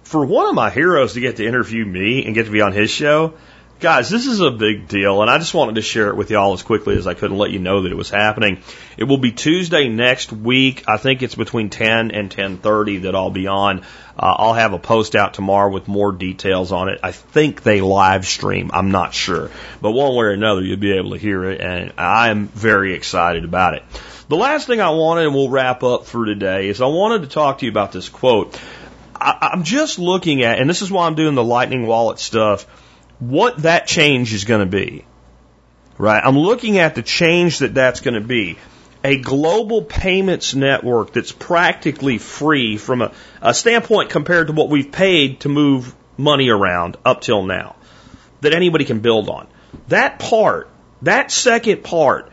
For 0.03 0.25
one 0.25 0.47
of 0.47 0.55
my 0.55 0.69
heroes 0.69 1.15
to 1.15 1.19
get 1.19 1.35
to 1.35 1.45
interview 1.45 1.83
me 1.83 2.25
and 2.25 2.33
get 2.33 2.45
to 2.45 2.51
be 2.51 2.61
on 2.61 2.71
his 2.71 2.89
show, 2.89 3.33
Guys, 3.79 4.09
this 4.09 4.27
is 4.27 4.41
a 4.41 4.51
big 4.51 4.89
deal, 4.89 5.21
and 5.21 5.31
I 5.31 5.37
just 5.37 5.53
wanted 5.53 5.75
to 5.75 5.81
share 5.81 6.09
it 6.09 6.17
with 6.17 6.31
y'all 6.31 6.51
as 6.51 6.63
quickly 6.63 6.97
as 6.97 7.07
I 7.07 7.13
could 7.13 7.31
and 7.31 7.39
let 7.39 7.51
you 7.51 7.59
know 7.59 7.83
that 7.83 7.91
it 7.93 7.95
was 7.95 8.09
happening. 8.09 8.61
It 8.97 9.05
will 9.05 9.19
be 9.19 9.31
Tuesday 9.31 9.87
next 9.87 10.33
week. 10.33 10.83
I 10.85 10.97
think 10.97 11.23
it's 11.23 11.35
between 11.35 11.69
10 11.69 12.11
and 12.11 12.29
10:30 12.29 13.03
that 13.03 13.15
I'll 13.15 13.29
be 13.29 13.47
on. 13.47 13.79
Uh, 14.19 14.35
I'll 14.37 14.53
have 14.53 14.73
a 14.73 14.79
post 14.79 15.15
out 15.15 15.33
tomorrow 15.33 15.71
with 15.71 15.87
more 15.87 16.11
details 16.11 16.73
on 16.73 16.89
it. 16.89 16.99
I 17.03 17.13
think 17.13 17.63
they 17.63 17.79
live 17.79 18.27
stream. 18.27 18.69
I'm 18.73 18.91
not 18.91 19.13
sure, 19.13 19.49
but 19.81 19.91
one 19.91 20.13
way 20.13 20.25
or 20.25 20.31
another, 20.31 20.61
you'll 20.61 20.75
be 20.75 20.97
able 20.97 21.11
to 21.11 21.17
hear 21.17 21.45
it, 21.45 21.61
and 21.61 21.93
I'm 21.97 22.49
very 22.49 22.95
excited 22.95 23.45
about 23.45 23.75
it. 23.75 23.83
The 24.27 24.35
last 24.35 24.67
thing 24.67 24.81
I 24.81 24.89
wanted, 24.89 25.27
and 25.27 25.33
we'll 25.33 25.47
wrap 25.47 25.83
up 25.83 26.05
for 26.05 26.25
today, 26.25 26.67
is 26.67 26.81
I 26.81 26.87
wanted 26.87 27.21
to 27.21 27.29
talk 27.29 27.59
to 27.59 27.65
you 27.65 27.71
about 27.71 27.93
this 27.93 28.09
quote. 28.09 28.59
I, 29.15 29.51
I'm 29.53 29.63
just 29.63 29.99
looking 29.99 30.43
at, 30.43 30.59
and 30.59 30.69
this 30.69 30.81
is 30.81 30.91
why 30.91 31.07
I'm 31.07 31.15
doing 31.15 31.35
the 31.35 31.45
Lightning 31.45 31.87
Wallet 31.87 32.19
stuff 32.19 32.65
what 33.19 33.57
that 33.63 33.87
change 33.87 34.33
is 34.33 34.45
going 34.45 34.61
to 34.61 34.65
be. 34.65 35.05
Right? 35.97 36.21
I'm 36.23 36.37
looking 36.37 36.77
at 36.77 36.95
the 36.95 37.01
change 37.01 37.59
that 37.59 37.73
that's 37.73 37.99
going 37.99 38.13
to 38.13 38.25
be. 38.25 38.57
A 39.03 39.17
global 39.17 39.81
payments 39.81 40.55
network 40.55 41.13
that's 41.13 41.31
practically 41.31 42.17
free 42.17 42.77
from 42.77 43.01
a, 43.01 43.11
a 43.41 43.53
standpoint 43.53 44.09
compared 44.09 44.47
to 44.47 44.53
what 44.53 44.69
we've 44.69 44.91
paid 44.91 45.41
to 45.41 45.49
move 45.49 45.95
money 46.17 46.49
around 46.49 46.97
up 47.05 47.21
till 47.21 47.43
now 47.43 47.75
that 48.41 48.53
anybody 48.53 48.85
can 48.85 48.99
build 48.99 49.29
on. 49.29 49.47
That 49.87 50.19
part, 50.19 50.69
that 51.01 51.31
second 51.31 51.83
part, 51.83 52.31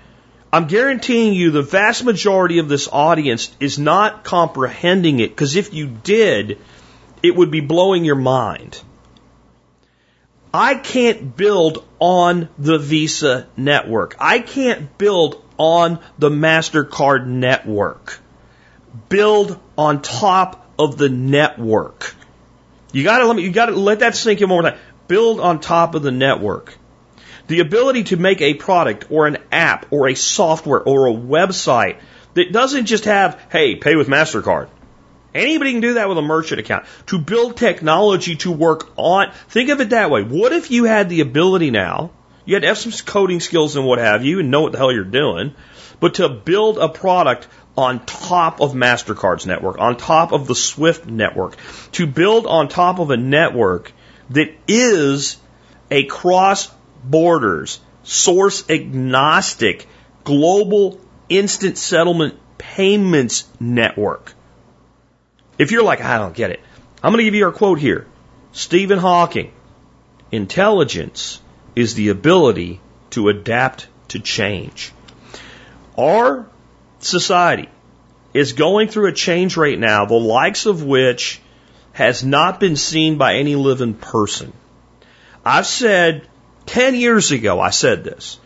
I'm 0.53 0.67
guaranteeing 0.67 1.35
you 1.35 1.51
the 1.51 1.63
vast 1.63 2.05
majority 2.05 2.59
of 2.59 2.69
this 2.69 2.89
audience 2.91 3.55
is 3.61 3.79
not 3.79 4.25
comprehending 4.25 5.21
it 5.21 5.31
because 5.31 5.57
if 5.57 5.75
you 5.75 5.87
did, 5.87 6.59
it 7.23 7.35
would 7.35 7.51
be 7.51 7.61
blowing 7.61 8.05
your 8.05 8.17
mind. 8.17 8.81
I 10.57 10.75
can't 10.75 11.37
build 11.37 11.87
on 11.99 12.49
the 12.59 12.79
Visa 12.79 13.47
network. 13.59 14.17
I 14.19 14.39
can't 14.39 14.97
build 14.97 15.43
on 15.59 16.01
the 16.19 16.31
MasterCard 16.31 17.27
network. 17.27 18.19
Build 19.11 19.61
on 19.77 20.01
top 20.01 20.67
of 20.79 20.97
the 20.97 21.11
network. 21.11 22.15
You 22.91 23.05
gotta 23.05 23.27
let 23.27 23.37
me, 23.37 23.43
you 23.43 23.51
gotta 23.51 23.73
let 23.73 23.99
that 23.99 24.17
sink 24.17 24.41
in 24.41 24.49
one 24.49 24.63
more 24.63 24.71
time. 24.71 24.81
Build 25.09 25.41
on 25.41 25.61
top 25.61 25.95
of 25.95 26.03
the 26.03 26.11
network. 26.11 26.75
The 27.49 27.61
ability 27.61 28.05
to 28.05 28.17
make 28.17 28.41
a 28.41 28.55
product 28.55 29.11
or 29.11 29.27
an 29.27 29.37
app 29.53 29.93
or 29.93 30.09
a 30.09 30.15
software 30.15 30.81
or 30.81 31.07
a 31.07 31.13
website 31.13 31.99
that 32.33 32.51
doesn't 32.51 32.87
just 32.87 33.05
have, 33.05 33.39
hey, 33.51 33.77
pay 33.77 33.95
with 33.95 34.09
MasterCard. 34.09 34.69
Anybody 35.37 35.73
can 35.73 35.81
do 35.81 35.95
that 35.95 36.09
with 36.09 36.19
a 36.19 36.23
merchant 36.23 36.61
account. 36.61 36.87
To 37.07 37.19
build 37.19 37.57
technology 37.57 38.37
to 38.37 38.53
work 38.53 38.91
on, 38.97 39.33
think 39.49 39.71
of 39.71 39.81
it 39.81 39.91
that 39.91 40.11
way. 40.11 40.23
What 40.23 40.53
if 40.53 40.71
you 40.71 40.85
had 40.85 41.09
the 41.09 41.21
ability 41.21 41.71
now, 41.71 42.11
you 42.45 42.55
had 42.55 42.63
to 42.63 42.69
have 42.69 42.79
some 42.79 42.93
coding 43.05 43.41
skills 43.41 43.77
and 43.77 43.85
what 43.85 43.99
have 43.99 44.25
you 44.25 44.41
and 44.41 44.51
know 44.51 44.63
what 44.63 44.73
the 44.73 44.79
hell 44.79 44.93
you're 44.93 45.05
doing, 45.05 45.55
but 46.01 46.15
to 46.15 46.29
build 46.29 46.79
a 46.79 46.89
product 46.89 47.49
on 47.77 48.05
top 48.07 48.61
of 48.61 48.73
MasterCard's 48.73 49.47
network, 49.47 49.79
on 49.79 49.97
top 49.97 50.33
of 50.33 50.47
the 50.47 50.55
SWIFT 50.55 51.07
network, 51.07 51.57
to 51.93 52.07
build 52.07 52.47
on 52.47 52.69
top 52.69 52.99
of 52.99 53.11
a 53.11 53.17
network 53.17 53.93
that 54.31 54.55
is 54.67 55.37
a 55.91 56.05
cross 56.05 56.71
borders, 57.05 57.81
source 58.03 58.69
agnostic, 58.71 59.87
global 60.25 61.01
instant 61.29 61.77
settlement 61.77 62.35
payments 62.59 63.47
network. 63.61 64.33
If 65.59 65.71
you're 65.71 65.83
like, 65.83 66.01
I 66.01 66.19
don't 66.19 66.35
get 66.35 66.51
it, 66.51 66.61
I'm 67.03 67.13
going 67.13 67.19
to 67.19 67.25
give 67.25 67.35
you 67.35 67.47
our 67.47 67.53
quote 67.53 67.79
here. 67.79 68.07
Stephen 68.53 68.99
Hawking 68.99 69.53
Intelligence 70.33 71.41
is 71.75 71.95
the 71.95 72.09
ability 72.09 72.81
to 73.11 73.29
adapt 73.29 73.87
to 74.09 74.19
change. 74.19 74.93
Our 75.97 76.47
society 76.99 77.69
is 78.35 78.53
going 78.53 78.89
through 78.89 79.09
a 79.09 79.13
change 79.13 79.57
right 79.57 79.79
now, 79.79 80.05
the 80.05 80.15
likes 80.15 80.67
of 80.67 80.83
which 80.83 81.41
has 81.93 82.25
not 82.25 82.61
been 82.61 82.77
seen 82.77 83.17
by 83.17 83.37
any 83.37 83.55
living 83.55 83.95
person. 83.95 84.53
I've 85.45 85.67
said 85.67 86.29
10 86.67 86.97
years 86.97 87.31
ago, 87.31 87.61
I 87.61 87.71
said 87.71 88.05
this, 88.05 88.39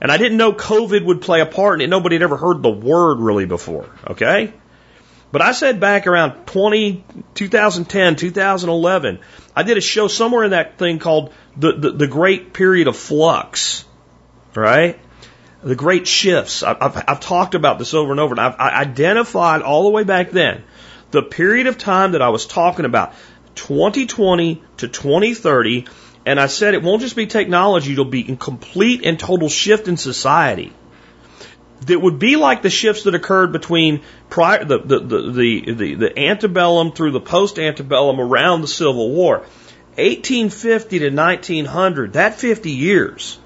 and 0.00 0.12
I 0.12 0.18
didn't 0.18 0.38
know 0.38 0.52
COVID 0.52 1.04
would 1.04 1.22
play 1.22 1.40
a 1.40 1.46
part 1.46 1.80
in 1.80 1.84
it. 1.84 1.90
Nobody 1.90 2.16
had 2.16 2.22
ever 2.22 2.36
heard 2.36 2.62
the 2.62 2.70
word 2.70 3.18
really 3.18 3.46
before, 3.46 3.88
okay? 4.06 4.52
But 5.32 5.40
I 5.40 5.52
said 5.52 5.80
back 5.80 6.06
around 6.06 6.46
20, 6.46 7.04
2010, 7.34 8.16
2011, 8.16 9.18
I 9.56 9.62
did 9.62 9.78
a 9.78 9.80
show 9.80 10.06
somewhere 10.06 10.44
in 10.44 10.50
that 10.50 10.76
thing 10.76 10.98
called 10.98 11.32
the, 11.56 11.72
the, 11.72 11.90
the 11.90 12.06
Great 12.06 12.52
Period 12.52 12.86
of 12.86 12.96
Flux, 12.96 13.86
right? 14.54 15.00
The 15.62 15.74
Great 15.74 16.06
Shifts. 16.06 16.62
I've, 16.62 16.76
I've, 16.82 17.04
I've 17.08 17.20
talked 17.20 17.54
about 17.54 17.78
this 17.78 17.94
over 17.94 18.10
and 18.10 18.20
over, 18.20 18.34
and 18.34 18.40
I've 18.40 18.56
I 18.58 18.80
identified 18.82 19.62
all 19.62 19.84
the 19.84 19.90
way 19.90 20.04
back 20.04 20.30
then 20.30 20.64
the 21.12 21.22
period 21.22 21.66
of 21.66 21.78
time 21.78 22.12
that 22.12 22.22
I 22.22 22.30
was 22.30 22.46
talking 22.46 22.84
about, 22.84 23.14
2020 23.54 24.62
to 24.78 24.88
2030, 24.88 25.86
and 26.24 26.40
I 26.40 26.46
said 26.46 26.74
it 26.74 26.82
won't 26.82 27.02
just 27.02 27.16
be 27.16 27.26
technology, 27.26 27.92
it'll 27.92 28.06
be 28.06 28.26
in 28.26 28.36
complete 28.36 29.04
and 29.04 29.18
total 29.18 29.48
shift 29.48 29.88
in 29.88 29.96
society 29.96 30.72
that 31.86 32.00
would 32.00 32.18
be 32.18 32.36
like 32.36 32.62
the 32.62 32.70
shifts 32.70 33.04
that 33.04 33.14
occurred 33.14 33.52
between 33.52 34.02
prior, 34.30 34.64
the, 34.64 34.78
the, 34.78 34.98
the, 35.00 35.30
the, 35.72 35.94
the, 35.94 36.18
antebellum 36.18 36.92
through 36.92 37.12
the 37.12 37.20
post 37.20 37.58
antebellum 37.58 38.20
around 38.20 38.60
the 38.60 38.68
Civil 38.68 39.10
War. 39.10 39.38
1850 39.96 40.98
to 41.00 41.10
1900, 41.10 42.14
that 42.14 42.36
50 42.36 42.70
years. 42.70 43.38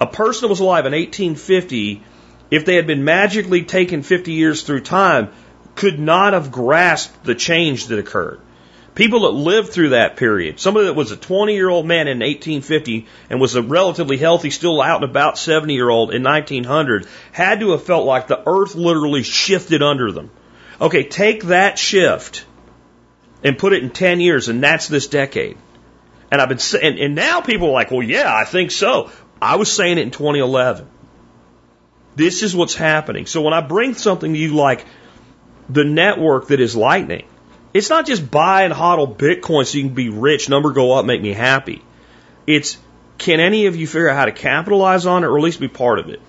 A 0.00 0.06
person 0.06 0.42
that 0.42 0.48
was 0.48 0.60
alive 0.60 0.86
in 0.86 0.92
1850, 0.92 2.02
if 2.50 2.64
they 2.66 2.74
had 2.74 2.86
been 2.86 3.04
magically 3.04 3.64
taken 3.64 4.02
50 4.02 4.32
years 4.32 4.62
through 4.62 4.80
time, 4.80 5.30
could 5.74 5.98
not 5.98 6.34
have 6.34 6.52
grasped 6.52 7.24
the 7.24 7.34
change 7.34 7.86
that 7.86 7.98
occurred. 7.98 8.40
People 8.94 9.20
that 9.22 9.30
lived 9.30 9.72
through 9.72 9.88
that 9.90 10.16
period, 10.16 10.60
somebody 10.60 10.86
that 10.86 10.94
was 10.94 11.10
a 11.10 11.16
20 11.16 11.54
year 11.54 11.68
old 11.68 11.84
man 11.84 12.06
in 12.06 12.18
1850 12.18 13.06
and 13.28 13.40
was 13.40 13.56
a 13.56 13.62
relatively 13.62 14.16
healthy, 14.16 14.50
still 14.50 14.80
out 14.80 15.02
and 15.02 15.10
about 15.10 15.36
70 15.36 15.74
year 15.74 15.88
old 15.88 16.14
in 16.14 16.22
1900, 16.22 17.06
had 17.32 17.60
to 17.60 17.72
have 17.72 17.82
felt 17.82 18.06
like 18.06 18.28
the 18.28 18.42
earth 18.48 18.76
literally 18.76 19.24
shifted 19.24 19.82
under 19.82 20.12
them. 20.12 20.30
Okay, 20.80 21.02
take 21.04 21.44
that 21.44 21.78
shift 21.78 22.46
and 23.42 23.58
put 23.58 23.72
it 23.72 23.82
in 23.82 23.90
10 23.90 24.20
years, 24.20 24.48
and 24.48 24.62
that's 24.62 24.86
this 24.86 25.08
decade. 25.08 25.58
And 26.30 26.40
I've 26.40 26.48
been 26.48 26.58
saying, 26.58 26.98
and 27.00 27.14
now 27.14 27.40
people 27.40 27.68
are 27.68 27.72
like, 27.72 27.90
well, 27.90 28.02
yeah, 28.02 28.32
I 28.32 28.44
think 28.44 28.70
so. 28.70 29.10
I 29.42 29.56
was 29.56 29.70
saying 29.70 29.98
it 29.98 30.02
in 30.02 30.10
2011. 30.10 30.88
This 32.16 32.42
is 32.44 32.54
what's 32.54 32.74
happening. 32.74 33.26
So 33.26 33.42
when 33.42 33.54
I 33.54 33.60
bring 33.60 33.94
something 33.94 34.32
to 34.32 34.38
you 34.38 34.54
like 34.54 34.84
the 35.68 35.84
network 35.84 36.48
that 36.48 36.60
is 36.60 36.76
lightning, 36.76 37.26
it's 37.74 37.90
not 37.90 38.06
just 38.06 38.30
buy 38.30 38.62
and 38.62 38.72
hodl 38.72 39.14
Bitcoin 39.14 39.66
so 39.66 39.76
you 39.76 39.84
can 39.84 39.94
be 39.94 40.08
rich, 40.08 40.48
number 40.48 40.70
go 40.72 40.92
up, 40.92 41.04
make 41.04 41.20
me 41.20 41.32
happy. 41.32 41.82
It's 42.46 42.78
can 43.18 43.40
any 43.40 43.66
of 43.66 43.76
you 43.76 43.86
figure 43.86 44.08
out 44.08 44.16
how 44.16 44.24
to 44.24 44.32
capitalize 44.32 45.06
on 45.06 45.24
it 45.24 45.26
or 45.26 45.36
at 45.36 45.44
least 45.44 45.60
be 45.60 45.68
part 45.68 45.98
of 45.98 46.08
it? 46.08 46.20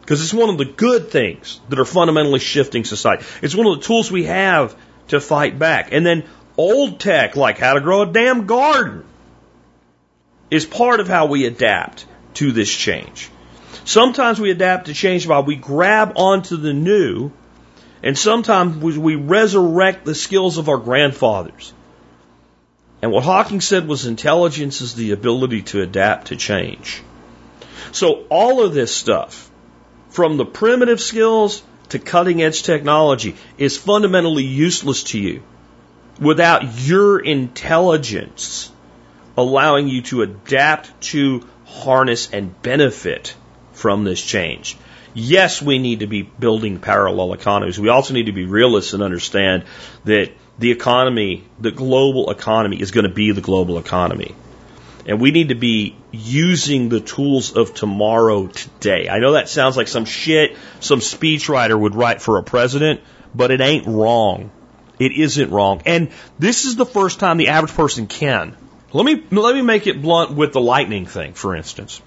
Because 0.00 0.22
it's 0.22 0.34
one 0.34 0.48
of 0.48 0.56
the 0.56 0.64
good 0.64 1.10
things 1.10 1.60
that 1.68 1.78
are 1.78 1.84
fundamentally 1.84 2.38
shifting 2.38 2.84
society. 2.84 3.24
It's 3.42 3.54
one 3.54 3.66
of 3.66 3.78
the 3.78 3.84
tools 3.86 4.10
we 4.10 4.24
have 4.24 4.74
to 5.08 5.20
fight 5.20 5.58
back. 5.58 5.92
And 5.92 6.04
then 6.04 6.24
old 6.56 6.98
tech, 6.98 7.36
like 7.36 7.58
how 7.58 7.74
to 7.74 7.80
grow 7.80 8.02
a 8.02 8.06
damn 8.06 8.46
garden, 8.46 9.04
is 10.50 10.64
part 10.64 11.00
of 11.00 11.08
how 11.08 11.26
we 11.26 11.44
adapt 11.44 12.06
to 12.34 12.52
this 12.52 12.74
change. 12.74 13.30
Sometimes 13.84 14.40
we 14.40 14.50
adapt 14.50 14.86
to 14.86 14.94
change 14.94 15.28
by 15.28 15.40
we 15.40 15.56
grab 15.56 16.12
onto 16.16 16.56
the 16.56 16.72
new, 16.72 17.32
and 18.02 18.16
sometimes 18.16 18.76
we 18.98 19.14
resurrect 19.16 20.04
the 20.04 20.14
skills 20.14 20.58
of 20.58 20.68
our 20.68 20.78
grandfathers. 20.78 21.72
And 23.00 23.12
what 23.12 23.24
Hawking 23.24 23.60
said 23.60 23.86
was 23.86 24.06
intelligence 24.06 24.80
is 24.80 24.94
the 24.94 25.12
ability 25.12 25.62
to 25.62 25.82
adapt 25.82 26.28
to 26.28 26.36
change. 26.36 27.02
So 27.92 28.24
all 28.28 28.62
of 28.62 28.74
this 28.74 28.94
stuff, 28.94 29.50
from 30.10 30.36
the 30.36 30.44
primitive 30.44 31.00
skills 31.00 31.62
to 31.90 31.98
cutting 31.98 32.42
edge 32.42 32.62
technology, 32.62 33.36
is 33.56 33.76
fundamentally 33.76 34.44
useless 34.44 35.04
to 35.04 35.18
you 35.18 35.42
without 36.20 36.80
your 36.86 37.20
intelligence 37.20 38.70
allowing 39.38 39.86
you 39.86 40.02
to 40.02 40.22
adapt 40.22 41.00
to, 41.00 41.46
harness, 41.64 42.28
and 42.32 42.60
benefit 42.60 43.36
from 43.72 44.02
this 44.02 44.20
change. 44.20 44.76
Yes, 45.18 45.60
we 45.60 45.80
need 45.80 46.00
to 46.00 46.06
be 46.06 46.22
building 46.22 46.78
parallel 46.78 47.32
economies. 47.32 47.78
We 47.78 47.88
also 47.88 48.14
need 48.14 48.26
to 48.26 48.32
be 48.32 48.46
realists 48.46 48.92
and 48.92 49.02
understand 49.02 49.64
that 50.04 50.30
the 50.60 50.70
economy, 50.70 51.44
the 51.58 51.72
global 51.72 52.30
economy, 52.30 52.80
is 52.80 52.92
going 52.92 53.02
to 53.02 53.12
be 53.12 53.32
the 53.32 53.40
global 53.40 53.78
economy. 53.78 54.36
And 55.06 55.20
we 55.20 55.32
need 55.32 55.48
to 55.48 55.56
be 55.56 55.96
using 56.12 56.88
the 56.88 57.00
tools 57.00 57.56
of 57.56 57.74
tomorrow 57.74 58.46
today. 58.46 59.08
I 59.08 59.18
know 59.18 59.32
that 59.32 59.48
sounds 59.48 59.76
like 59.76 59.88
some 59.88 60.04
shit 60.04 60.56
some 60.78 61.00
speechwriter 61.00 61.78
would 61.78 61.96
write 61.96 62.22
for 62.22 62.38
a 62.38 62.44
president, 62.44 63.00
but 63.34 63.50
it 63.50 63.60
ain't 63.60 63.88
wrong. 63.88 64.52
It 65.00 65.10
isn't 65.10 65.50
wrong. 65.50 65.82
And 65.84 66.10
this 66.38 66.64
is 66.64 66.76
the 66.76 66.86
first 66.86 67.18
time 67.18 67.38
the 67.38 67.48
average 67.48 67.74
person 67.74 68.06
can. 68.06 68.56
Let 68.92 69.04
me, 69.04 69.24
let 69.32 69.56
me 69.56 69.62
make 69.62 69.88
it 69.88 70.00
blunt 70.00 70.30
with 70.30 70.52
the 70.52 70.60
lightning 70.60 71.06
thing, 71.06 71.32
for 71.32 71.56
instance. 71.56 72.00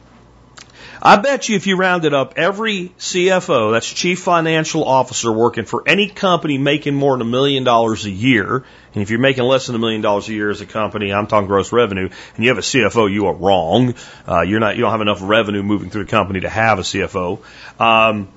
I 1.03 1.15
bet 1.15 1.49
you 1.49 1.55
if 1.55 1.65
you 1.65 1.77
rounded 1.77 2.13
up 2.13 2.33
every 2.37 2.89
CFO, 2.99 3.71
that's 3.71 3.91
chief 3.91 4.19
financial 4.19 4.83
officer 4.83 5.31
working 5.31 5.65
for 5.65 5.81
any 5.87 6.07
company 6.07 6.59
making 6.59 6.93
more 6.93 7.17
than 7.17 7.25
a 7.25 7.29
million 7.29 7.63
dollars 7.63 8.05
a 8.05 8.11
year, 8.11 8.63
and 8.93 9.01
if 9.01 9.09
you're 9.09 9.19
making 9.19 9.43
less 9.43 9.65
than 9.65 9.75
a 9.75 9.79
million 9.79 10.01
dollars 10.01 10.29
a 10.29 10.33
year 10.33 10.51
as 10.51 10.61
a 10.61 10.67
company, 10.67 11.11
I'm 11.11 11.25
talking 11.25 11.47
gross 11.47 11.71
revenue, 11.71 12.07
and 12.35 12.43
you 12.43 12.49
have 12.49 12.59
a 12.59 12.61
CFO, 12.61 13.11
you 13.11 13.25
are 13.25 13.33
wrong. 13.33 13.95
Uh, 14.27 14.41
you're 14.41 14.59
not, 14.59 14.75
you 14.75 14.81
don't 14.81 14.91
have 14.91 15.01
enough 15.01 15.21
revenue 15.23 15.63
moving 15.63 15.89
through 15.89 16.03
the 16.03 16.11
company 16.11 16.41
to 16.41 16.49
have 16.49 16.77
a 16.77 16.83
CFO. 16.83 17.39
Um, 17.81 18.27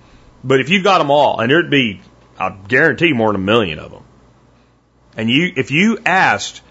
but 0.43 0.61
if 0.61 0.71
you 0.71 0.83
got 0.83 0.99
them 0.99 1.11
all, 1.11 1.41
and 1.41 1.51
there'd 1.51 1.71
be, 1.71 2.01
I 2.39 2.49
guarantee 2.51 3.13
more 3.13 3.31
than 3.33 3.43
a 3.43 3.45
million 3.45 3.79
of 3.79 3.91
them. 3.91 4.05
And 5.19 5.31
you, 5.31 5.53
if 5.55 5.71
you 5.71 5.99
asked 6.07 6.63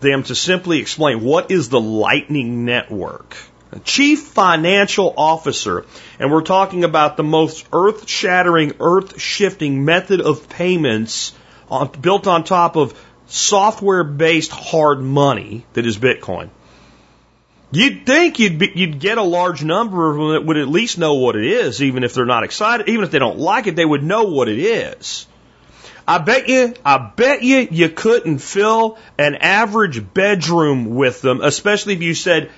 them 0.00 0.22
to 0.24 0.34
simply 0.34 0.78
explain 0.78 1.22
what 1.22 1.50
is 1.50 1.68
the 1.68 1.80
Lightning 1.80 2.64
Network, 2.64 3.36
Chief 3.84 4.20
Financial 4.20 5.14
Officer, 5.16 5.86
and 6.18 6.30
we're 6.30 6.42
talking 6.42 6.84
about 6.84 7.16
the 7.16 7.22
most 7.22 7.66
earth 7.72 8.08
shattering, 8.08 8.74
earth 8.80 9.20
shifting 9.20 9.84
method 9.84 10.20
of 10.20 10.48
payments 10.48 11.32
on, 11.70 11.88
built 11.88 12.26
on 12.26 12.44
top 12.44 12.76
of 12.76 12.98
software 13.26 14.04
based 14.04 14.50
hard 14.50 15.00
money 15.00 15.64
that 15.72 15.86
is 15.86 15.98
Bitcoin. 15.98 16.50
You'd 17.70 18.04
think 18.04 18.38
you'd 18.38 18.58
be, 18.58 18.70
you'd 18.74 19.00
get 19.00 19.16
a 19.16 19.22
large 19.22 19.64
number 19.64 20.10
of 20.10 20.16
them 20.18 20.32
that 20.32 20.44
would 20.44 20.58
at 20.58 20.68
least 20.68 20.98
know 20.98 21.14
what 21.14 21.36
it 21.36 21.46
is, 21.46 21.82
even 21.82 22.04
if 22.04 22.12
they're 22.12 22.26
not 22.26 22.44
excited, 22.44 22.90
even 22.90 23.04
if 23.04 23.10
they 23.10 23.18
don't 23.18 23.38
like 23.38 23.66
it, 23.66 23.76
they 23.76 23.84
would 23.86 24.02
know 24.02 24.24
what 24.24 24.50
it 24.50 24.58
is. 24.58 25.26
I 26.06 26.18
bet 26.18 26.48
you, 26.48 26.74
I 26.84 26.98
bet 26.98 27.42
you, 27.42 27.68
you 27.70 27.88
couldn't 27.88 28.38
fill 28.38 28.98
an 29.16 29.36
average 29.36 30.12
bedroom 30.12 30.96
with 30.96 31.22
them, 31.22 31.40
especially 31.40 31.94
if 31.94 32.02
you 32.02 32.14
said, 32.14 32.50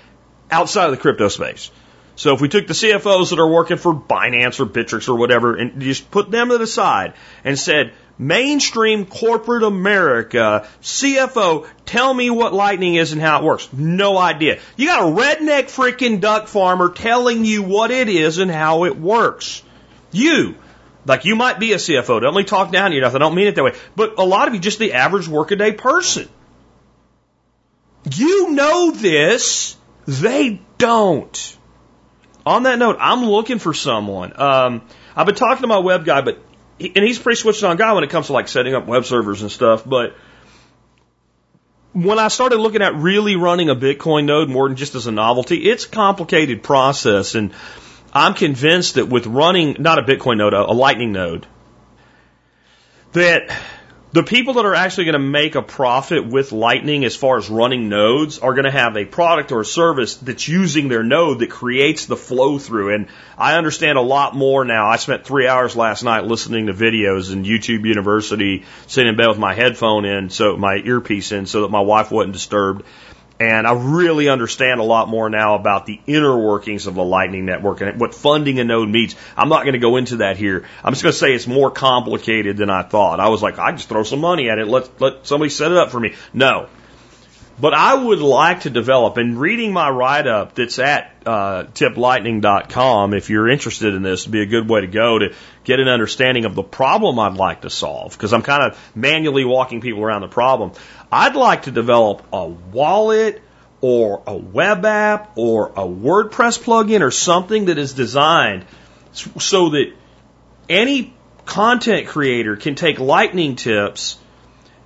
outside 0.54 0.86
of 0.86 0.90
the 0.92 0.96
crypto 0.96 1.28
space. 1.28 1.70
So 2.16 2.32
if 2.32 2.40
we 2.40 2.48
took 2.48 2.68
the 2.68 2.74
CFOs 2.74 3.30
that 3.30 3.40
are 3.40 3.48
working 3.48 3.76
for 3.76 3.92
Binance 3.92 4.60
or 4.60 4.66
Bittrex 4.66 5.08
or 5.08 5.16
whatever 5.16 5.56
and 5.56 5.80
just 5.80 6.10
put 6.10 6.30
them 6.30 6.50
to 6.50 6.58
the 6.58 6.66
side 6.66 7.14
and 7.42 7.58
said, 7.58 7.92
mainstream 8.18 9.04
corporate 9.04 9.64
America, 9.64 10.68
CFO, 10.80 11.66
tell 11.84 12.14
me 12.14 12.30
what 12.30 12.54
lightning 12.54 12.94
is 12.94 13.12
and 13.12 13.20
how 13.20 13.40
it 13.40 13.44
works. 13.44 13.68
No 13.72 14.16
idea. 14.16 14.60
You 14.76 14.86
got 14.86 15.00
a 15.00 15.12
redneck 15.12 15.64
freaking 15.64 16.20
duck 16.20 16.46
farmer 16.46 16.90
telling 16.90 17.44
you 17.44 17.64
what 17.64 17.90
it 17.90 18.08
is 18.08 18.38
and 18.38 18.50
how 18.50 18.84
it 18.84 18.96
works. 18.96 19.62
You, 20.12 20.54
like 21.06 21.24
you 21.24 21.34
might 21.34 21.58
be 21.58 21.72
a 21.72 21.76
CFO. 21.76 22.20
Don't 22.20 22.36
me 22.36 22.44
talk 22.44 22.70
down 22.70 22.90
to 22.90 22.96
you 22.96 23.02
enough. 23.02 23.16
I 23.16 23.18
don't 23.18 23.34
mean 23.34 23.48
it 23.48 23.56
that 23.56 23.64
way. 23.64 23.74
But 23.96 24.18
a 24.18 24.24
lot 24.24 24.46
of 24.46 24.54
you, 24.54 24.60
just 24.60 24.78
the 24.78 24.92
average 24.92 25.26
workaday 25.26 25.72
person. 25.72 26.28
You 28.12 28.52
know 28.52 28.92
this. 28.92 29.76
They 30.06 30.60
don't. 30.78 31.58
On 32.46 32.64
that 32.64 32.78
note, 32.78 32.98
I'm 33.00 33.24
looking 33.24 33.58
for 33.58 33.72
someone. 33.72 34.38
Um, 34.40 34.82
I've 35.16 35.26
been 35.26 35.34
talking 35.34 35.62
to 35.62 35.66
my 35.66 35.78
web 35.78 36.04
guy, 36.04 36.20
but 36.20 36.38
he, 36.78 36.92
and 36.94 37.04
he's 37.04 37.18
pretty 37.18 37.36
switched 37.36 37.64
on 37.64 37.76
guy 37.76 37.92
when 37.94 38.04
it 38.04 38.10
comes 38.10 38.26
to 38.26 38.32
like 38.32 38.48
setting 38.48 38.74
up 38.74 38.86
web 38.86 39.04
servers 39.04 39.42
and 39.42 39.50
stuff. 39.50 39.82
But 39.86 40.14
when 41.94 42.18
I 42.18 42.28
started 42.28 42.58
looking 42.58 42.82
at 42.82 42.96
really 42.96 43.36
running 43.36 43.70
a 43.70 43.76
Bitcoin 43.76 44.24
node 44.24 44.50
more 44.50 44.68
than 44.68 44.76
just 44.76 44.94
as 44.94 45.06
a 45.06 45.12
novelty, 45.12 45.70
it's 45.70 45.86
a 45.86 45.88
complicated 45.88 46.62
process, 46.62 47.34
and 47.34 47.52
I'm 48.12 48.34
convinced 48.34 48.96
that 48.96 49.08
with 49.08 49.26
running 49.26 49.76
not 49.78 49.98
a 49.98 50.02
Bitcoin 50.02 50.38
node, 50.38 50.54
a, 50.54 50.70
a 50.70 50.74
Lightning 50.74 51.12
node, 51.12 51.46
that 53.12 53.56
the 54.14 54.22
people 54.22 54.54
that 54.54 54.64
are 54.64 54.76
actually 54.76 55.06
going 55.06 55.14
to 55.14 55.18
make 55.18 55.56
a 55.56 55.62
profit 55.62 56.24
with 56.24 56.52
Lightning 56.52 57.04
as 57.04 57.16
far 57.16 57.36
as 57.36 57.50
running 57.50 57.88
nodes 57.88 58.38
are 58.38 58.54
going 58.54 58.64
to 58.64 58.70
have 58.70 58.96
a 58.96 59.04
product 59.04 59.50
or 59.50 59.62
a 59.62 59.64
service 59.64 60.14
that's 60.14 60.46
using 60.46 60.86
their 60.86 61.02
node 61.02 61.40
that 61.40 61.50
creates 61.50 62.06
the 62.06 62.16
flow 62.16 62.60
through. 62.60 62.94
And 62.94 63.08
I 63.36 63.58
understand 63.58 63.98
a 63.98 64.02
lot 64.02 64.36
more 64.36 64.64
now. 64.64 64.86
I 64.86 64.98
spent 64.98 65.26
three 65.26 65.48
hours 65.48 65.74
last 65.74 66.04
night 66.04 66.26
listening 66.26 66.66
to 66.66 66.72
videos 66.72 67.32
in 67.32 67.42
YouTube 67.42 67.84
University, 67.88 68.64
sitting 68.86 69.08
in 69.08 69.16
bed 69.16 69.26
with 69.26 69.38
my 69.38 69.52
headphone 69.52 70.04
in, 70.04 70.30
so 70.30 70.56
my 70.56 70.76
earpiece 70.76 71.32
in, 71.32 71.46
so 71.46 71.62
that 71.62 71.72
my 71.72 71.80
wife 71.80 72.12
wasn't 72.12 72.34
disturbed. 72.34 72.84
And 73.40 73.66
I 73.66 73.72
really 73.72 74.28
understand 74.28 74.78
a 74.78 74.84
lot 74.84 75.08
more 75.08 75.28
now 75.28 75.56
about 75.56 75.86
the 75.86 76.00
inner 76.06 76.38
workings 76.38 76.86
of 76.86 76.94
the 76.94 77.02
Lightning 77.02 77.44
Network 77.44 77.80
and 77.80 78.00
what 78.00 78.14
funding 78.14 78.60
a 78.60 78.64
node 78.64 78.88
means. 78.88 79.16
I'm 79.36 79.48
not 79.48 79.62
going 79.62 79.72
to 79.72 79.80
go 79.80 79.96
into 79.96 80.18
that 80.18 80.36
here. 80.36 80.64
I'm 80.84 80.92
just 80.92 81.02
going 81.02 81.12
to 81.12 81.18
say 81.18 81.34
it's 81.34 81.48
more 81.48 81.72
complicated 81.72 82.56
than 82.56 82.70
I 82.70 82.82
thought. 82.82 83.18
I 83.18 83.28
was 83.30 83.42
like, 83.42 83.58
I 83.58 83.72
just 83.72 83.88
throw 83.88 84.04
some 84.04 84.20
money 84.20 84.50
at 84.50 84.58
it. 84.58 84.68
Let, 84.68 85.00
let 85.00 85.26
somebody 85.26 85.50
set 85.50 85.72
it 85.72 85.78
up 85.78 85.90
for 85.90 85.98
me. 85.98 86.14
No. 86.32 86.68
But 87.60 87.72
I 87.72 87.94
would 87.94 88.18
like 88.18 88.62
to 88.62 88.70
develop, 88.70 89.16
and 89.16 89.38
reading 89.38 89.72
my 89.72 89.88
write 89.88 90.26
up 90.26 90.56
that's 90.56 90.80
at 90.80 91.14
uh, 91.24 91.64
tiplightning.com, 91.72 93.14
if 93.14 93.30
you're 93.30 93.48
interested 93.48 93.94
in 93.94 94.02
this, 94.02 94.26
would 94.26 94.32
be 94.32 94.42
a 94.42 94.46
good 94.46 94.68
way 94.68 94.80
to 94.80 94.88
go 94.88 95.20
to 95.20 95.34
get 95.62 95.78
an 95.78 95.86
understanding 95.86 96.46
of 96.46 96.56
the 96.56 96.64
problem 96.64 97.18
I'd 97.20 97.36
like 97.36 97.62
to 97.62 97.70
solve, 97.70 98.12
because 98.12 98.32
I'm 98.32 98.42
kind 98.42 98.64
of 98.64 98.96
manually 98.96 99.44
walking 99.44 99.80
people 99.80 100.02
around 100.02 100.22
the 100.22 100.28
problem. 100.28 100.72
I'd 101.14 101.36
like 101.36 101.62
to 101.62 101.70
develop 101.70 102.26
a 102.32 102.44
wallet 102.44 103.40
or 103.80 104.24
a 104.26 104.36
web 104.36 104.84
app 104.84 105.30
or 105.36 105.68
a 105.68 105.86
WordPress 105.86 106.60
plugin 106.60 107.02
or 107.02 107.12
something 107.12 107.66
that 107.66 107.78
is 107.78 107.92
designed 107.92 108.64
so 109.12 109.70
that 109.70 109.92
any 110.68 111.14
content 111.46 112.08
creator 112.08 112.56
can 112.56 112.74
take 112.74 112.98
lightning 112.98 113.54
tips 113.54 114.18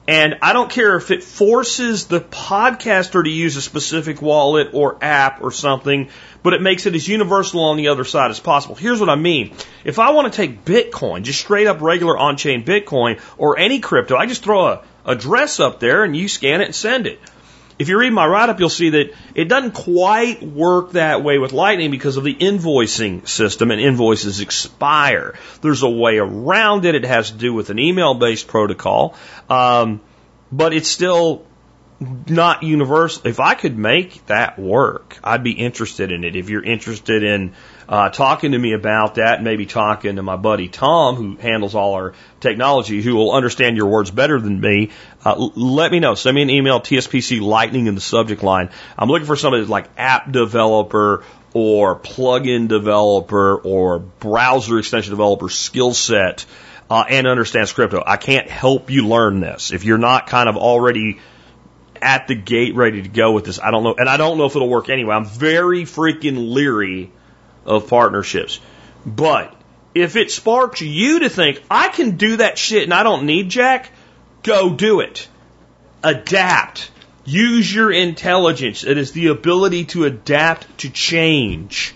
and 0.09 0.39
I 0.41 0.55
don't 0.55 0.71
care 0.71 0.97
if 0.97 1.11
it 1.11 1.23
forces 1.23 2.07
the 2.07 2.21
podcaster 2.21 3.23
to 3.23 3.29
use 3.29 3.57
a 3.57 3.63
specific 3.63 4.23
wallet 4.23 4.69
or 4.73 4.97
app 5.03 5.43
or 5.43 5.51
something, 5.51 6.09
but 6.43 6.55
it 6.55 6.63
makes 6.63 6.87
it 6.87 6.95
as 6.95 7.07
universal 7.07 7.61
on 7.65 7.77
the 7.77 7.89
other 7.89 8.05
side 8.05 8.31
as 8.31 8.41
possible. 8.41 8.75
Here's 8.75 9.01
what 9.01 9.11
I 9.11 9.17
mean. 9.17 9.55
If 9.85 9.99
I 9.99 10.13
want 10.13 10.33
to 10.33 10.35
take 10.35 10.65
Bitcoin, 10.65 11.25
just 11.25 11.41
straight 11.41 11.67
up 11.67 11.83
regular 11.83 12.17
on 12.17 12.39
chain 12.39 12.65
Bitcoin 12.65 13.21
or 13.37 13.59
any 13.59 13.81
crypto, 13.81 14.17
I 14.17 14.25
just 14.25 14.43
throw 14.43 14.69
a 14.69 14.83
address 15.09 15.59
up 15.59 15.81
there 15.81 16.05
and 16.05 16.15
you 16.15 16.29
scan 16.29 16.61
it 16.61 16.67
and 16.67 16.75
send 16.75 17.07
it. 17.07 17.19
If 17.79 17.89
you 17.89 17.99
read 17.99 18.13
my 18.13 18.27
write 18.27 18.49
up, 18.49 18.59
you'll 18.59 18.71
see 18.71 18.91
that 18.91 19.15
it 19.37 19.45
doesn't 19.45 19.73
quite 19.73 20.43
work 20.43 20.93
that 20.93 21.23
way 21.23 21.39
with 21.39 21.53
Lightning 21.53 21.93
because 21.93 22.17
of 22.17 22.25
the 22.25 22.35
invoicing 22.35 23.27
system 23.29 23.71
and 23.71 23.81
invoices 23.81 24.41
expire. 24.41 25.39
There's 25.63 25.83
a 25.83 25.89
way 25.89 26.19
around 26.19 26.85
it. 26.85 26.97
It 26.97 27.05
has 27.05 27.31
to 27.31 27.37
do 27.37 27.55
with 27.55 27.71
an 27.71 27.79
email 27.79 28.15
based 28.15 28.49
protocol. 28.49 29.15
Um, 29.49 30.01
but 30.51 30.73
it's 30.73 30.89
still 30.89 31.47
not 32.01 32.65
universal. 32.65 33.27
If 33.27 33.39
I 33.39 33.55
could 33.55 33.79
make 33.79 34.27
that 34.27 34.59
work, 34.59 35.19
I'd 35.23 35.45
be 35.45 35.53
interested 35.53 36.11
in 36.11 36.25
it. 36.25 36.35
If 36.35 36.51
you're 36.51 36.65
interested 36.65 37.23
in 37.23 37.55
uh, 37.89 38.11
talking 38.11 38.53
to 38.53 38.59
me 38.59 38.75
about 38.75 39.15
that, 39.15 39.43
maybe 39.43 39.65
talking 39.65 40.17
to 40.17 40.23
my 40.23 40.37
buddy 40.37 40.69
Tom, 40.69 41.17
who 41.17 41.37
handles 41.37 41.75
all 41.75 41.95
our 41.95 42.13
technology, 42.39 43.01
who 43.01 43.17
will 43.17 43.33
understand 43.33 43.79
your 43.79 43.87
words 43.87 44.11
better 44.11 44.39
than 44.39 44.61
me, 44.61 44.91
uh, 45.25 45.35
let 45.57 45.91
me 45.91 45.99
know. 45.99 46.15
Send 46.15 46.35
me 46.35 46.43
an 46.43 46.51
email, 46.51 46.81
TSPC 46.81 47.41
Lightning 47.41 47.87
in 47.87 47.95
the 47.95 48.01
subject 48.01 48.43
line. 48.43 48.69
I'm 48.99 49.09
looking 49.09 49.27
for 49.27 49.37
somebody 49.37 49.63
that's 49.63 49.71
like 49.71 49.89
app 49.97 50.31
developer 50.31 51.25
or 51.55 51.99
plugin 51.99 52.69
developer 52.69 53.57
or 53.57 53.99
browser 53.99 54.79
extension 54.79 55.11
developer 55.11 55.49
skill 55.49 55.95
set 55.95 56.45
uh, 56.91 57.05
and 57.09 57.27
understands 57.27 57.73
crypto. 57.73 58.03
I 58.07 58.19
can't 58.19 58.51
help 58.51 58.91
you 58.91 59.09
learn 59.09 59.41
this. 59.41 59.73
If 59.73 59.85
you're 59.85 59.97
not 59.97 60.27
kind 60.27 60.51
of 60.51 60.59
already 60.59 61.21
at 62.03 62.29
the 62.29 62.35
gate 62.35 62.75
ready 62.75 63.03
to 63.03 63.09
go 63.09 63.33
with 63.33 63.47
this, 63.47 63.59
I 63.59 63.71
don't 63.71 63.83
know. 63.83 63.95
And 63.97 64.11
I 64.11 64.19
don't 64.19 64.37
know 64.37 64.45
if 64.45 64.55
it'll 64.55 64.69
work 64.69 64.91
anyway. 64.91 65.15
I'm 65.15 65.25
very 65.25 65.85
freaking 65.85 66.53
leery 66.53 67.13
of 67.69 67.89
partnerships. 67.89 68.59
But 69.07 69.55
if 69.95 70.17
it 70.17 70.31
sparks 70.31 70.81
you 70.81 71.21
to 71.21 71.29
think, 71.29 71.63
I 71.71 71.89
can 71.89 72.17
do 72.17 72.39
that 72.39 72.59
shit 72.59 72.85
and 72.85 72.95
I 72.95 73.03
don't 73.03 73.27
need 73.27 73.51
Jack, 73.51 73.91
go 74.43 74.71
do 74.75 75.01
it. 75.01 75.29
Adapt. 76.03 76.91
Use 77.25 77.73
your 77.73 77.93
intelligence. 77.93 78.85
It 78.85 78.97
is 78.97 79.13
the 79.13 79.29
ability 79.29 79.85
to 79.87 80.05
adapt 80.05 80.79
to 80.79 80.91
change. 80.91 81.95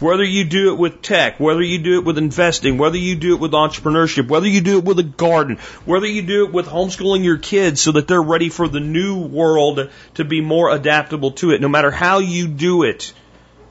Whether 0.00 0.24
you 0.24 0.42
do 0.42 0.72
it 0.72 0.78
with 0.78 1.00
tech, 1.00 1.38
whether 1.38 1.62
you 1.62 1.78
do 1.78 1.98
it 1.98 2.04
with 2.04 2.18
investing, 2.18 2.76
whether 2.76 2.96
you 2.96 3.14
do 3.14 3.34
it 3.34 3.40
with 3.40 3.52
entrepreneurship, 3.52 4.26
whether 4.26 4.48
you 4.48 4.60
do 4.60 4.78
it 4.78 4.84
with 4.84 4.98
a 4.98 5.04
garden, 5.04 5.58
whether 5.84 6.08
you 6.08 6.22
do 6.22 6.44
it 6.44 6.52
with 6.52 6.66
homeschooling 6.66 7.22
your 7.22 7.38
kids 7.38 7.80
so 7.80 7.92
that 7.92 8.08
they're 8.08 8.20
ready 8.20 8.48
for 8.48 8.66
the 8.66 8.80
new 8.80 9.20
world 9.20 9.88
to 10.14 10.24
be 10.24 10.40
more 10.40 10.70
adaptable 10.70 11.30
to 11.32 11.52
it, 11.52 11.60
no 11.60 11.68
matter 11.68 11.92
how 11.92 12.18
you 12.18 12.48
do 12.48 12.82
it, 12.82 13.12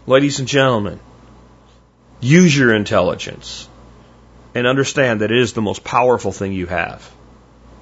ladies 0.07 0.39
and 0.39 0.47
gentlemen, 0.47 1.01
use 2.21 2.57
your 2.57 2.73
intelligence 2.73 3.67
and 4.55 4.67
understand 4.67 5.21
that 5.21 5.31
it 5.31 5.37
is 5.37 5.53
the 5.53 5.61
most 5.61 5.83
powerful 5.83 6.31
thing 6.31 6.53
you 6.53 6.67
have 6.67 7.09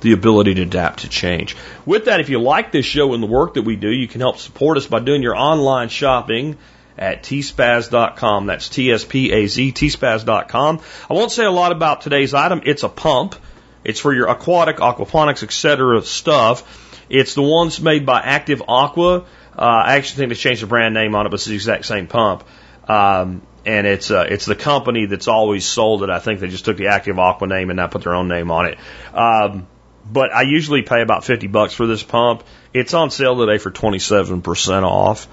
the 0.01 0.13
ability 0.13 0.55
to 0.55 0.61
adapt 0.61 0.99
to 0.99 1.09
change. 1.09 1.55
With 1.85 2.05
that, 2.05 2.19
if 2.19 2.29
you 2.29 2.39
like 2.39 2.71
this 2.71 2.85
show 2.85 3.13
and 3.13 3.21
the 3.21 3.27
work 3.27 3.55
that 3.55 3.63
we 3.63 3.75
do, 3.75 3.89
you 3.89 4.07
can 4.07 4.21
help 4.21 4.37
support 4.37 4.77
us 4.77 4.87
by 4.87 4.99
doing 4.99 5.21
your 5.21 5.35
online 5.35 5.89
shopping 5.89 6.57
at 6.97 7.23
tspaz.com. 7.23 8.45
That's 8.45 8.69
T-S-P-A-Z, 8.69 9.71
tspaz.com. 9.71 10.81
I 11.09 11.13
won't 11.13 11.31
say 11.31 11.45
a 11.45 11.51
lot 11.51 11.71
about 11.71 12.01
today's 12.01 12.33
item. 12.33 12.61
It's 12.65 12.83
a 12.83 12.89
pump. 12.89 13.35
It's 13.83 13.99
for 13.99 14.13
your 14.13 14.27
aquatic, 14.27 14.77
aquaponics, 14.77 15.43
etc. 15.43 16.01
stuff. 16.01 16.97
It's 17.09 17.33
the 17.33 17.41
ones 17.41 17.81
made 17.81 18.05
by 18.05 18.19
Active 18.19 18.61
Aqua. 18.67 19.25
Uh, 19.57 19.61
I 19.61 19.95
actually 19.95 20.17
think 20.17 20.29
they 20.29 20.35
changed 20.35 20.61
the 20.61 20.67
brand 20.67 20.93
name 20.93 21.15
on 21.15 21.25
it, 21.25 21.29
but 21.29 21.35
it's 21.35 21.45
the 21.45 21.55
exact 21.55 21.85
same 21.85 22.07
pump. 22.07 22.43
Um, 22.87 23.41
and 23.65 23.85
it's 23.85 24.11
uh, 24.11 24.25
it's 24.29 24.45
the 24.45 24.55
company 24.55 25.05
that's 25.05 25.27
always 25.27 25.65
sold 25.65 26.03
it. 26.03 26.09
I 26.09 26.19
think 26.19 26.39
they 26.39 26.47
just 26.47 26.65
took 26.65 26.77
the 26.77 26.87
Active 26.87 27.19
Aqua 27.19 27.47
name 27.47 27.69
and 27.69 27.77
now 27.77 27.87
put 27.87 28.03
their 28.03 28.15
own 28.15 28.27
name 28.27 28.51
on 28.51 28.67
it. 28.67 28.77
Um, 29.13 29.67
but 30.11 30.33
I 30.33 30.41
usually 30.41 30.81
pay 30.81 31.01
about 31.01 31.23
50 31.23 31.47
bucks 31.47 31.73
for 31.73 31.85
this 31.85 32.01
pump. 32.01 32.43
It's 32.73 32.93
on 32.93 33.11
sale 33.11 33.37
today 33.37 33.57
for 33.57 33.71
27% 33.71 34.83
off. 34.83 35.27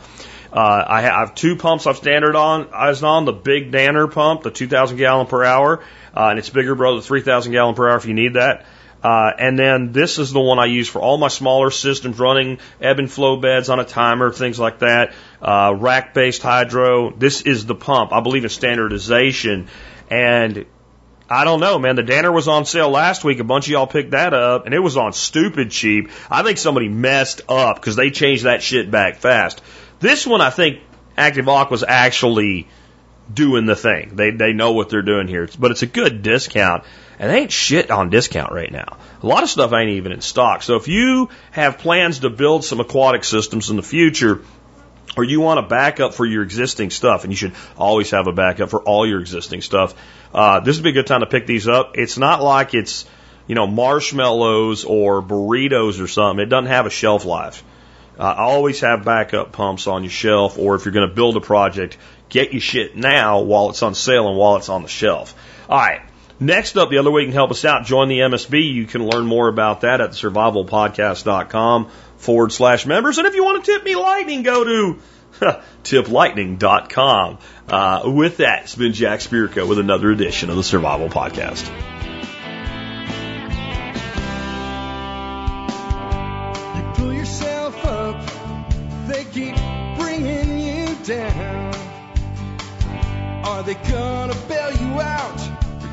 Uh, 0.53 0.85
I 0.87 1.03
have 1.03 1.35
two 1.35 1.57
pumps 1.57 1.87
I've 1.87 1.97
standard 1.97 2.37
on. 2.37 2.69
I 2.73 2.89
was 2.89 3.03
on 3.03 3.25
the 3.25 3.33
big 3.33 3.73
Danner 3.73 4.07
pump, 4.07 4.43
the 4.43 4.51
2,000 4.51 4.97
gallon 4.97 5.27
per 5.27 5.45
hour, 5.45 5.83
uh, 6.15 6.29
and 6.29 6.39
it's 6.39 6.51
bigger, 6.51 6.75
bro, 6.75 6.97
the 6.97 7.03
3,000 7.03 7.53
gallon 7.53 7.75
per 7.75 7.89
hour 7.89 7.97
if 7.97 8.07
you 8.07 8.15
need 8.15 8.35
that. 8.35 8.67
Uh, 9.03 9.31
and 9.39 9.59
then 9.59 9.93
this 9.93 10.19
is 10.19 10.33
the 10.33 10.41
one 10.41 10.59
I 10.59 10.67
use 10.67 10.89
for 10.89 11.01
all 11.01 11.19
my 11.19 11.29
smaller 11.29 11.71
systems 11.71 12.19
running 12.19 12.59
ebb 12.81 12.99
and 12.99 13.11
flow 13.11 13.37
beds 13.37 13.69
on 13.69 13.79
a 13.79 13.85
timer, 13.85 14.33
things 14.33 14.59
like 14.59 14.81
that. 14.81 15.13
Uh, 15.41 15.75
rack 15.79 16.15
based 16.15 16.43
hydro. 16.43 17.11
This 17.11 17.43
is 17.43 17.67
the 17.67 17.75
pump. 17.75 18.13
I 18.13 18.21
believe 18.21 18.45
in 18.45 18.51
standardization. 18.51 19.69
And 20.11 20.67
I 21.29 21.45
don't 21.45 21.61
know, 21.61 21.79
man. 21.79 21.97
The 21.97 22.03
Danner 22.03 22.31
was 22.31 22.47
on 22.47 22.65
sale 22.67 22.91
last 22.91 23.25
week. 23.25 23.41
A 23.41 23.45
bunch 23.45 23.67
of 23.67 23.73
y'all 23.73 23.87
picked 23.87 24.13
that 24.13 24.33
up, 24.33 24.67
and 24.67 24.75
it 24.75 24.79
was 24.79 24.97
on 24.97 25.13
stupid 25.13 25.71
cheap. 25.71 26.11
I 26.31 26.43
think 26.43 26.59
somebody 26.59 26.89
messed 26.89 27.43
up 27.49 27.77
because 27.77 27.97
they 27.97 28.11
changed 28.11 28.45
that 28.45 28.63
shit 28.63 28.91
back 28.91 29.17
fast. 29.17 29.61
This 29.99 30.27
one, 30.27 30.41
I 30.41 30.51
think 30.51 30.81
Active 31.17 31.49
Aqua 31.49 31.73
was 31.73 31.85
actually 31.87 32.69
doing 33.33 33.67
the 33.67 33.75
thing. 33.75 34.13
They 34.15 34.31
they 34.31 34.53
know 34.53 34.73
what 34.73 34.89
they're 34.89 35.03
doing 35.03 35.27
here, 35.27 35.49
but 35.59 35.73
it's 35.73 35.83
a 35.83 35.87
good 35.87 36.23
discount, 36.23 36.85
and 37.19 37.33
ain't 37.33 37.53
shit 37.53 37.91
on 37.91 38.11
discount 38.11 38.53
right 38.53 38.71
now. 38.71 38.99
A 39.23 39.27
lot 39.27 39.43
of 39.43 39.49
stuff 39.49 39.73
ain't 39.73 39.91
even 39.91 40.13
in 40.13 40.21
stock. 40.21 40.63
So 40.63 40.77
if 40.77 40.89
you 40.89 41.31
have 41.51 41.79
plans 41.79 42.21
to 42.21 42.31
build 42.31 42.65
some 42.65 42.81
aquatic 42.81 43.25
systems 43.25 43.71
in 43.71 43.77
the 43.77 43.83
future, 43.83 44.43
or 45.17 45.25
you 45.25 45.41
want 45.41 45.59
a 45.59 45.63
backup 45.63 46.13
for 46.13 46.27
your 46.27 46.43
existing 46.43 46.91
stuff, 46.91 47.25
and 47.25 47.33
you 47.33 47.37
should 47.37 47.55
always 47.77 48.11
have 48.11 48.27
a 48.27 48.33
backup 48.33 48.69
for 48.69 48.83
all 48.83 49.07
your 49.07 49.21
existing 49.21 49.63
stuff. 49.63 49.95
Uh, 50.35 50.61
this 50.61 50.77
would 50.77 50.85
be 50.85 50.91
a 50.91 50.93
good 50.93 51.07
time 51.07 51.21
to 51.21 51.27
pick 51.27 51.47
these 51.47 51.67
up. 51.67 51.97
It's 51.97 52.19
not 52.19 52.43
like 52.43 52.75
it's, 52.75 53.07
you 53.47 53.55
know, 53.55 53.67
marshmallows 53.67 54.85
or 54.85 55.23
burritos 55.23 56.03
or 56.03 56.07
something. 56.07 56.43
It 56.43 56.51
doesn't 56.51 56.67
have 56.67 56.85
a 56.85 56.91
shelf 56.91 57.25
life. 57.25 57.65
Uh, 58.19 58.35
always 58.37 58.81
have 58.81 59.05
backup 59.05 59.53
pumps 59.53 59.87
on 59.87 60.03
your 60.03 60.11
shelf, 60.11 60.59
or 60.59 60.75
if 60.75 60.85
you're 60.85 60.93
going 60.93 61.09
to 61.09 61.15
build 61.15 61.37
a 61.37 61.41
project, 61.41 61.97
get 62.29 62.53
your 62.53 62.61
shit 62.61 62.97
now 62.97 63.41
while 63.41 63.71
it's 63.71 63.83
on 63.83 63.95
sale 63.95 64.29
and 64.29 64.37
while 64.37 64.57
it's 64.57 64.69
on 64.69 64.83
the 64.83 64.89
shelf. 64.89 65.35
All 65.69 65.79
right. 65.79 66.03
Next 66.39 66.77
up, 66.77 66.91
the 66.91 66.99
other 66.99 67.11
way 67.11 67.23
you 67.23 67.29
can 67.29 67.35
help 67.35 67.51
us 67.51 67.65
out, 67.65 67.87
join 67.87 68.09
the 68.09 68.19
MSB. 68.19 68.73
You 68.73 68.85
can 68.87 69.07
learn 69.07 69.25
more 69.25 69.49
about 69.49 69.81
that 69.83 70.03
at 70.03 70.11
survivalpodcast.com 70.11 71.91
forward 72.19 72.53
slash 72.53 72.85
members. 72.85 73.17
And 73.19 73.27
if 73.27 73.35
you 73.35 73.43
want 73.43 73.65
to 73.65 73.73
tip 73.73 73.85
me 73.85 73.97
lightning, 73.97 74.43
go 74.43 74.65
to 74.65 74.99
tiplightning.com. 75.83 77.39
Uh, 77.69 78.03
with 78.05 78.39
that, 78.39 78.65
it's 78.65 78.75
been 78.75 78.93
Jack 78.93 79.21
Spirko 79.21 79.67
with 79.67 79.79
another 79.79 80.11
edition 80.11 80.51
of 80.51 80.57
the 80.57 80.63
Survival 80.63 81.09
Podcast. 81.09 81.67
You 86.77 86.83
pull 86.95 87.13
yourself 87.15 87.85
up, 87.87 89.09
they 89.09 89.25
keep 89.25 89.57
bringing 89.97 90.59
you 90.59 90.95
down. 91.05 91.75
Are 93.45 93.63
they 93.63 93.75
gonna 93.75 94.35
bail 94.49 94.73
you 94.73 95.01
out 95.01 95.66